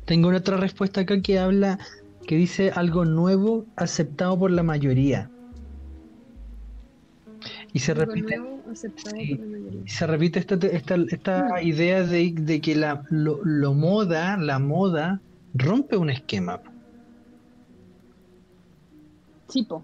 Tengo 0.06 0.28
una 0.28 0.38
otra 0.38 0.56
respuesta 0.56 1.02
acá 1.02 1.20
que 1.20 1.38
habla, 1.38 1.78
que 2.26 2.36
dice 2.36 2.70
algo 2.74 3.04
nuevo 3.04 3.66
aceptado 3.76 4.38
por 4.38 4.50
la 4.52 4.62
mayoría. 4.62 5.28
Y 7.72 7.80
se 7.80 7.92
repite, 7.92 8.38
nuevo 8.38 8.55
aceptado 8.72 9.16
Sí. 9.16 9.34
por 9.34 9.46
la 9.46 9.52
mayoría. 9.58 9.80
y 9.84 9.88
se 9.88 10.06
repite 10.06 10.38
esta, 10.40 10.54
esta, 10.66 10.96
esta 11.08 11.62
idea 11.62 12.02
de, 12.02 12.32
de 12.36 12.60
que 12.60 12.74
la, 12.76 13.02
lo, 13.10 13.40
lo 13.44 13.74
moda, 13.74 14.36
la 14.36 14.58
moda, 14.58 15.20
rompe 15.54 15.96
un 15.96 16.10
esquema, 16.10 16.60
Tipo, 19.48 19.82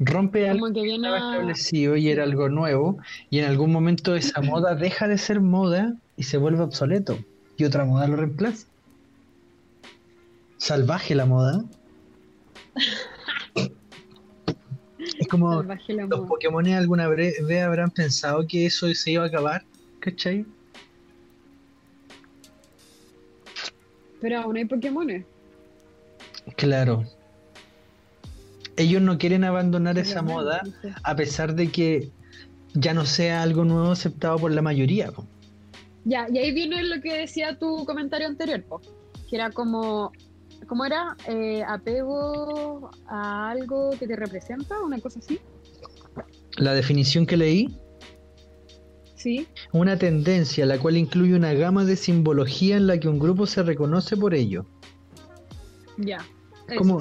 rompe 0.00 0.48
algo 0.48 0.66
como 0.66 0.74
que 0.74 0.80
que 0.80 0.86
viene 0.86 1.06
estaba 1.08 1.30
establecido 1.32 1.96
y 1.96 2.08
era 2.10 2.24
algo 2.24 2.48
nuevo, 2.48 2.98
y 3.30 3.38
en 3.38 3.44
algún 3.44 3.70
momento 3.72 4.16
esa 4.16 4.40
moda 4.42 4.74
deja 4.74 5.06
de 5.08 5.16
ser 5.18 5.40
moda 5.40 5.94
y 6.16 6.24
se 6.24 6.38
vuelve 6.38 6.62
obsoleto, 6.62 7.18
y 7.56 7.64
otra 7.64 7.84
moda 7.84 8.08
lo 8.08 8.16
reemplaza. 8.16 8.66
Salvaje 10.58 11.14
la 11.14 11.24
moda. 11.26 11.64
Como 15.30 15.62
los. 15.62 16.28
Pokémon 16.28 16.66
alguna 16.68 17.08
vez 17.08 17.40
habrán 17.62 17.90
pensado 17.90 18.46
que 18.46 18.66
eso 18.66 18.92
se 18.94 19.12
iba 19.12 19.24
a 19.24 19.26
acabar, 19.28 19.64
¿cachai? 20.00 20.44
Pero 24.20 24.40
aún 24.40 24.56
hay 24.56 24.64
Pokémones. 24.64 25.24
Claro. 26.56 27.04
Ellos 28.76 29.02
no 29.02 29.18
quieren 29.18 29.44
abandonar 29.44 29.98
esa 29.98 30.22
moda 30.22 30.62
no 30.64 30.70
sé. 30.82 30.94
a 31.02 31.16
pesar 31.16 31.54
de 31.54 31.70
que 31.70 32.08
ya 32.74 32.94
no 32.94 33.04
sea 33.04 33.42
algo 33.42 33.64
nuevo 33.64 33.90
aceptado 33.90 34.38
por 34.38 34.52
la 34.52 34.62
mayoría. 34.62 35.10
po. 35.10 35.26
Ya, 36.04 36.26
y 36.32 36.38
ahí 36.38 36.52
viene 36.52 36.82
lo 36.82 37.00
que 37.00 37.14
decía 37.14 37.58
tu 37.58 37.84
comentario 37.84 38.26
anterior, 38.26 38.62
po, 38.62 38.80
que 39.28 39.36
era 39.36 39.50
como, 39.50 40.12
¿cómo 40.66 40.84
era? 40.84 41.16
Eh, 41.28 41.62
apego 41.66 42.90
a 43.08 43.50
algo 43.50 43.90
que 43.98 44.06
te 44.06 44.16
representa, 44.16 44.80
una 44.80 44.98
cosa 45.00 45.18
así. 45.20 45.38
La 46.56 46.74
definición 46.74 47.26
que 47.26 47.36
leí, 47.36 47.76
Sí, 49.16 49.46
una 49.72 49.98
tendencia 49.98 50.64
la 50.64 50.78
cual 50.78 50.96
incluye 50.96 51.34
una 51.34 51.52
gama 51.52 51.84
de 51.84 51.94
simbología 51.96 52.78
en 52.78 52.86
la 52.86 52.98
que 52.98 53.06
un 53.06 53.18
grupo 53.18 53.46
se 53.46 53.62
reconoce 53.62 54.16
por 54.16 54.32
ello. 54.34 54.64
ya. 55.98 56.18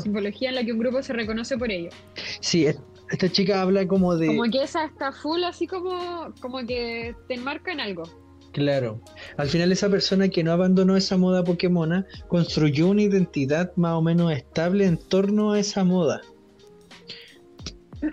Simbología 0.03 0.49
en 0.49 0.55
la 0.55 0.63
que 0.65 0.73
un 0.73 0.79
grupo 0.79 1.01
se 1.03 1.13
reconoce 1.13 1.57
por 1.57 1.71
ello. 1.71 1.89
Sí, 2.41 2.65
es- 2.65 2.79
esta 3.11 3.29
chica 3.31 3.61
habla 3.61 3.87
como 3.87 4.15
de... 4.17 4.27
Como 4.27 4.43
que 4.51 4.63
esa 4.63 4.83
está 4.85 5.11
full, 5.11 5.43
así 5.43 5.65
como, 5.67 6.33
como 6.41 6.59
que 6.65 7.15
te 7.27 7.35
enmarca 7.35 7.71
en 7.71 7.79
algo. 7.79 8.03
Claro. 8.51 9.01
Al 9.37 9.47
final 9.47 9.71
esa 9.71 9.89
persona 9.89 10.29
que 10.29 10.43
no 10.43 10.51
abandonó 10.51 10.97
esa 10.97 11.17
moda 11.17 11.43
Pokémona 11.43 12.05
construyó 12.27 12.87
una 12.89 13.03
identidad 13.03 13.71
más 13.75 13.93
o 13.93 14.01
menos 14.01 14.31
estable 14.31 14.85
en 14.85 14.97
torno 14.97 15.51
a 15.53 15.59
esa 15.59 15.83
moda. 15.83 16.21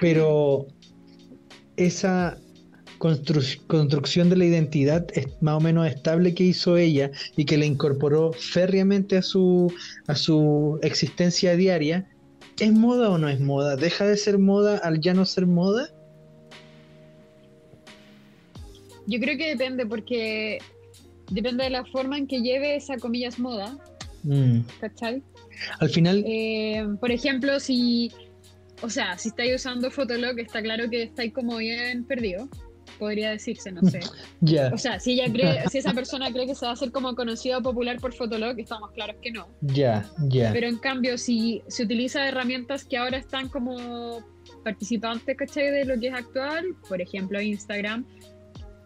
Pero 0.01 0.67
esa 1.77 2.39
constru- 2.99 3.67
construcción 3.67 4.29
de 4.29 4.37
la 4.37 4.45
identidad 4.45 5.07
más 5.41 5.57
o 5.57 5.61
menos 5.61 5.87
estable 5.87 6.35
que 6.35 6.45
hizo 6.45 6.77
ella 6.77 7.11
y 7.37 7.45
que 7.45 7.57
la 7.57 7.65
incorporó 7.65 8.33
férreamente 8.33 9.17
a 9.17 9.23
su, 9.23 9.73
a 10.07 10.17
su 10.17 10.79
existencia 10.83 11.57
diaria, 11.57 12.09
¿es 12.59 12.73
moda 12.73 13.11
o 13.11 13.19
no 13.19 13.29
es 13.29 13.41
moda? 13.41 13.77
¿Deja 13.77 14.07
de 14.07 14.17
ser 14.17 14.39
moda 14.39 14.79
al 14.79 15.01
ya 15.01 15.15
no 15.15 15.25
ser 15.25 15.47
moda? 15.47 15.89
Yo 19.07 19.21
creo 19.21 19.37
que 19.39 19.49
depende, 19.51 19.87
porque 19.87 20.59
depende 21.31 21.65
de 21.65 21.71
la 21.71 21.85
forma 21.85 22.19
en 22.19 22.27
que 22.27 22.41
lleve 22.41 22.77
esa 22.77 22.97
comillas 22.99 23.39
moda, 23.39 23.77
Mm. 24.23 24.61
¿cachai? 24.81 25.23
Al 25.79 25.89
final, 25.89 26.25
Eh, 26.27 26.85
por 27.01 27.13
ejemplo, 27.13 27.61
si, 27.61 28.11
o 28.83 28.91
sea, 28.91 29.17
si 29.19 29.29
estáis 29.29 29.55
usando 29.55 29.91
Fotolog, 29.91 30.39
está 30.41 30.61
claro 30.63 30.91
que 30.91 31.05
estáis 31.05 31.33
como 31.33 31.59
bien 31.59 32.05
perdido, 32.05 32.49
podría 32.99 33.31
decirse, 33.31 33.71
no 33.71 33.83
sé. 33.83 34.01
ya, 34.41 34.71
O 34.75 34.79
sea, 34.79 34.99
si 34.99 35.13
ella 35.13 35.31
cree, 35.33 35.63
si 35.71 35.79
esa 35.79 35.93
persona 35.95 36.33
cree 36.33 36.47
que 36.47 36.55
se 36.57 36.65
va 36.67 36.71
a 36.71 36.75
hacer 36.75 36.91
como 36.91 37.15
conocida 37.15 37.59
o 37.59 37.63
popular 37.63 38.01
por 38.01 38.13
Fotolog, 38.15 38.59
estamos 38.59 38.91
claros 38.93 39.17
que 39.23 39.31
no. 39.31 39.47
ya, 39.61 40.11
ya. 40.29 40.51
Pero 40.53 40.67
en 40.67 40.79
cambio, 40.79 41.19
si 41.19 41.63
se 41.69 41.85
utiliza 41.85 42.27
herramientas 42.27 42.85
que 42.85 42.97
ahora 42.97 43.19
están 43.19 43.49
como 43.49 44.25
participantes, 44.65 45.37
¿cachai? 45.37 45.71
De 45.71 45.85
lo 45.85 46.01
que 46.01 46.09
es 46.09 46.15
actual, 46.15 46.65
por 46.89 47.01
ejemplo, 47.01 47.41
Instagram, 47.41 48.05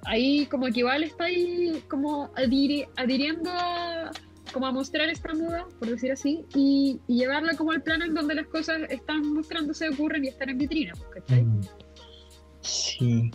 ahí 0.05 0.47
como 0.47 0.67
que 0.67 0.81
igual 0.81 1.03
estáis 1.03 1.79
como 1.89 2.33
adhiri- 2.35 2.89
adhiriendo 2.97 3.51
a, 3.51 4.11
como 4.53 4.67
a 4.67 4.73
mostrar 4.73 5.09
esta 5.09 5.35
moda, 5.35 5.67
por 5.79 5.89
decir 5.89 6.13
así, 6.13 6.45
y, 6.55 6.99
y 7.07 7.19
llevarla 7.19 7.57
como 7.57 7.73
al 7.73 7.83
plano 7.83 8.05
en 8.05 8.15
donde 8.15 8.35
las 8.35 8.47
cosas 8.47 8.81
están 8.89 9.33
mostrándose, 9.33 9.89
ocurren 9.89 10.25
y 10.25 10.29
están 10.29 10.51
en 10.51 10.59
vitrina, 10.59 10.93
¿cachai? 11.15 11.43
Mm. 11.43 11.61
Sí. 12.63 13.31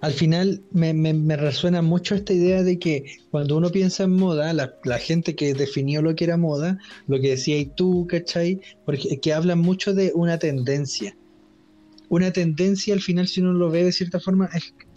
Al 0.00 0.12
final 0.12 0.62
me, 0.72 1.36
resuena 1.36 1.82
mucho 1.82 2.14
esta 2.14 2.32
idea 2.32 2.62
de 2.62 2.78
que 2.78 3.18
cuando 3.30 3.56
uno 3.56 3.70
piensa 3.70 4.04
en 4.04 4.14
moda, 4.14 4.52
la, 4.52 4.98
gente 4.98 5.34
que 5.34 5.54
definió 5.54 6.00
lo 6.02 6.14
que 6.14 6.24
era 6.24 6.36
moda, 6.36 6.78
lo 7.06 7.20
que 7.20 7.30
decías 7.30 7.66
tú, 7.74 8.06
¿cachai? 8.08 8.60
Porque 8.84 9.18
que 9.20 9.32
hablan 9.32 9.58
mucho 9.58 9.94
de 9.94 10.12
una 10.14 10.38
tendencia. 10.38 11.16
Una 12.08 12.32
tendencia 12.32 12.94
al 12.94 13.00
final, 13.00 13.28
si 13.28 13.40
uno 13.40 13.52
lo 13.52 13.70
ve 13.70 13.84
de 13.84 13.92
cierta 13.92 14.20
forma, 14.20 14.48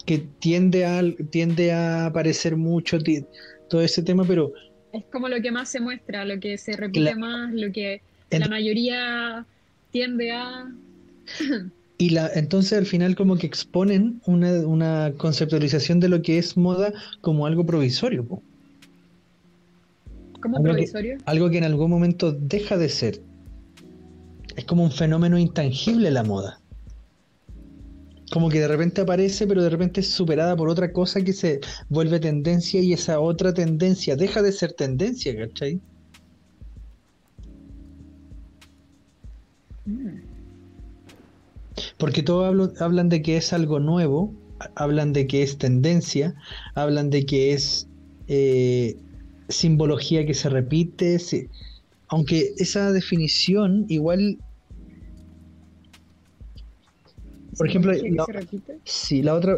que 0.04 0.18
tiende 0.40 0.84
a, 0.84 1.02
tiende 1.30 1.72
a 1.72 2.06
aparecer 2.06 2.56
mucho 2.56 2.98
todo 3.68 3.80
ese 3.82 4.02
tema, 4.02 4.24
pero 4.24 4.52
Es 4.92 5.04
como 5.12 5.28
lo 5.28 5.40
que 5.40 5.50
más 5.50 5.68
se 5.68 5.80
muestra, 5.80 6.24
lo 6.24 6.38
que 6.40 6.58
se 6.58 6.72
repite 6.76 7.14
más, 7.14 7.52
lo 7.52 7.72
que 7.72 8.00
En- 8.30 8.40
la 8.40 8.48
mayoría 8.48 9.46
tiende 9.90 10.32
a... 10.32 10.70
Y 11.98 12.10
la, 12.10 12.30
entonces 12.34 12.76
al 12.78 12.86
final 12.86 13.14
como 13.14 13.36
que 13.36 13.46
exponen 13.46 14.20
una, 14.26 14.50
una 14.66 15.12
conceptualización 15.18 16.00
de 16.00 16.08
lo 16.08 16.20
que 16.22 16.38
es 16.38 16.56
moda 16.56 16.92
como 17.20 17.46
algo 17.46 17.64
provisorio, 17.64 18.24
po. 18.26 18.42
como 20.40 20.56
Algo 20.56 20.68
que- 20.70 20.72
provisorio. 20.74 21.18
algo 21.26 21.48
que 21.50 21.58
en 21.58 21.64
algún 21.64 21.90
momento 21.90 22.32
deja 22.32 22.76
de 22.76 22.88
ser. 22.88 23.20
Es 24.56 24.64
como 24.64 24.82
un 24.82 24.90
fenómeno 24.90 25.38
intangible 25.38 26.10
la 26.10 26.24
moda. 26.24 26.58
Como 28.32 28.48
que 28.48 28.60
de 28.60 28.68
repente 28.68 29.02
aparece, 29.02 29.46
pero 29.46 29.62
de 29.62 29.68
repente 29.68 30.00
es 30.00 30.08
superada 30.08 30.56
por 30.56 30.70
otra 30.70 30.90
cosa 30.90 31.20
que 31.22 31.34
se 31.34 31.60
vuelve 31.90 32.18
tendencia 32.18 32.80
y 32.80 32.94
esa 32.94 33.20
otra 33.20 33.52
tendencia 33.52 34.16
deja 34.16 34.40
de 34.40 34.52
ser 34.52 34.72
tendencia, 34.72 35.36
¿cachai? 35.36 35.82
Porque 41.98 42.22
todos 42.22 42.80
hablan 42.80 43.10
de 43.10 43.20
que 43.20 43.36
es 43.36 43.52
algo 43.52 43.80
nuevo, 43.80 44.32
ha- 44.60 44.70
hablan 44.82 45.12
de 45.12 45.26
que 45.26 45.42
es 45.42 45.58
tendencia, 45.58 46.34
hablan 46.74 47.10
de 47.10 47.26
que 47.26 47.52
es 47.52 47.86
eh, 48.28 48.96
simbología 49.50 50.24
que 50.24 50.32
se 50.32 50.48
repite, 50.48 51.18
aunque 52.08 52.54
esa 52.56 52.92
definición 52.92 53.84
igual, 53.88 54.38
por 57.56 57.68
ejemplo, 57.68 57.92
¿Qué- 57.92 58.00
qué 58.02 58.10
la, 58.10 58.26
sí, 58.84 59.22
la 59.22 59.34
otra 59.34 59.56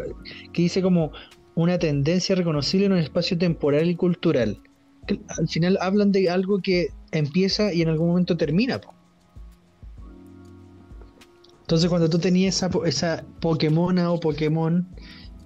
que 0.53 0.61
dice 0.61 0.81
como 0.81 1.11
una 1.55 1.79
tendencia 1.79 2.35
reconocible 2.35 2.85
en 2.87 2.93
un 2.93 2.99
espacio 2.99 3.37
temporal 3.37 3.89
y 3.89 3.95
cultural. 3.95 4.61
Que 5.07 5.19
al 5.37 5.47
final 5.47 5.77
hablan 5.81 6.11
de 6.11 6.29
algo 6.29 6.59
que 6.61 6.89
empieza 7.11 7.73
y 7.73 7.81
en 7.81 7.89
algún 7.89 8.09
momento 8.09 8.35
termina. 8.35 8.79
po. 8.79 8.93
Entonces 11.61 11.89
cuando 11.89 12.09
tú 12.09 12.19
tenías 12.19 12.55
esa, 12.57 12.69
esa 12.85 13.25
Pokémona 13.41 14.11
o 14.11 14.19
Pokémon 14.19 14.87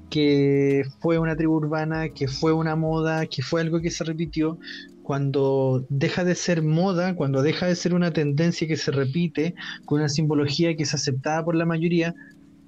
que 0.10 0.84
fue 1.00 1.20
una 1.20 1.36
tribu 1.36 1.56
urbana, 1.56 2.10
que 2.10 2.28
fue 2.28 2.52
una 2.52 2.76
moda, 2.76 3.28
que 3.28 3.44
fue 3.44 3.62
algo 3.62 3.80
que 3.80 3.92
se 3.92 4.04
repitió, 4.04 4.58
cuando 5.04 5.86
deja 5.90 6.24
de 6.24 6.36
ser 6.36 6.62
moda, 6.64 7.16
cuando 7.16 7.42
deja 7.42 7.68
de 7.68 7.76
ser 7.76 7.94
una 7.94 8.12
tendencia 8.12 8.68
que 8.68 8.76
se 8.76 8.92
repite, 8.92 9.54
con 9.86 10.00
una 10.00 10.10
simbología 10.10 10.76
que 10.76 10.84
es 10.84 10.94
aceptada 10.94 11.44
por 11.44 11.56
la 11.56 11.66
mayoría, 11.66 12.16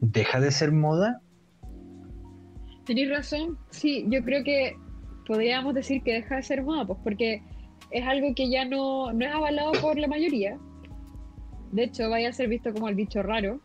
deja 0.01 0.39
de 0.39 0.51
ser 0.51 0.71
moda 0.71 1.21
Tenéis 2.85 3.09
razón, 3.11 3.57
sí, 3.69 4.05
yo 4.09 4.23
creo 4.23 4.43
que 4.43 4.75
podríamos 5.27 5.73
decir 5.75 6.01
que 6.03 6.13
deja 6.13 6.37
de 6.37 6.43
ser 6.43 6.63
moda, 6.63 6.85
pues 6.85 6.99
porque 7.03 7.41
es 7.91 8.05
algo 8.05 8.33
que 8.35 8.49
ya 8.49 8.65
no, 8.65 9.13
no 9.13 9.25
es 9.25 9.31
avalado 9.31 9.71
por 9.81 9.97
la 9.99 10.07
mayoría. 10.07 10.57
De 11.71 11.83
hecho, 11.83 12.09
vaya 12.09 12.29
a 12.29 12.33
ser 12.33 12.49
visto 12.49 12.73
como 12.73 12.89
el 12.89 12.95
bicho 12.95 13.21
raro 13.21 13.61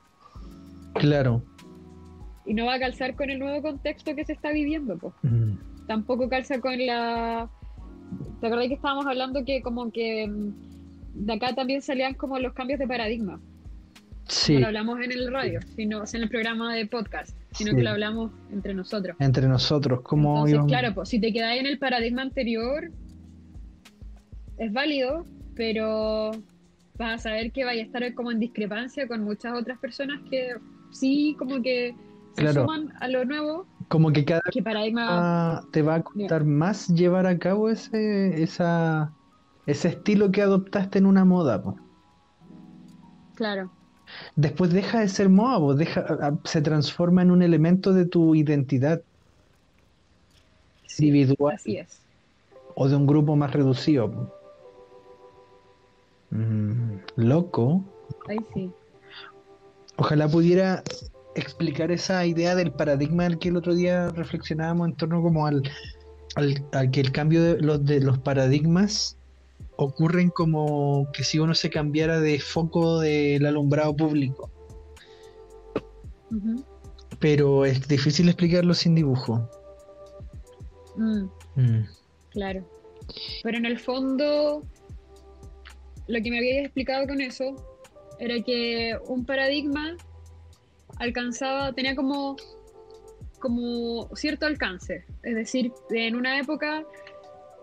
Claro. 0.95 1.43
y 2.45 2.55
no 2.55 2.67
va 2.67 2.75
a 2.75 2.79
calzar 2.79 3.17
con 3.17 3.31
el 3.31 3.39
nuevo 3.39 3.63
contexto 3.63 4.15
que 4.15 4.25
se 4.25 4.35
está 4.35 4.51
viviendo, 4.53 4.97
pues. 4.99 5.15
Mm, 5.23 5.55
Tampoco 5.87 6.29
calza 6.29 6.61
con 6.61 6.85
la... 6.85 7.49
¿Te 8.41 8.47
acordás 8.47 8.69
que 8.69 8.75
estábamos 8.75 9.07
hablando 9.07 9.45
que 9.45 9.63
como 9.63 9.91
que 9.91 10.29
mm, 10.29 11.25
de 11.27 11.33
acá 11.33 11.55
también 11.55 11.81
salían 11.83 12.15
como 12.15 12.39
los 12.39 12.53
cambios 12.53 12.79
de 12.79 12.87
paradigma? 12.87 13.41
Sí, 14.29 14.55
No 14.55 14.61
lo 14.61 14.67
hablamos 14.67 15.01
en 15.01 15.13
el 15.13 15.31
radio, 15.33 15.61
sino 15.77 16.03
en 16.13 16.23
el 16.23 16.29
programa 16.29 16.75
de 16.75 16.87
podcast, 16.87 17.37
sino 17.53 17.71
Sí. 17.71 17.77
que 17.77 17.83
lo 17.85 17.91
hablamos 17.91 18.33
entre 18.51 18.75
nosotros. 18.75 19.17
entre 19.21 19.47
nosotros, 19.47 20.01
como 20.03 20.31
Entonces, 20.31 20.55
íbamos- 20.55 20.73
claro, 20.73 20.95
pues 20.95 21.09
si 21.09 21.21
te 21.21 21.33
quedáis 21.33 21.61
en 21.61 21.67
el 21.67 21.79
paradigma 21.79 22.23
anterior, 22.23 22.91
es 24.59 24.73
válido, 24.73 25.25
pero 25.55 26.33
vas 26.99 27.15
a 27.15 27.19
saber 27.19 27.53
que 27.53 27.65
vaya 27.65 27.83
a 27.83 27.85
estar 27.87 28.15
como 28.15 28.31
en 28.33 28.41
discrepancia 28.41 29.07
con 29.07 29.23
muchas 29.23 29.53
otras 29.59 29.79
personas 29.79 30.21
que 30.31 30.55
sí, 30.91 31.37
como 31.39 31.63
que 31.63 31.95
se 32.35 32.43
Claro. 32.43 32.63
suman 32.63 32.93
a 33.01 33.09
lo 33.09 33.25
nuevo, 33.25 33.67
como 33.89 34.11
que 34.13 34.25
cada 34.25 34.41
que 34.51 34.63
paradigma, 34.63 35.63
te 35.73 35.83
va 35.83 35.97
a 35.97 36.03
costar 36.03 36.45
más 36.45 36.89
llevar 36.89 37.27
a 37.27 37.39
cabo 37.39 37.69
ese, 37.71 38.43
esa, 38.43 39.13
ese 39.67 39.89
estilo 39.89 40.31
que 40.33 40.43
adoptaste 40.43 40.99
en 40.99 41.07
una 41.07 41.25
moda. 41.25 41.63
po. 41.63 41.77
claro, 43.35 43.71
Después 44.37 44.73
deja 44.73 45.01
de 45.01 45.09
ser 45.09 45.29
moda, 45.29 45.59
po, 45.59 45.75
deja, 45.75 46.39
se 46.45 46.63
transforma 46.63 47.23
en 47.23 47.31
un 47.31 47.43
elemento 47.43 47.93
de 47.93 48.07
tu 48.07 48.35
identidad 48.35 49.03
individual 50.99 51.55
así 51.55 51.77
es. 51.77 52.01
o 52.75 52.89
de 52.89 52.97
un 52.97 53.07
grupo 53.07 53.37
más 53.37 53.53
reducido. 53.53 54.33
Mm, 56.31 56.97
loco. 57.17 57.85
Ahí 58.29 58.39
sí. 58.55 58.71
Ojalá 59.97 60.29
pudiera 60.29 60.83
explicar 61.35 61.91
esa 61.91 62.25
idea 62.27 62.55
del 62.55 62.73
paradigma 62.73 63.25
del 63.25 63.39
que 63.39 63.49
el 63.49 63.57
otro 63.57 63.75
día 63.75 64.11
reflexionábamos 64.11 64.89
en 64.89 64.97
torno 64.97 65.23
como 65.23 65.47
al, 65.47 65.63
al, 66.35 66.65
al 66.73 66.91
que 66.91 67.01
el 67.01 67.13
cambio 67.13 67.43
de 67.43 67.61
los, 67.61 67.85
de 67.85 68.01
los 68.01 68.19
paradigmas 68.19 69.17
ocurren 69.77 70.31
como 70.31 71.09
que 71.13 71.25
si 71.25 71.39
uno 71.39 71.55
se 71.55 71.71
cambiara 71.71 72.21
de 72.21 72.41
foco 72.41 73.01
del 73.01 73.47
alumbrado 73.47 73.95
público. 73.95 74.51
Pero 77.19 77.65
es 77.65 77.87
difícil 77.89 78.29
explicarlo 78.29 78.75
sin 78.75 78.95
dibujo. 78.95 79.49
Mm, 80.97 81.29
Mm, 81.57 81.87
claro. 82.31 82.65
Pero 83.43 83.57
en 83.57 83.67
el 83.67 83.79
fondo, 83.79 84.63
lo 86.07 86.23
que 86.23 86.31
me 86.31 86.39
habías 86.39 86.67
explicado 86.67 87.07
con 87.07 87.21
eso 87.21 87.57
era 88.19 88.41
que 88.43 88.97
un 89.07 89.25
paradigma 89.25 89.97
alcanzaba, 90.99 91.73
tenía 91.73 91.97
como, 91.97 92.37
como 93.41 94.09
cierto 94.15 94.47
alcance. 94.47 95.05
Es 95.23 95.35
decir, 95.35 95.73
en 95.91 96.15
una 96.17 96.39
época, 96.39 96.85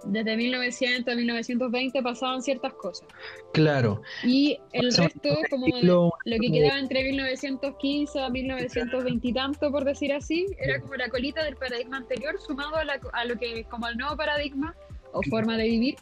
desde 0.06 0.36
1900 0.38 1.14
a 1.14 1.16
1920, 1.16 2.01
pasaban 2.04 2.41
ciertas 2.41 2.74
cosas. 2.74 3.08
Claro, 3.54 4.01
Y 4.24 4.60
el 4.74 4.93
resto, 4.93 5.30
como 5.49 5.66
de- 5.68 5.84
lo 5.84 6.12
que 6.26 6.51
quedaba 6.51 6.80
entre 6.80 7.04
1915 7.04 8.20
a 8.20 8.30
1920 8.30 9.28
y 9.28 9.34
tanto, 9.34 9.72
por 9.72 9.86
decir 9.86 10.12
así, 10.14 10.45
era 10.60 10.80
como 10.82 10.95
la 10.95 11.10
colita 11.10 11.43
del 11.43 11.56
paradigma 11.56 11.97
anterior 11.97 12.36
sumado 12.39 12.76
a, 12.76 12.84
la- 12.84 12.99
a 13.14 13.26
lo 13.26 13.38
que 13.38 13.64
como 13.66 13.86
al 13.86 13.97
nuevo 13.97 14.16
paradigma 14.18 14.76
o 15.12 15.22
forma 15.30 15.58
de 15.58 15.64
vivir 15.66 15.95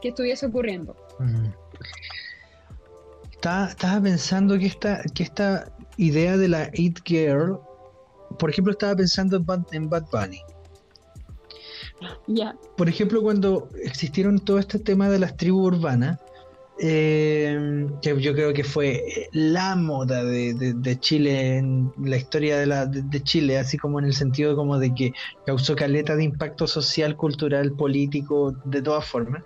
que 0.00 0.08
estuviese 0.08 0.46
ocurriendo. 0.46 0.96
Mm. 1.18 1.46
Estaba, 3.32 3.68
estaba 3.68 4.02
pensando 4.02 4.58
que 4.58 4.66
esta, 4.66 5.02
que 5.14 5.22
esta 5.22 5.70
idea 5.98 6.36
de 6.36 6.48
la 6.48 6.70
It 6.72 7.00
Girl, 7.04 7.58
por 8.38 8.50
ejemplo, 8.50 8.72
estaba 8.72 8.96
pensando 8.96 9.36
en 9.36 9.44
Bad, 9.44 9.62
en 9.72 9.88
Bad 9.90 10.04
Bunny. 10.10 10.40
Por 12.76 12.88
ejemplo, 12.88 13.22
cuando 13.22 13.68
existieron 13.82 14.38
todo 14.38 14.58
este 14.58 14.78
tema 14.78 15.08
de 15.10 15.18
las 15.18 15.36
tribus 15.36 15.74
urbanas, 15.76 16.18
eh, 16.80 17.86
que 18.02 18.20
yo 18.20 18.34
creo 18.34 18.52
que 18.52 18.64
fue 18.64 19.00
la 19.32 19.76
moda 19.76 20.24
de, 20.24 20.54
de- 20.54 20.74
de 20.74 20.98
Chile 20.98 21.58
en 21.58 21.92
la 22.02 22.16
historia 22.16 22.58
de, 22.58 22.66
la, 22.66 22.86
de, 22.86 23.02
de 23.02 23.22
Chile, 23.22 23.58
así 23.58 23.78
como 23.78 24.00
en 24.00 24.06
el 24.06 24.12
sentido 24.14 24.56
como 24.56 24.78
de 24.78 24.92
que 24.92 25.12
causó 25.46 25.76
caleta 25.76 26.16
de 26.16 26.24
impacto 26.24 26.66
social, 26.66 27.16
cultural, 27.16 27.72
político, 27.72 28.56
de 28.64 28.82
todas 28.82 29.06
formas. 29.06 29.44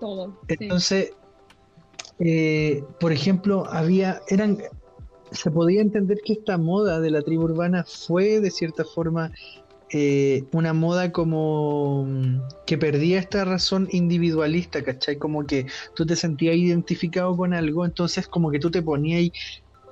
todo. 0.00 0.32
sí. 0.48 0.56
Entonces, 0.58 1.10
eh, 2.18 2.82
por 3.00 3.12
ejemplo, 3.12 3.66
había, 3.70 4.20
eran, 4.28 4.58
se 5.30 5.50
podía 5.50 5.82
entender 5.82 6.18
que 6.24 6.32
esta 6.34 6.56
moda 6.56 7.00
de 7.00 7.10
la 7.10 7.20
tribu 7.20 7.44
urbana 7.44 7.84
fue 7.86 8.40
de 8.40 8.50
cierta 8.50 8.84
forma 8.84 9.30
eh, 9.92 10.44
una 10.52 10.72
moda 10.72 11.12
como 11.12 12.04
mm, 12.06 12.40
que 12.66 12.78
perdía 12.78 13.18
esta 13.20 13.44
razón 13.44 13.88
individualista, 13.92 14.82
¿cachai? 14.82 15.18
Como 15.18 15.46
que 15.46 15.66
tú 15.94 16.06
te 16.06 16.16
sentías 16.16 16.56
identificado 16.56 17.36
con 17.36 17.54
algo, 17.54 17.84
entonces 17.84 18.26
como 18.28 18.50
que 18.50 18.58
tú 18.58 18.70
te 18.70 18.82
ponías 18.82 19.30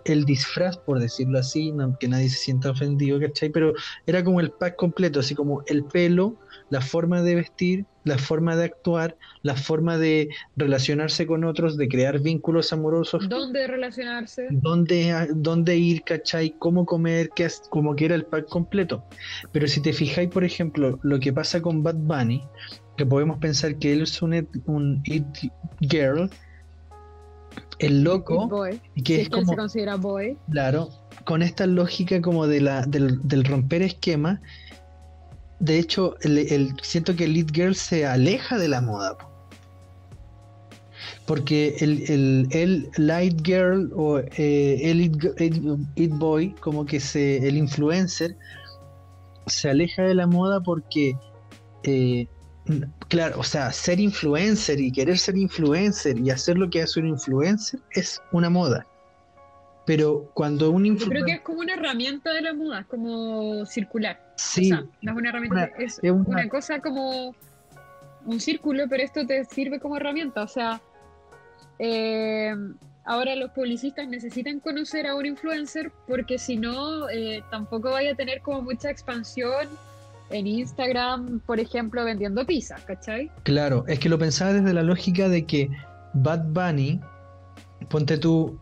el 0.05 0.24
disfraz, 0.24 0.76
por 0.78 1.01
decirlo 1.01 1.38
así, 1.38 1.72
no- 1.72 1.97
que 1.99 2.09
nadie 2.09 2.28
se 2.28 2.36
sienta 2.38 2.70
ofendido, 2.70 3.18
¿cachai? 3.20 3.51
Pero 3.51 3.72
era 4.07 4.22
como 4.24 4.40
el 4.40 4.53
pack 4.53 4.76
completo, 4.76 5.20
así 5.20 5.34
como 5.34 5.62
el 5.66 5.84
pelo, 5.86 6.38
la 6.70 6.80
forma 6.80 7.22
de 7.22 7.34
vestir, 7.36 7.86
la 8.05 8.18
forma 8.18 8.55
de 8.57 8.64
actuar, 8.64 9.16
la 9.42 9.57
forma 9.57 9.98
de 9.98 10.28
relacionarse 10.57 11.26
con 11.26 11.44
otros, 11.44 11.76
de 11.76 11.88
crear 11.88 12.20
vínculos 12.20 12.72
amorosos, 12.72 13.28
¿Dónde 13.28 13.66
relacionarse? 13.66 14.48
dónde, 14.50 15.28
dónde 15.34 15.76
ir, 15.76 16.02
¿cachai? 16.02 16.55
Cómo 16.59 16.86
comer, 16.86 17.30
qué 17.34 17.48
como 17.70 17.96
que 17.96 18.05
era 18.07 18.14
el 18.14 18.24
pack 18.24 18.48
completo. 18.48 19.05
Pero 19.52 19.66
si 19.66 19.80
te 19.80 19.92
fijáis, 19.92 20.28
por 20.28 20.44
ejemplo, 20.44 20.98
lo 21.02 21.18
que 21.20 21.32
pasa 21.32 21.61
con 21.61 21.82
Bad 21.82 21.96
Bunny, 21.96 22.42
que 22.96 23.07
podemos 23.07 23.38
pensar 23.38 23.76
que 23.78 23.92
él 23.92 24.02
es 24.02 24.22
un, 24.22 24.48
un 24.66 25.02
it 25.05 25.24
girl, 25.80 26.30
el 27.78 28.02
loco, 28.02 28.48
boy. 28.48 28.80
que 29.05 29.16
Si 29.16 29.20
es 29.22 29.28
como, 29.28 29.52
se 29.52 29.57
considera 29.57 29.96
boy. 29.96 30.36
claro, 30.50 30.88
con 31.24 31.42
esta 31.42 31.66
lógica 31.66 32.20
como 32.20 32.46
de 32.46 32.61
la, 32.61 32.82
del, 32.86 33.20
del 33.26 33.44
romper 33.44 33.82
esquema, 33.82 34.40
de 35.65 35.79
hecho, 35.79 36.17
el, 36.23 36.39
el- 36.39 36.75
siento 36.83 37.15
que 37.17 37.25
el 37.25 37.37
It 37.37 37.51
Girl 37.55 37.75
se 37.75 38.07
aleja 38.07 38.59
de 38.59 38.69
la 38.69 38.81
moda. 38.81 39.17
po. 39.19 39.31
Porque 41.27 41.77
el, 41.81 42.05
el, 42.11 42.49
el 42.51 42.91
Light 42.99 43.41
Girl 43.45 43.91
o 43.95 44.19
eh, 44.19 44.81
el 44.91 45.01
It, 45.97 46.12
Boy, 46.12 46.53
como 46.61 46.85
que 46.85 47.01
se, 47.01 47.47
el 47.49 47.57
influencer, 47.57 48.37
se 49.47 49.71
aleja 49.71 50.03
de 50.03 50.15
la 50.15 50.27
moda 50.27 50.61
porque, 50.61 51.17
eh, 51.85 52.27
claro, 53.09 53.41
o 53.41 53.43
sea, 53.43 53.73
ser 53.73 54.01
influencer 54.01 54.81
y 54.81 54.93
querer 54.93 55.19
ser 55.19 55.37
influencer 55.37 56.19
y 56.19 56.31
hacer 56.31 56.59
lo 56.59 56.69
que 56.69 56.83
hace 56.83 57.01
un 57.01 57.09
influencer 57.09 57.81
es 57.93 58.21
una 58.33 58.51
moda. 58.51 58.87
Pero 59.87 60.31
cuando 60.35 60.71
un 60.71 60.85
Yo 60.85 60.95
creo 60.95 60.99
que 60.99 61.05
influencer... 61.05 61.37
es 61.37 61.41
como 61.43 61.61
una 61.61 61.75
herramienta 61.75 62.33
de 62.33 62.43
la 62.43 62.55
moda, 62.55 62.85
como 62.85 63.65
circular. 63.67 64.24
Sí, 64.37 64.72
O 64.72 64.76
sea, 64.76 64.85
no 65.03 65.12
es 65.12 65.16
una 65.18 65.28
herramienta, 65.28 65.70
una- 65.76 65.85
es 65.85 65.99
es 66.03 66.11
una- 66.11 66.24
una 66.28 66.49
cosa 66.49 66.80
como 66.80 67.35
un 68.26 68.41
círculo, 68.41 68.85
pero 68.89 69.03
esto 69.03 69.26
te 69.26 69.45
sirve 69.45 69.78
como 69.80 69.97
herramienta. 69.97 70.43
O 70.43 70.49
sea, 70.49 70.80
eh, 71.78 72.55
ahora 73.05 73.35
los 73.37 73.51
publicistas 73.51 74.09
necesitan 74.09 74.61
conocer 74.61 75.07
a 75.07 75.14
un 75.14 75.26
influencer 75.26 75.93
porque 76.09 76.39
si 76.39 76.57
no, 76.57 77.09
eh, 77.11 77.43
tampoco 77.51 77.91
vaya 77.91 78.12
a 78.12 78.14
tener 78.14 78.41
como 78.43 78.62
mucha 78.62 78.91
expansión 78.91 79.68
en 80.30 80.47
Instagram, 80.47 81.41
por 81.41 81.61
ejemplo, 81.61 82.05
vendiendo 82.05 82.47
pizza, 82.47 82.76
¿cachai? 82.87 83.30
Claro, 83.43 83.85
es 83.87 83.99
que 83.99 84.09
lo 84.09 84.18
pensaba 84.18 84.53
desde 84.55 84.72
la 84.72 84.82
lógica 84.82 85.28
de 85.28 85.45
que 85.45 85.68
Bad 86.14 86.45
Bunny, 86.49 87.01
ponte 87.89 88.16
tú, 88.16 88.59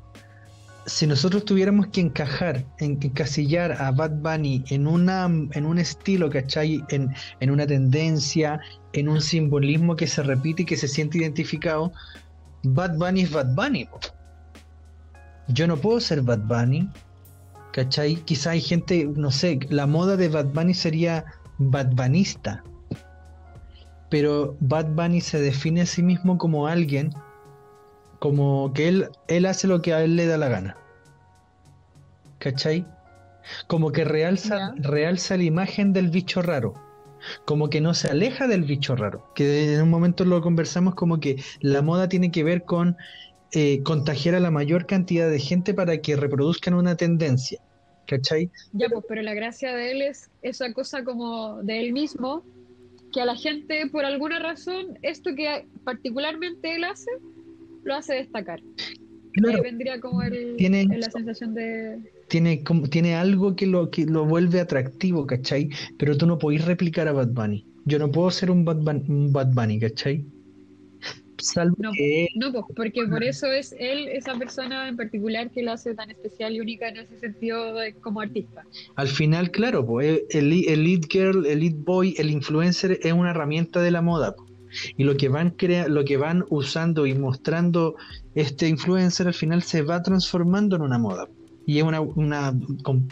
si 0.87 1.07
nosotros 1.07 1.45
tuviéramos 1.45 1.89
que 1.89 2.01
encajar, 2.01 2.65
en, 2.79 2.99
encasillar 3.03 3.73
a 3.81 3.91
Bad 3.91 4.17
Bunny 4.21 4.65
en, 4.69 4.87
una, 4.87 5.25
en 5.25 5.67
un 5.67 5.79
estilo, 5.79 6.31
¿cachai? 6.31 6.85
En, 6.89 7.15
en 7.41 7.51
una 7.51 7.67
tendencia, 7.67 8.61
en 8.93 9.09
un 9.09 9.21
simbolismo 9.21 9.97
que 9.97 10.07
se 10.07 10.23
repite 10.23 10.63
y 10.63 10.67
que 10.67 10.77
se 10.77 10.89
siente 10.89 11.19
identificado, 11.19 11.93
Bad 12.65 12.97
Bunny 12.97 13.23
es 13.23 13.31
Bad 13.31 13.55
Bunny. 13.55 13.89
Yo 15.49 15.67
no 15.67 15.77
puedo 15.77 16.01
ser 16.01 16.23
Bad 16.23 16.41
Bunny, 16.41 16.89
¿cachai? 17.73 18.17
Quizá 18.17 18.51
hay 18.51 18.61
gente, 18.61 19.09
no 19.17 19.31
sé, 19.31 19.61
la 19.71 19.87
moda 19.87 20.17
de 20.17 20.29
Bad 20.29 20.47
Bunny 20.47 20.75
sería 20.75 21.25
Bad 21.59 21.91
Bunista 21.95 22.63
pero 24.13 24.59
Bad 24.61 24.89
Bunny 24.91 25.23
se 25.23 25.41
define 25.41 25.81
a 25.81 25.87
sí 25.87 26.03
mismo 26.03 26.37
como 26.37 26.67
alguien, 26.67 27.15
como 28.23 28.73
que 28.73 28.87
él, 28.87 29.09
él 29.27 29.47
hace 29.47 29.67
lo 29.67 29.83
que 29.83 29.93
a 29.93 30.05
él 30.05 30.15
le 30.15 30.27
da 30.27 30.39
la 30.39 30.49
gana. 30.49 30.77
¿Cachai? 32.39 32.87
Como 33.67 33.91
que 33.91 34.05
realza, 34.05 34.75
realza 34.77 35.37
la 35.37 35.43
imagen 35.43 35.93
del 35.93 36.09
bicho 36.09 36.41
raro. 36.41 36.75
Como 37.47 37.69
que 37.69 37.81
no 37.81 37.95
se 37.95 38.11
aleja 38.11 38.47
del 38.47 38.63
bicho 38.63 38.95
raro. 38.95 39.27
Que 39.35 39.75
en 39.75 39.83
un 39.83 39.91
momento 39.91 40.25
lo 40.25 40.41
conversamos 40.41 40.95
como 40.95 41.19
que 41.19 41.43
la 41.63 41.83
moda 41.83 42.09
tiene 42.09 42.31
que 42.31 42.45
ver 42.45 42.63
con 42.63 42.97
eh, 43.51 43.83
contagiar 43.83 44.37
a 44.37 44.41
la 44.41 44.53
mayor 44.53 44.87
cantidad 44.87 45.29
de 45.29 45.41
gente 45.41 45.75
para 45.75 46.01
que 46.01 46.15
reproduzcan 46.15 46.75
una 46.75 46.97
tendencia. 46.97 47.61
¿Cachai? 48.07 48.53
Ya, 48.73 48.89
pues, 48.89 49.05
pero 49.09 49.23
la 49.23 49.35
gracia 49.35 49.75
de 49.75 49.91
él 49.91 50.03
es 50.03 50.31
esa 50.43 50.73
cosa 50.73 51.03
como 51.03 51.61
de 51.65 51.81
él 51.81 51.93
mismo, 51.93 52.45
que 53.13 53.21
a 53.21 53.25
la 53.25 53.35
gente, 53.35 53.89
por 53.91 54.05
alguna 54.05 54.39
razón, 54.39 54.97
esto 55.03 55.35
que 55.35 55.67
particularmente 55.83 56.77
él 56.77 56.85
hace, 56.85 57.11
lo 57.85 57.95
hace 57.95 58.15
destacar. 58.15 58.61
Claro, 59.35 59.57
Ahí 59.57 59.63
vendría 59.63 59.99
como 60.01 60.23
el, 60.23 60.57
Tiene- 60.59 60.85
la 60.99 61.11
sensación 61.11 61.55
de... 61.55 61.99
tiene, 62.29 62.63
como, 62.63 62.87
tiene 62.89 63.15
algo 63.15 63.57
que 63.57 63.67
lo, 63.67 63.91
que 63.91 64.05
lo 64.05 64.27
vuelve 64.27 64.61
atractivo, 64.61 65.27
¿cachai? 65.27 65.71
Pero 65.99 66.17
tú 66.19 66.27
no 66.27 66.39
podés 66.39 66.65
replicar 66.67 67.09
a 67.09 67.13
Bad 67.13 67.29
Bunny. 67.29 67.67
Yo 67.87 67.99
no 67.99 68.11
puedo 68.11 68.31
ser 68.31 68.51
un 68.51 68.65
Bad, 68.65 68.77
Bun- 68.83 69.09
un 69.09 69.33
Bad 69.33 69.53
Bunny, 69.55 69.81
¿cachai? 69.81 70.25
Salvo 71.39 71.75
No, 71.79 71.91
que 71.93 72.29
No, 72.37 72.53
pues, 72.53 72.65
porque 72.77 73.05
por 73.09 73.25
eso 73.25 73.47
es 73.51 73.75
él, 73.79 74.07
esa 74.09 74.39
persona 74.39 74.87
en 74.89 74.97
particular, 74.97 75.51
que 75.51 75.63
lo 75.63 75.73
hace 75.73 75.93
tan 75.95 76.09
especial 76.11 76.53
y 76.55 76.61
única 76.61 76.89
en 76.89 76.99
ese 76.99 77.19
sentido 77.19 77.75
de- 77.75 77.95
como 77.95 78.21
artista. 78.21 78.65
al 78.95 79.09
final, 79.09 79.51
claro, 79.51 79.85
pues, 79.85 80.21
el, 80.31 80.53
el 80.69 80.85
lead 80.85 81.01
girl, 81.11 81.47
el 81.47 81.61
lead 81.61 81.75
boy, 81.79 82.15
el 82.19 82.31
influencer 82.31 82.99
es 83.03 83.13
una 83.13 83.31
herramienta 83.31 83.81
de 83.81 83.91
la 83.91 84.03
moda. 84.03 84.37
po. 84.37 84.47
Y 84.97 85.05
lo 85.05 85.17
que 85.17 85.29
van 85.29 85.51
crea 85.51 85.89
lo 85.89 86.05
que 86.05 86.17
van 86.17 86.45
usando 86.49 87.07
y 87.07 87.15
mostrando 87.15 87.97
este 88.35 88.69
influencer 88.69 89.27
al 89.27 89.35
final 89.35 89.63
se 89.63 89.83
va 89.83 90.03
transformando 90.03 90.77
en 90.77 90.83
una 90.83 90.99
moda. 90.99 91.29
Y 91.67 91.79
es 91.79 91.85
una, 91.85 92.01
una, 92.01 92.59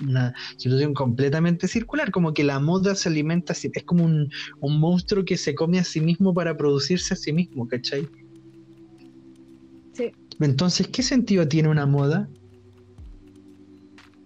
una 0.03 0.35
situación 0.57 0.95
completamente 0.95 1.69
circular, 1.69 2.11
como 2.11 2.35
que 2.35 2.43
la 2.43 2.59
moda 2.59 2.95
se 2.95 3.09
alimenta, 3.09 3.53
es 3.53 3.85
como 3.85 4.05
un, 4.05 4.29
un 4.61 4.81
monstruo 4.81 5.25
que 5.25 5.37
se 5.37 5.55
come 5.55 5.79
a 5.79 5.85
sí 5.85 6.01
mismo 6.01 6.35
para 6.35 6.57
producirse 6.57 7.15
a 7.15 7.17
sí 7.17 7.33
mismo, 7.33 7.69
¿cachai? 7.69 8.09
Sí, 9.93 10.11
Entonces, 10.41 10.89
¿qué 10.89 11.03
sentido 11.03 11.47
tiene 11.47 11.69
una 11.69 11.87
moda? 11.87 12.29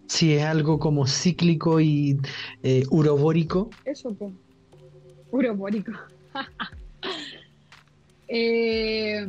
Si 0.07 0.33
es 0.33 0.45
algo 0.45 0.79
como 0.79 1.07
cíclico 1.07 1.81
y 1.81 2.19
eh, 2.63 2.85
urobórico. 2.91 3.71
eso, 3.85 4.15
pues. 4.15 4.33
Urobórico. 5.31 5.93
eh, 8.35 9.27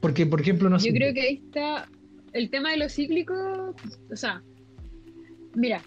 Porque, 0.00 0.24
por 0.26 0.40
ejemplo, 0.40 0.68
no 0.70 0.78
sé. 0.78 0.88
Yo 0.88 0.94
creo 0.94 1.12
que 1.14 1.20
ahí 1.20 1.42
está 1.44 1.86
el 2.32 2.48
tema 2.50 2.70
de 2.70 2.78
lo 2.78 2.88
cíclico, 2.88 3.34
o 4.10 4.16
sea, 4.16 4.42
mira, 5.54 5.82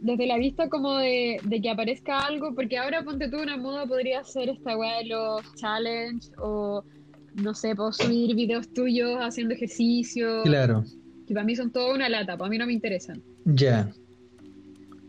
desde 0.00 0.26
la 0.26 0.38
vista 0.38 0.68
como 0.68 0.96
de, 0.96 1.38
de 1.44 1.60
que 1.60 1.68
aparezca 1.68 2.20
algo, 2.20 2.54
porque 2.54 2.78
ahora 2.78 3.02
ponte 3.02 3.28
tú 3.28 3.38
una 3.40 3.56
moda 3.56 3.86
podría 3.86 4.24
ser 4.24 4.48
esta 4.48 4.76
weá 4.76 4.98
de 4.98 5.06
los 5.06 5.54
challenge 5.56 6.28
o 6.38 6.82
no 7.34 7.54
sé, 7.54 7.74
puedo 7.76 7.92
subir 7.92 8.34
videos 8.34 8.72
tuyos 8.72 9.18
haciendo 9.20 9.54
ejercicio, 9.54 10.42
Claro, 10.44 10.84
que 11.26 11.34
para 11.34 11.44
mí 11.44 11.54
son 11.54 11.70
toda 11.70 11.94
una 11.94 12.08
lata, 12.08 12.36
para 12.36 12.48
mí 12.50 12.56
no 12.58 12.66
me 12.66 12.72
interesan. 12.72 13.22
ya. 13.44 13.90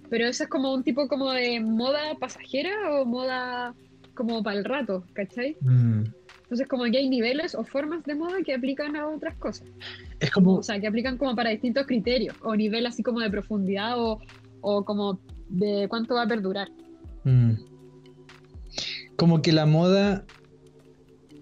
Pero 0.10 0.26
eso 0.28 0.44
es 0.44 0.50
como 0.50 0.74
un 0.74 0.84
tipo 0.84 1.08
como 1.08 1.32
de 1.32 1.62
moda 1.62 2.16
pasajera 2.20 2.74
o 2.92 3.06
moda 3.06 3.74
como 4.14 4.44
para 4.44 4.58
el 4.58 4.66
rato, 4.66 5.06
¿cachai? 5.14 5.56
Mm. 5.62 6.04
Entonces 6.52 6.68
como 6.68 6.84
que 6.92 6.98
hay 6.98 7.08
niveles 7.08 7.56
o 7.56 7.64
formas 7.64 8.04
de 8.04 8.14
moda 8.14 8.44
que 8.46 8.54
aplican 8.54 8.98
a 8.98 9.08
otras 9.08 9.38
cosas. 9.38 9.70
Es 10.20 10.32
como. 10.32 10.56
O 10.56 10.64
sea, 10.64 10.82
que 10.82 10.88
aplican 10.88 11.18
como 11.18 11.34
para 11.34 11.50
distintos 11.50 11.88
criterios, 11.88 12.36
o 12.42 12.54
nivel 12.58 12.86
así 12.86 13.04
como 13.04 13.22
de 13.22 13.30
profundidad, 13.30 13.98
o, 13.98 14.20
o 14.60 14.84
como 14.84 15.22
de 15.48 15.88
cuánto 15.88 16.16
va 16.16 16.24
a 16.24 16.28
perdurar. 16.28 16.68
mm. 17.24 17.52
Como 19.16 19.42
que 19.42 19.54
la 19.54 19.66
moda 19.66 20.26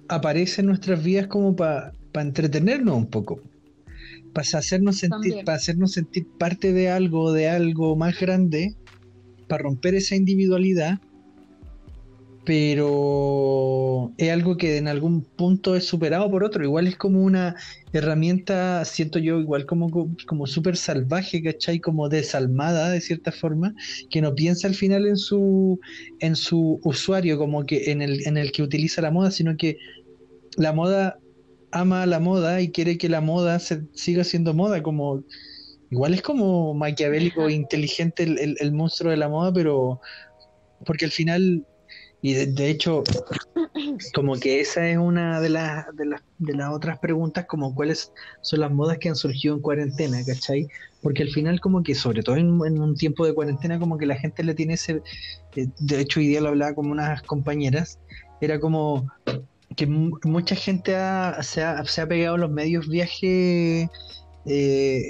aparece 0.10 0.62
en 0.62 0.68
nuestras 0.68 1.04
vidas 1.04 1.26
como 1.26 1.56
para 1.56 1.92
entretenernos 2.14 2.96
un 2.96 3.08
poco. 3.08 3.42
Para 4.32 4.48
hacernos 4.60 4.98
sentir, 4.98 5.44
para 5.44 5.58
hacernos 5.58 5.94
sentir 5.94 6.28
parte 6.38 6.72
de 6.72 6.92
algo, 6.92 7.32
de 7.32 7.50
algo 7.50 7.96
más 7.96 8.20
grande, 8.20 8.76
para 9.48 9.64
romper 9.64 9.96
esa 9.96 10.16
individualidad. 10.16 11.00
Pero 12.50 14.12
es 14.18 14.32
algo 14.32 14.58
que 14.58 14.78
en 14.78 14.88
algún 14.88 15.24
punto 15.36 15.76
es 15.76 15.86
superado 15.86 16.32
por 16.32 16.44
otro. 16.44 16.64
Igual 16.64 16.88
es 16.88 16.96
como 16.98 17.22
una 17.22 17.56
herramienta, 17.94 18.84
siento 18.86 19.20
yo, 19.20 19.40
igual 19.40 19.68
como, 19.68 19.92
como 20.26 20.48
súper 20.48 20.76
salvaje, 20.76 21.44
¿cachai? 21.44 21.80
Como 21.80 22.10
desalmada 22.10 22.90
de 22.90 23.02
cierta 23.02 23.32
forma, 23.32 23.76
que 24.10 24.20
no 24.22 24.34
piensa 24.34 24.68
al 24.68 24.74
final 24.74 25.06
en 25.08 25.18
su, 25.18 25.80
en 26.22 26.36
su 26.36 26.80
usuario, 26.84 27.38
como 27.38 27.68
que 27.68 27.92
en 27.92 28.02
el, 28.02 28.26
en 28.28 28.36
el 28.36 28.52
que 28.52 28.64
utiliza 28.64 29.04
la 29.04 29.12
moda, 29.12 29.30
sino 29.30 29.56
que 29.56 29.78
la 30.58 30.74
moda 30.74 31.20
ama 31.72 32.02
a 32.02 32.08
la 32.08 32.20
moda 32.20 32.62
y 32.62 32.72
quiere 32.72 32.98
que 32.98 33.10
la 33.10 33.22
moda 33.22 33.60
se, 33.60 33.84
siga 33.94 34.24
siendo 34.24 34.56
moda, 34.56 34.82
como 34.82 35.24
igual 35.92 36.16
es 36.16 36.24
como 36.24 36.74
maquiavélico 36.74 37.48
e 37.48 37.54
inteligente 37.54 38.24
el, 38.24 38.40
el- 38.40 38.58
el 38.60 38.72
monstruo 38.74 39.12
de 39.12 39.18
la 39.18 39.30
moda, 39.30 39.54
pero 39.54 40.00
porque 40.86 41.06
al 41.06 41.12
final, 41.12 41.66
y 42.22 42.34
de, 42.34 42.70
hecho, 42.70 43.04
como 44.14 44.36
que 44.40 44.60
esa 44.60 44.88
es 44.90 44.98
una 44.98 45.40
de 45.40 45.50
las, 45.50 45.86
de 45.96 46.06
las 46.06 46.22
de 46.40 46.54
las 46.54 46.72
otras 46.74 47.00
preguntas, 47.00 47.46
como 47.48 47.76
cuáles 47.76 48.12
son 48.42 48.62
las 48.62 48.72
modas 48.72 48.98
que 48.98 49.10
han 49.10 49.16
surgido 49.16 49.56
en 49.56 49.62
cuarentena, 49.62 50.24
¿cachai? 50.26 50.68
Porque 51.02 51.24
al 51.24 51.30
final 51.30 51.60
como 51.60 51.84
que, 51.84 51.96
sobre 51.96 52.24
todo 52.24 52.38
en, 52.38 52.50
un 52.62 52.96
tiempo 52.96 53.26
de 53.26 53.34
cuarentena, 53.34 53.78
como 53.78 53.98
que 53.98 54.06
la 54.06 54.16
gente 54.16 54.44
le 54.44 54.56
tiene 54.56 54.74
ese, 54.74 55.02
eh, 55.56 55.68
de 55.80 56.00
hecho 56.00 56.20
hoy 56.20 56.28
día 56.28 56.42
lo 56.42 56.50
hablaba 56.50 56.74
con 56.74 56.90
unas 56.90 57.22
compañeras, 57.24 58.00
era 58.42 58.60
como 58.60 59.06
que 59.76 59.86
mu- 59.86 60.18
mucha 60.24 60.56
gente 60.56 60.96
ha- 60.96 61.42
se, 61.44 61.62
ha, 61.62 61.84
se 61.86 62.02
ha 62.02 62.08
pegado 62.08 62.36
a 62.36 62.40
los 62.40 62.52
medios 62.52 62.88
viajes 62.88 63.90
eh, 64.46 65.04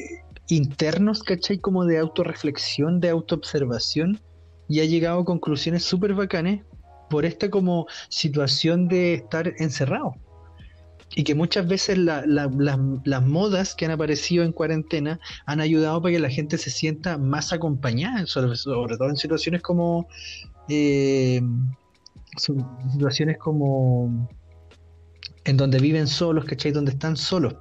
internos, 0.47 1.21
¿cachai? 1.21 1.59
Como 1.59 1.85
de 1.85 1.99
autorreflexión, 1.99 2.99
de 2.99 3.09
autoobservación, 3.09 4.19
y 4.67 4.79
ha 4.81 4.85
llegado 4.85 5.19
a 5.21 5.25
conclusiones 5.25 5.83
súper 5.83 6.13
bacanes 6.15 6.61
por 7.09 7.25
esta 7.25 7.49
como 7.49 7.87
situación 8.09 8.87
de 8.87 9.15
estar 9.15 9.53
encerrado. 9.57 10.13
Y 11.15 11.23
que 11.23 11.33
muchas 11.33 11.67
veces 11.67 11.97
la- 11.97 12.23
la- 12.27 12.51
las, 13.03 13.25
modas 13.25 13.73
que 13.73 13.85
han 13.85 13.91
aparecido 13.91 14.43
en 14.43 14.51
cuarentena 14.51 15.19
han 15.47 15.59
ayudado 15.59 16.01
para 16.01 16.13
que 16.13 16.19
la 16.19 16.29
gente 16.29 16.57
se 16.57 16.69
sienta 16.69 17.17
más 17.17 17.51
acompañada, 17.51 18.27
sobre, 18.27 18.55
sobre 18.55 18.95
todo 18.95 19.09
en 19.09 19.17
situaciones 19.17 19.61
como 19.63 20.07
eh, 20.67 21.41
situaciones 22.37 23.37
como 23.39 24.29
en 25.45 25.57
donde 25.57 25.79
viven 25.79 26.07
solos, 26.07 26.45
¿cachai? 26.45 26.71
Donde 26.71 26.91
están 26.91 27.17
solos. 27.17 27.55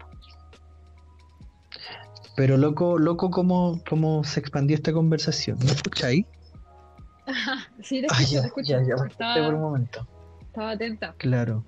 Pero 2.36 2.56
loco, 2.56 2.98
loco 2.98 3.30
cómo, 3.30 3.82
cómo 3.88 4.22
se 4.24 4.40
expandió 4.40 4.76
esta 4.76 4.92
conversación. 4.92 5.58
¿Me 5.60 5.72
escucháis? 5.72 6.26
Sí, 7.82 8.00
te 8.00 8.06
Ah, 8.10 8.22
escucho, 8.22 8.34
ya, 8.34 8.40
te 8.42 8.46
escucho. 8.48 8.68
ya, 8.72 8.78
ya, 8.78 8.84
me 8.84 8.92
escuché 8.94 9.12
estaba, 9.12 9.44
por 9.46 9.54
un 9.54 9.60
momento. 9.60 10.08
estaba 10.40 10.70
atenta. 10.70 11.14
Claro. 11.18 11.64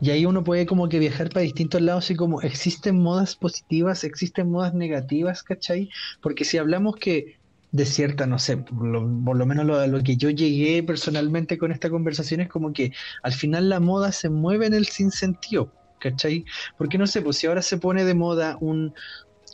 Y 0.00 0.10
ahí 0.10 0.26
uno 0.26 0.42
puede 0.42 0.66
como 0.66 0.88
que 0.88 0.98
viajar 0.98 1.28
para 1.30 1.42
distintos 1.42 1.80
lados 1.80 2.10
y 2.10 2.16
como 2.16 2.40
existen 2.42 3.00
modas 3.00 3.36
positivas, 3.36 4.04
existen 4.04 4.50
modas 4.50 4.74
negativas, 4.74 5.42
¿cachai? 5.42 5.88
Porque 6.20 6.44
si 6.44 6.58
hablamos 6.58 6.96
que 6.96 7.36
de 7.70 7.84
cierta, 7.84 8.26
no 8.26 8.38
sé, 8.38 8.56
por 8.58 8.86
lo, 8.86 9.00
por 9.24 9.36
lo 9.36 9.46
menos 9.46 9.64
lo, 9.66 9.78
a 9.78 9.86
lo 9.86 10.02
que 10.02 10.16
yo 10.16 10.30
llegué 10.30 10.82
personalmente 10.82 11.58
con 11.58 11.72
esta 11.72 11.90
conversación 11.90 12.40
es 12.40 12.48
como 12.48 12.72
que 12.72 12.92
al 13.22 13.32
final 13.32 13.68
la 13.68 13.80
moda 13.80 14.12
se 14.12 14.30
mueve 14.30 14.66
en 14.66 14.74
el 14.74 14.86
sinsentido, 14.86 15.72
¿cachai? 15.98 16.44
Porque 16.76 16.98
no 16.98 17.06
sé, 17.06 17.22
pues 17.22 17.36
si 17.36 17.46
ahora 17.46 17.62
se 17.62 17.78
pone 17.78 18.04
de 18.04 18.14
moda 18.14 18.56
un, 18.60 18.92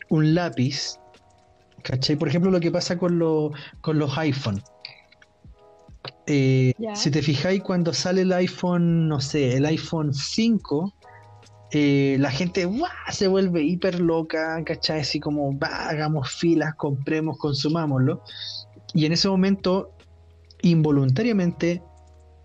un 0.08 0.34
lápiz, 0.34 0.94
¿cachai? 1.82 2.16
Por 2.16 2.28
ejemplo, 2.28 2.50
lo 2.50 2.60
que 2.60 2.70
pasa 2.70 2.96
con, 2.96 3.18
lo- 3.18 3.50
con 3.80 3.98
los 3.98 4.16
iPhone. 4.18 4.62
Eh, 6.26 6.72
si 6.94 7.10
te 7.10 7.20
fijáis 7.22 7.62
cuando 7.62 7.92
sale 7.92 8.22
el 8.22 8.32
iPhone, 8.32 9.08
no 9.08 9.20
sé, 9.20 9.56
el 9.56 9.66
iPhone 9.66 10.14
5, 10.14 10.94
eh, 11.72 12.16
la 12.20 12.30
gente 12.30 12.64
¡guau! 12.64 12.90
se 13.10 13.26
vuelve 13.28 13.62
hiper 13.62 13.98
loca, 14.00 14.62
¿cachai? 14.64 15.00
Así 15.00 15.18
como, 15.18 15.58
va, 15.58 15.88
hagamos 15.88 16.30
filas, 16.30 16.74
compremos, 16.76 17.38
consumámoslo. 17.38 18.22
Y 18.94 19.06
en 19.06 19.12
ese 19.12 19.28
momento, 19.28 19.90
involuntariamente, 20.62 21.82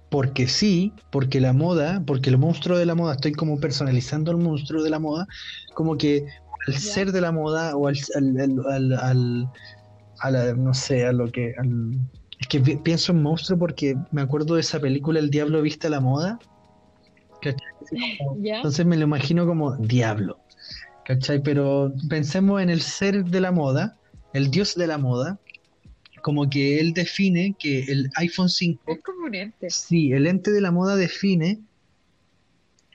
porque 0.09 0.47
sí, 0.47 0.93
porque 1.11 1.39
la 1.41 1.53
moda, 1.53 2.01
porque 2.05 2.29
el 2.29 2.37
monstruo 2.37 2.77
de 2.77 2.85
la 2.85 2.95
moda, 2.95 3.13
estoy 3.15 3.33
como 3.33 3.59
personalizando 3.59 4.31
el 4.31 4.37
monstruo 4.37 4.81
de 4.81 4.89
la 4.89 4.99
moda, 4.99 5.27
como 5.73 5.97
que 5.97 6.25
al 6.67 6.73
ser 6.77 7.11
de 7.11 7.21
la 7.21 7.31
moda 7.31 7.75
o 7.75 7.87
al, 7.87 7.97
al, 8.15 8.39
al, 8.39 8.65
al- 8.71 8.93
al- 8.93 9.47
a 10.19 10.31
la- 10.31 10.53
no 10.53 10.73
sé, 10.73 11.05
a 11.05 11.11
lo 11.11 11.29
que... 11.31 11.53
que 12.49 12.59
pi- 12.59 12.77
pienso 12.77 13.11
en 13.11 13.21
monstruo 13.21 13.57
porque 13.59 13.95
me 14.11 14.21
acuerdo 14.21 14.55
de 14.55 14.61
esa 14.61 14.79
película 14.79 15.19
El 15.19 15.29
Diablo 15.29 15.61
Viste 15.61 15.87
a 15.87 15.89
la 15.89 15.99
Moda. 15.99 16.39
entonces 17.91 18.85
me 18.85 18.97
lo 18.97 19.03
imagino 19.03 19.45
como 19.45 19.75
diablo. 19.77 20.39
¿Cachai? 21.05 21.41
Pero 21.41 21.93
pensemos 22.09 22.61
en 22.61 22.69
el 22.69 22.81
ser 22.81 23.23
de 23.25 23.39
la 23.39 23.51
moda, 23.51 23.95
el 24.33 24.51
dios 24.51 24.75
de 24.75 24.87
la 24.87 24.97
moda, 24.97 25.39
como 26.21 26.49
que 26.49 26.79
él 26.81 26.93
define 26.93 27.55
que 27.57 27.83
el 27.85 28.09
iPhone 28.15 28.49
5 28.49 28.81
Es 28.87 29.01
como 29.01 29.27
un 29.27 29.35
ente. 29.35 29.69
Sí, 29.69 30.11
el 30.11 30.27
ente 30.27 30.51
de 30.51 30.59
la 30.59 30.71
moda 30.71 30.97
define, 30.97 31.59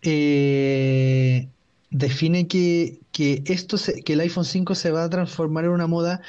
eh, 0.02 1.48
define 1.90 2.46
que, 2.48 2.98
que 3.12 3.42
esto 3.46 3.78
se- 3.78 4.02
que 4.02 4.12
el 4.14 4.20
iPhone 4.20 4.44
5 4.44 4.74
se 4.74 4.90
va 4.90 5.04
a 5.04 5.10
transformar 5.10 5.64
en 5.64 5.70
una 5.70 5.86
moda 5.86 6.20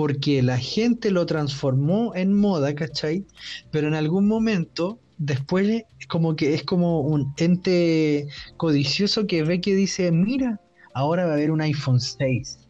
porque 0.00 0.40
la 0.40 0.56
gente 0.56 1.10
lo 1.10 1.26
transformó 1.26 2.14
en 2.14 2.32
moda, 2.32 2.74
¿cachai? 2.74 3.26
Pero 3.70 3.86
en 3.86 3.92
algún 3.92 4.26
momento, 4.26 4.98
después, 5.18 5.82
como 6.08 6.36
que 6.36 6.54
es 6.54 6.62
como 6.62 7.02
un 7.02 7.34
ente 7.36 8.26
codicioso 8.56 9.26
que 9.26 9.42
ve 9.42 9.60
que 9.60 9.74
dice, 9.74 10.10
mira, 10.10 10.58
ahora 10.94 11.26
va 11.26 11.32
a 11.32 11.34
haber 11.34 11.50
un 11.50 11.60
iPhone 11.60 12.00
6. 12.00 12.69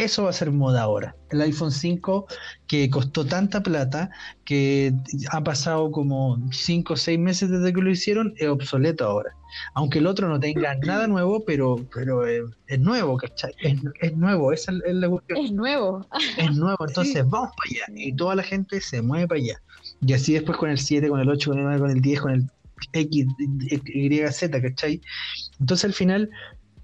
Eso 0.00 0.24
va 0.24 0.30
a 0.30 0.32
ser 0.32 0.50
moda 0.50 0.82
ahora. 0.82 1.14
El 1.30 1.42
iPhone 1.42 1.70
5 1.70 2.26
que 2.66 2.88
costó 2.88 3.26
tanta 3.26 3.62
plata 3.62 4.10
que 4.44 4.94
ha 5.30 5.44
pasado 5.44 5.90
como 5.92 6.38
5 6.50 6.94
o 6.94 6.96
6 6.96 7.18
meses 7.18 7.50
desde 7.50 7.72
que 7.72 7.82
lo 7.82 7.90
hicieron, 7.90 8.32
es 8.38 8.48
obsoleto 8.48 9.04
ahora. 9.04 9.30
Aunque 9.74 9.98
el 9.98 10.06
otro 10.06 10.28
no 10.28 10.40
tenga 10.40 10.74
nada 10.76 11.06
nuevo, 11.06 11.44
pero, 11.44 11.84
pero 11.94 12.26
es, 12.26 12.44
es 12.68 12.80
nuevo, 12.80 13.18
¿cachai? 13.18 13.52
Es, 13.60 13.78
es 14.00 14.16
nuevo, 14.16 14.52
esa 14.52 14.72
es 14.72 14.80
es 14.86 14.94
la 14.94 15.08
cuestión. 15.10 15.44
Es 15.44 15.52
nuevo. 15.52 16.06
Es 16.38 16.56
nuevo, 16.56 16.86
entonces 16.86 17.28
vamos 17.28 17.50
para 17.56 17.86
allá. 17.86 18.02
Y 18.02 18.14
toda 18.14 18.34
la 18.34 18.42
gente 18.42 18.80
se 18.80 19.02
mueve 19.02 19.28
para 19.28 19.40
allá. 19.40 19.62
Y 20.00 20.12
así 20.14 20.32
después 20.32 20.56
con 20.56 20.70
el 20.70 20.78
7, 20.78 21.08
con 21.08 21.20
el 21.20 21.28
8, 21.28 21.50
con 21.50 21.58
el 21.58 21.64
9, 21.64 21.80
con 21.80 21.90
el 21.90 22.00
10, 22.00 22.20
con 22.20 22.32
el 22.32 22.50
X, 22.92 23.26
Y, 23.38 24.32
Z, 24.32 24.62
¿cachai? 24.62 25.00
Entonces 25.60 25.84
al 25.84 25.92
final, 25.92 26.30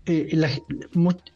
eh, 0.07 0.61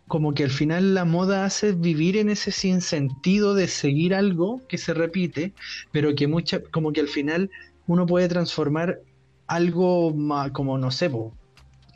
como 0.06 0.32
que 0.34 0.44
al 0.44 0.50
final 0.50 0.94
la 0.94 1.04
moda 1.04 1.44
hace 1.44 1.72
vivir 1.72 2.16
en 2.16 2.30
ese 2.30 2.52
sinsentido 2.52 3.54
de 3.54 3.68
seguir 3.68 4.14
algo 4.14 4.62
que 4.68 4.78
se 4.78 4.94
repite, 4.94 5.52
pero 5.92 6.14
que 6.14 6.26
mucha, 6.26 6.60
como 6.70 6.92
que 6.92 7.00
al 7.00 7.08
final 7.08 7.50
uno 7.86 8.06
puede 8.06 8.28
transformar 8.28 9.00
algo 9.46 10.14
ma- 10.14 10.52
como, 10.52 10.78
no 10.78 10.90
sé, 10.90 11.10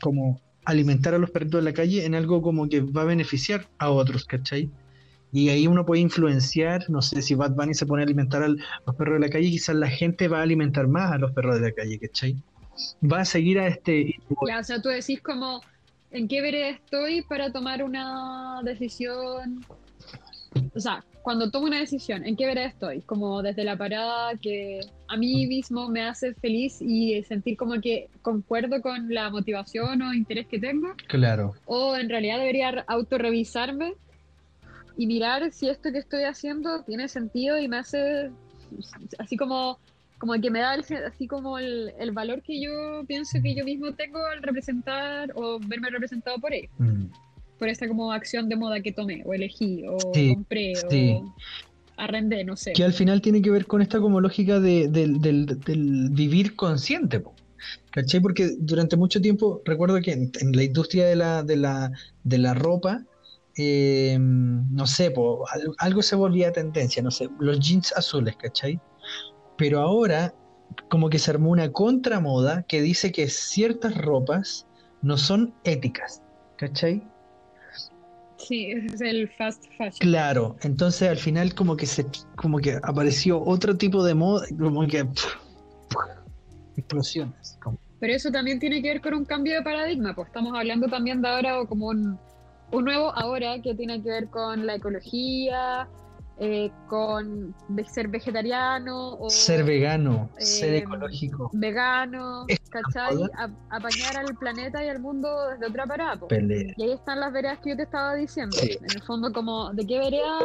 como 0.01 0.41
alimentar 0.65 1.13
a 1.13 1.17
los 1.17 1.31
perritos 1.31 1.63
de 1.63 1.71
la 1.71 1.73
calle 1.73 2.05
en 2.05 2.15
algo 2.15 2.41
como 2.41 2.67
que 2.67 2.81
va 2.81 3.03
a 3.03 3.05
beneficiar 3.05 3.67
a 3.77 3.89
otros, 3.91 4.25
¿cachai? 4.25 4.69
Y 5.31 5.49
ahí 5.49 5.67
uno 5.67 5.85
puede 5.85 6.01
influenciar, 6.01 6.89
no 6.89 7.01
sé, 7.01 7.21
si 7.21 7.35
Bad 7.35 7.51
Bunny 7.51 7.73
se 7.73 7.85
pone 7.85 8.01
a 8.03 8.05
alimentar 8.05 8.41
a 8.43 8.47
los 8.47 8.95
perros 8.97 9.15
de 9.15 9.27
la 9.27 9.29
calle, 9.29 9.49
quizás 9.49 9.75
la 9.75 9.89
gente 9.89 10.27
va 10.27 10.39
a 10.39 10.43
alimentar 10.43 10.87
más 10.87 11.11
a 11.11 11.17
los 11.17 11.31
perros 11.33 11.55
de 11.55 11.61
la 11.61 11.71
calle, 11.71 11.99
¿cachai? 11.99 12.35
Va 13.03 13.21
a 13.21 13.25
seguir 13.25 13.59
a 13.59 13.67
este... 13.67 14.15
Ya, 14.47 14.59
o 14.59 14.63
sea, 14.63 14.81
tú 14.81 14.89
decís 14.89 15.21
como, 15.21 15.61
¿en 16.11 16.27
qué 16.27 16.41
vereda 16.41 16.69
estoy 16.69 17.21
para 17.21 17.51
tomar 17.51 17.83
una 17.83 18.61
decisión? 18.63 19.65
O 20.73 20.79
sea, 20.79 21.03
cuando 21.21 21.49
tomo 21.49 21.65
una 21.65 21.79
decisión, 21.79 22.23
¿en 22.23 22.35
qué 22.35 22.45
vereda 22.45 22.67
estoy? 22.67 23.01
Como 23.01 23.41
desde 23.41 23.63
la 23.63 23.75
parada 23.75 24.35
que 24.35 24.79
a 25.07 25.17
mí 25.17 25.47
mismo 25.47 25.89
me 25.89 26.03
hace 26.03 26.35
feliz 26.35 26.81
y 26.81 27.23
sentir 27.23 27.57
como 27.57 27.81
que 27.81 28.09
concuerdo 28.21 28.81
con 28.81 29.13
la 29.13 29.29
motivación 29.31 30.01
o 30.03 30.13
interés 30.13 30.47
que 30.47 30.59
tengo, 30.59 30.93
Claro, 31.07 31.53
o 31.65 31.95
en 31.95 32.09
realidad 32.09 32.37
debería 32.37 32.85
autorrevisarme 32.87 33.95
y 34.97 35.07
mirar 35.07 35.51
si 35.51 35.67
esto 35.67 35.91
que 35.91 35.97
estoy 35.97 36.23
haciendo 36.23 36.83
tiene 36.83 37.07
sentido 37.07 37.57
y 37.57 37.67
me 37.67 37.77
hace 37.77 38.29
así 39.17 39.35
como 39.35 39.79
como 40.17 40.33
que 40.41 40.49
me 40.49 40.59
da 40.59 40.75
el- 40.75 40.85
así 41.05 41.27
como 41.27 41.57
el, 41.57 41.91
el 41.99 42.11
valor 42.11 42.41
que 42.41 42.61
yo 42.61 43.03
pienso 43.07 43.39
que 43.41 43.55
yo 43.55 43.63
mismo 43.65 43.93
tengo 43.93 44.19
al 44.25 44.41
representar 44.41 45.31
o 45.35 45.59
verme 45.61 45.89
representado 45.89 46.37
por 46.39 46.53
ello, 46.53 46.69
Mm. 46.77 47.05
por 47.59 47.69
esta 47.69 47.87
como 47.87 48.11
acción 48.11 48.49
de 48.49 48.55
moda 48.55 48.81
que 48.81 48.91
tomé 48.91 49.21
o 49.25 49.33
elegí 49.33 49.83
o 49.87 50.11
Sí, 50.13 50.33
compré 50.33 50.73
sí. 50.89 51.11
o 51.19 51.33
arrendé, 51.97 52.43
no 52.43 52.55
sé. 52.57 52.73
que 52.73 52.83
al 52.83 52.93
final 52.93 53.21
tiene 53.21 53.41
que 53.41 53.49
ver 53.51 53.65
con 53.65 53.81
esta 53.81 53.99
como 53.99 54.19
lógica 54.19 54.59
de, 54.59 54.87
del, 54.89 55.21
del- 55.21 55.45
del 55.63 56.09
vivir 56.11 56.55
consciente, 56.55 57.19
po. 57.19 57.33
¿cachai? 57.91 58.19
Porque 58.19 58.51
durante 58.59 58.97
mucho 58.97 59.21
tiempo, 59.21 59.61
recuerdo 59.65 59.99
que 60.01 60.11
en, 60.11 60.31
en 60.41 60.51
la 60.51 60.63
industria 60.63 61.05
de 61.07 61.15
la, 61.15 61.43
de 61.43 61.55
la, 61.55 61.91
de 62.23 62.37
la 62.37 62.53
ropa, 62.53 63.03
eh, 63.57 64.17
no 64.19 64.85
sé, 64.85 65.11
po, 65.11 65.45
algo 65.77 66.01
se 66.01 66.15
volvía 66.17 66.51
tendencia, 66.51 67.01
no 67.01 67.09
sé, 67.11 67.29
los 67.39 67.57
jeans 67.59 67.93
azules, 67.95 68.35
¿cachai? 68.35 68.77
Pero 69.57 69.79
ahora 69.79 70.33
como 70.89 71.09
que 71.09 71.19
se 71.19 71.31
armó 71.31 71.51
una 71.51 71.71
contramoda 71.71 72.63
que 72.63 72.81
dice 72.81 73.11
que 73.11 73.27
ciertas 73.29 73.95
ropas 73.97 74.67
no 75.01 75.17
son 75.17 75.53
éticas, 75.63 76.21
¿cachai? 76.57 77.07
Sí, 78.37 78.71
ese 78.71 78.87
es 78.87 79.01
el 79.01 79.29
fast 79.29 79.63
fashion. 79.77 79.97
Claro, 79.99 80.57
entonces 80.61 81.09
al 81.09 81.17
final 81.17 81.53
como 81.55 81.77
que 81.77 81.85
se 81.85 82.05
como 82.35 82.57
que 82.59 82.79
apareció 82.83 83.41
otro 83.41 83.77
tipo 83.77 84.03
de 84.03 84.13
moda, 84.13 84.45
como 84.59 84.85
que 84.87 85.07
explosiones. 86.75 87.57
como- 87.63 87.79
Pero 87.99 88.13
eso 88.13 88.31
también 88.31 88.59
tiene 88.59 88.81
que 88.81 88.89
ver 88.89 89.01
con 89.01 89.13
un 89.13 89.25
cambio 89.25 89.53
de 89.55 89.61
paradigma, 89.61 90.13
pues 90.13 90.27
estamos 90.27 90.53
hablando 90.57 90.87
también 90.87 91.21
de 91.21 91.29
ahora 91.29 91.61
o 91.61 91.67
como 91.67 91.87
un, 91.87 92.19
un 92.71 92.83
nuevo 92.83 93.11
ahora 93.15 93.61
que 93.61 93.73
tiene 93.75 94.01
que 94.03 94.09
ver 94.09 94.29
con 94.29 94.65
la 94.65 94.75
ecología, 94.75 95.87
eh, 96.37 96.71
con 96.87 97.55
ser 97.87 98.09
vegetariano 98.09 99.13
o 99.13 99.29
Ser 99.29 99.63
vegano, 99.63 100.29
ser 100.37 100.73
eh, 100.73 100.77
ecológico, 100.79 101.49
vegano, 101.53 102.45
¿cachai? 102.69 103.15
A- 103.37 103.49
apañar 103.69 104.17
al 104.17 104.35
planeta 104.35 104.83
y 104.83 104.89
al 104.89 104.99
mundo 104.99 105.29
desde 105.51 105.67
otra 105.67 105.85
parada. 105.85 106.19
Y 106.77 106.83
ahí 106.83 106.91
están 106.91 107.19
las 107.21 107.31
veredas 107.31 107.59
que 107.59 107.69
yo 107.69 107.77
te 107.77 107.83
estaba 107.83 108.15
diciendo. 108.15 108.57
Sí. 108.57 108.77
En 108.81 108.91
el 108.95 109.01
fondo, 109.03 109.31
como, 109.31 109.71
¿de 109.73 109.85
qué 109.87 109.97
vereda 109.99 110.39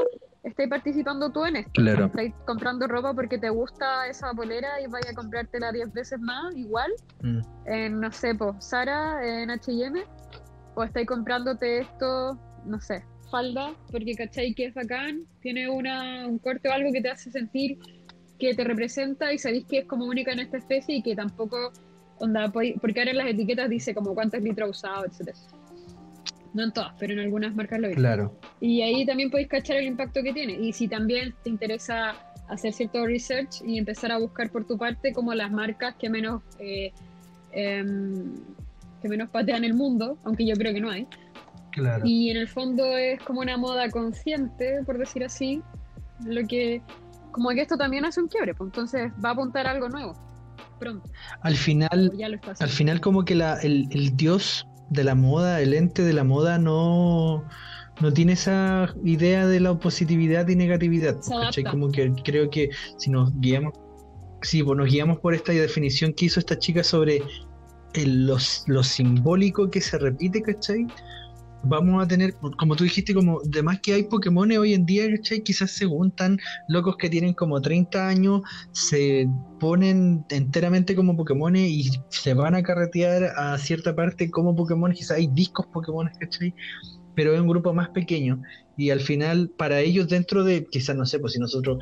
estás 0.44 0.68
participando 0.68 1.30
tú 1.30 1.44
en 1.44 1.56
esto? 1.56 1.72
Claro. 1.74 2.06
¿Estás 2.06 2.26
comprando 2.46 2.86
ropa 2.86 3.12
porque 3.12 3.38
te 3.38 3.50
gusta 3.50 4.06
esa 4.06 4.32
polera 4.32 4.80
y 4.80 4.86
vaya 4.86 5.10
a 5.10 5.14
comprártela 5.14 5.72
10 5.72 5.92
veces 5.92 6.20
más, 6.20 6.54
igual? 6.54 6.90
Mm. 7.22 7.40
En, 7.66 8.00
no 8.00 8.12
sé, 8.12 8.34
pues, 8.34 8.54
Sara, 8.64 9.18
en 9.26 9.50
HM. 9.50 10.04
O 10.76 10.84
estáis 10.84 11.06
comprándote 11.08 11.80
esto, 11.80 12.38
no 12.64 12.80
sé, 12.80 13.04
falda, 13.30 13.74
porque 13.90 14.14
cachai 14.14 14.54
que 14.54 14.66
es 14.66 14.74
bacán, 14.74 15.24
tiene 15.40 15.68
una, 15.68 16.26
un 16.26 16.38
corte 16.38 16.68
o 16.68 16.72
algo 16.72 16.92
que 16.92 17.00
te 17.00 17.10
hace 17.10 17.30
sentir 17.30 17.78
que 18.38 18.54
te 18.54 18.64
representa 18.64 19.32
y 19.32 19.38
sabéis 19.38 19.66
que 19.66 19.78
es 19.78 19.84
como 19.84 20.06
única 20.06 20.32
en 20.32 20.40
esta 20.40 20.56
especie 20.56 20.96
y 20.96 21.02
que 21.02 21.14
tampoco, 21.14 21.72
onda, 22.18 22.50
porque 22.50 23.00
ahora 23.00 23.10
en 23.10 23.18
las 23.18 23.26
etiquetas 23.28 23.68
dice 23.68 23.94
como 23.94 24.14
cuántos 24.14 24.42
litros 24.42 24.66
ha 24.66 24.70
usado, 24.70 25.06
etcétera. 25.06 25.38
No 26.52 26.64
en 26.64 26.72
todas, 26.72 26.92
pero 26.98 27.12
en 27.12 27.20
algunas 27.20 27.54
marcas 27.54 27.78
lo 27.78 27.88
dice. 27.88 28.00
Claro, 28.00 28.36
Y 28.60 28.82
ahí 28.82 29.06
también 29.06 29.30
podéis 29.30 29.48
cachar 29.48 29.76
el 29.76 29.84
impacto 29.84 30.20
que 30.22 30.32
tiene. 30.32 30.54
Y 30.54 30.72
si 30.72 30.88
también 30.88 31.32
te 31.44 31.50
interesa 31.50 32.16
hacer 32.48 32.72
cierto 32.72 33.06
research 33.06 33.62
y 33.64 33.78
empezar 33.78 34.10
a 34.10 34.18
buscar 34.18 34.50
por 34.50 34.66
tu 34.66 34.76
parte 34.76 35.12
como 35.12 35.32
las 35.34 35.52
marcas 35.52 35.94
que 35.94 36.10
menos 36.10 36.42
eh, 36.58 36.92
em, 37.52 38.34
que 39.00 39.08
menos 39.08 39.30
patean 39.30 39.64
el 39.64 39.74
mundo, 39.74 40.18
aunque 40.24 40.44
yo 40.44 40.56
creo 40.56 40.74
que 40.74 40.80
no 40.80 40.90
hay. 40.90 41.06
Claro. 41.72 42.02
Y 42.06 42.30
en 42.30 42.36
el 42.36 42.48
fondo 42.48 42.84
es 42.96 43.20
como 43.22 43.40
una 43.40 43.56
moda 43.56 43.88
consciente, 43.90 44.80
por 44.84 44.98
decir 44.98 45.24
así, 45.24 45.62
lo 46.24 46.46
que 46.46 46.82
como 47.32 47.50
que 47.50 47.62
esto 47.62 47.76
también 47.76 48.04
hace 48.04 48.20
un 48.20 48.28
quiebre, 48.28 48.54
pues 48.54 48.68
entonces 48.68 49.12
va 49.24 49.30
a 49.30 49.32
apuntar 49.32 49.66
a 49.66 49.70
algo 49.70 49.88
nuevo 49.88 50.14
pronto. 50.78 51.08
Al 51.42 51.56
final, 51.56 52.10
o 52.12 52.16
ya 52.16 52.28
lo 52.28 52.36
está 52.36 52.52
al 52.58 52.70
final 52.70 53.00
como 53.00 53.24
que 53.24 53.34
la, 53.34 53.58
el, 53.60 53.86
el 53.90 54.16
dios 54.16 54.66
de 54.88 55.04
la 55.04 55.14
moda, 55.14 55.60
el 55.60 55.74
ente 55.74 56.02
de 56.02 56.12
la 56.14 56.24
moda 56.24 56.58
no, 56.58 57.44
no 58.00 58.12
tiene 58.12 58.32
esa 58.32 58.92
idea 59.04 59.46
de 59.46 59.60
la 59.60 59.78
positividad 59.78 60.48
y 60.48 60.56
negatividad. 60.56 61.16
Como 61.70 61.90
que 61.90 62.12
creo 62.24 62.48
que 62.50 62.70
si 62.96 63.10
nos 63.10 63.30
guiamos, 63.40 63.74
sí, 64.42 64.62
pues 64.62 64.76
nos 64.78 64.88
guiamos 64.90 65.18
por 65.20 65.34
esta 65.34 65.52
definición 65.52 66.14
que 66.14 66.24
hizo 66.26 66.40
esta 66.40 66.58
chica 66.58 66.82
sobre 66.82 67.22
el- 67.94 68.26
los- 68.26 68.64
lo 68.66 68.82
simbólico 68.82 69.70
que 69.70 69.80
se 69.82 69.98
repite, 69.98 70.40
¿cachai? 70.42 70.86
Vamos 71.62 72.02
a 72.02 72.08
tener, 72.08 72.34
como 72.58 72.74
tú 72.74 72.84
dijiste, 72.84 73.12
como 73.12 73.40
de 73.44 73.62
más 73.62 73.80
que 73.80 73.92
hay 73.92 74.04
Pokémon 74.04 74.50
hoy 74.52 74.72
en 74.72 74.86
día, 74.86 75.10
¿cachai? 75.14 75.42
Quizás 75.42 75.70
se 75.70 75.84
juntan 75.84 76.38
locos 76.68 76.96
que 76.96 77.10
tienen 77.10 77.34
como 77.34 77.60
30 77.60 78.08
años, 78.08 78.40
se 78.72 79.28
ponen 79.58 80.24
enteramente 80.30 80.96
como 80.96 81.16
Pokémon 81.16 81.54
y 81.56 81.90
se 82.08 82.32
van 82.32 82.54
a 82.54 82.62
carretear 82.62 83.24
a 83.36 83.58
cierta 83.58 83.94
parte 83.94 84.30
como 84.30 84.56
Pokémon, 84.56 84.92
quizás 84.92 85.18
hay 85.18 85.26
discos 85.26 85.66
Pokémon, 85.66 86.10
¿cachai? 86.18 86.54
Pero 87.14 87.34
es 87.34 87.40
un 87.40 87.48
grupo 87.48 87.74
más 87.74 87.90
pequeño 87.90 88.40
y 88.78 88.88
al 88.88 89.00
final 89.00 89.50
para 89.50 89.80
ellos 89.80 90.08
dentro 90.08 90.44
de, 90.44 90.64
quizás 90.64 90.96
no 90.96 91.04
sé, 91.04 91.18
pues 91.18 91.34
si 91.34 91.38
nosotros 91.38 91.78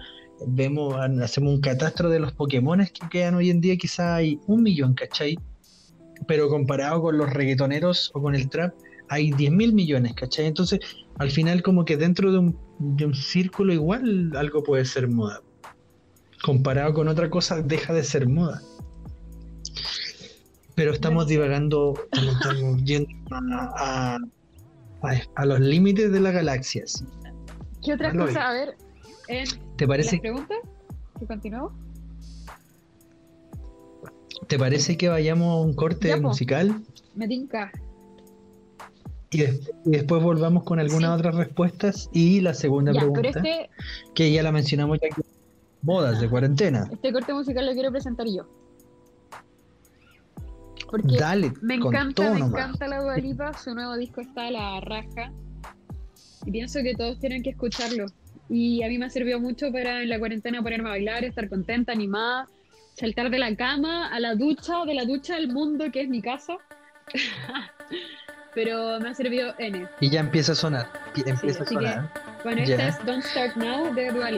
vemos, 0.47 0.97
hacemos 1.23 1.55
un 1.55 1.61
catastro 1.61 2.11
de 2.11 2.19
los 2.19 2.33
Pokémon 2.33 2.81
que 2.81 3.09
quedan 3.09 3.37
hoy 3.37 3.51
en 3.51 3.61
día, 3.61 3.77
quizás 3.77 4.09
hay 4.09 4.41
un 4.49 4.65
millón, 4.65 4.95
¿cachai? 4.95 5.39
Pero 6.27 6.49
comparado 6.49 7.01
con 7.01 7.17
los 7.17 7.33
reggaetoneros 7.33 8.11
o 8.15 8.21
con 8.21 8.35
el 8.35 8.49
trap, 8.49 8.75
hay 9.09 9.31
10 9.33 9.53
mil 9.53 9.73
millones, 9.73 10.15
¿cachai? 10.15 10.47
Entonces, 10.47 10.81
al 11.19 11.31
final 11.31 11.63
como 11.63 11.85
que 11.85 11.97
dentro 11.97 12.31
de 12.33 12.39
un, 12.39 12.59
de 12.79 13.07
un 13.07 13.15
círculo 13.15 13.73
igual 13.73 14.33
algo 14.37 14.63
puede 14.63 14.85
ser 14.85 15.09
moda. 15.09 15.41
Comparado 16.43 16.95
con 16.95 17.09
otra 17.09 17.29
cosa, 17.31 17.61
deja 17.63 17.93
de 17.93 18.05
ser 18.05 18.29
moda. 18.29 18.63
Pero 20.75 20.93
estamos 20.93 21.27
divagando, 21.27 21.95
estamos, 22.13 22.83
yendo 22.85 23.09
a, 23.33 24.17
a- 25.35 25.45
los 25.47 25.61
límites 25.61 26.13
de 26.13 26.21
la 26.21 26.31
galaxia. 26.31 26.87
sí. 26.87 27.05
¿Qué 27.85 27.95
otras 27.95 28.13
Aloy. 28.13 28.27
cosas? 28.29 28.45
A 28.45 28.53
ver, 28.53 28.77
en 29.29 29.45
¿Te 29.77 29.85
¿Las 29.85 29.89
parece, 29.89 30.19
preguntas? 30.19 30.59
¿Que 31.19 31.27
continuamos? 31.27 31.73
¿Te 34.49 34.59
parece 34.59 34.97
que 34.97 35.09
vayamos 35.09 35.49
a 35.53 35.61
un 35.67 35.75
corte 35.75 36.09
Ya, 36.09 36.17
musical 36.17 36.83
Me 37.15 37.27
tinca. 37.27 37.73
Y, 39.31 39.43
y 39.43 39.49
después 39.85 40.23
volvamos 40.23 40.65
con 40.65 40.79
algunas 40.81 41.11
Sí. 41.11 41.17
otras 41.19 41.35
respuestas? 41.35 42.09
Y 42.13 42.41
la 42.41 42.55
segunda 42.55 42.93
Ya, 42.93 43.01
pregunta, 43.01 43.29
este, 43.29 43.71
que 44.15 44.33
ya 44.33 44.43
la 44.43 44.53
mencionamos 44.53 44.99
ya 45.03 45.09
que 45.15 45.23
bodas 45.83 46.21
de 46.21 46.29
cuarentena. 46.29 46.89
este 46.91 47.13
corte 47.13 47.33
musical 47.35 47.67
lo 47.67 47.73
quiero 47.73 47.91
presentar 47.91 48.27
yo. 48.27 48.47
Porque 50.91 51.19
Dale, 51.19 51.53
me 51.61 51.75
encanta, 51.75 52.33
me 52.33 52.39
nomás. 52.41 52.49
encanta 52.63 52.89
la 52.89 53.03
Dua 53.03 53.17
Lipa, 53.19 53.53
su 53.59 53.75
nuevo 53.75 53.95
disco 53.97 54.23
está 54.23 54.47
a 54.47 54.51
la 54.51 54.81
raja. 54.81 55.33
Y 56.47 56.51
pienso 56.51 56.81
que 56.83 56.95
todos 56.95 57.19
tienen 57.19 57.43
que 57.43 57.51
escucharlo. 57.51 58.07
Y 58.49 58.83
a 58.83 58.89
mí 58.89 58.97
me 58.97 59.05
ha 59.05 59.11
servido 59.11 59.39
mucho 59.39 59.71
para 59.71 60.03
en 60.03 60.09
la 60.09 60.19
cuarentena 60.19 60.63
ponerme 60.63 60.89
a 60.89 60.93
bailar, 60.93 61.25
estar 61.25 61.47
contenta, 61.51 61.93
animada, 61.93 62.47
saltar 62.95 63.29
de 63.31 63.39
la 63.39 63.55
cama 63.55 64.09
a 64.09 64.19
la 64.19 64.35
ducha, 64.35 64.87
de 64.87 64.95
la 64.95 65.05
ducha 65.05 65.37
al 65.37 65.49
mundo 65.49 65.85
que 65.93 66.01
es 66.01 66.09
mi 66.09 66.23
casa. 66.23 66.57
Pero 68.59 68.99
me 68.99 69.11
ha 69.11 69.15
servido 69.15 69.55
N. 69.59 69.87
Y 70.01 70.11
ya 70.11 70.19
empieza 70.19 70.51
a 70.51 70.55
sonar. 70.57 70.89
Empieza 71.15 71.63
así 71.63 71.77
a 71.77 71.79
que- 71.79 71.87
sonar. 71.87 72.09
Bueno, 72.43 72.65
Ya. 72.65 72.75
esta 72.89 72.89
es 72.89 73.07
Don't 73.07 73.25
Start 73.25 73.55
Now 73.55 73.95
de 73.95 74.11
Dua 74.11 74.31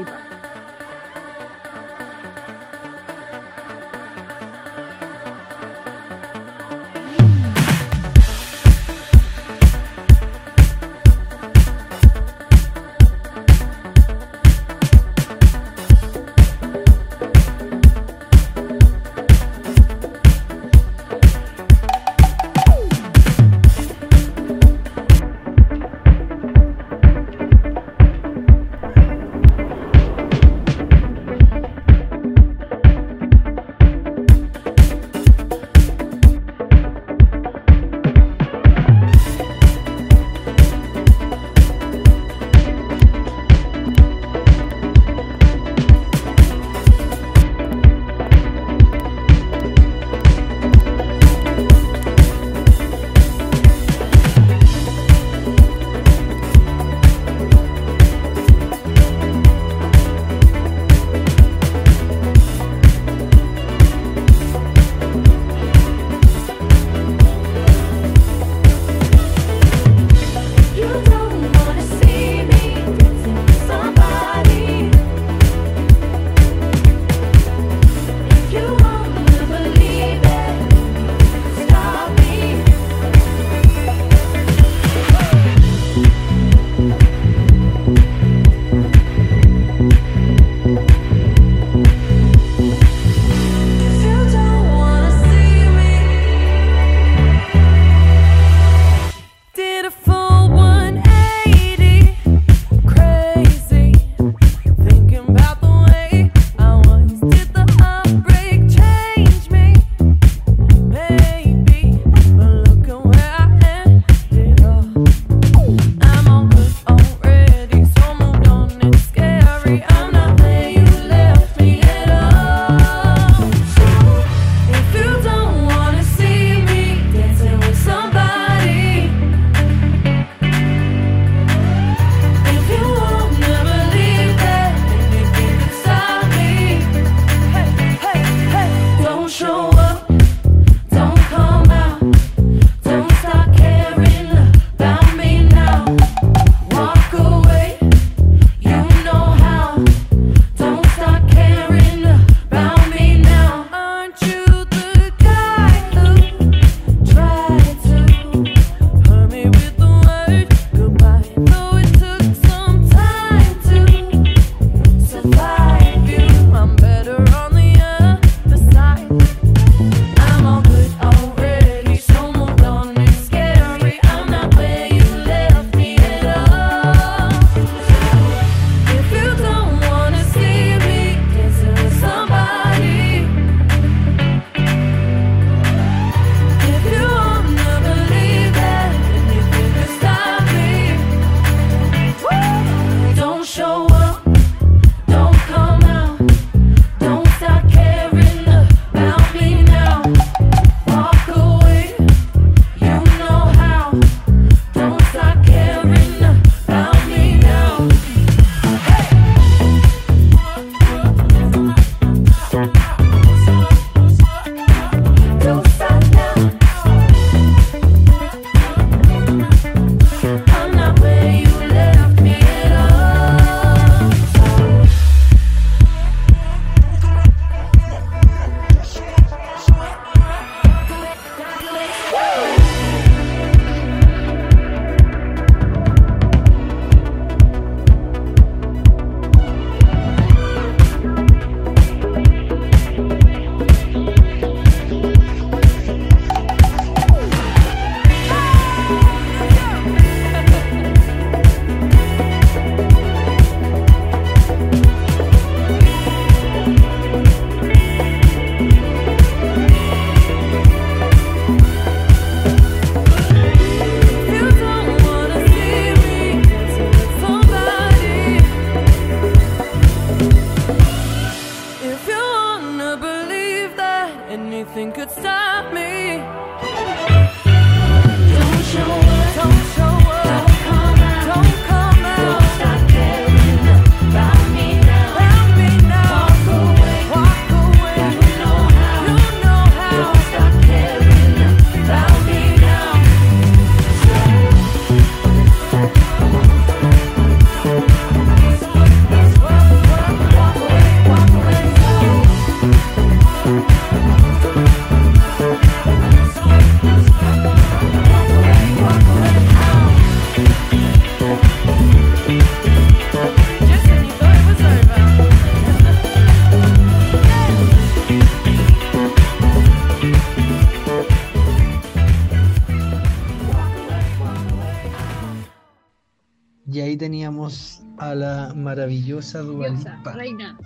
teníamos 327.00 327.82
a 327.96 328.14
la 328.14 328.52
maravillosa 328.54 329.40
Dua 329.40 329.68
Diosa, 329.70 329.96
Lipa. 329.96 330.12
reina. 330.12 330.58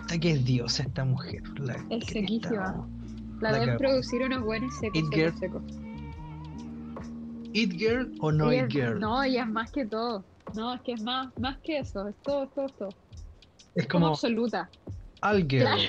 Esta 0.00 0.18
que 0.18 0.30
es 0.32 0.44
diosa 0.44 0.82
esta 0.84 1.04
mujer. 1.04 1.42
La 1.60 1.74
Es 1.90 2.06
sequísima. 2.06 2.66
está- 2.66 2.86
La 3.42 3.50
La 3.52 3.58
deben 3.58 3.76
producir 3.76 4.22
unos 4.22 4.42
buenos 4.42 4.74
secos, 4.78 4.98
It 4.98 5.34
secos. 5.38 5.62
¿It 7.52 7.72
Girl 7.72 8.14
o 8.20 8.32
no 8.32 8.50
Ella 8.50 8.64
It 8.64 8.70
Girl? 8.72 8.98
No, 8.98 9.22
ella 9.22 9.42
es 9.42 9.48
más 9.48 9.70
que 9.70 9.84
todo. 9.84 10.24
No, 10.54 10.72
es 10.74 10.80
que 10.80 10.92
es 10.92 11.02
más, 11.02 11.28
más 11.38 11.58
que 11.58 11.78
eso. 11.78 12.08
Es 12.08 12.16
todo, 12.22 12.46
todo, 12.48 12.66
todo. 12.70 12.88
es 13.74 13.86
Como 13.88 14.04
como 14.04 14.14
absoluta. 14.14 14.70
All 15.20 15.46
Girl, 15.46 15.64
Claro. 15.64 15.82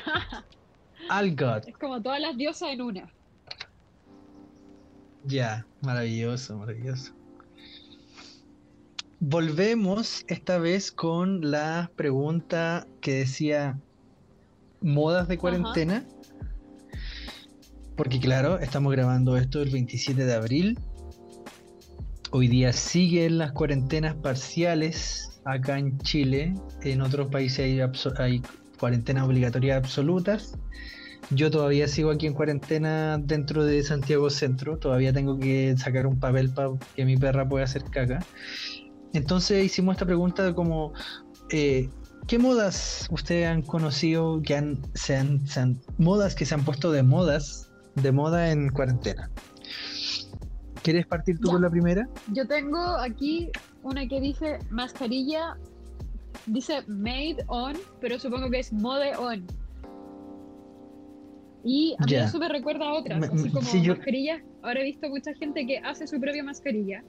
All 1.10 1.36
God. 1.36 1.68
Es 1.70 1.78
como 1.78 2.02
todas 2.02 2.20
las 2.20 2.36
diosas 2.36 2.70
en 2.70 2.82
una. 2.82 3.10
Ya, 5.24 5.66
maravilloso, 5.82 6.58
maravilloso. 6.58 7.14
Volvemos 9.20 10.26
esta 10.28 10.60
vez 10.60 10.92
con 10.92 11.50
la 11.50 11.90
pregunta 11.96 12.86
que 13.02 13.14
decía 13.14 13.80
modas 14.80 15.28
de 15.28 15.40
cuarentena. 15.40 16.06
Porque 17.96 18.20
claro, 18.20 18.60
estamos 18.60 18.92
grabando 18.92 19.36
esto 19.36 19.64
el 19.64 19.72
27 19.72 20.24
de 20.24 20.34
abril. 20.36 20.80
Hoy 22.30 22.48
día 22.48 22.72
siguen 22.74 23.40
las 23.40 23.54
cuarentenas 23.54 24.14
parciales 24.14 25.42
acá 25.46 25.80
en 25.80 25.98
Chile. 25.98 26.54
En 26.84 27.02
otros 27.02 27.30
países 27.30 27.60
hay, 27.60 27.80
hay 28.20 28.44
cuarentenas 28.78 29.26
obligatorias 29.26 29.78
absolutas. 29.78 30.54
Yo 31.32 31.50
todavía 31.50 31.88
sigo 31.88 32.12
aquí 32.12 32.28
en 32.28 32.34
cuarentena 32.34 33.18
dentro 33.18 33.66
de 33.66 33.82
Santiago 33.82 34.30
Centro. 34.30 34.78
Todavía 34.78 35.12
tengo 35.12 35.40
que 35.40 35.76
sacar 35.76 36.06
un 36.06 36.20
papel 36.20 36.52
para 36.52 36.70
que 36.96 37.04
mi 37.04 37.18
perra 37.18 37.50
pueda 37.50 37.66
hacer 37.66 37.84
caca. 37.86 38.20
Entonces 39.14 39.66
hicimos 39.66 39.96
esta 39.96 40.06
pregunta 40.06 40.44
de 40.44 40.54
como, 40.54 40.94
eh, 41.52 41.90
¿qué 42.28 42.38
modas 42.40 43.08
ustedes 43.12 43.48
han 43.48 43.62
conocido 43.62 44.42
que 44.42 44.56
han, 44.56 44.80
se 44.94 45.16
han, 45.16 45.46
se 45.48 45.60
han- 45.62 45.80
modas 45.98 46.36
que 46.36 46.46
se 46.46 46.54
han 46.56 46.64
puesto 46.66 46.92
de 46.92 47.04
modas, 47.04 47.72
de 47.96 48.12
moda 48.12 48.52
en 48.52 48.70
cuarentena? 48.70 49.30
¿Quieres 50.84 51.06
partir 51.08 51.38
tú 51.40 51.48
Ya. 51.48 51.54
con 51.54 51.62
la 51.64 51.70
primera? 51.70 52.08
Yo 52.34 52.48
tengo 52.48 52.80
aquí 52.98 53.50
una 53.84 54.08
que 54.08 54.22
dice 54.22 54.60
mascarilla. 54.70 55.58
Dice 56.46 56.84
made 56.88 57.38
on, 57.48 57.76
pero 58.00 58.20
supongo 58.20 58.50
que 58.50 58.60
es 58.60 58.72
mode 58.72 59.16
on. 59.18 59.46
Y 61.64 61.96
a 62.00 62.06
mí 62.06 62.12
Ya. 62.12 62.26
eso 62.26 62.40
me 62.40 62.48
recuerda 62.48 62.86
a 62.88 62.94
otras, 62.94 63.24
así 63.30 63.50
como 63.50 63.68
sí, 63.68 63.82
yo- 63.82 63.96
mascarillas. 63.96 64.42
Ahora 64.62 64.80
he 64.82 64.84
visto 64.84 65.10
mucha 65.10 65.34
gente 65.34 65.66
que 65.66 65.80
hace 65.80 66.08
su 66.08 66.20
propia 66.22 66.44
mascarilla, 66.44 67.04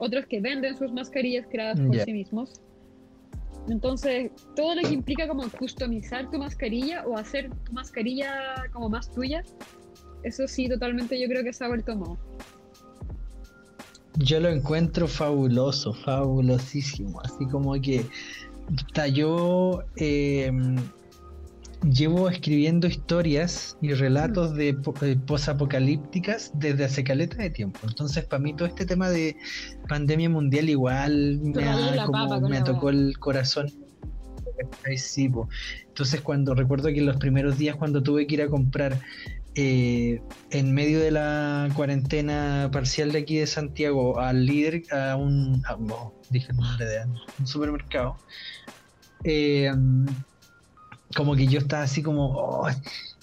otros 0.00 0.26
que 0.26 0.40
venden 0.40 0.76
sus 0.76 0.92
mascarillas 0.92 1.46
creadas 1.48 1.78
por 1.78 1.96
sí 2.00 2.12
mismos. 2.12 2.60
Entonces, 3.68 4.32
todo 4.56 4.74
lo 4.74 4.82
que 4.82 4.94
implica 4.94 5.28
como 5.28 5.48
customizar 5.50 6.28
tu 6.30 6.38
mascarilla 6.38 7.04
o 7.06 7.16
hacer 7.16 7.50
tu 7.64 7.72
mascarilla 7.72 8.64
como 8.72 8.88
más 8.88 9.12
tuya, 9.12 9.44
eso 10.22 10.48
sí, 10.48 10.68
totalmente 10.68 11.20
yo 11.20 11.28
creo 11.28 11.44
que 11.44 11.52
se 11.52 11.64
ha 11.64 11.68
vuelto 11.68 11.94
moda. 11.94 12.18
Yo 14.18 14.40
lo 14.40 14.48
encuentro 14.48 15.06
fabuloso, 15.06 15.92
fabulosísimo. 15.92 17.20
Así 17.20 17.46
como 17.46 17.74
que 17.80 18.04
yo 19.12 19.82
eh, 19.96 20.50
llevo 21.82 22.28
escribiendo 22.28 22.86
historias 22.86 23.76
y 23.80 23.94
relatos 23.94 24.54
de 24.54 24.76
eh, 25.02 25.16
posapocalípticas 25.26 26.50
desde 26.54 26.84
hace 26.84 27.04
caleta 27.04 27.36
de 27.38 27.50
tiempo. 27.50 27.78
Entonces, 27.88 28.24
para 28.26 28.42
mí 28.42 28.54
todo 28.54 28.68
este 28.68 28.84
tema 28.84 29.08
de 29.08 29.36
pandemia 29.88 30.28
mundial 30.28 30.68
igual 30.68 31.40
me, 31.42 31.52
ha- 31.68 31.76
como 32.06 32.18
me 32.50 32.58
tocó 32.64 32.90
el 32.90 33.18
corazón. 33.18 33.68
Entonces, 35.88 36.20
cuando 36.20 36.54
recuerdo 36.54 36.88
que 36.88 36.98
en 36.98 37.06
los 37.06 37.16
primeros 37.16 37.56
días 37.58 37.76
cuando 37.76 38.02
tuve 38.02 38.26
que 38.26 38.34
ir 38.34 38.42
a 38.42 38.48
comprar 38.48 39.00
eh, 39.54 40.20
en 40.50 40.74
medio 40.74 41.00
de 41.00 41.10
la 41.10 41.68
cuarentena 41.74 42.68
parcial 42.72 43.10
de 43.12 43.18
aquí 43.20 43.36
de 43.38 43.46
Santiago 43.46 44.20
al 44.20 44.44
líder, 44.44 44.82
a 44.92 45.16
un, 45.16 45.62
a- 45.66 45.76
no, 45.76 46.12
dije 46.30 46.52
el 46.52 46.56
nombre 46.58 46.84
de 46.86 46.98
un 47.38 47.46
supermercado, 47.46 48.16
eh, 49.24 49.72
como 51.16 51.34
que 51.34 51.46
yo 51.46 51.58
estaba 51.58 51.82
así 51.82 52.02
como, 52.02 52.30
oh, 52.36 52.68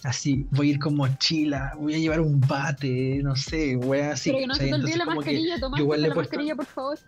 así, 0.04 0.46
voy 0.52 0.68
a 0.70 0.72
ir 0.74 0.80
con 0.80 0.96
mochila, 0.96 1.74
voy 1.80 1.96
a 1.96 1.98
llevar 1.98 2.20
un 2.22 2.40
bate, 2.42 3.22
no 3.24 3.36
sé, 3.36 3.76
wea 3.78 4.12
así. 4.12 4.30
Pero 4.30 4.40
que 4.42 4.48
no 4.48 4.56
se 4.56 4.68
te 4.68 4.74
olvide 4.74 4.98
la 4.98 5.06
mascarilla, 5.06 5.56
he 5.56 5.60
la 5.60 5.70
puesto- 5.70 6.16
mascarilla, 6.16 6.56
por 6.56 6.66
favor. 6.66 7.00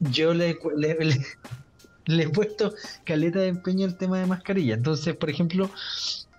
yo 0.00 0.34
le, 0.34 0.58
le, 0.76 0.94
le- 1.04 1.26
le 2.06 2.22
he 2.24 2.28
puesto 2.28 2.74
caleta 3.04 3.38
de 3.40 3.48
empeño 3.48 3.86
al 3.86 3.96
tema 3.96 4.18
de 4.18 4.26
mascarilla. 4.26 4.74
Entonces, 4.74 5.14
por 5.16 5.30
ejemplo, 5.30 5.70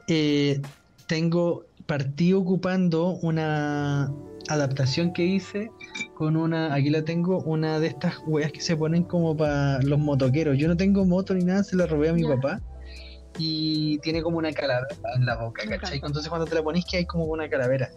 eh, 0.07 0.61
tengo 1.07 1.65
partí 1.85 2.33
ocupando 2.33 3.07
una 3.07 4.11
adaptación 4.49 5.13
que 5.13 5.25
hice 5.25 5.71
con 6.15 6.35
una, 6.35 6.73
aquí 6.73 6.89
la 6.89 7.03
tengo, 7.03 7.39
una 7.43 7.79
de 7.79 7.87
estas 7.87 8.15
weas 8.27 8.51
que 8.51 8.61
se 8.61 8.75
ponen 8.75 9.03
como 9.03 9.35
para 9.35 9.81
los 9.81 9.99
motoqueros. 9.99 10.57
Yo 10.57 10.67
no 10.67 10.77
tengo 10.77 11.05
moto 11.05 11.33
ni 11.33 11.43
nada, 11.43 11.63
se 11.63 11.75
la 11.75 11.85
robé 11.85 12.09
a 12.09 12.13
mi 12.13 12.23
papá. 12.23 12.61
Y 13.39 13.97
tiene 13.99 14.21
como 14.21 14.37
una 14.37 14.51
calavera 14.51 14.95
en 15.15 15.25
la 15.25 15.35
boca, 15.37 15.63
¿cachai? 15.67 15.99
Entonces 16.03 16.29
cuando 16.29 16.45
te 16.45 16.53
la 16.53 16.61
ponís 16.61 16.85
que 16.85 16.97
hay 16.97 17.05
como 17.05 17.25
una 17.25 17.49
calavera. 17.49 17.89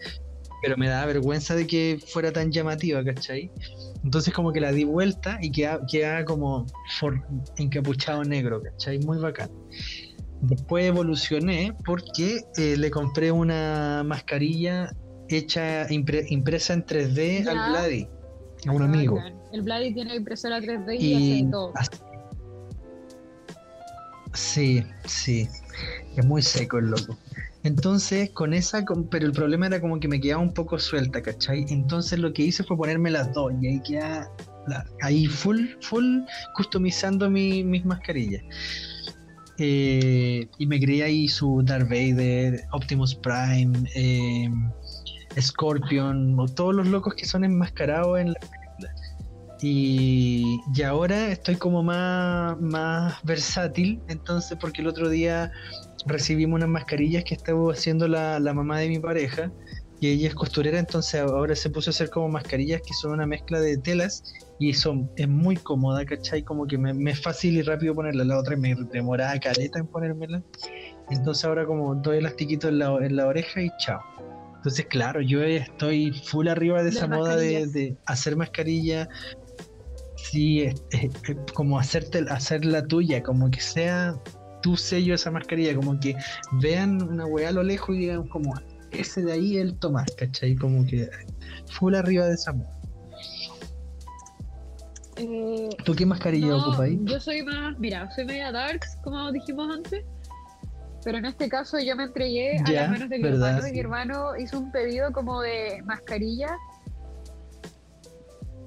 Pero 0.62 0.78
me 0.78 0.88
da 0.88 1.04
vergüenza 1.04 1.54
de 1.54 1.66
que 1.66 1.98
fuera 2.08 2.32
tan 2.32 2.50
llamativa, 2.50 3.04
¿cachai? 3.04 3.50
Entonces 4.02 4.32
como 4.32 4.52
que 4.52 4.60
la 4.60 4.72
di 4.72 4.84
vuelta 4.84 5.38
y 5.42 5.50
queda, 5.50 5.80
queda 5.90 6.24
como 6.24 6.64
for- 6.98 7.22
encapuchado 7.58 8.24
negro, 8.24 8.62
¿cachai? 8.62 8.98
Muy 9.00 9.18
bacán. 9.18 9.50
Después 10.40 10.86
evolucioné 10.86 11.74
porque 11.84 12.40
eh, 12.56 12.76
le 12.78 12.90
compré 12.90 13.30
una 13.30 14.02
mascarilla 14.06 14.90
hecha, 15.28 15.88
impre- 15.88 16.26
impresa 16.28 16.72
en 16.74 16.84
3D 16.84 17.44
Ya. 17.44 17.50
al 17.50 17.70
Vladi, 17.70 18.08
a 18.66 18.72
un 18.72 18.82
amigo. 18.82 19.16
Bacán. 19.16 19.34
El 19.52 19.62
Vladi 19.62 19.94
tiene 19.94 20.16
impresora 20.16 20.60
3D 20.60 20.96
y, 20.98 21.06
Y 21.06 21.14
hace 21.38 21.50
todo. 21.50 21.72
Sí, 24.34 24.82
sí. 25.06 25.48
Es 26.16 26.24
muy 26.24 26.42
seco 26.42 26.78
el 26.78 26.86
loco. 26.90 27.16
Entonces, 27.62 28.30
con 28.30 28.54
esa, 28.54 28.84
con- 28.84 29.08
pero 29.08 29.26
el 29.26 29.32
problema 29.32 29.66
era 29.66 29.80
como 29.80 29.98
que 29.98 30.08
me 30.08 30.20
quedaba 30.20 30.42
un 30.42 30.52
poco 30.52 30.78
suelta, 30.78 31.20
¿cachai? 31.22 31.64
Entonces 31.68 32.18
lo 32.18 32.32
que 32.32 32.42
hice 32.42 32.62
fue 32.64 32.76
ponerme 32.76 33.10
las 33.10 33.32
dos 33.32 33.52
y 33.60 33.66
ahí 33.66 33.82
queda 33.82 34.30
la- 34.68 34.86
ahí 35.02 35.26
full, 35.26 35.66
full 35.80 36.20
customizando 36.54 37.28
mi- 37.30 37.64
mis 37.64 37.84
mascarillas. 37.84 38.42
Eh, 39.58 40.46
y 40.58 40.66
me 40.66 40.78
creé 40.78 41.02
ahí 41.04 41.28
su 41.28 41.62
Darth 41.64 41.88
Vader, 41.88 42.62
Optimus 42.72 43.14
Prime, 43.14 43.72
eh, 43.94 44.50
Scorpion, 45.40 46.38
o 46.38 46.46
todos 46.46 46.74
los 46.74 46.86
locos 46.86 47.14
que 47.14 47.26
son 47.26 47.44
enmascarados 47.44 48.18
en 48.18 48.28
la 48.28 48.40
película. 48.40 48.94
Y, 49.60 50.60
y 50.74 50.82
ahora 50.82 51.28
estoy 51.28 51.56
como 51.56 51.82
más, 51.82 52.60
más 52.60 53.22
versátil, 53.24 54.02
entonces, 54.08 54.58
porque 54.60 54.82
el 54.82 54.88
otro 54.88 55.08
día 55.08 55.50
recibimos 56.06 56.56
unas 56.56 56.68
mascarillas 56.68 57.24
que 57.24 57.34
estaba 57.34 57.72
haciendo 57.72 58.06
la, 58.06 58.38
la 58.38 58.52
mamá 58.52 58.78
de 58.80 58.88
mi 58.88 58.98
pareja, 58.98 59.50
y 59.98 60.08
ella 60.08 60.28
es 60.28 60.34
costurera, 60.34 60.78
entonces 60.78 61.20
ahora 61.20 61.56
se 61.56 61.70
puso 61.70 61.88
a 61.88 61.92
hacer 61.92 62.10
como 62.10 62.28
mascarillas 62.28 62.82
que 62.82 62.92
son 62.92 63.12
una 63.12 63.26
mezcla 63.26 63.60
de 63.60 63.78
telas 63.78 64.22
y 64.58 64.74
son, 64.74 65.10
es 65.16 65.28
muy 65.28 65.56
cómoda, 65.56 66.04
¿cachai? 66.04 66.42
Como 66.42 66.66
que 66.66 66.76
me, 66.76 66.92
me 66.92 67.12
es 67.12 67.22
fácil 67.22 67.56
y 67.56 67.62
rápido 67.62 67.94
ponerla. 67.94 68.24
La 68.24 68.38
otra 68.38 68.56
me 68.56 68.74
demoraba 68.92 69.38
caleta 69.38 69.78
en 69.78 69.86
ponérmela. 69.86 70.42
Entonces 71.10 71.44
ahora 71.44 71.64
como 71.64 71.94
dos 71.94 72.14
elastiquitos 72.14 72.70
en 72.70 72.78
la, 72.78 72.94
en 72.96 73.16
la 73.16 73.26
oreja 73.26 73.62
y 73.62 73.70
chao. 73.78 74.00
Entonces, 74.66 74.86
claro, 74.86 75.20
yo 75.20 75.44
estoy 75.44 76.10
full 76.24 76.48
arriba 76.48 76.82
de 76.82 76.88
esa 76.90 77.06
moda 77.06 77.36
de, 77.36 77.96
hacer 78.04 78.34
mascarilla. 78.34 79.08
Sí, 80.16 80.62
es- 80.62 80.74
es- 80.90 81.04
es 81.28 81.52
como 81.54 81.78
hacerte, 81.78 82.24
hacer 82.30 82.64
la 82.64 82.84
tuya, 82.84 83.22
como 83.22 83.48
que 83.48 83.60
sea 83.60 84.20
tu 84.62 84.76
sello 84.76 85.14
esa 85.14 85.30
mascarilla, 85.30 85.72
como 85.76 86.00
que 86.00 86.16
vean 86.60 87.00
una 87.00 87.26
weá 87.26 87.50
a 87.50 87.52
lo 87.52 87.62
lejos 87.62 87.94
y 87.94 88.00
digan 88.00 88.26
como 88.26 88.54
ese 88.90 89.22
de 89.22 89.34
ahí 89.34 89.56
el 89.56 89.78
Tomás, 89.78 90.06
¿cachai? 90.18 90.56
Como 90.56 90.84
que 90.84 91.08
full 91.68 91.94
arriba 91.94 92.26
de 92.26 92.34
esa 92.34 92.52
moda. 92.52 92.76
Eh, 95.18 95.68
¿Tú 95.84 95.94
qué 95.94 96.04
mascarilla 96.06 96.48
no, 96.48 96.58
ocupas 96.58 96.80
ahí? 96.80 96.98
yo 97.04 97.20
soy 97.20 97.44
más, 97.44 97.78
mira, 97.78 98.10
soy 98.10 98.24
media 98.24 98.50
darks, 98.50 98.98
como 99.04 99.30
dijimos 99.30 99.72
antes. 99.72 100.04
Pero 101.06 101.18
en 101.18 101.24
este 101.26 101.48
caso 101.48 101.78
yo 101.78 101.94
me 101.94 102.02
entregué 102.02 102.58
a 102.58 102.72
las 102.72 102.90
manos 102.90 103.08
de 103.08 103.18
mi 103.18 103.22
verdad, 103.22 103.50
hermano 103.50 103.68
y 103.68 103.72
mi 103.72 103.78
hermano 103.78 104.36
hizo 104.36 104.58
un 104.58 104.72
pedido 104.72 105.12
como 105.12 105.40
de 105.40 105.80
mascarilla 105.84 106.48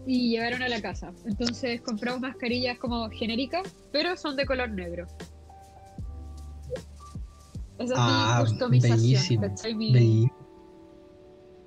y 0.07 0.29
llevaron 0.29 0.63
a 0.63 0.69
la 0.69 0.81
casa. 0.81 1.11
Entonces 1.25 1.81
compramos 1.81 2.21
mascarillas 2.21 2.79
como 2.79 3.09
genéricas, 3.09 3.75
pero 3.91 4.15
son 4.15 4.37
de 4.37 4.45
color 4.45 4.69
negro. 4.69 5.05
Esa 7.77 7.93
es 7.93 7.99
Ah, 7.99 8.37
mi 8.39 8.45
customización. 8.45 9.41
bellísimo. 9.91 10.37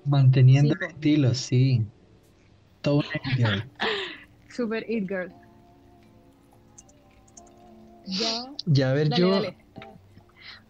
Manteniendo 0.06 0.74
Sí, 0.74 0.80
el 0.80 0.90
estilo, 0.90 1.34
sí. 1.34 1.86
Todo 2.80 2.96
un 2.96 3.36
girl. 3.36 3.70
Super 4.48 4.90
It 4.90 5.06
Girl. 5.06 5.30
Ya. 8.06 8.44
Ya, 8.64 8.90
a 8.90 8.94
ver, 8.94 9.10
Dale, 9.10 9.20
yo 9.20 9.30
dale. 9.32 9.61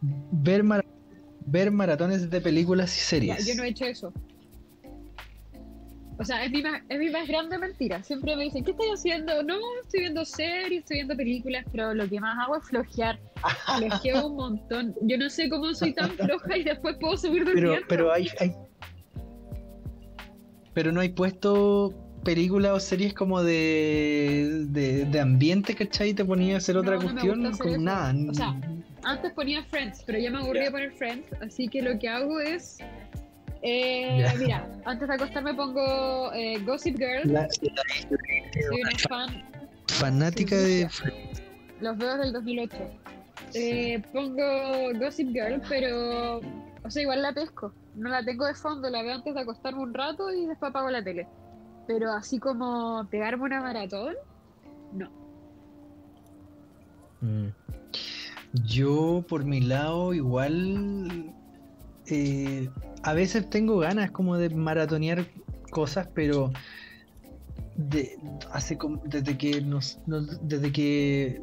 Ver, 0.03 0.65
mara- 0.65 0.85
ver 1.47 1.71
maratones 1.71 2.29
de 2.29 2.41
películas 2.41 2.95
y 2.97 3.01
Ya, 3.01 3.05
series. 3.07 3.47
yo 3.47 3.55
no 3.55 3.63
he 3.63 3.69
hecho 3.69 3.85
eso. 3.87 4.13
O 6.19 6.25
sea, 6.25 6.45
es 6.45 6.51
mi, 6.53 6.63
más, 6.63 6.83
es 6.89 6.99
mi 6.99 7.11
más 7.11 7.27
grande 7.27 7.59
mentira. 7.59 8.03
Siempre 8.03 8.37
me 8.37 8.45
dicen, 8.45 8.63
¿qué 8.65 8.73
estoy 8.73 8.89
haciendo? 8.95 9.43
No, 9.43 9.55
estoy 9.83 10.01
viendo 10.01 10.25
series, 10.25 10.81
estoy 10.83 10.99
viendo 10.99 11.17
películas, 11.17 11.65
pero 11.73 11.95
lo 11.95 12.09
que 12.09 12.21
más 12.21 12.39
hago 12.39 12.57
es 12.59 12.65
flojear. 12.65 13.19
Flojeo 13.79 14.27
un 14.29 14.37
montón. 14.37 14.95
Yo 15.03 15.19
no 15.19 15.29
sé 15.31 15.49
cómo 15.49 15.73
soy 15.75 15.95
tan 15.95 16.11
floja 16.17 16.57
y 16.57 16.65
después 16.65 16.97
puedo 17.01 17.17
subir 17.17 17.45
pero, 17.45 17.61
durmiendo. 17.61 17.87
pero 17.89 18.13
hay, 18.13 18.29
hay- 18.39 18.55
Pero 20.75 20.93
no 20.93 21.01
hay 21.01 21.09
puesto 21.09 21.93
películas 22.25 22.73
o 22.73 22.79
series 22.81 23.15
como 23.15 23.43
de, 23.43 24.67
de, 24.69 25.05
de 25.07 25.21
ambiente, 25.21 25.75
¿cachai? 25.75 26.15
Te 26.15 26.25
ponía 26.25 26.55
a 26.55 26.59
hacer 26.59 26.77
otra 26.77 26.97
No, 26.97 27.03
cuestión 27.03 27.45
hacer 27.47 27.67
eso. 27.73 27.81
nada. 27.81 28.15
O 28.31 28.35
sea, 28.35 28.61
Antes 29.05 29.33
ponía 29.33 29.65
Friends, 29.65 30.03
pero 30.07 30.19
ya 30.19 30.31
me 30.31 30.39
aburrí 30.39 30.61
de 30.61 30.71
poner 30.71 30.93
Friends, 30.93 31.27
así 31.43 31.69
que 31.69 31.83
lo 31.83 31.99
que 31.99 32.09
hago 32.09 32.39
es... 32.41 32.79
eh. 33.63 34.25
Mira, 34.39 34.67
antes 34.85 35.09
de 35.09 35.15
acostarme 35.15 35.55
pongo 35.55 36.33
eh, 36.33 36.59
Gossip 36.65 36.97
Girl. 36.99 37.33
La- 37.33 37.49
Soy 37.51 38.81
una 38.81 38.99
fan 39.09 39.43
fanática 39.89 40.57
de. 40.57 40.89
Los 41.81 41.97
veo 41.99 42.17
del 42.19 42.33
2008. 42.33 42.77
Eh, 43.55 44.01
pongo 44.13 44.43
Gossip 44.99 45.29
Girl, 45.31 45.61
pero. 45.69 46.41
O 46.85 46.91
sea, 46.91 47.03
igual 47.03 47.23
la 47.23 47.33
pesco. 47.33 47.73
No 47.95 48.09
la 48.09 48.25
tengo 48.25 48.47
de 48.47 48.55
fondo, 48.55 48.89
la 48.89 49.03
veo 49.03 49.15
antes 49.15 49.35
de 49.35 49.41
acostarme 49.41 49.81
un 49.83 49.93
rato 49.95 50.33
y 50.33 50.47
después 50.47 50.71
apago 50.71 50.91
la 50.91 51.03
tele. 51.03 51.27
Pero 51.87 52.11
así 52.13 52.39
como 52.39 53.07
pegarme 53.11 53.45
una 53.45 53.61
maratón, 53.61 54.15
no. 54.93 55.11
Mm. 57.21 57.49
Yo, 58.53 59.25
por 59.29 59.45
mi 59.45 59.61
lado, 59.61 60.15
igual. 60.15 61.35
eh, 62.07 62.69
a 63.03 63.13
veces 63.15 63.49
tengo 63.49 63.79
ganas 63.79 64.11
como 64.11 64.37
de 64.37 64.51
maratonear 64.51 65.27
cosas, 65.71 66.09
pero. 66.15 66.53
De, 67.77 68.19
hace 68.53 68.79
desde 69.05 69.37
que 69.39 69.61
nos, 69.63 69.99
nos- 70.07 70.47
desde 70.47 70.71
que 70.71 71.41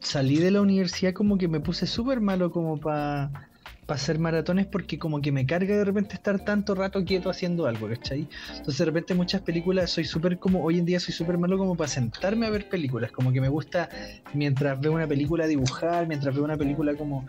salí 0.00 0.38
de 0.38 0.50
la 0.50 0.62
universidad 0.62 1.12
como 1.12 1.36
que 1.36 1.48
me 1.48 1.60
puse 1.60 1.86
súper 1.86 2.20
malo 2.20 2.50
como 2.50 2.78
para 2.80 3.47
hacer 3.96 4.18
maratones 4.18 4.66
porque 4.66 4.98
como 4.98 5.20
que 5.20 5.32
me 5.32 5.46
carga 5.46 5.76
de 5.76 5.84
repente 5.84 6.14
estar 6.14 6.44
tanto 6.44 6.74
rato 6.74 7.04
quieto 7.04 7.30
haciendo 7.30 7.66
algo, 7.66 7.88
¿cachai? 7.88 8.28
Entonces 8.50 8.78
de 8.78 8.84
repente 8.84 9.14
muchas 9.14 9.40
películas 9.42 9.90
soy 9.90 10.04
súper 10.04 10.38
como, 10.38 10.62
hoy 10.62 10.78
en 10.78 10.84
día 10.84 11.00
soy 11.00 11.14
súper 11.14 11.38
malo 11.38 11.56
como 11.58 11.76
para 11.76 11.88
sentarme 11.88 12.46
a 12.46 12.50
ver 12.50 12.68
películas, 12.68 13.10
como 13.12 13.32
que 13.32 13.40
me 13.40 13.48
gusta 13.48 13.88
mientras 14.34 14.80
veo 14.80 14.92
una 14.92 15.06
película 15.06 15.46
dibujar, 15.46 16.06
mientras 16.06 16.34
veo 16.34 16.44
una 16.44 16.56
película 16.56 16.94
como 16.94 17.24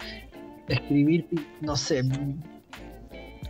escribir, 0.68 1.28
no 1.62 1.76
sé, 1.76 2.04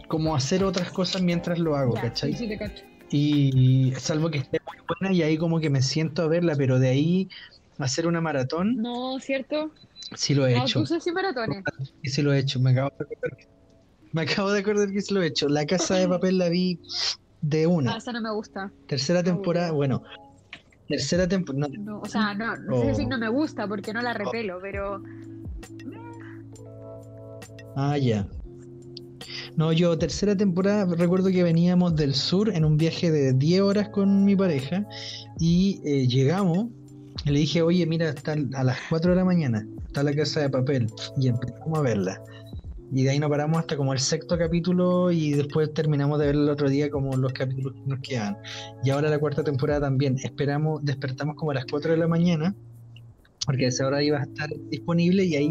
como 0.08 0.36
hacer 0.36 0.64
otras 0.64 0.92
cosas 0.92 1.22
mientras 1.22 1.60
lo 1.60 1.76
hago, 1.76 1.96
Ya, 1.96 2.02
¿cachai? 2.02 2.34
sí, 2.34 2.40
sí 2.40 2.48
te 2.48 2.58
cacho. 2.58 2.84
Y 3.12 3.92
salvo 3.98 4.30
que 4.30 4.38
esté 4.38 4.60
muy 4.68 4.86
buena 4.88 5.16
y 5.16 5.24
ahí 5.24 5.38
como 5.38 5.60
que 5.60 5.70
me 5.70 5.82
siento 5.82 6.22
a 6.24 6.28
verla, 6.28 6.56
pero 6.56 6.80
de 6.80 6.90
ahí 6.90 7.30
hacer 7.80 8.08
una 8.08 8.22
maratón, 8.22 8.76
No, 8.78 9.20
¿cierto? 9.20 9.72
Sí 10.16 10.34
lo 10.36 10.46
he 10.48 10.58
hecho. 10.58 10.84
maratones. 11.14 11.64
Y 12.04 12.10
sí 12.10 12.22
lo 12.22 12.34
he 12.34 12.40
hecho, 12.40 12.60
me 12.60 12.72
acabo 12.72 12.92
de 12.98 13.06
acordar. 13.06 13.38
Me 14.12 14.22
acabo 14.24 14.52
de 14.52 14.60
acordar 14.62 14.92
que 14.92 15.02
sí 15.02 15.14
lo 15.14 15.22
he 15.22 15.28
hecho. 15.28 15.48
La 15.50 15.66
casa 15.66 15.96
de 15.96 16.08
papel 16.08 16.38
la 16.38 16.50
vi 16.50 16.80
de 17.42 17.64
Ah, 17.66 17.68
una. 17.70 17.98
esa 17.98 18.12
no 18.12 18.22
me 18.22 18.32
gusta. 18.34 18.72
Tercera 18.88 19.24
temporada, 19.24 19.72
bueno. 19.72 20.04
Tercera 20.88 21.28
temporada. 21.28 21.72
No, 21.80 22.00
o 22.02 22.06
sea, 22.06 22.34
no, 22.34 22.58
no 22.58 22.82
sé 22.82 22.92
Oh. 22.92 22.96
si 22.96 23.06
no 23.06 23.18
me 23.20 23.30
gusta 23.30 23.68
porque 23.68 23.94
no 23.94 24.02
la 24.02 24.14
repelo, 24.14 24.60
pero. 24.62 25.02
Ah, 27.76 27.98
ya. 27.98 28.28
No, 29.56 29.72
yo 29.74 29.98
tercera 29.98 30.36
temporada, 30.36 30.86
recuerdo 30.96 31.30
que 31.30 31.44
veníamos 31.44 31.96
del 31.96 32.14
sur 32.16 32.50
en 32.50 32.66
un 32.66 32.78
viaje 32.78 33.12
de 33.12 33.34
10 33.34 33.62
horas 33.62 33.90
con 33.90 34.24
mi 34.24 34.36
pareja 34.36 34.86
y 35.40 35.82
eh, 35.84 36.08
llegamos 36.08 36.68
y 37.26 37.32
le 37.32 37.40
dije, 37.40 37.62
oye, 37.62 37.86
mira, 37.86 38.10
está 38.10 38.34
a 38.54 38.64
las 38.64 38.78
4 38.90 39.12
de 39.12 39.18
la 39.18 39.26
mañana, 39.26 39.68
está 39.90 40.04
la 40.04 40.14
casa 40.14 40.40
de 40.42 40.50
papel 40.50 40.88
y 41.18 41.28
empezamos 41.28 41.78
a 41.80 41.82
verla. 41.82 42.22
Y 42.92 43.04
de 43.04 43.12
ahí 43.12 43.20
nos 43.20 43.30
paramos 43.30 43.60
hasta 43.60 43.78
como 43.78 43.94
el 43.94 44.00
sexto 44.00 44.36
capítulo 44.38 45.12
y 45.12 45.32
después 45.34 45.72
terminamos 45.74 46.18
de 46.20 46.26
ver 46.28 46.36
el 46.36 46.50
otro 46.50 46.70
día 46.70 46.90
como 46.90 47.16
los 47.18 47.34
capítulos 47.34 47.74
que 47.74 47.88
nos 47.88 48.00
quedaban. 48.00 48.38
Y 48.84 48.90
ahora 48.90 49.10
la 49.10 49.20
cuarta 49.20 49.44
temporada 49.44 49.82
también. 49.82 50.16
Esperamos, 50.24 50.84
despertamos 50.84 51.36
como 51.36 51.52
a 51.52 51.56
las 51.56 51.66
4 51.70 51.92
de 51.92 51.98
la 51.98 52.08
mañana 52.08 52.56
porque 53.46 53.66
a 53.66 53.68
esa 53.70 53.86
hora 53.88 54.02
iba 54.04 54.20
a 54.20 54.24
estar 54.24 54.50
disponible 54.70 55.24
y 55.26 55.36
ahí 55.36 55.50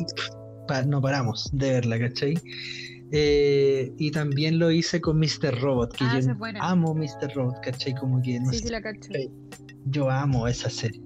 pa- 0.67 0.83
no 0.83 1.01
paramos 1.01 1.49
de 1.53 1.71
verla, 1.71 1.99
¿cachai? 1.99 2.35
Eh, 3.13 3.93
y 3.99 4.11
también 4.11 4.59
lo 4.59 4.71
hice 4.71 5.01
con 5.01 5.19
Mr. 5.19 5.61
Robot, 5.61 5.97
que 5.97 6.05
Ah, 6.05 6.21
yo 6.21 6.33
amo 6.61 6.95
Mr. 6.95 7.33
Robot, 7.35 7.61
¿cachai? 7.63 7.95
Como 7.95 8.21
que 8.23 8.39
no 8.41 8.51
Sí, 8.53 8.59
sé, 8.59 8.65
sí 8.67 8.71
la 8.71 8.83
cacho. 8.83 9.11
Yo 9.87 10.11
amo 10.11 10.47
esa 10.47 10.69
serie. 10.71 11.01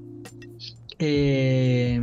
Eh, 0.99 2.01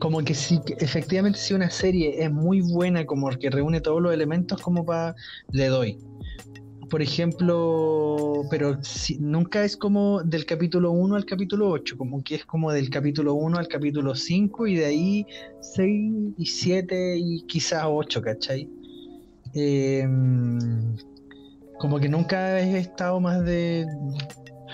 como 0.00 0.18
que 0.24 0.34
sí, 0.34 0.58
que 0.66 0.74
efectivamente 0.84 1.38
si 1.38 1.54
una 1.54 1.70
serie 1.70 2.24
es 2.24 2.32
muy 2.32 2.60
buena, 2.62 3.06
como 3.06 3.28
que 3.30 3.50
reúne 3.50 3.80
todos 3.80 4.02
los 4.02 4.12
elementos, 4.12 4.60
como 4.60 4.84
para 4.84 5.14
le 5.52 5.66
doy. 5.66 5.98
Por 6.88 7.02
ejemplo, 7.02 8.42
pero 8.50 8.82
si- 8.82 9.18
nunca 9.20 9.62
es 9.64 9.76
como 9.76 10.22
del 10.24 10.44
capítulo 10.44 10.90
1 10.90 11.14
al 11.14 11.24
capítulo 11.24 11.68
8, 11.70 11.96
como 11.96 12.20
que 12.24 12.34
es 12.36 12.44
como 12.44 12.72
del 12.72 12.90
capítulo 12.90 13.34
1 13.34 13.58
al 13.58 13.68
capítulo 13.68 14.14
5 14.16 14.66
y 14.66 14.74
de 14.74 14.86
ahí 14.86 15.26
6 15.60 16.12
y 16.36 16.46
7 16.46 17.16
y 17.16 17.42
quizás 17.46 17.84
8, 17.86 18.20
¿cachai? 18.22 18.68
Eh, 19.54 20.04
como 21.78 22.00
que 22.00 22.08
nunca 22.08 22.58
he 22.60 22.78
estado 22.78 23.20
más 23.20 23.44
de 23.44 23.86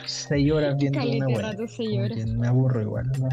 6 0.07 0.51
horas 0.53 0.77
viendo 0.79 0.99
Caleta 1.01 1.17
una 1.27 1.35
buena. 1.35 1.51
rato, 1.53 1.65
seis 1.69 1.91
Como 1.91 2.05
horas. 2.05 2.19
que 2.19 2.27
me 2.27 2.47
aburro 2.47 2.81
igual. 2.81 3.13
no. 3.21 3.29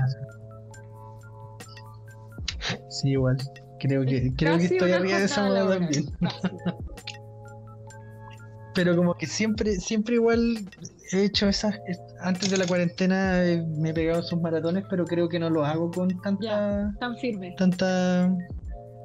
Sí, 2.94 3.10
igual. 3.10 3.38
Creo 3.80 4.06
que, 4.06 4.32
creo 4.38 4.58
que 4.58 4.66
estoy 4.66 4.92
arriba 4.92 5.18
de 5.20 5.26
esa 5.26 5.44
moda 5.44 5.78
también. 5.78 6.06
Pero 8.76 8.96
como 8.96 9.14
que 9.16 9.28
siempre, 9.28 9.76
siempre 9.76 10.16
igual 10.16 10.58
he 11.12 11.26
hecho 11.26 11.48
esas. 11.48 11.76
es- 11.88 12.00
Antes 12.22 12.50
de 12.50 12.58
la 12.58 12.66
cuarentena 12.66 13.44
eh, 13.46 13.64
me 13.78 13.90
he 13.90 13.94
pegado 13.94 14.24
sus 14.24 14.40
maratones, 14.42 14.84
pero 14.90 15.06
creo 15.06 15.28
que 15.30 15.38
no 15.38 15.50
lo 15.50 15.64
hago 15.66 15.92
con 15.92 16.08
tanta, 16.22 16.92
Tan 17.00 17.16
firme. 17.18 17.54
tanta 17.58 18.34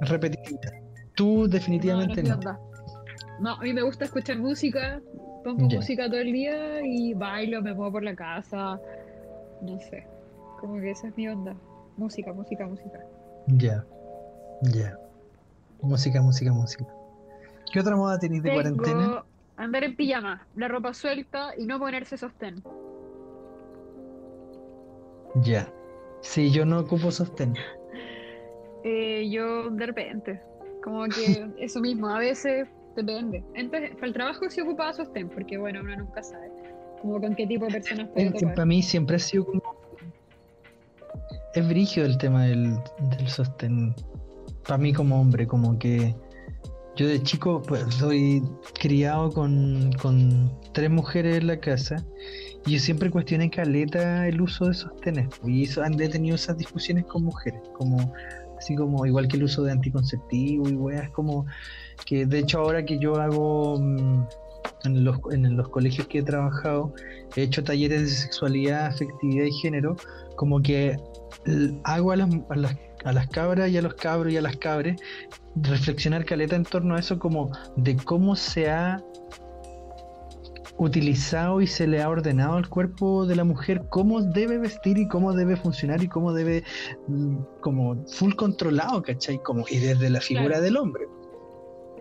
repetitividad. 0.02 0.72
Tú 1.16 1.48
definitivamente 1.48 2.22
no, 2.22 2.36
no. 2.36 2.42
no. 2.52 2.58
No, 3.40 3.50
a 3.54 3.60
mí 3.62 3.72
me 3.72 3.82
gusta 3.82 4.04
escuchar 4.06 4.38
música, 4.38 5.00
pongo 5.44 5.66
música 5.68 6.06
todo 6.06 6.20
el 6.20 6.32
día 6.32 6.80
y 6.84 7.12
bailo, 7.14 7.60
me 7.62 7.74
muevo 7.74 7.92
por 7.92 8.04
la 8.04 8.14
casa, 8.14 8.80
no 9.62 9.78
sé, 9.90 10.06
como 10.60 10.80
que 10.80 10.90
esa 10.92 11.08
es 11.08 11.16
mi 11.16 11.28
onda. 11.28 11.54
Música, 11.96 12.32
música, 12.32 12.66
música. 12.66 13.00
Ya, 13.56 13.84
ya. 14.62 14.94
Música, 15.80 16.20
música, 16.20 16.52
música. 16.52 16.84
¿Qué 17.72 17.80
otra 17.80 17.96
moda 17.96 18.18
tenéis 18.18 18.42
de 18.42 18.52
cuarentena? 18.52 19.24
Andar 19.56 19.84
en 19.84 19.96
pijama, 19.96 20.46
la 20.54 20.68
ropa 20.68 20.92
suelta 20.92 21.52
y 21.56 21.66
no 21.66 21.78
ponerse 21.78 22.16
sostén. 22.16 22.62
Ya. 25.42 25.72
Sí, 26.20 26.50
yo 26.50 26.64
no 26.64 26.80
ocupo 26.80 27.10
sostén. 27.10 27.54
Eh, 28.84 29.28
yo 29.28 29.70
de 29.70 29.86
repente, 29.86 30.40
como 30.84 31.04
que 31.06 31.44
eso 31.58 31.80
mismo, 31.80 32.08
a 32.08 32.20
veces 32.20 32.68
depende. 32.94 33.44
Entonces, 33.54 33.90
para 33.96 34.06
el 34.06 34.12
trabajo 34.12 34.48
sí 34.48 34.60
ocupaba 34.60 34.92
sostén, 34.92 35.28
porque 35.28 35.58
bueno, 35.58 35.80
uno 35.80 35.96
nunca 35.96 36.22
sabe 36.22 36.48
como 37.02 37.20
con 37.20 37.34
qué 37.34 37.46
tipo 37.46 37.66
de 37.66 37.72
personas 37.72 38.08
puede 38.08 38.30
para 38.30 38.64
mí 38.64 38.80
siempre 38.82 39.16
ha 39.16 39.18
sido 39.18 39.46
como. 39.46 39.77
Es 41.54 41.68
brígido 41.68 42.06
el 42.06 42.18
tema 42.18 42.44
del, 42.44 42.76
del 43.18 43.28
sostén. 43.28 43.94
Para 44.66 44.78
mí, 44.78 44.92
como 44.92 45.20
hombre, 45.20 45.46
como 45.46 45.78
que. 45.78 46.14
Yo 46.96 47.06
de 47.06 47.22
chico, 47.22 47.62
pues 47.62 47.84
soy 47.94 48.42
criado 48.80 49.30
con, 49.30 49.92
con 50.02 50.52
tres 50.72 50.90
mujeres 50.90 51.38
en 51.38 51.46
la 51.46 51.60
casa. 51.60 52.04
Y 52.66 52.72
yo 52.72 52.78
siempre 52.80 53.10
cuestioné 53.10 53.50
caleta 53.50 54.26
el 54.26 54.40
uso 54.40 54.66
de 54.66 54.74
sostenes. 54.74 55.28
Y 55.44 55.64
eso, 55.64 55.82
han 55.82 55.96
tenido 55.96 56.34
esas 56.34 56.58
discusiones 56.58 57.04
con 57.06 57.24
mujeres. 57.24 57.60
Como. 57.74 58.12
Así 58.58 58.74
como, 58.74 59.06
igual 59.06 59.28
que 59.28 59.36
el 59.36 59.44
uso 59.44 59.62
de 59.62 59.70
anticonceptivo 59.70 60.68
y 60.68 60.72
weas, 60.72 61.08
como 61.10 61.46
que 62.04 62.26
de 62.26 62.40
hecho 62.40 62.58
ahora 62.58 62.84
que 62.84 62.98
yo 62.98 63.14
hago 63.14 63.78
mm, 63.78 64.26
en 64.84 65.04
los, 65.04 65.18
en 65.30 65.56
los 65.56 65.68
colegios 65.68 66.06
que 66.08 66.18
he 66.18 66.22
trabajado, 66.22 66.92
he 67.36 67.42
hecho 67.42 67.62
talleres 67.62 68.02
de 68.02 68.08
sexualidad, 68.08 68.86
afectividad 68.86 69.44
y 69.44 69.52
género, 69.52 69.96
como 70.36 70.60
que 70.60 70.96
hago 71.84 72.12
a 72.12 72.16
las, 72.16 72.28
a 72.50 72.56
las, 72.56 72.76
a 73.04 73.12
las 73.12 73.28
cabras 73.28 73.70
y 73.70 73.78
a 73.78 73.82
los 73.82 73.94
cabros 73.94 74.32
y 74.32 74.36
a 74.36 74.42
las 74.42 74.56
cabres 74.56 75.00
reflexionar 75.56 76.24
caleta 76.24 76.56
en 76.56 76.64
torno 76.64 76.94
a 76.96 76.98
eso 77.00 77.18
como 77.18 77.50
de 77.76 77.96
cómo 77.96 78.36
se 78.36 78.70
ha 78.70 79.02
utilizado 80.80 81.60
y 81.60 81.66
se 81.66 81.86
le 81.88 82.00
ha 82.02 82.08
ordenado 82.08 82.54
al 82.56 82.68
cuerpo 82.68 83.26
de 83.26 83.34
la 83.34 83.42
mujer 83.44 83.82
cómo 83.88 84.22
debe 84.22 84.58
vestir 84.58 84.96
y 84.98 85.08
cómo 85.08 85.32
debe 85.32 85.56
funcionar 85.56 86.02
y 86.02 86.08
cómo 86.08 86.32
debe 86.32 86.62
mm, 87.08 87.36
como 87.60 88.06
full 88.06 88.34
controlado, 88.34 89.02
¿cachai? 89.02 89.42
Como, 89.42 89.64
y 89.68 89.78
desde 89.78 90.08
la 90.08 90.20
figura 90.20 90.46
Claro. 90.46 90.62
del 90.62 90.76
hombre. 90.76 91.04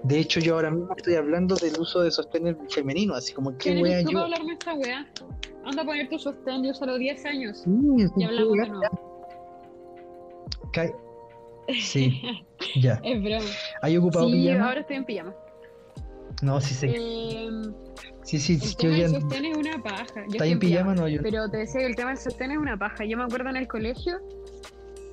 De 0.04 0.20
hecho, 0.20 0.40
yo 0.40 0.54
ahora 0.56 0.70
mismo 0.70 0.94
estoy 0.96 1.16
hablando 1.16 1.56
del 1.56 1.74
uso 1.80 2.02
de 2.02 2.12
sostén 2.12 2.56
femenino, 2.70 3.16
así 3.16 3.34
como, 3.34 3.52
¿qué 3.58 3.72
¿Quién 3.72 3.82
wea 3.82 4.02
yo? 4.02 4.10
para 4.12 4.24
hablarme 4.26 4.54
esta 4.54 4.74
wea? 4.76 5.08
Anda 5.66 5.82
a 5.82 5.86
poner 5.86 6.08
tu 6.08 6.20
sostén, 6.20 6.64
yo 6.64 6.74
solo 6.76 7.00
10 7.00 7.26
años. 7.26 7.58
Sí, 7.64 7.72
Y 8.16 8.24
hablamos 8.24 8.58
de 8.58 8.68
nuevo. 8.70 9.17
Sí, 11.82 12.22
ya. 12.82 13.00
Es 13.04 13.22
broma. 13.22 13.46
¿Hay 13.82 13.98
ocupado 13.98 14.28
Sí, 14.28 14.34
pijama? 14.34 14.68
ahora 14.70 14.80
estoy 14.82 14.96
en 14.98 15.06
pijama. 15.06 15.36
No, 16.42 16.62
sí 16.62 16.74
sé. 16.74 16.94
Eh, 16.96 17.50
Sí, 18.24 18.40
sí, 18.40 18.60
el 18.62 18.76
tema 18.76 18.94
del 18.98 19.10
sostén 19.22 19.46
es 19.46 19.58
una 19.58 19.82
paja. 19.82 20.06
Yo 20.16 20.22
¿Estás 20.22 20.34
estoy 20.34 20.52
en 20.52 20.60
pijama? 20.60 20.94
No, 20.96 21.08
yo. 21.08 21.22
Pero 21.24 21.50
te 21.50 21.58
decía 21.60 21.80
que 21.80 21.86
el 21.88 21.96
tema 21.96 22.10
del 22.10 22.18
sostén 22.18 22.52
es 22.52 22.58
una 22.58 22.78
paja. 22.78 23.06
Yo 23.06 23.16
me 23.18 23.24
acuerdo 23.24 23.50
en 23.50 23.56
el 23.56 23.68
colegio, 23.70 24.20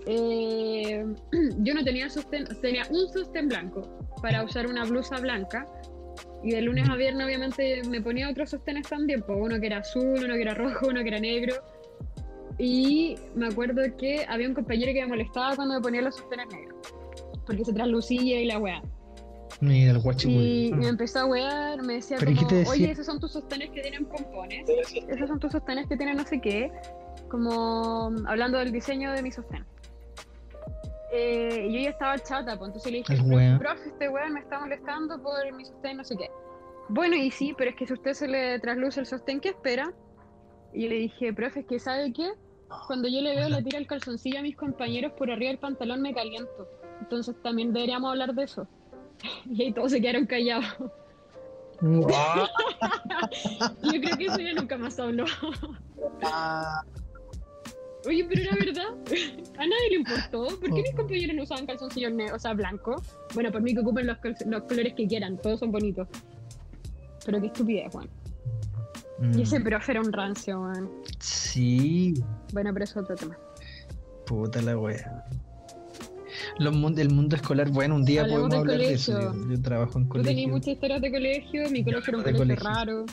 eh, 0.07 1.05
yo 1.59 1.75
no 1.75 1.85
tenía 1.85 2.11
sostén, 2.11 2.45
tenía 2.61 2.83
un 2.91 3.09
sostén 3.13 3.49
blanco 3.49 3.83
para 4.21 4.43
usar 4.43 4.67
una 4.67 4.85
blusa 4.85 5.19
blanca. 5.21 5.67
Y 6.43 6.51
de 6.51 6.63
lunes 6.63 6.89
a 6.91 6.97
viernes, 6.97 7.25
obviamente, 7.25 7.83
me 7.89 8.01
ponía 8.03 8.29
otros 8.29 8.51
sostenes 8.51 8.89
también. 8.89 9.23
Pues 9.23 9.39
uno 9.41 9.61
que 9.61 9.67
era 9.67 9.79
azul, 9.79 10.21
uno 10.25 10.35
que 10.35 10.43
era 10.43 10.55
rojo, 10.55 10.89
uno 10.89 11.01
que 11.03 11.09
era 11.09 11.21
negro. 11.21 11.55
Y 12.59 13.17
me 13.35 13.49
acuerdo 13.49 13.83
que 13.99 14.25
había 14.29 14.49
un 14.49 14.55
compañero 14.55 14.93
que 14.93 15.01
me 15.03 15.09
molestaba 15.09 15.57
cuando 15.57 15.75
me 15.75 15.81
ponía 15.81 16.03
los 16.03 16.17
sostenes 16.17 16.47
negros. 16.53 16.77
Porque 17.47 17.65
se 17.65 17.73
traslucía 17.73 18.41
y 18.41 18.47
la 18.47 18.59
weá. 18.59 18.83
Mira, 19.61 19.93
el 19.93 19.99
guachi 20.01 20.69
Y 20.69 20.73
me 20.73 20.89
empezó 20.89 21.21
a 21.21 21.27
wear, 21.27 21.83
me 21.83 21.95
decía 21.95 22.17
¿Pero 22.19 22.33
y 22.33 22.37
como, 22.37 22.69
oye, 22.71 22.91
esos 22.91 23.07
son 23.07 23.21
tus 23.21 23.33
sostenes 23.33 23.71
que 23.71 23.83
tienen 23.83 24.05
pompones, 24.05 24.69
esos 25.09 25.29
son 25.29 25.39
tus 25.39 25.53
sostenes 25.53 25.87
que 25.87 25.97
tienen 25.97 26.17
no 26.17 26.25
sé 26.25 26.41
qué, 26.41 26.73
como 27.29 28.13
hablando 28.27 28.59
del 28.59 28.73
diseño 28.73 29.13
de 29.13 29.23
mi 29.23 29.31
sostén. 29.31 29.65
Eh, 31.13 31.69
y 31.69 31.75
yo 31.75 31.81
ya 31.81 31.91
estaba 31.91 32.19
chata, 32.19 32.59
pues 32.59 32.69
entonces 32.71 32.91
le 32.91 32.99
dije, 32.99 33.15
El 33.15 33.59
"Profe, 33.59 33.89
este 33.89 34.09
weón 34.09 34.33
me 34.33 34.41
está 34.41 34.59
molestando 34.59 35.23
por 35.23 35.53
mi 35.53 35.65
sostén, 35.65 35.99
no 35.99 36.05
sé 36.05 36.17
qué. 36.17 36.29
Bueno, 36.89 37.17
y 37.17 37.31
sí, 37.31 37.55
pero 37.57 37.71
es 37.71 37.77
que 37.77 37.87
si 37.87 37.93
usted 37.93 38.15
se 38.15 38.27
le 38.27 38.59
trasluce 38.59 39.01
el 39.01 39.07
sostén, 39.07 39.41
¿qué 39.41 39.51
espera? 39.51 39.93
Y 40.73 40.83
yo 40.83 40.89
le 40.89 40.97
dije, 40.97 41.33
profe, 41.33 41.61
es 41.61 41.67
que 41.67 41.79
¿sabe 41.79 42.13
qué? 42.13 42.33
Cuando 42.87 43.09
yo 43.09 43.21
le 43.21 43.37
veo 43.37 43.49
le 43.49 43.63
tira 43.63 43.79
el 43.79 43.87
calzoncillo 43.87 44.39
a 44.39 44.43
mis 44.43 44.57
compañeros 44.57 45.13
por 45.13 45.31
arriba 45.31 45.51
del 45.51 45.59
pantalón 45.59 46.03
me 46.03 46.15
caliento. 46.15 46.69
Entonces 47.01 47.35
también 47.43 47.73
deberíamos 47.73 48.11
hablar 48.11 48.35
de 48.35 48.45
eso. 48.45 48.67
Y 49.51 49.63
ahí 49.63 49.73
todos 49.73 49.93
se 49.93 50.01
quedaron 50.01 50.27
callados. 50.27 50.67
Ah, 52.13 52.49
Yo 53.83 54.01
creo 54.01 54.17
que 54.17 54.27
eso 54.27 54.39
ya 54.39 54.53
nunca 54.55 54.77
más 54.77 54.99
habló. 54.99 55.25
Oye, 58.07 58.25
pero 58.29 58.43
era 58.43 58.57
verdad. 58.57 58.95
A 59.59 59.67
nadie 59.67 59.91
le 59.91 59.97
importó. 59.97 60.59
¿Por 60.59 60.75
qué 60.75 60.83
mis 60.83 60.95
compañeros 60.95 61.37
no 61.37 61.43
usaban 61.43 61.67
calzoncillos 61.67 62.13
negros, 62.13 62.37
o 62.37 62.39
sea, 62.41 62.55
blancos? 62.55 63.03
Bueno, 63.35 63.51
por 63.51 63.63
mí 63.63 63.75
que 63.75 63.81
ocupen 63.81 64.07
los, 64.07 64.19
los 64.47 64.63
colores 64.65 64.95
que 64.95 65.07
quieran, 65.07 65.39
todos 65.39 65.61
son 65.61 65.71
bonitos. 65.71 66.09
Pero 67.25 67.41
qué 67.41 67.47
estupidez, 67.47 67.93
Juan. 67.93 68.09
Y 69.35 69.43
ese 69.43 69.61
mm, 69.61 69.65
profe 69.65 69.93
era 69.93 70.01
un 70.01 70.13
rancio, 70.13 70.59
Juan. 70.59 70.89
Sí, 71.21 72.15
Bueno, 72.53 72.73
pero 72.73 72.85
eso 72.85 72.99
es 73.01 73.05
otro 73.05 73.17
tema. 73.17 73.37
puta 74.27 74.61
la 74.63 74.77
wea. 74.77 75.25
Los 76.59 76.75
mun- 76.75 76.99
el 76.99 77.11
mundo 77.11 77.37
escolar, 77.37 77.71
bueno, 77.71 77.95
un 77.95 78.05
día 78.05 78.23
Hablemos 78.23 78.49
podemos 78.49 78.59
hablar 78.61 78.79
de 78.79 78.95
eso. 78.95 79.13
colegio. 79.13 79.43
Yo, 79.45 79.51
yo 79.55 79.63
trabajo 79.63 79.99
en 79.99 80.09
Tú 80.09 80.15
tenías 80.15 80.27
colegio. 80.27 80.49
muchas 80.49 80.69
historias 80.69 81.01
de 81.03 81.11
colegio, 81.13 81.71
mi 81.71 81.85
colegio 81.85 82.09
era 82.09 82.17
un 82.19 82.25
colegio 82.25 82.39
colegio. 82.45 82.65
raro. 82.71 83.07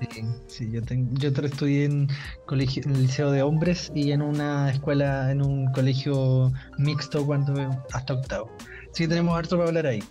Sí, 0.00 0.22
sí, 0.46 0.70
yo, 0.70 0.82
tengo, 0.82 1.10
yo 1.18 1.28
estudié 1.30 1.84
en, 1.86 2.08
colegio, 2.44 2.82
en 2.84 2.94
el 2.96 3.02
liceo 3.02 3.30
de 3.30 3.42
hombres 3.42 3.90
y 3.94 4.12
en 4.12 4.20
una 4.22 4.70
escuela, 4.70 5.30
en 5.30 5.40
un 5.42 5.72
colegio 5.72 6.52
mixto 6.78 7.24
cuando 7.24 7.54
hasta 7.92 8.14
octavo. 8.14 8.50
Así 8.92 9.04
que 9.04 9.08
tenemos 9.08 9.36
harto 9.38 9.56
para 9.56 9.68
hablar 9.68 9.86
ahí. 9.86 10.02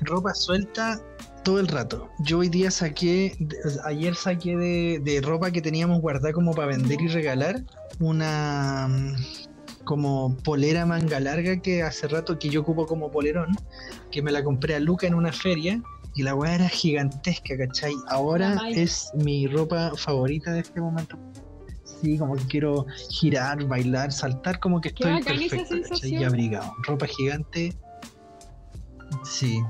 Ropa 0.00 0.34
suelta 0.34 1.00
todo 1.44 1.60
el 1.60 1.68
rato. 1.68 2.10
Yo 2.18 2.38
hoy 2.38 2.48
día 2.48 2.70
saqué, 2.70 3.36
ayer 3.84 4.14
saqué 4.16 4.56
de, 4.56 5.00
de 5.04 5.20
ropa 5.20 5.50
que 5.50 5.62
teníamos 5.62 6.00
guardada 6.00 6.32
como 6.32 6.52
para 6.52 6.68
vender 6.68 7.00
y 7.00 7.08
regalar 7.08 7.62
una 8.00 8.88
mm, 8.88 9.14
como 9.84 10.36
polera 10.38 10.86
manga 10.86 11.20
larga 11.20 11.60
que 11.60 11.82
hace 11.82 12.08
rato 12.08 12.38
que 12.38 12.48
yo 12.48 12.62
ocupo 12.62 12.86
como 12.86 13.10
polerón, 13.10 13.54
que 14.10 14.22
me 14.22 14.32
la 14.32 14.42
compré 14.42 14.74
a 14.74 14.80
Luca 14.80 15.06
en 15.06 15.14
una 15.14 15.32
feria 15.32 15.80
y 16.14 16.22
la 16.22 16.34
weá 16.34 16.54
era 16.54 16.68
gigantesca, 16.68 17.56
¿cachai? 17.56 17.92
Ahora 18.08 18.56
es 18.70 19.10
mi 19.14 19.46
ropa 19.46 19.92
favorita 19.96 20.52
de 20.52 20.60
este 20.60 20.80
momento. 20.80 21.18
Sí, 21.84 22.18
como 22.18 22.36
que 22.36 22.44
quiero 22.46 22.86
girar, 23.10 23.64
bailar, 23.64 24.12
saltar, 24.12 24.60
como 24.60 24.80
que 24.80 24.88
estoy 24.88 25.22
perfecto, 25.22 25.74
¿cachai? 25.88 26.14
Y 26.14 26.24
abrigado. 26.24 26.72
Ropa 26.84 27.06
gigante. 27.06 27.76
Sí. 29.24 29.62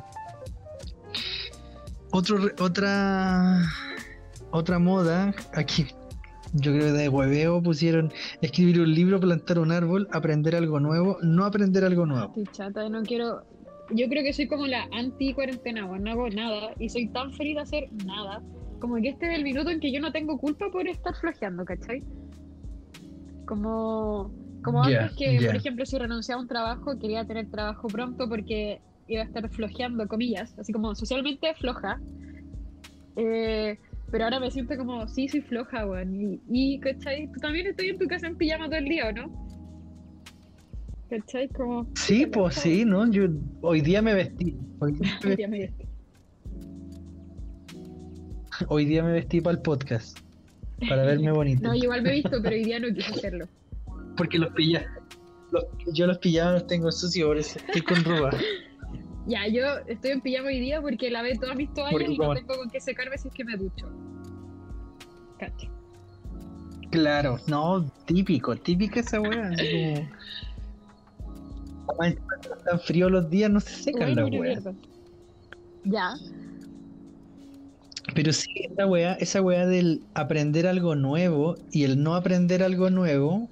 Otro, 2.17 2.39
otra, 2.61 3.61
otra 4.53 4.79
moda, 4.79 5.35
aquí 5.53 5.87
yo 6.53 6.71
creo 6.71 6.87
que 6.87 6.93
de 6.93 7.09
hueveo 7.09 7.61
pusieron 7.61 8.13
escribir 8.41 8.81
un 8.81 8.95
libro, 8.95 9.19
plantar 9.19 9.59
un 9.59 9.73
árbol, 9.73 10.07
aprender 10.13 10.55
algo 10.55 10.79
nuevo, 10.79 11.19
no 11.23 11.45
aprender 11.45 11.85
algo 11.85 12.07
nuevo. 12.07 12.27
Estoy 12.27 12.47
chata, 12.53 12.89
no 12.89 13.03
quiero. 13.03 13.43
Yo 13.91 14.09
creo 14.09 14.23
que 14.23 14.33
soy 14.33 14.47
como 14.47 14.69
la 14.69 14.87
anti-cuarentena, 14.93 15.89
no 15.89 16.11
hago 16.13 16.29
nada 16.31 16.71
y 16.79 16.89
soy 16.89 17.09
tan 17.09 17.33
feliz 17.33 17.57
de 17.57 17.63
hacer 17.63 17.89
nada. 18.07 18.41
Como 18.79 18.95
que 19.03 19.09
este 19.09 19.33
es 19.33 19.37
el 19.37 19.43
minuto 19.43 19.71
en 19.71 19.81
que 19.81 19.91
yo 19.91 19.99
no 19.99 20.13
tengo 20.13 20.39
culpa 20.39 20.67
por 20.71 20.87
estar 20.87 21.17
flojeando, 21.17 21.65
¿cachai? 21.65 22.05
Como, 23.45 24.31
como 24.63 24.85
antes 24.85 25.17
que, 25.17 25.41
por 25.45 25.57
ejemplo, 25.57 25.85
si 25.85 25.99
renunciaba 25.99 26.39
a 26.39 26.43
un 26.43 26.49
trabajo, 26.49 26.97
quería 26.97 27.25
tener 27.25 27.51
trabajo 27.51 27.89
pronto 27.89 28.29
porque 28.29 28.81
iba 29.09 29.23
a 29.23 29.25
estar 29.27 29.49
flojeando, 29.49 30.07
comillas, 30.09 30.59
así 30.59 30.73
como 30.73 30.95
socialmente 30.95 31.55
floja. 31.55 32.01
Eh, 33.17 33.79
pero 34.11 34.25
ahora 34.25 34.41
me 34.41 34.51
siento 34.51 34.77
como, 34.77 35.07
sí, 35.09 35.29
soy 35.29 35.41
floja, 35.43 35.87
weón. 35.87 36.15
Y, 36.15 36.41
y, 36.49 36.81
¿cachai? 36.81 37.27
Tú 37.33 37.41
también 37.41 37.67
estoy 37.67 37.89
en 37.89 37.99
tu 37.99 38.07
casa 38.07 38.27
en 38.27 38.37
pijama 38.37 38.67
todo 38.67 38.77
el 38.77 38.85
día, 38.87 39.09
¿o 39.09 39.13
no? 39.13 39.47
¿Cachai? 41.11 41.49
Como... 41.49 41.87
Sí, 41.97 42.27
pues 42.27 42.55
sí, 42.57 42.85
¿no? 42.85 43.11
Yo 43.11 43.29
hoy 43.61 43.81
día 43.81 44.01
me 44.03 44.15
vestí. 44.15 44.57
Hoy 44.81 44.93
día 44.93 45.09
me 45.23 45.29
Hoy 45.31 45.37
día 45.37 45.49
me 45.49 45.59
vestí. 45.59 45.85
Hoy 48.69 48.85
día 48.85 49.03
me 49.03 49.13
vestí 49.13 49.41
para 49.41 49.57
el 49.57 49.63
podcast. 49.63 50.19
Para 50.89 51.05
verme 51.05 51.31
bonito. 51.33 51.63
No, 51.63 51.75
igual 51.75 52.03
me 52.03 52.11
he 52.11 52.15
visto, 52.15 52.41
pero 52.43 52.55
hoy 52.57 52.65
día 52.65 52.79
no 52.81 52.89
quise 52.93 53.11
hacerlo. 53.13 53.49
Porque 54.17 54.39
los 54.39 54.51
pilla. 54.55 54.87
los- 55.51 55.65
yo 55.93 56.07
los 56.07 56.19
pillaba 56.19 56.53
los 56.53 56.67
tengo 56.67 56.91
sucios, 56.93 57.27
por 57.27 57.37
eso 57.37 57.59
estoy 57.59 57.83
con 57.83 58.05
ropa. 58.05 58.31
Ya, 59.27 59.47
yo 59.49 59.63
estoy 59.87 60.11
en 60.11 60.21
pijama 60.21 60.49
hoy 60.49 60.61
día 60.61 60.83
porque 60.83 61.11
lavé 61.11 61.39
todas 61.39 61.57
mis 61.57 61.73
toallas 61.73 61.93
Porque 61.93 62.13
y 62.13 62.19
no 62.19 62.35
tengo 62.35 62.57
con 62.57 62.69
qué 62.69 62.81
secarme 62.81 63.17
si 63.17 63.29
es 63.29 63.35
que 63.35 63.45
me 63.45 63.57
ducho. 63.57 63.89
Cacha. 65.39 65.69
Claro, 66.91 67.39
no, 67.49 67.91
típico, 68.07 68.55
típica 68.55 69.01
esa 69.01 69.21
weá. 69.21 69.49
Así 69.49 69.67
como. 69.73 70.09
Están 72.57 72.81
fríos 72.81 73.11
los 73.11 73.31
días, 73.31 73.51
no 73.51 73.61
se 73.61 73.75
secan 73.75 74.15
Bueno, 74.15 74.29
las 74.29 74.41
weas. 74.41 74.65
Ya. 75.85 76.15
Pero 78.15 78.33
sí, 78.33 78.49
esa 78.71 78.87
weá, 78.87 79.15
esa 79.15 79.43
weá 79.43 79.67
del 79.67 80.03
aprender 80.15 80.67
algo 80.67 80.95
nuevo 80.95 81.57
y 81.73 81.85
el 81.85 82.03
no 82.03 82.15
aprender 82.15 82.63
algo 82.63 82.91
nuevo, 82.91 83.49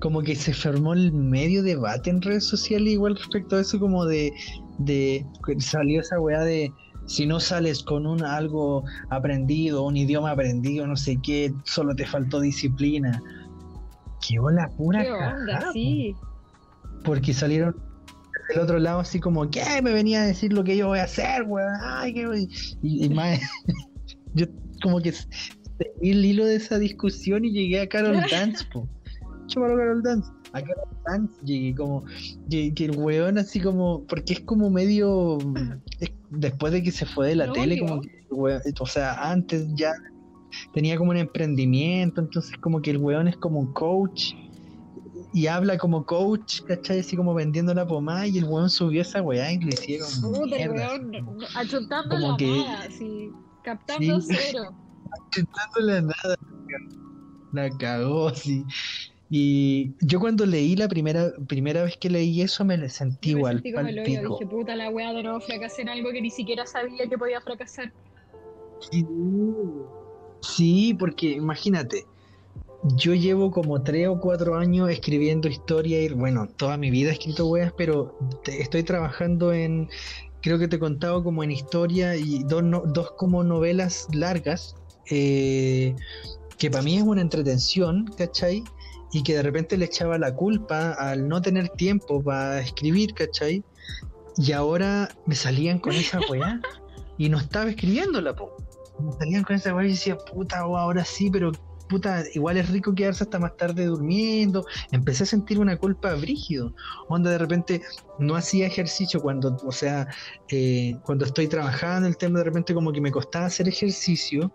como 0.00 0.22
que 0.22 0.34
se 0.34 0.52
formó 0.52 0.94
el 0.94 1.12
medio 1.12 1.62
debate 1.62 2.10
en 2.10 2.22
redes 2.22 2.46
sociales 2.46 2.92
igual 2.92 3.16
respecto 3.16 3.56
a 3.56 3.60
eso, 3.60 3.78
como 3.78 4.04
de, 4.06 4.32
de 4.80 5.24
salió 5.58 6.00
esa 6.00 6.20
weá 6.20 6.40
de 6.40 6.72
si 7.06 7.26
no 7.26 7.40
sales 7.40 7.82
con 7.82 8.06
un 8.06 8.24
algo 8.24 8.84
aprendido, 9.10 9.82
un 9.82 9.96
idioma 9.96 10.30
aprendido, 10.30 10.86
no 10.86 10.96
sé 10.96 11.18
qué, 11.22 11.52
solo 11.64 11.94
te 11.94 12.06
faltó 12.06 12.40
disciplina. 12.40 13.20
Qué 14.26 14.36
la 14.52 14.68
pura 14.68 15.02
¿Qué 15.02 15.10
onda? 15.10 15.72
Sí. 15.72 16.14
porque 17.04 17.32
salieron 17.32 17.74
del 18.50 18.60
otro 18.60 18.78
lado 18.78 19.00
así 19.00 19.18
como, 19.18 19.50
¿qué? 19.50 19.62
Me 19.82 19.92
venía 19.92 20.22
a 20.22 20.26
decir 20.26 20.52
lo 20.52 20.62
que 20.62 20.76
yo 20.76 20.88
voy 20.88 20.98
a 20.98 21.04
hacer, 21.04 21.42
weón. 21.44 21.72
Ay, 21.82 22.14
qué 22.14 22.26
voy-". 22.26 22.48
Y, 22.82 23.06
y 23.06 23.08
más, 23.14 23.40
yo 24.34 24.46
como 24.82 25.00
que 25.00 25.12
seguí 25.12 26.10
el 26.10 26.24
hilo 26.24 26.44
de 26.44 26.56
esa 26.56 26.78
discusión 26.78 27.44
y 27.44 27.52
llegué 27.52 27.80
a 27.80 27.88
Carol 27.88 28.16
Dance, 28.30 28.64
po. 28.72 28.88
Chúpalo, 29.46 29.76
Carol 29.76 30.02
Dance. 30.02 30.30
A 30.52 30.62
llegué 31.44 31.74
como, 31.74 32.04
que, 32.50 32.74
que 32.74 32.84
el 32.86 32.96
weón 32.96 33.38
así 33.38 33.60
como, 33.60 34.04
porque 34.06 34.34
es 34.34 34.40
como 34.40 34.68
medio, 34.70 35.38
es- 36.00 36.12
después 36.30 36.72
de 36.72 36.82
que 36.82 36.90
se 36.90 37.06
fue 37.06 37.28
de 37.28 37.36
la 37.36 37.52
tele, 37.52 37.78
como 37.78 38.00
que, 38.00 38.08
el 38.08 38.36
weón- 38.36 38.62
o 38.80 38.86
sea, 38.86 39.30
antes 39.30 39.66
ya 39.74 39.92
tenía 40.72 40.96
como 40.96 41.10
un 41.12 41.16
emprendimiento, 41.18 42.20
entonces 42.20 42.56
como 42.58 42.82
que 42.82 42.90
el 42.90 42.98
weón 42.98 43.28
es 43.28 43.36
como 43.36 43.60
un 43.60 43.72
coach 43.72 44.32
y 45.32 45.46
habla 45.46 45.78
como 45.78 46.04
coach, 46.04 46.62
¿cachai? 46.62 46.98
Así 47.00 47.16
como 47.16 47.32
vendiendo 47.34 47.72
la 47.72 47.86
pomada 47.86 48.26
y 48.26 48.38
el 48.38 48.44
weón 48.44 48.68
subió 48.68 49.02
esa 49.02 49.22
weá 49.22 49.52
y 49.52 49.58
le 49.58 49.68
hicieron 49.74 50.08
Puta, 50.20 50.56
mierda. 50.56 50.74
weón, 50.74 51.12
como, 52.08 52.30
la 52.32 52.36
que- 52.36 52.46
nada, 52.46 52.82
así, 52.88 53.30
captando 53.62 54.20
Sí. 54.20 54.34
cero. 54.36 54.74
nada. 56.02 56.36
La 57.52 57.70
cagó 57.78 58.28
así. 58.28 58.64
Y 59.32 59.94
yo 60.00 60.18
cuando 60.18 60.44
leí 60.44 60.74
la 60.74 60.88
primera, 60.88 61.30
primera 61.46 61.84
vez 61.84 61.96
que 61.96 62.10
leí 62.10 62.42
eso 62.42 62.64
me 62.64 62.76
sentí 62.88 63.32
me 63.32 63.38
igual, 63.38 63.62
sentí 63.62 64.16
pico. 64.16 64.38
dije, 64.40 64.46
puta 64.50 64.74
la 64.74 64.90
wea 64.90 65.12
de 65.12 65.22
nuevo 65.22 65.40
fracasé 65.40 65.82
en 65.82 65.88
algo 65.90 66.10
que 66.10 66.20
ni 66.20 66.30
siquiera 66.30 66.66
sabía 66.66 67.08
que 67.08 67.16
podía 67.16 67.40
fracasar. 67.40 67.92
Sí. 68.90 69.06
Sí, 70.42 70.96
porque 70.98 71.30
imagínate, 71.32 72.02
yo 72.96 73.14
llevo 73.14 73.52
como 73.52 73.82
tres 73.82 74.08
o 74.08 74.18
cuatro 74.18 74.56
años 74.56 74.90
escribiendo 74.90 75.48
historia 75.48 76.02
y 76.02 76.08
bueno, 76.08 76.48
toda 76.56 76.76
mi 76.76 76.90
vida 76.90 77.10
he 77.10 77.12
escrito 77.12 77.46
weas, 77.46 77.72
pero 77.76 78.16
te- 78.42 78.60
estoy 78.62 78.82
trabajando 78.82 79.52
en, 79.52 79.88
creo 80.42 80.58
que 80.58 80.66
te 80.66 80.76
he 80.76 80.80
contado 80.80 81.22
como 81.22 81.44
en 81.44 81.52
historia 81.52 82.16
y 82.16 82.42
dos, 82.48 82.64
no- 82.64 82.82
dos 82.86 83.12
como 83.16 83.44
novelas 83.44 84.06
largas, 84.12 84.74
eh, 85.10 85.94
que 86.58 86.70
para 86.70 86.82
mí 86.82 86.96
es 86.96 87.02
una 87.04 87.20
entretención, 87.20 88.06
¿cachai? 88.16 88.64
Y 89.12 89.22
que 89.22 89.34
de 89.34 89.42
repente 89.42 89.76
le 89.76 89.86
echaba 89.86 90.18
la 90.18 90.34
culpa 90.34 90.92
al 90.92 91.28
no 91.28 91.42
tener 91.42 91.68
tiempo 91.70 92.22
para 92.22 92.60
escribir, 92.60 93.14
¿cachai? 93.14 93.64
Y 94.36 94.52
ahora 94.52 95.08
me 95.26 95.34
salían 95.34 95.78
con 95.78 95.92
esa 95.92 96.20
weá 96.30 96.60
y 97.18 97.28
no 97.28 97.38
estaba 97.38 97.70
escribiéndola, 97.70 98.34
po. 98.34 98.56
Me 99.00 99.12
salían 99.12 99.44
con 99.44 99.56
esa 99.56 99.74
weá 99.74 99.86
y 99.86 99.90
decía, 99.90 100.16
puta, 100.16 100.66
oh, 100.66 100.76
ahora 100.76 101.04
sí, 101.04 101.30
pero 101.30 101.52
puta, 101.90 102.22
igual 102.34 102.56
es 102.56 102.70
rico 102.70 102.94
quedarse 102.94 103.24
hasta 103.24 103.38
más 103.38 103.56
tarde 103.56 103.84
durmiendo. 103.84 104.64
Empecé 104.92 105.24
a 105.24 105.26
sentir 105.26 105.58
una 105.58 105.76
culpa 105.76 106.14
brígido. 106.14 106.72
Onda, 107.08 107.30
de 107.30 107.38
repente 107.38 107.82
no 108.18 108.36
hacía 108.36 108.66
ejercicio 108.66 109.20
cuando, 109.20 109.56
o 109.66 109.72
sea, 109.72 110.06
eh, 110.48 110.96
cuando 111.04 111.24
estoy 111.24 111.48
trabajando, 111.48 112.08
el 112.08 112.16
tema 112.16 112.38
de 112.38 112.44
repente 112.44 112.72
como 112.72 112.92
que 112.92 113.00
me 113.00 113.10
costaba 113.10 113.46
hacer 113.46 113.68
ejercicio. 113.68 114.52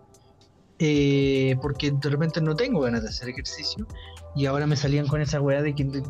eh, 0.78 1.56
porque 1.62 1.90
de 1.90 2.10
repente 2.10 2.40
no 2.42 2.54
tengo 2.54 2.80
ganas 2.80 3.02
de 3.02 3.08
hacer 3.08 3.30
ejercicio 3.30 3.86
y 4.36 4.46
ahora 4.46 4.66
me 4.66 4.76
salían 4.76 5.06
con 5.06 5.20
esa 5.20 5.40
weá 5.40 5.62
de 5.62 5.74
que, 5.74 6.02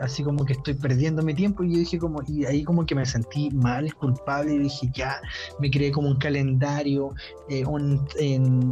así 0.00 0.22
como 0.22 0.44
que 0.44 0.52
estoy 0.52 0.74
perdiendo 0.74 1.22
mi 1.22 1.34
tiempo 1.34 1.64
y 1.64 1.72
yo 1.72 1.78
dije 1.78 1.98
como 1.98 2.22
y 2.28 2.44
ahí 2.44 2.62
como 2.62 2.84
que 2.84 2.94
me 2.94 3.06
sentí 3.06 3.50
mal, 3.50 3.92
culpable 3.94 4.54
y 4.54 4.58
dije 4.58 4.90
ya, 4.94 5.20
me 5.58 5.70
creé 5.70 5.90
como 5.90 6.08
un 6.08 6.18
calendario, 6.18 7.14
eh, 7.48 7.64
un, 7.64 8.06
en- 8.18 8.70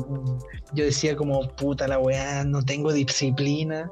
yo 0.74 0.84
decía 0.84 1.16
como 1.16 1.40
puta 1.56 1.88
la 1.88 1.98
weá, 1.98 2.44
no 2.44 2.62
tengo 2.62 2.92
disciplina 2.92 3.90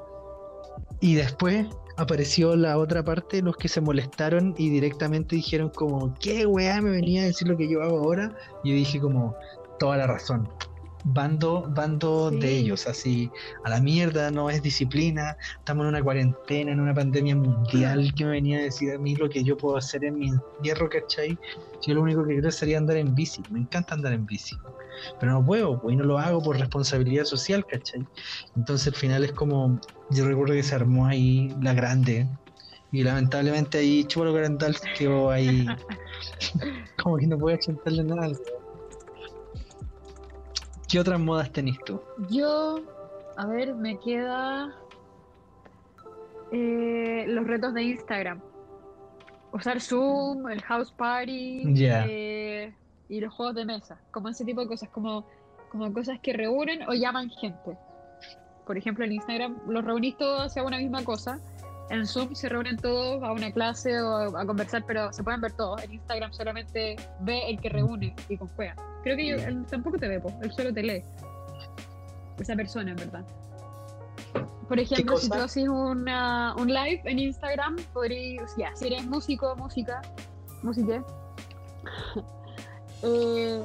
y 1.01 1.15
después 1.15 1.67
apareció 1.97 2.55
la 2.57 2.79
otra 2.79 3.03
parte, 3.03 3.43
los 3.43 3.57
que 3.57 3.69
se 3.69 3.81
molestaron 3.81 4.55
y 4.59 4.69
directamente 4.71 5.37
dijeron 5.37 5.71
como, 5.71 6.15
¿qué 6.21 6.47
weá 6.47 6.81
me 6.83 6.91
venía 6.91 7.23
a 7.23 7.27
decir 7.27 7.49
lo 7.49 7.57
que 7.57 7.69
yo 7.71 7.83
hago 7.83 7.99
ahora? 7.99 8.35
Y 8.65 8.73
dije 8.73 9.01
como, 9.01 9.35
toda 9.79 9.97
la 9.97 10.07
razón. 10.07 10.49
Bando, 11.03 11.65
bando 11.75 12.31
de 12.31 12.59
ellos, 12.59 12.87
así, 12.87 13.31
a 13.65 13.71
la 13.71 13.81
mierda, 13.81 14.31
no 14.31 14.51
es 14.51 14.63
disciplina, 14.63 15.37
estamos 15.59 15.85
en 15.85 15.89
una 15.89 16.03
cuarentena, 16.03 16.73
en 16.73 16.81
una 16.81 16.93
pandemia 16.93 17.35
mundial, 17.37 18.13
que 18.15 18.25
me 18.25 18.33
venía 18.33 18.59
a 18.59 18.63
decir 18.63 18.93
a 18.93 18.99
mí 18.99 19.17
lo 19.17 19.29
que 19.31 19.43
yo 19.43 19.57
puedo 19.57 19.79
hacer 19.79 20.05
en 20.05 20.19
mi 20.19 20.29
encierro, 20.29 20.91
¿cachai? 20.91 21.39
Yo 21.87 21.95
lo 21.95 22.03
único 22.03 22.25
que 22.25 22.35
quiero 22.35 22.51
sería 22.51 22.77
andar 22.77 22.99
en 22.99 23.15
bici, 23.15 23.43
me 23.51 23.61
encanta 23.61 23.95
andar 23.95 24.13
en 24.13 24.27
bici, 24.27 24.57
pero 25.19 25.33
no 25.33 25.45
puedo, 25.45 25.81
pues 25.81 25.95
y 25.95 25.97
no 25.97 26.05
lo 26.05 26.19
hago 26.19 26.43
por 26.43 26.59
responsabilidad 26.59 27.25
social, 27.25 27.65
¿cachai? 27.67 28.07
Entonces 28.57 28.89
al 28.89 28.95
final 28.95 29.25
es 29.25 29.33
como, 29.33 29.81
yo 30.11 30.27
recuerdo 30.27 30.55
que 30.55 30.63
se 30.63 30.75
armó 30.75 31.07
ahí 31.07 31.55
la 31.63 31.73
grande, 31.73 32.29
y 32.93 33.05
lamentablemente 33.05 33.79
ahí 33.79 34.05
Chupalo 34.05 34.33
Garandal 34.33 34.77
quedó 34.99 35.31
ahí, 35.31 35.67
como 37.03 37.17
que 37.17 37.27
no 37.27 37.39
puede 37.39 37.59
chantarle 37.59 38.05
nada. 38.05 38.33
¿Qué 40.91 40.99
otras 40.99 41.21
modas 41.21 41.53
tenés 41.53 41.79
tú? 41.85 42.01
Yo, 42.31 42.81
a 43.37 43.47
ver, 43.47 43.77
me 43.77 44.01
queda 44.01 44.75
eh, 46.51 47.27
los 47.29 47.47
retos 47.47 47.73
de 47.75 47.85
Instagram. 47.85 48.41
Usar 49.53 49.81
Zoom, 49.81 50.49
el 50.49 50.61
house 50.63 50.91
party 50.91 51.63
eh, 51.77 52.75
y 53.09 53.21
los 53.21 53.33
juegos 53.33 53.55
de 53.55 53.65
mesa, 53.65 54.01
como 54.11 54.31
ese 54.31 54.45
tipo 54.45 54.63
de 54.63 54.67
cosas, 54.67 54.89
como, 54.89 55.25
como 55.71 55.93
cosas 55.93 56.19
que 56.21 56.33
reúnen 56.33 56.83
o 56.89 56.93
llaman 56.93 57.31
gente. 57.31 57.79
Por 58.67 58.77
ejemplo, 58.77 59.05
en 59.05 59.13
Instagram 59.13 59.59
los 59.69 59.85
reunís 59.85 60.17
todos 60.17 60.43
hacia 60.43 60.65
una 60.65 60.79
misma 60.79 61.05
cosa. 61.05 61.41
En 61.91 62.07
Zoom 62.07 62.35
se 62.35 62.49
reúnen 62.49 62.77
todos 62.77 63.23
a 63.23 63.33
una 63.33 63.51
clase 63.51 64.01
o 64.01 64.37
a 64.37 64.47
conversar, 64.47 64.85
pero 64.87 65.13
se 65.13 65.23
pueden 65.25 65.41
ver 65.41 65.53
todos. 65.53 65.83
En 65.83 65.93
Instagram 65.93 66.33
solamente 66.33 66.97
ve 67.21 67.43
el 67.51 67.61
que 67.61 67.69
reúne 67.69 68.15
y 68.29 68.37
conjuega. 68.37 68.77
Creo 69.03 69.17
que 69.17 69.27
yo- 69.27 69.37
él 69.37 69.65
tampoco 69.69 69.99
te 69.99 70.07
ve, 70.09 70.21
po, 70.21 70.33
él 70.41 70.53
solo 70.53 70.73
te 70.73 70.83
lee. 70.85 71.03
Esa 72.39 72.55
persona, 72.55 72.93
en 72.93 72.97
verdad. 72.97 73.25
Por 74.69 74.79
ejemplo, 74.79 75.17
si 75.19 75.29
tú 75.29 75.35
haces 75.35 75.69
una, 75.69 76.55
un 76.57 76.69
live 76.73 77.03
en 77.05 77.19
Instagram, 77.19 77.77
podrías, 77.93 78.55
ya, 78.57 78.71
si 78.77 78.87
eres 78.87 79.05
músico, 79.05 79.57
música, 79.57 80.01
música, 80.63 81.05
eh, 83.03 83.61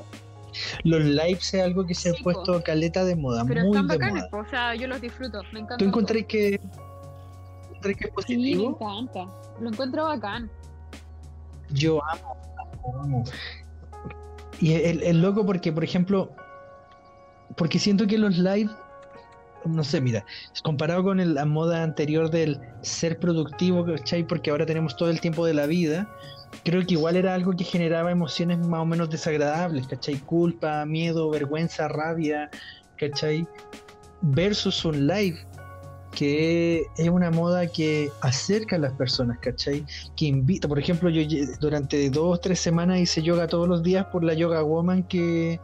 Los 0.83 1.01
lives 1.03 1.53
es 1.53 1.61
algo 1.63 1.85
que 1.85 1.93
se 1.93 2.11
Sí, 2.11 2.17
ha 2.19 2.23
puesto 2.23 2.63
caleta 2.63 3.03
de 3.05 3.15
moda, 3.15 3.43
pero 3.47 3.61
muy 3.61 3.71
están 3.71 3.87
de 3.87 3.97
bacanes, 3.97 4.23
moda. 4.23 4.29
po, 4.31 4.37
o 4.37 4.49
sea, 4.49 4.73
yo 4.75 4.87
los 4.87 4.99
disfruto, 5.01 5.41
me 5.51 5.59
encanta. 5.59 5.77
¿Tú 5.77 5.85
encontrás 5.85 6.23
que, 6.27 6.59
encontrás 7.89 7.95
que 7.97 8.05
es 8.21 8.25
Sí, 8.27 8.37
me 8.37 8.43
positivo? 8.55 8.69
encanta, 8.81 9.27
lo 9.59 9.69
encuentro 9.69 10.03
bacán. 10.05 10.49
Yo 11.71 12.01
amo, 12.05 12.35
amo. 13.01 13.23
Y 14.59 14.73
el, 14.73 15.03
el 15.03 15.21
loco 15.21 15.45
porque, 15.45 15.71
por 15.71 15.83
ejemplo, 15.83 16.31
porque 17.57 17.79
siento 17.79 18.07
que 18.07 18.17
los 18.17 18.37
live, 18.37 18.69
no 19.65 19.83
sé, 19.83 19.99
mira, 19.99 20.23
comparado 20.63 21.03
con 21.03 21.19
el- 21.19 21.33
la 21.33 21.45
moda 21.45 21.83
anterior 21.83 22.29
del 22.29 22.59
ser 22.81 23.19
productivo, 23.19 23.85
¿cachai? 23.85 24.23
Porque 24.25 24.51
ahora 24.51 24.65
tenemos 24.65 24.95
todo 24.95 25.09
el 25.09 25.19
tiempo 25.19 25.45
de 25.45 25.53
la 25.55 25.65
vida, 25.65 26.07
creo 26.63 26.85
que 26.85 26.93
igual 26.93 27.15
era 27.17 27.33
algo 27.33 27.51
que 27.53 27.63
generaba 27.63 28.11
emociones 28.11 28.59
más 28.59 28.81
o 28.81 28.85
menos 28.85 29.09
desagradables, 29.09 29.87
¿cachai? 29.87 30.15
Culpa, 30.19 30.85
miedo, 30.85 31.29
vergüenza, 31.31 31.87
rabia, 31.87 32.49
¿cachai? 32.97 33.45
Versus 34.21 34.85
un 34.85 35.07
live, 35.07 35.37
que 36.15 36.87
es 36.97 37.09
una 37.09 37.29
moda 37.29 37.67
que 37.67 38.09
acerca 38.21 38.77
a 38.77 38.79
las 38.79 38.93
personas, 38.93 39.37
¿cachai? 39.39 39.85
que 40.15 40.25
invita, 40.25 40.67
por 40.67 40.79
ejemplo, 40.79 41.09
yo 41.09 41.21
durante 41.59 42.09
dos, 42.09 42.41
tres 42.41 42.59
semanas 42.59 42.99
hice 42.99 43.21
yoga 43.21 43.47
todos 43.47 43.67
los 43.67 43.83
días 43.83 44.05
por 44.05 44.23
la 44.23 44.33
yoga 44.33 44.63
woman 44.63 45.03
que 45.03 45.59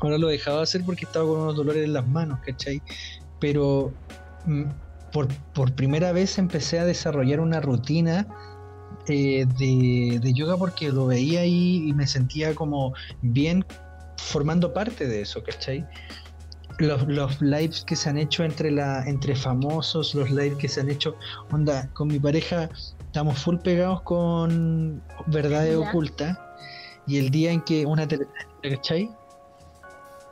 ahora 0.00 0.18
lo 0.18 0.28
he 0.28 0.32
dejado 0.32 0.58
de 0.58 0.62
hacer 0.64 0.84
porque 0.84 1.06
estaba 1.06 1.26
con 1.26 1.40
unos 1.40 1.56
dolores 1.56 1.84
en 1.84 1.94
las 1.94 2.06
manos, 2.06 2.38
¿cachai? 2.44 2.82
Pero 3.40 3.92
mm, 4.44 4.64
por, 5.12 5.28
por 5.54 5.72
primera 5.72 6.12
vez 6.12 6.38
empecé 6.38 6.78
a 6.78 6.84
desarrollar 6.84 7.40
una 7.40 7.60
rutina 7.60 8.26
eh, 9.08 9.46
de, 9.58 10.20
de 10.20 10.32
yoga 10.34 10.56
porque 10.58 10.90
lo 10.90 11.06
veía 11.06 11.40
ahí 11.40 11.88
y 11.88 11.92
me 11.94 12.06
sentía 12.06 12.54
como 12.54 12.92
bien 13.22 13.64
formando 14.16 14.72
parte 14.72 15.08
de 15.08 15.22
eso, 15.22 15.42
¿cachai? 15.42 15.86
Los, 16.82 17.06
los 17.06 17.40
lives 17.40 17.84
que 17.84 17.94
se 17.94 18.10
han 18.10 18.18
hecho 18.18 18.42
entre 18.42 18.72
la 18.72 19.04
entre 19.06 19.36
famosos, 19.36 20.16
los 20.16 20.32
lives 20.32 20.56
que 20.56 20.66
se 20.66 20.80
han 20.80 20.90
hecho, 20.90 21.14
onda, 21.52 21.88
con 21.92 22.08
mi 22.08 22.18
pareja 22.18 22.68
estamos 23.06 23.38
full 23.38 23.58
pegados 23.58 24.02
con 24.02 25.00
verdades 25.26 25.76
ocultas 25.76 26.36
y 27.06 27.18
el 27.18 27.30
día 27.30 27.52
en 27.52 27.60
que 27.60 27.86
una 27.86 28.08
¿cachai? 28.62 29.10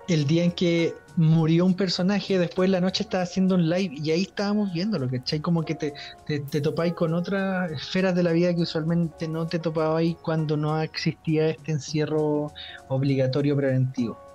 El 0.09 0.27
día 0.27 0.43
en 0.43 0.51
que 0.51 0.93
murió 1.17 1.65
un 1.67 1.75
personaje, 1.75 2.37
después 2.37 2.67
en 2.67 2.73
la 2.73 2.81
noche 2.81 3.05
estaba 3.05 3.23
haciendo 3.23 3.55
un 3.55 3.71
live 3.71 3.95
y 4.03 4.11
ahí 4.11 4.23
estábamos 4.23 4.73
viéndolo, 4.73 5.09
¿cachai? 5.09 5.39
Como 5.39 5.63
que 5.63 5.77
te, 5.77 5.95
te, 6.27 6.41
te 6.41 6.61
topáis 6.61 6.95
con 6.95 7.15
otras 7.15 7.71
esferas 7.71 8.17
de 8.17 8.25
la 8.25 8.33
vida 8.33 8.53
que 8.55 8.63
usualmente 8.63 9.29
no 9.29 9.47
te 9.47 9.61
topabais 9.61 10.17
cuando 10.21 10.57
no 10.57 10.83
existía 10.83 11.51
este 11.51 11.71
encierro 11.71 12.53
obligatorio 12.89 13.55
preventivo. 13.55 14.30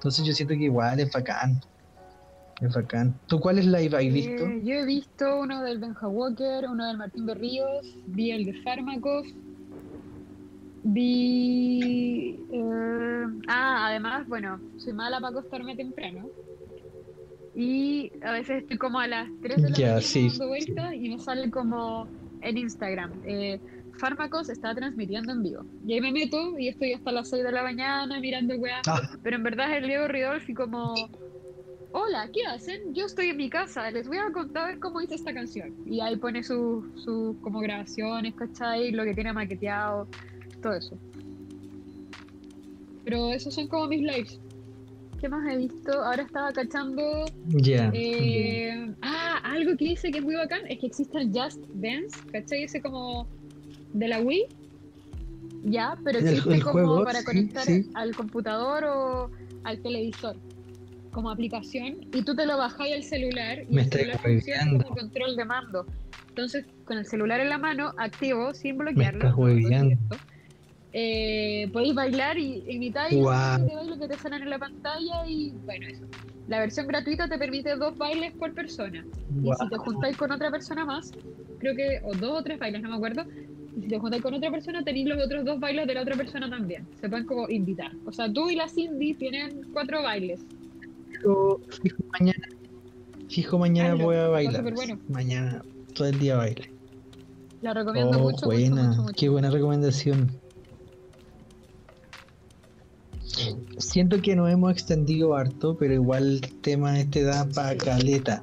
Entonces 0.00 0.24
yo 0.24 0.32
siento 0.32 0.54
que 0.54 0.64
igual 0.64 0.98
es 0.98 1.12
bacán. 1.12 1.60
Es 2.62 2.74
bacán. 2.74 3.14
¿Tú 3.26 3.38
cuáles 3.38 3.66
live 3.66 3.94
has 3.94 4.14
visto? 4.14 4.46
Eh, 4.46 4.62
yo 4.64 4.74
he 4.76 4.86
visto 4.86 5.40
uno 5.40 5.62
del 5.62 5.78
Benja 5.78 6.08
Walker, 6.08 6.64
uno 6.70 6.86
del 6.86 6.96
Martín 6.96 7.26
Berríos, 7.26 7.86
vi 8.06 8.30
el 8.30 8.46
de 8.46 8.54
Fármacos, 8.62 9.26
vi... 10.84 12.34
eh, 12.50 13.26
ah, 13.48 13.88
además, 13.88 14.26
bueno, 14.26 14.58
soy 14.78 14.94
mala 14.94 15.20
para 15.20 15.38
acostarme 15.38 15.76
temprano. 15.76 16.30
Y 17.54 18.10
a 18.22 18.32
veces 18.32 18.62
estoy 18.62 18.78
como 18.78 19.00
a 19.00 19.06
las 19.06 19.28
3 19.42 19.56
de 19.56 19.68
la 19.68 19.76
mañana 19.76 20.00
sí. 20.00 20.28
dando 20.28 20.48
vueltas 20.48 20.94
y 20.94 21.10
me 21.10 21.18
sale 21.18 21.50
como 21.50 22.08
en 22.40 22.56
Instagram. 22.56 23.12
eh, 23.26 23.60
Fármacos 24.00 24.48
está 24.48 24.74
transmitiendo 24.74 25.30
en 25.32 25.42
vivo. 25.42 25.62
Y 25.86 25.92
ahí 25.92 26.00
me 26.00 26.10
meto 26.10 26.58
y 26.58 26.68
estoy 26.68 26.94
hasta 26.94 27.12
las 27.12 27.28
6 27.28 27.44
de 27.44 27.52
la 27.52 27.62
mañana 27.62 28.18
mirando 28.18 28.54
weá. 28.56 28.80
Ah, 28.86 29.02
Pero 29.22 29.36
en 29.36 29.42
verdad 29.42 29.70
es 29.70 29.82
el 29.82 29.88
Diego 29.88 30.08
Ridolfi 30.08 30.54
como... 30.54 30.94
Hola, 31.92 32.28
¿qué 32.32 32.44
hacen? 32.46 32.94
Yo 32.94 33.06
estoy 33.06 33.26
en 33.30 33.36
mi 33.36 33.50
casa, 33.50 33.90
les 33.90 34.06
voy 34.08 34.18
a 34.18 34.32
contar 34.32 34.78
cómo 34.78 35.00
hice 35.00 35.16
esta 35.16 35.34
canción. 35.34 35.74
Y 35.86 36.00
ahí 36.00 36.16
pone 36.16 36.42
sus 36.42 36.84
sus 37.02 37.36
como 37.38 37.60
grabaciones, 37.60 38.34
¿cachai? 38.34 38.92
Lo 38.92 39.04
que 39.04 39.12
tiene 39.12 39.32
maqueteado, 39.32 40.06
todo 40.62 40.74
eso. 40.74 40.96
Pero 43.04 43.32
esos 43.32 43.52
son 43.54 43.66
como 43.66 43.86
mis 43.88 44.02
lives. 44.02 44.38
¿Qué 45.20 45.28
más 45.28 45.46
he 45.52 45.56
visto? 45.56 45.92
Ahora 46.04 46.22
estaba 46.22 46.52
cachando... 46.52 47.26
ya. 47.48 47.90
eh, 47.92 48.94
ah, 49.02 49.40
algo 49.42 49.76
que 49.76 49.86
dice 49.86 50.10
que 50.10 50.18
es 50.18 50.24
muy 50.24 50.36
bacán 50.36 50.60
es 50.68 50.78
que 50.78 50.86
existe 50.86 51.18
el 51.18 51.28
Just 51.32 51.60
Dance, 51.74 52.18
¿cachai? 52.32 52.62
Ese 52.62 52.80
como 52.80 53.26
de 53.92 54.08
la 54.08 54.20
Wii. 54.20 54.46
Ya, 55.64 55.96
pero 56.04 56.18
existe 56.18 56.54
el 56.54 56.62
como 56.62 56.72
juego, 56.72 57.04
para 57.04 57.20
sí, 57.20 57.24
conectar 57.24 57.64
sí. 57.64 57.90
al 57.94 58.14
computador 58.14 58.84
o 58.84 59.30
al 59.64 59.80
televisor 59.82 60.36
como 61.12 61.30
aplicación 61.30 62.06
y 62.12 62.22
tú 62.22 62.34
te 62.34 62.46
lo 62.46 62.56
bajáis 62.56 62.94
al 62.94 63.02
celular 63.02 63.64
y 63.68 63.74
Me 63.74 63.82
el 63.82 63.90
celular 63.90 64.20
funciona 64.20 64.84
como 64.84 64.96
control 64.96 65.36
de 65.36 65.44
mando. 65.44 65.86
Entonces, 66.28 66.64
con 66.84 66.98
el 66.98 67.06
celular 67.06 67.40
en 67.40 67.50
la 67.50 67.58
mano, 67.58 67.92
activo, 67.98 68.54
sin 68.54 68.78
bloquearlo, 68.78 69.34
eh, 70.92 71.68
podéis 71.72 71.94
bailar 71.94 72.38
y 72.38 72.64
imitar 72.68 73.12
los 73.12 73.24
baile 73.24 73.98
que 74.00 74.08
te 74.08 74.16
salen 74.16 74.42
en 74.42 74.50
la 74.50 74.58
pantalla 74.58 75.26
y 75.26 75.52
bueno, 75.64 75.86
eso. 75.86 76.04
La 76.48 76.58
versión 76.58 76.88
gratuita 76.88 77.28
te 77.28 77.38
permite 77.38 77.76
dos 77.76 77.96
bailes 77.96 78.32
por 78.32 78.52
persona. 78.54 79.04
Y 79.42 79.50
si 79.52 79.68
te 79.68 79.76
juntáis 79.76 80.16
con 80.16 80.32
otra 80.32 80.50
persona 80.50 80.84
más, 80.84 81.12
creo 81.58 81.76
que, 81.76 82.00
o 82.04 82.12
dos 82.14 82.40
o 82.40 82.42
tres 82.42 82.58
bailes, 82.58 82.82
no 82.82 82.90
me 82.90 82.96
acuerdo. 82.96 83.24
Si 83.74 83.86
te 83.88 83.98
juntáis 83.98 84.22
con 84.22 84.34
otra 84.34 84.50
persona, 84.50 84.82
tenéis 84.82 85.06
los 85.08 85.24
otros 85.24 85.44
dos 85.44 85.60
bailes 85.60 85.86
de 85.86 85.94
la 85.94 86.02
otra 86.02 86.16
persona 86.16 86.48
también. 86.50 86.86
Se 87.00 87.08
pueden 87.08 87.26
como 87.26 87.48
invitar. 87.48 87.92
O 88.04 88.12
sea, 88.12 88.32
tú 88.32 88.50
y 88.50 88.56
la 88.56 88.68
Cindy 88.68 89.14
tienen 89.14 89.66
cuatro 89.72 90.02
bailes. 90.02 90.40
Fijo, 91.12 91.60
fijo 91.82 92.02
mañana. 92.18 92.48
Fijo 93.28 93.58
mañana 93.58 93.92
Hazlo, 93.92 94.04
voy 94.04 94.16
a 94.16 94.28
bailar. 94.28 94.74
bueno. 94.74 94.98
Mañana 95.08 95.62
todo 95.94 96.08
el 96.08 96.18
día 96.18 96.36
baile. 96.36 96.70
La 97.62 97.74
recomiendo 97.74 98.18
Oh, 98.18 98.22
mucho, 98.22 98.46
buena. 98.46 98.92
mucho. 98.92 99.12
Qué 99.16 99.28
buena 99.28 99.50
recomendación. 99.50 100.30
Siento 103.78 104.20
que 104.20 104.34
nos 104.36 104.50
hemos 104.50 104.72
extendido 104.72 105.34
harto, 105.34 105.76
pero 105.78 105.94
igual 105.94 106.40
el 106.42 106.54
tema 106.60 106.98
este 106.98 107.22
da 107.22 107.46
para 107.48 107.76
caleta. 107.76 108.42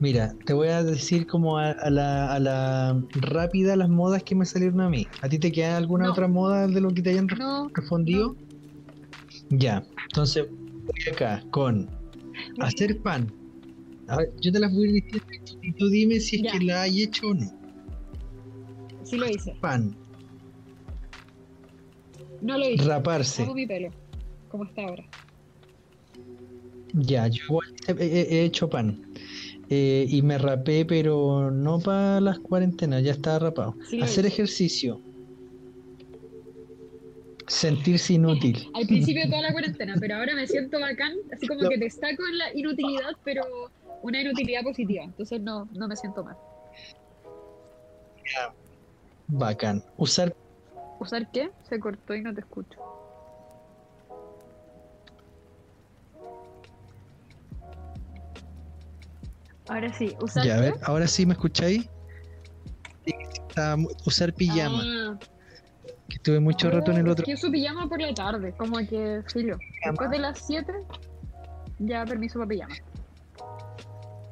Mira, 0.00 0.34
te 0.46 0.54
voy 0.54 0.68
a 0.68 0.82
decir 0.82 1.26
como 1.26 1.58
a, 1.58 1.72
a 1.72 1.90
la, 1.90 2.32
a 2.32 2.38
la 2.40 3.02
rápida 3.16 3.76
las 3.76 3.90
modas 3.90 4.22
que 4.22 4.34
me 4.34 4.46
salieron 4.46 4.80
a 4.80 4.88
mí. 4.88 5.06
¿A 5.20 5.28
ti 5.28 5.38
te 5.38 5.52
queda 5.52 5.76
alguna 5.76 6.06
No. 6.06 6.12
otra 6.12 6.26
moda 6.26 6.66
de 6.66 6.80
lo 6.80 6.88
que 6.94 7.02
te 7.02 7.10
hayan 7.10 7.26
No, 7.38 7.68
respondido? 7.74 8.34
Ya, 9.50 9.84
entonces 10.10 10.46
voy 10.50 11.12
acá 11.12 11.44
con 11.50 11.86
hacer 12.60 12.98
pan. 13.02 13.30
A 14.08 14.16
ver, 14.16 14.32
yo 14.40 14.50
te 14.50 14.58
las 14.58 14.72
voy 14.72 14.86
a 14.86 14.88
ir 14.90 15.04
diciendo 15.04 15.26
y 15.62 15.72
tú 15.74 15.88
dime 15.90 16.18
si 16.18 16.36
es 16.36 16.42
Ya. 16.44 16.52
que 16.52 16.64
la 16.64 16.82
hay 16.82 17.02
hecho 17.02 17.28
o 17.28 17.34
no. 17.34 17.52
sí 19.04 19.18
lo 19.18 19.28
hice. 19.28 19.54
Pan, 19.60 19.94
No 22.40 22.56
lo 22.56 22.70
hice. 22.70 22.84
raparse. 22.84 23.42
Hago 23.42 23.54
mi 23.54 23.66
pelo, 23.66 23.90
como 24.48 24.64
está 24.64 24.82
ahora. 24.84 25.04
Ya, 26.94 27.28
yo 27.28 27.42
igual 27.48 27.68
he 27.98 28.44
hecho 28.46 28.68
pan. 28.68 29.09
Eh, 29.72 30.04
y 30.08 30.20
me 30.22 30.36
rapé, 30.36 30.84
pero 30.84 31.50
no 31.52 31.78
para 31.78 32.20
las 32.20 32.40
cuarentenas, 32.40 33.04
ya 33.04 33.12
estaba 33.12 33.38
rapado. 33.38 33.76
Sí 33.88 34.00
Hacer 34.02 34.26
ejercicio. 34.26 35.00
Sentirse 37.46 38.14
inútil. 38.14 38.68
Al 38.74 38.86
principio 38.86 39.22
de 39.24 39.28
toda 39.30 39.42
la 39.42 39.52
cuarentena, 39.52 39.94
pero 40.00 40.16
ahora 40.16 40.34
me 40.34 40.46
siento 40.48 40.80
bacán, 40.80 41.12
así 41.32 41.46
como 41.46 41.62
No. 41.62 41.68
que 41.68 41.78
destaco 41.78 42.22
en 42.30 42.38
la 42.38 42.52
inutilidad, 42.54 43.12
pero 43.24 43.42
una 44.02 44.20
inutilidad 44.20 44.62
positiva. 44.62 45.04
Entonces 45.04 45.40
no, 45.40 45.68
no 45.72 45.86
me 45.86 45.94
siento 45.96 46.24
mal. 46.24 46.36
Bacán. 49.28 49.82
Usar 49.96 50.34
¿Usar 51.00 51.30
qué? 51.32 51.48
Se 51.68 51.78
cortó 51.80 52.14
y 52.14 52.22
no 52.22 52.34
te 52.34 52.40
escucho. 52.40 52.78
Ahora 59.70 59.92
sí, 59.92 60.16
usar 60.20 60.44
Ya, 60.44 60.56
a 60.56 60.60
ver, 60.60 60.74
ahora 60.82 61.06
sí 61.06 61.24
me 61.24 61.34
escucháis. 61.34 61.88
Usar 64.04 64.34
pijama, 64.34 64.82
Ah, 64.82 65.18
que 66.08 66.16
estuve 66.16 66.40
mucho 66.40 66.70
rato 66.70 66.90
en 66.90 66.98
el 66.98 67.08
otro. 67.08 67.24
Que 67.24 67.34
uso 67.34 67.52
pijama 67.52 67.88
por 67.88 68.00
la 68.00 68.12
tarde, 68.12 68.52
como 68.58 68.78
que 68.78 69.22
filo. 69.32 69.56
Después 69.84 70.10
de 70.10 70.18
las 70.18 70.40
7, 70.44 70.72
ya 71.78 72.04
permiso 72.04 72.40
para 72.40 72.48
pijama. 72.48 72.74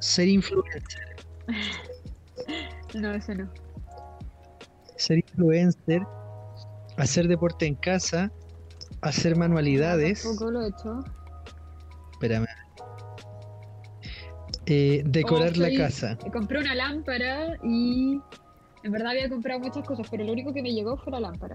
Ser 0.00 0.28
influencer. 0.28 1.16
No, 2.94 3.12
ese 3.12 3.34
no. 3.34 3.50
Ser 4.96 5.18
influencer. 5.18 6.02
Hacer 6.96 7.28
deporte 7.28 7.66
en 7.66 7.74
casa. 7.74 8.32
Hacer 9.02 9.36
manualidades. 9.36 10.22
Tampoco 10.22 10.50
lo 10.50 10.62
he 10.62 10.68
hecho. 10.68 11.04
Espérame. 12.12 12.46
Eh, 14.70 15.02
decorar 15.06 15.52
Oh, 15.56 15.60
la 15.60 15.70
casa. 15.74 16.18
Compré 16.30 16.58
una 16.60 16.74
lámpara 16.74 17.56
y 17.62 18.20
en 18.82 18.92
verdad 18.92 19.12
había 19.12 19.28
comprado 19.30 19.60
muchas 19.60 19.82
cosas, 19.86 20.06
pero 20.10 20.24
lo 20.24 20.32
único 20.32 20.52
que 20.52 20.60
me 20.62 20.72
llegó 20.72 20.98
fue 20.98 21.12
la 21.12 21.20
lámpara. 21.20 21.54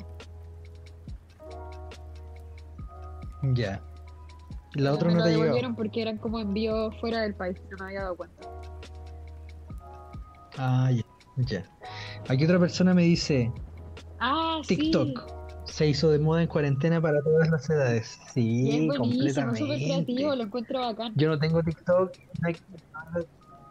Ya. 3.54 3.82
La 4.74 4.94
otra 4.94 5.10
me 5.10 5.14
no 5.14 5.20
la 5.20 5.26
te 5.26 5.32
devolvieron 5.32 5.76
porque 5.76 6.02
eran 6.02 6.18
como 6.18 6.40
envíos 6.40 7.00
fuera 7.00 7.22
del 7.22 7.36
país, 7.36 7.56
no 7.70 7.78
me 7.78 7.86
había 7.86 8.02
dado 8.02 8.16
cuenta. 8.16 8.50
Ah, 10.58 10.90
ya. 10.92 11.04
ya. 11.38 11.64
Aquí 12.30 12.46
otra 12.46 12.58
persona 12.60 12.96
me 12.96 13.04
dice, 13.04 13.52
Ah, 14.20 14.60
TikTok 14.68 15.08
sí. 15.08 15.34
Se 15.74 15.88
hizo 15.88 16.12
de 16.12 16.20
moda 16.20 16.44
en 16.44 16.48
cuarentena 16.48 17.02
para 17.02 17.20
todas 17.24 17.50
las 17.50 17.68
edades. 17.68 18.20
Sí, 18.32 18.70
es 18.70 18.82
súper 18.84 18.98
completamente. 19.00 19.86
creativo, 19.86 20.36
lo 20.36 20.44
encuentro 20.44 20.82
bacán. 20.82 21.14
Yo 21.16 21.30
no 21.30 21.40
tengo 21.40 21.64
TikTok. 21.64 22.12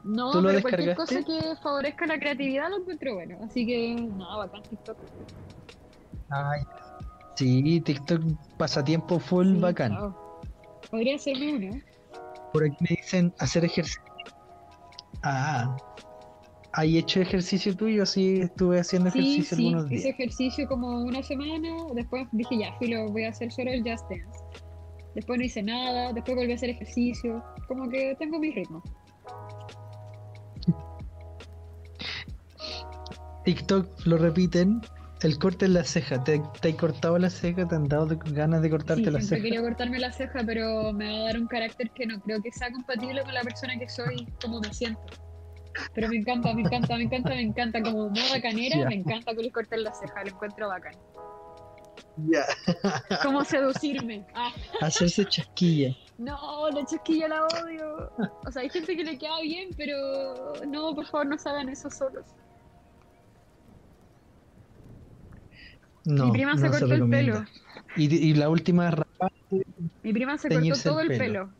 no 0.02 0.32
¿Tú 0.32 0.40
lo 0.40 0.48
pero 0.48 0.62
cualquier 0.62 0.96
cosa 0.96 1.22
que 1.22 1.40
favorezca 1.62 2.06
la 2.08 2.18
creatividad 2.18 2.70
lo 2.70 2.78
encuentro 2.78 3.14
bueno. 3.14 3.38
Así 3.44 3.64
que, 3.64 3.94
no, 3.94 4.36
bacán 4.36 4.62
TikTok. 4.64 4.98
Ay, 6.30 6.62
sí, 7.36 7.80
TikTok 7.82 8.20
pasatiempo 8.58 9.20
full 9.20 9.54
Sí, 9.54 9.60
bacán. 9.60 10.12
Podría 10.90 11.16
serme 11.18 11.54
uno. 11.54 11.80
Por 12.52 12.64
aquí 12.64 12.76
me 12.80 12.96
dicen 12.96 13.32
hacer 13.38 13.64
ejercicio. 13.64 14.02
Ah, 15.22 15.76
¿hay 16.72 16.98
hecho 16.98 17.20
ejercicio 17.20 17.76
tuyo? 17.76 18.06
Sí, 18.06 18.40
estuve 18.40 18.80
haciendo 18.80 19.10
Sí, 19.10 19.18
ejercicio 19.20 19.56
sí, 19.56 19.66
algunos 19.66 19.90
hice 19.92 19.94
días. 20.04 20.14
ejercicio 20.18 20.66
como 20.68 21.02
una 21.02 21.22
semana, 21.22 21.68
después 21.94 22.26
dije 22.32 22.58
ya, 22.58 22.76
filo, 22.78 23.08
voy 23.10 23.24
a 23.24 23.30
hacer 23.30 23.50
solo 23.52 23.70
el 23.70 23.80
Just 23.82 24.04
Dance. 24.10 24.38
Después 25.14 25.38
no 25.38 25.44
hice 25.44 25.62
nada, 25.62 26.12
después 26.12 26.36
volví 26.36 26.52
a 26.52 26.54
hacer 26.54 26.70
ejercicio, 26.70 27.42
como 27.68 27.88
que 27.90 28.16
tengo 28.18 28.38
mi 28.38 28.50
ritmo. 28.50 28.82
TikTok 33.44 34.06
lo 34.06 34.18
repiten. 34.18 34.80
El 35.22 35.38
corte 35.38 35.66
en 35.66 35.74
la 35.74 35.84
ceja. 35.84 36.22
¿Te, 36.24 36.42
te 36.60 36.70
has 36.70 36.74
cortado 36.76 37.16
la 37.18 37.30
ceja? 37.30 37.66
¿Te 37.68 37.74
han 37.76 37.86
dado 37.88 38.08
ganas 38.32 38.60
de 38.62 38.70
cortarte 38.70 39.04
Sí, 39.04 39.10
la 39.10 39.20
ceja? 39.20 39.42
quería 39.42 39.60
cortarme 39.60 39.98
la 40.00 40.10
ceja, 40.12 40.40
pero 40.44 40.92
me 40.92 41.06
va 41.08 41.16
a 41.18 41.22
dar 41.24 41.38
un 41.38 41.46
carácter 41.46 41.90
que 41.94 42.06
no 42.06 42.20
creo 42.20 42.40
que 42.42 42.50
sea 42.50 42.72
compatible 42.72 43.22
con 43.22 43.32
la 43.34 43.42
persona 43.42 43.78
que 43.78 43.88
soy, 43.88 44.26
como 44.42 44.60
me 44.60 44.72
siento. 44.72 45.00
Pero 45.94 46.08
me 46.08 46.16
encanta, 46.16 46.54
me 46.54 46.62
encanta, 46.62 46.96
me 46.96 47.02
encanta, 47.04 47.30
me 47.30 47.40
encanta. 47.42 47.82
Como 47.82 48.08
moda 48.10 48.40
canera, 48.40 48.88
me 48.88 48.94
encanta 48.94 49.34
que 49.34 49.42
les 49.42 49.52
corten 49.52 49.82
la 49.84 49.92
ceja, 49.92 50.22
lo 50.24 50.30
encuentro 50.30 50.68
bacán. 50.68 50.94
Ya. 52.16 52.44
¿Cómo 53.22 53.44
seducirme? 53.44 54.24
Ah, 54.34 54.52
Hacerse 54.80 55.24
chasquilla. 55.26 55.94
no, 56.18 56.68
la 56.70 56.84
chasquilla 56.84 57.28
la 57.28 57.46
odio. 57.46 58.12
O 58.46 58.50
sea, 58.52 58.62
hay 58.62 58.68
gente 58.70 58.96
que 58.96 59.02
le 59.04 59.16
queda 59.18 59.40
bien, 59.40 59.70
pero 59.76 59.96
no, 60.68 60.94
por 60.94 61.06
favor, 61.06 61.26
no 61.26 61.38
se 61.38 61.48
hagan 61.48 61.68
eso 61.70 61.88
solos. 61.90 62.26
No, 66.04 66.26
Mi 66.26 66.32
prima 66.32 66.56
se 66.56 66.64
no 66.64 66.70
cortó 66.70 66.92
el 66.94 67.08
pelo. 67.08 67.44
Y, 67.96 68.14
y 68.14 68.34
la 68.34 68.48
última 68.50 68.90
rapa, 68.90 69.28
Mi 70.02 70.12
prima 70.12 70.36
se 70.36 70.48
cortó 70.48 70.74
el 70.74 70.82
todo 70.82 71.00
el 71.00 71.08
pelo. 71.08 71.18
pelo. 71.18 71.54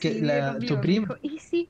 ¿Qué, 0.00 0.12
Sí, 0.14 0.20
la- 0.20 0.58
tu 0.60 0.80
prima? 0.80 1.06
dijo, 1.08 1.18
¿Y 1.22 1.38
sí? 1.40 1.68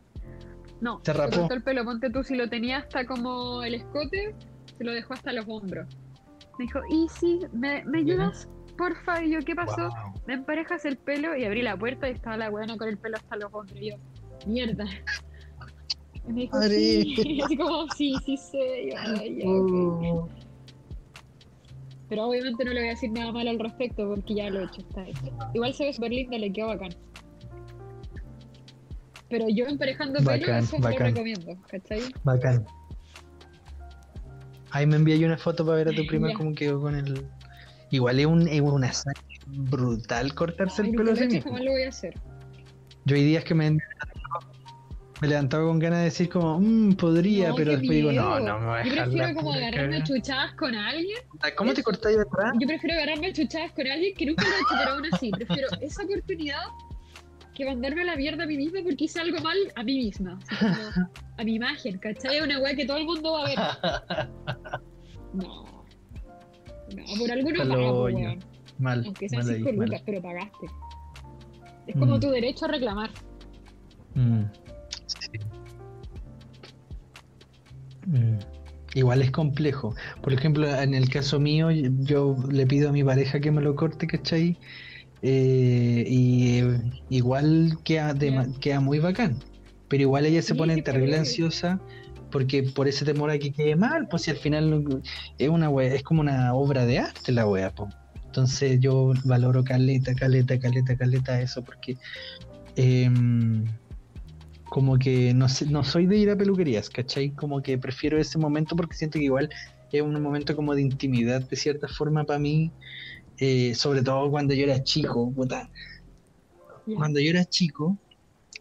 No, 0.81 0.99
¿Te 1.01 1.13
se 1.13 1.19
rapó? 1.19 1.39
cortó 1.41 1.55
el 1.55 1.63
pelo. 1.63 1.85
Ponte 1.85 2.11
tú, 2.11 2.23
si 2.23 2.37
lo 2.37 2.49
tenía 2.49 2.79
hasta 2.79 3.05
como 3.05 3.63
el 3.63 3.75
escote, 3.75 4.35
se 4.77 4.85
lo 4.85 4.93
dejó 4.93 5.15
hasta 5.15 5.33
los 5.33 5.45
hombros. 5.49 5.87
Me 6.59 6.65
dijo, 6.67 6.81
¿y 6.91 7.07
sí? 7.09 7.41
¿Me, 7.53 7.85
me 7.85 7.99
ayudas? 7.99 8.49
Porfa. 8.77 9.23
Y 9.25 9.33
yo, 9.33 9.41
¿qué 9.41 9.55
pasó? 9.55 9.89
Wow. 9.89 10.15
Me 10.27 10.35
emparejas 10.35 10.85
el 10.85 10.97
pelo 10.97 11.37
y 11.37 11.45
abrí 11.45 11.63
la 11.63 11.77
puerta 11.77 12.09
y 12.09 12.13
estaba 12.13 12.37
la 12.37 12.49
buena 12.51 12.77
con 12.77 12.89
el 12.89 12.97
pelo 12.99 13.17
hasta 13.17 13.37
los 13.37 13.53
hombros. 13.53 13.77
Y 13.81 13.91
yo, 13.91 13.97
mierda. 14.47 14.85
Y 16.29 16.33
me 16.33 16.41
dijo, 16.43 16.63
sí. 16.63 17.41
Así 17.45 17.57
como, 17.57 17.89
sí, 17.91 18.15
sí 18.25 18.37
sé. 18.37 18.91
Oh, 19.45 20.29
Pero 22.09 22.25
obviamente 22.29 22.65
no 22.65 22.73
le 22.73 22.81
voy 22.81 22.89
a 22.89 22.93
decir 22.93 23.11
nada 23.11 23.33
malo 23.33 23.51
al 23.51 23.59
respecto 23.59 24.09
porque 24.09 24.35
ya 24.35 24.51
lo 24.51 24.61
he 24.61 24.65
hecho, 24.65 24.81
está 24.81 25.07
hecho. 25.09 25.23
Igual 25.55 25.75
se 25.75 25.85
ve 25.87 25.93
súper 25.93 26.11
linda, 26.13 26.39
le 26.39 26.53
quedó 26.53 26.69
bacán. 26.69 26.91
Pero 29.29 29.47
yo 29.49 29.67
emparejando 29.67 30.19
pelo, 30.21 30.31
Bacán, 30.31 30.65
eso 30.65 30.79
no 30.79 30.85
lo 30.85 30.91
bacán. 30.91 31.07
recomiendo, 31.15 31.57
¿cachai? 31.69 32.01
bacán. 32.25 32.67
Ahí 34.71 34.87
me 34.87 34.97
envié 34.97 35.25
una 35.25 35.39
foto 35.39 35.65
para 35.65 35.77
ver 35.79 35.89
a 35.89 35.93
tu 35.93 36.07
prima 36.07 36.33
cómo 36.33 36.55
quedó 36.55 36.81
con 36.81 36.95
el. 36.95 37.27
Igual 37.91 38.21
es, 38.21 38.27
un, 38.27 38.49
es 38.49 38.61
una 38.61 38.93
brutal 39.47 40.35
cortarse 40.35 40.83
el 40.83 40.89
Ay, 40.89 40.93
pelo 40.93 41.05
nunca 41.13 41.21
lo 41.25 41.27
así 41.29 41.41
jamás 41.41 41.63
lo 41.63 41.71
voy 41.73 41.83
a 41.85 41.89
hacer. 41.89 42.15
Yo 43.07 43.17
hay 43.17 43.25
días 43.25 43.45
que 43.45 43.55
me, 43.55 43.71
me 43.71 45.29
levantaba 45.29 45.65
con 45.65 45.79
ganas 45.79 46.01
de 46.01 46.05
decir 46.07 46.29
como, 46.29 46.59
"Mm, 46.61 46.95
podría, 46.97 47.49
No, 47.49 47.55
pero 47.55 47.71
después 47.73 47.89
digo, 47.91 48.13
no, 48.13 48.39
miedo. 48.39 48.41
no 48.41 48.61
me 48.61 48.67
voy 48.67 48.79
a 48.81 48.85
Yo 48.85 48.93
prefiero 48.93 49.35
como 49.35 49.53
agarrarme 49.53 49.97
a 49.97 49.99
cagada". 50.01 50.05
chuchadas 50.05 50.55
con 50.55 50.75
alguien. 50.75 51.17
¿Cómo 51.57 51.73
te 51.73 51.83
cortáis 51.83 52.19
atrás? 52.19 52.53
Yo 52.61 52.67
prefiero 52.67 52.97
agarrarme 52.97 53.33
chuchadas 53.33 53.73
con 53.73 53.87
alguien 53.87 54.15
que 54.15 54.27
nunca 54.27 54.43
lo 54.47 54.55
he 54.55 54.61
hecho, 54.61 54.75
pero 54.79 54.91
aún 54.93 55.05
así. 55.13 55.31
Prefiero 55.31 55.69
esa 55.81 56.03
oportunidad 56.05 56.61
que 57.59 57.65
mandarme 57.67 58.03
a 58.03 58.05
la 58.07 58.17
mierda 58.17 58.45
a 58.45 58.47
mí 58.47 58.57
misma 58.57 58.81
porque 58.85 59.05
hice 59.05 59.21
algo 59.21 59.39
mal 59.41 59.57
a 59.75 59.83
mí 59.83 59.97
misma. 59.99 60.39
como 60.59 61.11
a 61.37 61.45
mi 61.45 61.55
imagen, 61.57 61.99
¿cachai? 61.99 62.37
Es 62.39 62.43
una 62.43 62.59
weá 62.61 62.75
que 62.75 62.87
todo 62.87 62.97
el 62.99 63.05
mundo 63.05 63.33
va 63.33 63.45
a 63.45 63.49
ver. 63.49 63.59
No. 65.35 65.65
No, 66.97 67.05
por 67.19 67.31
alguno 67.31 67.63
hoyo. 67.63 68.17
weón. 68.19 68.39
Mal, 68.79 69.03
Aunque 69.05 69.29
sean 69.29 69.45
mal 69.45 69.55
ahí, 69.55 69.63
5 69.63 69.73
mal. 69.77 69.87
lucas, 69.89 70.03
pero 70.07 70.23
pagaste. 70.23 70.67
Es 71.87 71.97
como 71.97 72.17
Mm. 72.17 72.21
tu 72.21 72.31
derecho 72.31 72.65
a 72.65 72.69
reclamar. 72.69 73.11
Mm, 74.15 74.45
sí. 75.07 75.39
Mm, 78.07 78.39
Igual 78.95 79.21
es 79.21 79.31
complejo. 79.31 79.95
Por 80.23 80.33
ejemplo, 80.33 80.67
en 80.75 80.95
el 80.95 81.11
caso 81.11 81.39
mío, 81.39 81.71
yo 81.71 82.37
le 82.51 82.67
pido 82.67 82.89
a 82.89 82.93
mi 82.93 83.05
pareja 83.05 83.39
que 83.39 83.51
me 83.51 83.61
lo 83.61 83.77
corte, 83.77 84.07
¿cachai? 84.07 84.57
Eh, 85.23 86.05
y 86.07 86.59
eh, 86.61 86.81
igual 87.11 87.79
queda, 87.85 88.15
de 88.15 88.47
queda 88.61 88.81
muy 88.81 88.99
bacán. 88.99 89.37
Pero 89.89 90.03
igual 90.03 90.27
ella 90.27 90.43
se 90.43 90.55
pone 90.55 90.75
sí, 90.77 90.83
terrible 90.83 91.17
ansiosa 91.19 91.81
porque 92.31 92.63
por 92.63 92.89
ese 92.89 93.05
temor 93.05 93.31
a 93.31 93.39
que 93.39 93.53
quede 93.53 93.75
mal, 93.75 94.07
pues 94.09 94.23
si 94.23 94.31
al 94.31 94.37
final 94.37 95.03
es 95.39 95.49
una 95.49 95.71
wea- 95.71 95.95
es 95.95 96.03
como 96.03 96.21
una 96.21 96.53
obra 96.55 96.85
de 96.85 96.99
arte 96.99 97.33
la 97.33 97.47
wea, 97.47 97.71
pues. 97.75 97.95
Entonces 98.27 98.79
yo 98.81 99.13
valoro 99.25 99.65
caleta, 99.65 100.15
caleta, 100.15 100.59
caleta, 100.59 100.95
caleta 100.97 101.41
eso 101.41 101.63
porque 101.65 101.97
em, 102.77 103.65
como 104.69 104.99
que 104.99 105.33
no, 105.33 105.47
no 105.71 105.83
soy 105.85 106.07
de 106.07 106.19
ir 106.19 106.31
a 106.31 106.37
peluquerías, 106.37 106.91
¿cachai? 106.91 107.31
Como 107.31 107.63
que 107.63 107.79
prefiero 107.79 108.19
ese 108.19 108.39
momento 108.39 108.77
porque 108.77 108.95
siento 108.97 109.19
que 109.19 109.25
igual 109.25 109.49
es 109.91 110.03
un 110.03 110.21
momento 110.23 110.55
como 110.55 110.75
de 110.75 110.83
intimidad 110.83 111.41
de 111.49 111.57
cierta 111.57 111.89
forma 111.89 112.25
para 112.25 112.39
mí, 112.39 112.71
eh, 113.39 113.75
sobre 113.75 114.03
todo 114.03 114.31
cuando 114.31 114.55
yo 114.55 114.65
era 114.65 114.83
chico, 114.83 115.33
puta. 115.33 115.71
Ya. 116.87 116.97
Cuando 116.97 117.21
yo 117.21 117.31
era 117.31 117.45
chico, 117.45 117.99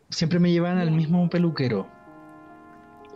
siempre 0.09 0.39
me 0.39 0.51
llevaban 0.51 0.77
al 0.79 0.89
Ya. 0.89 0.95
mismo 0.95 1.29
peluquero. 1.29 1.87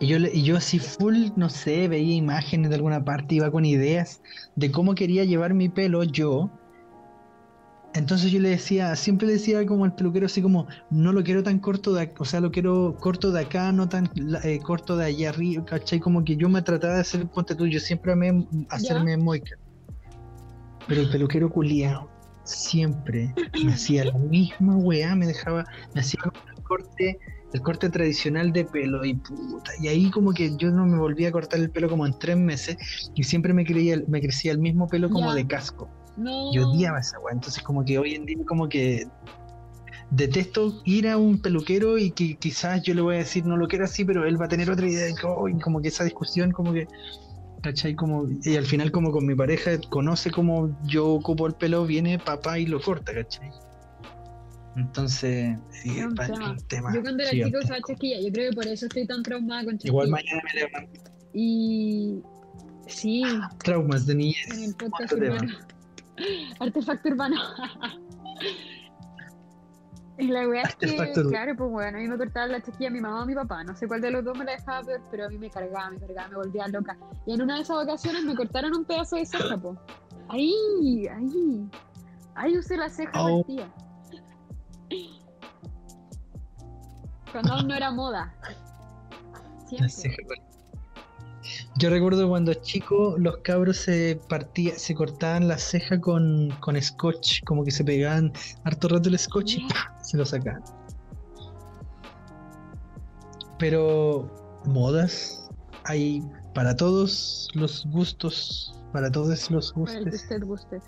Y 0.00 0.06
yo, 0.08 0.16
y 0.18 0.42
yo 0.42 0.56
así 0.56 0.80
full, 0.80 1.28
no 1.36 1.48
sé, 1.48 1.86
veía 1.86 2.14
imágenes 2.16 2.70
de 2.70 2.76
alguna 2.76 3.04
parte, 3.04 3.36
iba 3.36 3.50
con 3.52 3.64
ideas 3.64 4.20
de 4.56 4.72
cómo 4.72 4.94
quería 4.94 5.24
llevar 5.24 5.54
mi 5.54 5.68
pelo 5.68 6.02
yo. 6.02 6.50
Entonces 7.94 8.32
yo 8.32 8.40
le 8.40 8.48
decía, 8.48 8.96
siempre 8.96 9.26
le 9.26 9.34
decía 9.34 9.64
como 9.66 9.84
al 9.84 9.94
peluquero 9.94 10.26
así 10.26 10.40
como, 10.40 10.66
no 10.90 11.12
lo 11.12 11.22
quiero 11.22 11.42
tan 11.42 11.58
corto 11.60 11.92
de 11.92 12.02
acá, 12.02 12.14
o 12.18 12.24
sea, 12.24 12.40
lo 12.40 12.50
quiero 12.50 12.96
corto 12.98 13.30
de 13.30 13.42
acá, 13.42 13.70
no 13.70 13.88
tan 13.88 14.10
eh, 14.42 14.58
corto 14.60 14.96
de 14.96 15.04
allá 15.04 15.28
arriba, 15.28 15.64
¿cachai? 15.66 16.00
Como 16.00 16.24
que 16.24 16.36
yo 16.36 16.48
me 16.48 16.62
trataba 16.62 16.94
de 16.94 17.00
hacer, 17.02 17.28
ponte 17.28 17.54
tú, 17.54 17.66
yo 17.66 17.78
siempre 17.78 18.12
amé 18.12 18.46
hacerme 18.70 19.16
moica. 19.18 19.54
Pero 20.88 21.00
el 21.02 21.10
peluquero 21.10 21.50
culiao 21.50 22.08
siempre 22.44 23.32
me 23.64 23.72
hacía 23.72 24.04
la 24.04 24.18
misma 24.18 24.76
weá, 24.76 25.14
me 25.14 25.26
dejaba, 25.26 25.64
me 25.94 26.00
hacía 26.00 26.20
el 26.24 26.62
corte, 26.62 27.18
el 27.52 27.60
corte 27.60 27.88
tradicional 27.88 28.52
de 28.52 28.64
pelo 28.64 29.04
y 29.04 29.14
puta, 29.14 29.70
y 29.80 29.88
ahí 29.88 30.10
como 30.10 30.32
que 30.32 30.56
yo 30.56 30.70
no 30.70 30.86
me 30.86 30.98
volví 30.98 31.26
a 31.26 31.32
cortar 31.32 31.60
el 31.60 31.70
pelo 31.70 31.88
como 31.88 32.06
en 32.06 32.18
tres 32.18 32.36
meses 32.36 32.76
y 33.14 33.22
siempre 33.22 33.52
me 33.52 33.64
creía, 33.64 34.00
me 34.08 34.20
crecía 34.20 34.52
el 34.52 34.58
mismo 34.58 34.88
pelo 34.88 35.10
como 35.10 35.32
de 35.34 35.46
casco. 35.46 35.88
No. 36.16 36.52
Yo 36.52 36.68
odiaba 36.68 37.00
esa 37.00 37.18
weá, 37.20 37.32
entonces 37.32 37.62
como 37.62 37.84
que 37.84 37.98
hoy 37.98 38.14
en 38.14 38.26
día 38.26 38.36
como 38.46 38.68
que 38.68 39.06
detesto 40.10 40.82
ir 40.84 41.08
a 41.08 41.16
un 41.16 41.40
peluquero 41.40 41.96
y 41.96 42.10
que 42.10 42.36
quizás 42.36 42.82
yo 42.82 42.92
le 42.92 43.00
voy 43.00 43.14
a 43.14 43.18
decir 43.18 43.46
no 43.46 43.56
lo 43.56 43.66
quiero 43.66 43.86
así, 43.86 44.04
pero 44.04 44.26
él 44.26 44.38
va 44.40 44.44
a 44.44 44.48
tener 44.48 44.70
otra 44.70 44.86
idea 44.86 45.08
y 45.08 45.12
y 45.12 45.60
como 45.60 45.80
que 45.80 45.88
esa 45.88 46.04
discusión 46.04 46.50
como 46.50 46.72
que 46.72 46.86
¿cachai? 47.62 47.94
Como, 47.94 48.26
y 48.44 48.56
al 48.56 48.66
final 48.66 48.90
como 48.92 49.10
con 49.12 49.26
mi 49.26 49.34
pareja 49.34 49.72
conoce 49.88 50.30
cómo 50.30 50.76
yo 50.84 51.08
ocupo 51.08 51.46
el 51.46 51.54
pelo, 51.54 51.86
viene 51.86 52.18
papá 52.18 52.58
y 52.58 52.66
lo 52.66 52.80
corta, 52.80 53.14
¿cachai? 53.14 53.50
Entonces, 54.76 55.56
sí, 55.70 55.98
Es 55.98 56.06
un 56.06 56.14
pa- 56.14 56.26
tema. 56.26 56.50
un 56.52 56.66
tema 56.66 56.94
Yo 56.94 57.02
cuando 57.02 57.22
era 57.22 57.32
chico 57.32 57.58
usaba 57.62 57.78
chasquilla. 57.86 58.20
Yo 58.20 58.32
creo 58.32 58.50
que 58.50 58.56
por 58.56 58.66
eso 58.66 58.86
estoy 58.86 59.06
tan 59.06 59.22
traumada 59.22 59.64
con 59.64 59.74
chasquilla. 59.74 59.90
Igual 59.92 60.08
mañana 60.08 60.42
me 60.44 60.60
levanto 60.60 61.00
Y. 61.34 62.22
Sí, 62.86 63.22
traumas 63.62 64.06
de 64.06 64.14
niñez. 64.14 64.48
en 64.52 64.64
el 64.64 64.74
podcast 64.74 65.12
Otro 65.12 65.18
tema. 65.24 65.36
urbano. 65.36 65.52
Artefacto 66.60 67.08
urbano. 67.10 67.36
Y 70.18 70.28
la 70.28 70.46
wea 70.46 70.62
es 70.62 70.76
que, 70.76 71.12
claro, 71.28 71.56
pues 71.56 71.70
bueno, 71.70 71.98
a 71.98 72.00
mí 72.00 72.06
me 72.08 72.16
cortaba 72.18 72.46
la 72.46 72.60
chasquilla 72.60 72.90
mi 72.90 73.00
mamá 73.00 73.22
o 73.22 73.26
mi 73.26 73.34
papá. 73.34 73.64
No 73.64 73.74
sé 73.74 73.88
cuál 73.88 74.00
de 74.02 74.10
los 74.10 74.24
dos 74.24 74.36
me 74.36 74.44
la 74.44 74.52
dejaba 74.52 74.82
peor, 74.82 75.00
pero 75.10 75.24
a 75.26 75.28
mí 75.28 75.38
me 75.38 75.50
cargaba, 75.50 75.90
me 75.90 75.98
cargaba, 75.98 76.28
me 76.28 76.36
volvía 76.36 76.68
loca. 76.68 76.96
Y 77.26 77.34
en 77.34 77.42
una 77.42 77.56
de 77.56 77.62
esas 77.62 77.76
vacaciones 77.78 78.22
me 78.24 78.34
cortaron 78.36 78.76
un 78.76 78.84
pedazo 78.84 79.16
de 79.16 79.24
ceja, 79.26 79.56
po. 79.56 79.76
Ahí, 80.28 81.06
ahí. 81.08 81.68
Ahí 82.34 82.56
usé 82.58 82.76
la 82.76 82.88
ceja 82.88 83.10
Oh. 83.14 83.42
partida. 83.42 83.68
Cuando 87.32 87.54
aún 87.54 87.68
no 87.68 87.74
era 87.74 87.90
moda. 87.90 88.34
La 88.42 89.66
Siempre. 89.66 89.88
ceja 89.88 90.16
con- 90.26 90.51
Yo 91.76 91.90
recuerdo 91.90 92.28
cuando 92.28 92.54
chico 92.54 93.16
los 93.18 93.38
cabros 93.38 93.78
se 93.78 94.20
partía, 94.28 94.78
se 94.78 94.94
cortaban 94.94 95.48
la 95.48 95.58
ceja 95.58 96.00
con, 96.00 96.50
con 96.60 96.80
scotch, 96.80 97.42
como 97.44 97.64
que 97.64 97.70
se 97.70 97.84
pegaban 97.84 98.32
harto 98.64 98.88
rato 98.88 99.08
el 99.08 99.18
scotch 99.18 99.58
y 99.58 99.68
se 100.02 100.16
lo 100.16 100.24
sacaban. 100.24 100.62
Pero 103.58 104.30
modas 104.66 105.48
hay 105.84 106.22
para 106.54 106.76
todos 106.76 107.48
los 107.54 107.86
gustos, 107.86 108.74
para 108.92 109.10
todos 109.10 109.50
los 109.50 109.72
gustos. 109.72 110.14
usted 110.14 110.42
guste. 110.42 110.80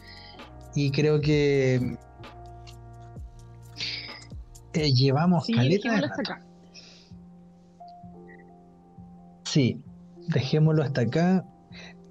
Y 0.75 0.91
creo 0.91 1.21
que 1.21 1.97
eh, 4.75 4.93
llevamos 4.93 5.47
Sí, 5.47 5.55
caleta 5.55 5.95
de 5.95 6.01
rato. 6.01 6.23
Sí, 9.45 9.81
dejémoslo 10.29 10.83
hasta 10.83 11.03
acá. 11.03 11.45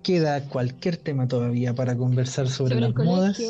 Queda 0.01 0.43
cualquier 0.49 0.97
tema 0.97 1.27
todavía 1.27 1.73
para 1.73 1.95
conversar 1.95 2.49
sobre, 2.49 2.75
Sobre 2.75 2.89
las 2.89 3.05
modas. 3.05 3.41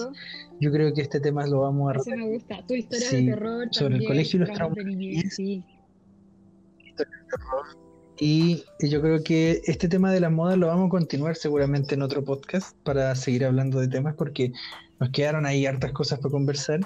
Yo 0.60 0.72
creo 0.72 0.94
que 0.94 1.02
este 1.02 1.20
tema 1.20 1.48
lo 1.48 1.62
vamos 1.62 1.94
a 1.94 2.00
ese 2.00 2.16
me 2.16 2.30
gusta. 2.30 2.64
Tu 2.68 2.76
historia 2.76 3.10
Sí, 3.10 3.26
de 3.26 3.32
terror 3.34 3.68
sobre 3.72 3.96
el 3.98 4.06
colegio 4.06 4.38
y 4.38 4.40
los 4.42 4.52
traumas 4.52 4.86
de. 4.86 5.64
Y 8.20 8.64
yo 8.80 9.02
creo 9.02 9.24
que 9.24 9.62
este 9.66 9.88
tema 9.88 10.12
de 10.12 10.20
las 10.20 10.32
modas 10.32 10.58
lo 10.58 10.68
vamos 10.68 10.88
a 10.88 10.90
continuar 10.90 11.36
seguramente 11.36 11.96
en 11.96 12.04
otro 12.04 12.24
podcast 12.24 12.78
para 12.84 13.16
seguir 13.16 13.44
hablando 13.44 13.80
de 13.80 13.88
temas 13.88 14.14
porque 14.16 14.54
nos 15.00 15.10
quedaron 15.10 15.46
ahí 15.46 15.66
hartas 15.66 15.92
cosas 15.92 16.20
para 16.20 16.32
conversar. 16.32 16.82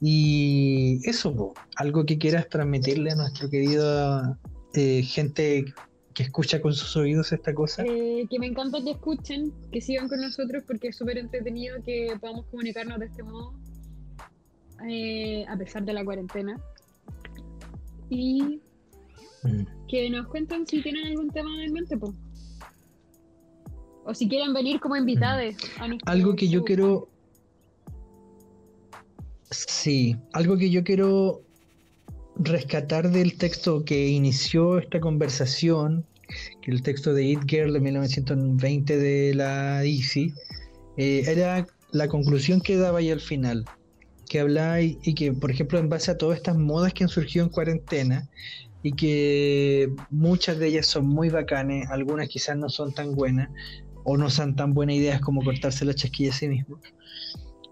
Y 0.00 1.00
eso, 1.08 1.34
po, 1.34 1.54
algo 1.76 2.04
que 2.04 2.18
quieras 2.18 2.48
transmitirle 2.50 3.12
a 3.12 3.16
nuestro 3.16 3.48
querido 3.48 4.36
eh, 4.74 5.02
gente 5.02 5.64
que 6.16 6.22
escucha 6.22 6.62
con 6.62 6.72
sus 6.72 6.96
oídos 6.96 7.30
esta 7.32 7.54
cosa. 7.54 7.84
Eh, 7.84 8.26
que 8.30 8.38
me 8.38 8.46
encanta 8.46 8.82
que 8.82 8.92
escuchen, 8.92 9.52
que 9.70 9.82
sigan 9.82 10.08
con 10.08 10.18
nosotros 10.22 10.64
porque 10.66 10.88
es 10.88 10.96
súper 10.96 11.18
entretenido 11.18 11.76
que 11.84 12.16
podamos 12.18 12.46
comunicarnos 12.46 12.98
de 12.98 13.06
este 13.06 13.22
modo, 13.22 13.52
eh, 14.88 15.44
a 15.46 15.58
pesar 15.58 15.84
de 15.84 15.92
la 15.92 16.02
cuarentena. 16.02 16.58
Y 18.08 18.60
Mm. 19.42 19.66
que 19.88 20.08
nos 20.10 20.26
cuenten 20.28 20.66
si 20.66 20.82
tienen 20.82 21.06
algún 21.06 21.30
tema 21.30 21.50
en 21.62 21.72
mente, 21.72 21.98
po. 21.98 22.14
O 24.04 24.14
si 24.14 24.26
quieren 24.26 24.54
venir 24.54 24.80
como 24.80 24.96
invitados 24.96 25.54
a 25.78 25.88
nuestro 25.88 26.10
Algo 26.10 26.34
que 26.34 26.48
yo 26.48 26.64
quiero. 26.64 27.08
Sí, 29.50 30.16
algo 30.32 30.56
que 30.56 30.70
yo 30.70 30.82
quiero 30.82 31.42
rescatar 32.38 33.10
del 33.10 33.36
texto 33.36 33.84
que 33.84 34.08
inició 34.08 34.78
esta 34.78 35.00
conversación, 35.00 36.04
que 36.62 36.70
el 36.70 36.82
texto 36.82 37.14
de 37.14 37.24
It 37.24 37.40
Girl 37.46 37.72
de 37.72 37.80
1920 37.80 38.96
de 38.96 39.34
la 39.34 39.84
Easy, 39.84 40.32
eh, 40.96 41.24
era 41.26 41.66
la 41.92 42.08
conclusión 42.08 42.60
que 42.60 42.76
daba 42.76 42.98
ahí 42.98 43.10
al 43.10 43.20
final, 43.20 43.64
que 44.28 44.40
hablaba 44.40 44.80
y, 44.80 44.98
y 45.02 45.14
que, 45.14 45.32
por 45.32 45.50
ejemplo, 45.50 45.78
en 45.78 45.88
base 45.88 46.10
a 46.10 46.18
todas 46.18 46.38
estas 46.38 46.56
modas 46.56 46.92
que 46.92 47.04
han 47.04 47.08
surgido 47.08 47.44
en 47.44 47.50
cuarentena, 47.50 48.28
y 48.86 48.92
que 48.92 49.90
muchas 50.10 50.60
de 50.60 50.68
ellas 50.68 50.86
son 50.86 51.08
muy 51.08 51.28
bacanes, 51.28 51.90
algunas 51.90 52.28
quizás 52.28 52.56
no 52.56 52.68
son 52.68 52.94
tan 52.94 53.16
buenas, 53.16 53.48
o 54.04 54.16
no 54.16 54.30
son 54.30 54.54
tan 54.54 54.74
buenas 54.74 54.94
ideas 54.94 55.20
como 55.20 55.42
cortarse 55.42 55.84
la 55.84 55.92
chasquilla 55.92 56.30
a 56.30 56.34
sí 56.34 56.48
mismo. 56.48 56.78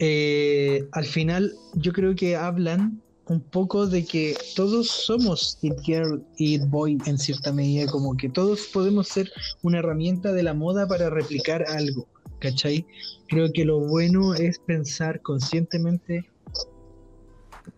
Eh, 0.00 0.88
al 0.90 1.04
final, 1.04 1.52
yo 1.74 1.92
creo 1.92 2.16
que 2.16 2.34
hablan 2.34 3.00
un 3.26 3.40
poco 3.40 3.86
de 3.86 4.04
que 4.04 4.36
todos 4.54 4.88
somos 4.88 5.58
It 5.62 5.78
Girl 5.82 6.22
y 6.36 6.56
It 6.56 6.62
Boy 6.68 6.98
en 7.06 7.18
cierta 7.18 7.52
medida, 7.52 7.90
como 7.90 8.16
que 8.16 8.28
todos 8.28 8.68
podemos 8.72 9.08
ser 9.08 9.30
una 9.62 9.78
herramienta 9.78 10.32
de 10.32 10.42
la 10.42 10.52
moda 10.54 10.86
para 10.86 11.08
replicar 11.08 11.64
algo, 11.68 12.06
¿cachai? 12.40 12.86
Creo 13.28 13.50
que 13.52 13.64
lo 13.64 13.80
bueno 13.80 14.34
es 14.34 14.58
pensar 14.58 15.22
conscientemente 15.22 16.28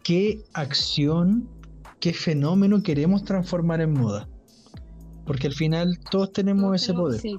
qué 0.03 0.43
acción, 0.53 1.49
qué 2.01 2.13
fenómeno 2.13 2.83
queremos 2.83 3.25
transformar 3.25 3.81
en 3.81 3.93
moda. 3.93 4.29
Porque 5.27 5.47
al 5.47 5.55
final 5.55 5.99
todos 6.11 6.33
tenemos 6.33 6.65
Todos 6.65 6.83
ese 6.83 6.87
tenemos- 6.93 7.09
poder 7.09 7.21
sí. 7.21 7.39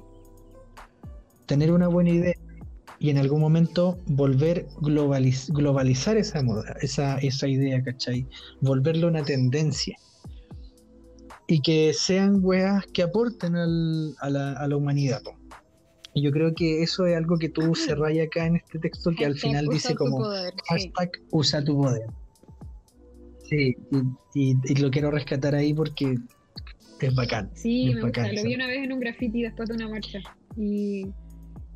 tener 1.45 1.71
una 1.71 1.87
buena 1.87 2.09
idea 2.11 2.33
y 2.99 3.09
en 3.09 3.17
algún 3.17 3.41
momento 3.41 3.99
volver 4.07 4.67
globaliz- 4.81 5.51
globalizar 5.53 6.17
esa 6.17 6.41
moda, 6.41 6.75
esa, 6.81 7.17
esa 7.19 7.47
idea, 7.47 7.81
¿cachai? 7.83 8.25
Volverlo 8.61 9.07
una 9.07 9.23
tendencia. 9.23 9.95
Y 11.47 11.61
que 11.61 11.93
sean 11.93 12.39
weas 12.43 12.85
que 12.87 13.03
aporten 13.03 13.55
al- 13.55 14.15
a, 14.19 14.29
la, 14.29 14.53
a 14.53 14.67
la 14.67 14.75
humanidad. 14.75 15.21
po. 15.23 15.31
Y 16.13 16.23
yo 16.23 16.31
creo 16.31 16.53
que 16.55 16.81
eso 16.81 17.05
es 17.05 17.15
algo 17.15 17.37
que 17.37 17.49
tú 17.49 17.75
cerrás 17.75 18.17
acá 18.19 18.47
en 18.47 18.55
este 18.57 18.79
texto 18.79 19.11
que 19.11 19.25
al 19.25 19.33
Hashtag 19.33 19.51
final 19.51 19.67
dice 19.67 19.95
como 19.95 20.17
poder, 20.17 20.53
sí. 20.55 20.59
hashtag 20.67 21.11
usa 21.31 21.63
tu 21.63 21.77
poder. 21.77 22.07
Sí, 23.47 23.75
y, 24.33 24.51
y- 24.51 24.57
y 24.65 24.75
lo 24.75 24.89
quiero 24.91 25.11
rescatar 25.11 25.55
ahí 25.55 25.73
porque 25.73 26.17
es 26.99 27.15
bacán. 27.15 27.49
Sí, 27.53 27.89
es 27.89 27.95
me 27.95 28.01
gusta. 28.01 28.07
bacán 28.23 28.25
Lo 28.35 28.39
esa 28.41 28.47
vi 28.47 28.55
una 28.55 28.67
vez 28.67 28.77
en 28.83 28.91
un 28.93 28.99
graffiti 28.99 29.43
después 29.43 29.69
de 29.69 29.75
una 29.75 29.87
marcha. 29.87 30.19
Y, 30.57 31.05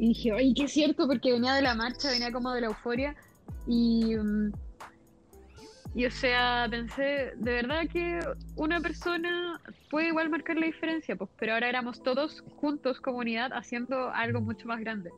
y 0.01 0.07
dije, 0.07 0.31
ay, 0.31 0.51
qué 0.55 0.67
cierto, 0.67 1.05
porque 1.05 1.31
venía 1.31 1.53
de 1.53 1.61
la 1.61 1.75
marcha, 1.75 2.09
venía 2.09 2.31
como 2.31 2.51
de 2.53 2.61
la 2.61 2.67
euforia. 2.67 3.15
Y, 3.67 4.15
mm, 4.15 4.51
y 5.93 6.05
o 6.07 6.11
sea, 6.11 6.65
pensé, 6.71 7.33
de 7.35 7.51
verdad 7.51 7.81
que 7.87 8.19
una 8.55 8.81
persona 8.81 9.61
puede 9.91 10.07
igual 10.07 10.31
marcar 10.31 10.57
la 10.57 10.65
diferencia, 10.65 11.15
pues, 11.15 11.29
pero 11.37 11.53
ahora 11.53 11.69
éramos 11.69 12.01
todos 12.01 12.43
juntos, 12.55 12.99
comunidad, 12.99 13.51
haciendo 13.53 14.09
algo 14.09 14.41
mucho 14.41 14.67
más 14.67 14.79
grande. 14.79 15.11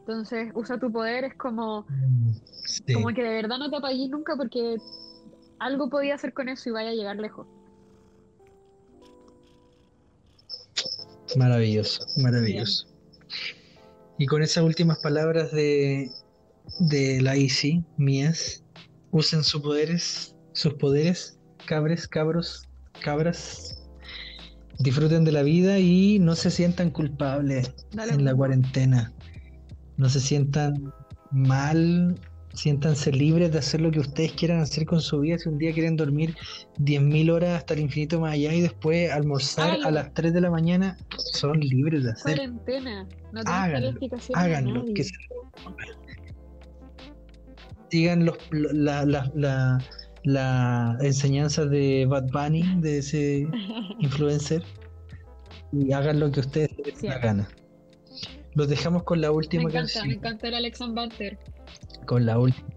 Entonces, 0.00 0.52
usa 0.54 0.78
tu 0.78 0.92
poder, 0.92 1.24
es 1.24 1.34
como, 1.36 1.86
Sí. 2.66 2.92
como 2.92 3.14
que 3.14 3.22
de 3.22 3.30
verdad 3.30 3.56
no 3.56 3.70
te 3.70 3.76
apagues 3.76 4.10
nunca 4.10 4.36
porque 4.36 4.76
algo 5.60 5.88
podía 5.88 6.14
hacer 6.14 6.34
con 6.34 6.50
eso 6.50 6.68
y 6.68 6.72
vaya 6.72 6.90
a 6.90 6.94
llegar 6.94 7.16
lejos. 7.16 7.46
Maravilloso, 11.36 12.04
maravilloso. 12.18 12.95
Y 14.18 14.26
con 14.26 14.42
esas 14.42 14.64
últimas 14.64 14.98
palabras 14.98 15.52
de, 15.52 16.10
de 16.80 17.20
la 17.20 17.34
mías, 17.96 18.64
usen 19.10 19.44
sus 19.44 19.60
poderes, 19.60 20.34
sus 20.52 20.74
poderes, 20.74 21.38
cabres, 21.66 22.08
cabros, 22.08 22.68
cabras, 23.02 23.82
disfruten 24.78 25.24
de 25.24 25.32
la 25.32 25.42
vida 25.42 25.78
y 25.78 26.18
no 26.18 26.34
se 26.34 26.50
sientan 26.50 26.90
culpables 26.90 27.72
Dale 27.92 28.12
en 28.12 28.24
la 28.24 28.34
cuarentena. 28.34 29.12
No 29.96 30.08
se 30.08 30.20
sientan 30.20 30.92
mal, 31.30 32.18
siéntanse 32.56 33.12
libres 33.12 33.52
de 33.52 33.58
hacer 33.58 33.80
lo 33.80 33.90
que 33.90 34.00
ustedes 34.00 34.32
quieran 34.32 34.60
hacer 34.60 34.86
con 34.86 35.00
su 35.00 35.20
vida. 35.20 35.38
Si 35.38 35.48
un 35.48 35.58
día 35.58 35.72
quieren 35.72 35.96
dormir 35.96 36.34
10.000 36.78 37.30
horas 37.30 37.50
hasta 37.58 37.74
el 37.74 37.80
infinito 37.80 38.18
más 38.18 38.32
allá 38.32 38.52
y 38.54 38.62
después 38.62 39.10
almorzar 39.12 39.78
a 39.84 39.90
las 39.90 40.12
3 40.14 40.32
de 40.32 40.40
la 40.40 40.50
mañana, 40.50 40.96
son 41.34 41.60
libres 41.60 42.02
de 42.04 42.10
hacer. 42.12 42.36
Cuarentena. 42.36 43.06
No 43.32 43.40
Háganlo, 43.44 43.94
Háganlo. 44.34 44.84
Que 44.94 45.04
se- 45.04 45.12
Sigan 47.90 48.24
los, 48.24 48.36
lo- 48.50 48.72
la, 48.72 49.04
la, 49.04 49.30
la, 49.34 49.78
la 50.24 50.96
enseñanza 51.02 51.64
de 51.66 52.06
Bad 52.08 52.26
Bunny, 52.32 52.80
de 52.80 52.98
ese 52.98 53.46
influencer, 54.00 54.62
y 55.72 55.92
hagan 55.92 56.18
lo 56.20 56.30
que 56.32 56.40
ustedes 56.40 56.70
les 56.84 56.98
Cierto. 56.98 57.20
gana. 57.26 57.48
Los 58.54 58.68
dejamos 58.68 59.02
con 59.04 59.20
la 59.20 59.28
Me 59.28 59.34
última 59.36 59.62
encanta, 59.64 59.78
canción. 59.80 60.08
me 60.08 60.14
encanta 60.14 60.48
el 60.48 60.54
Alex 60.54 60.78
Banter. 60.94 61.38
Con 62.04 62.26
la 62.26 62.38
última. 62.38 62.68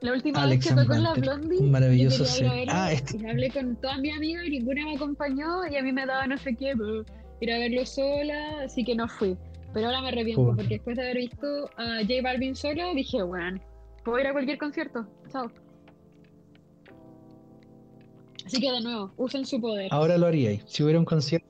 La 0.00 0.12
última 0.12 0.42
Alex 0.42 0.66
vez 0.66 0.74
que 0.74 0.82
tocó 0.82 0.94
la 1.00 1.14
Blondie, 1.14 1.58
un 1.60 1.70
maravilloso 1.70 2.24
a 2.24 2.26
ser. 2.26 2.50
verlo, 2.50 2.72
Ah, 2.74 2.92
este- 2.92 3.16
y 3.16 3.24
hablé 3.26 3.50
con 3.50 3.74
todas 3.76 3.98
mis 4.00 4.14
amigas 4.14 4.44
y 4.46 4.50
ninguna 4.50 4.84
me 4.84 4.96
acompañó 4.96 5.66
y 5.70 5.76
a 5.76 5.82
mí 5.82 5.92
me 5.92 6.04
daba 6.04 6.26
no 6.26 6.36
sé 6.36 6.54
qué, 6.54 6.74
ir 7.40 7.52
a 7.52 7.58
verlo 7.58 7.86
sola, 7.86 8.64
así 8.64 8.84
que 8.84 8.94
no 8.94 9.08
fui. 9.08 9.36
Pero 9.72 9.86
ahora 9.86 10.02
me 10.02 10.08
arrepiento 10.08 10.44
porque 10.54 10.74
después 10.74 10.96
de 10.96 11.02
haber 11.04 11.16
visto 11.16 11.46
a 11.78 12.00
J 12.02 12.14
Balvin 12.22 12.54
solo, 12.54 12.94
dije, 12.94 13.22
bueno, 13.22 13.58
puedo 14.04 14.18
ir 14.20 14.26
a 14.26 14.32
cualquier 14.32 14.58
concierto. 14.58 15.06
Chao. 15.32 15.50
Así 18.46 18.60
que 18.60 18.70
de 18.70 18.80
nuevo, 18.82 19.12
usen 19.16 19.46
su 19.46 19.58
poder. 19.60 19.88
Ahora 19.90 20.18
lo 20.18 20.26
haríais. 20.26 20.62
Si 20.66 20.82
hubiera 20.82 20.98
un 20.98 21.06
concierto, 21.06 21.48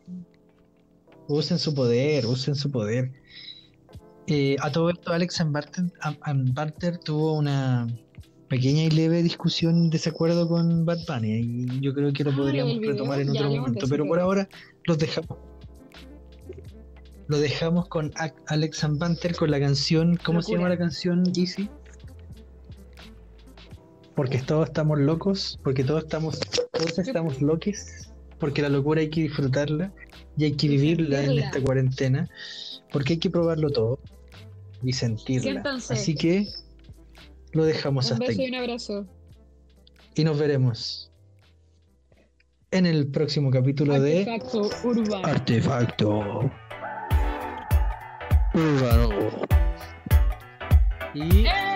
usen 1.27 1.59
su 1.59 1.74
poder, 1.74 2.24
usen 2.27 2.55
su 2.55 2.70
poder. 2.70 3.11
Eh, 4.26 4.56
a 4.60 4.72
todo 4.72 4.90
esto, 4.90 5.12
Alex 5.12 5.40
Ambarter, 5.40 5.84
Am- 6.01 6.16
Ambarter 6.22 6.98
tuvo 6.98 7.34
una 7.34 7.86
pequeña 8.48 8.84
y 8.84 8.90
leve 8.90 9.22
discusión, 9.22 9.90
desacuerdo 9.90 10.48
con 10.48 10.84
Bad 10.86 11.01
Bunny. 11.06 11.66
Y 11.68 11.80
yo 11.80 11.92
creo 11.92 12.12
que 12.12 12.24
lo 12.24 12.34
podríamos 12.34 12.78
retomar 12.80 13.20
en 13.20 13.30
otro 13.30 13.51
momento. 13.51 13.86
Pero 13.88 14.06
por 14.06 14.20
ahora 14.20 14.48
los 14.84 14.98
dejamos. 14.98 15.38
Lo 17.26 17.38
dejamos 17.38 17.88
con 17.88 18.12
Alex 18.48 18.84
Ambarter 18.84 19.34
con 19.34 19.51
la 19.51 19.59
canción. 19.59 20.18
¿Cómo 20.24 20.42
se 20.42 20.52
llama 20.52 20.68
la 20.68 20.78
canción, 20.78 21.24
Easy? 21.36 21.68
Porque 24.14 24.38
todos 24.38 24.68
estamos 24.68 24.98
locos, 24.98 25.59
porque 25.64 25.82
todos 25.82 26.05
estamos, 26.05 26.38
todos 26.72 26.98
estamos 26.98 27.42
loques, 27.42 28.12
porque 28.38 28.62
la 28.62 28.68
locura 28.68 29.01
hay 29.01 29.10
que 29.10 29.22
disfrutarla 29.22 29.92
y 30.36 30.44
hay 30.44 30.52
que 30.52 30.68
vivirla 30.68 31.24
en 31.24 31.38
esta 31.38 31.60
cuarentena, 31.60 32.28
porque 32.92 33.14
hay 33.14 33.18
que 33.18 33.30
probarlo 33.30 33.70
todo 33.70 33.98
y 34.85 34.93
sentirla. 34.93 35.43
Siéntanse. 35.52 35.94
Así 35.94 36.15
que 36.15 36.47
lo 37.52 37.65
dejamos 37.65 38.06
Un 38.06 38.12
hasta 38.15 38.27
beso 38.27 38.40
y 38.40 38.44
aquí 38.47 38.55
un 38.55 38.61
abrazo. 38.61 39.06
y 40.15 40.24
nos 40.24 40.39
veremos 40.39 41.11
en 42.70 42.86
el 42.86 43.06
próximo 43.09 43.51
capítulo 43.51 44.01
de 44.01 44.20
Artefacto 44.20 44.70
urbano. 44.89 45.27
Artefacto 45.27 46.51
Urbano. 48.55 49.09
Y 51.15 51.47
¡Eh! 51.47 51.73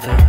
forever. 0.00 0.21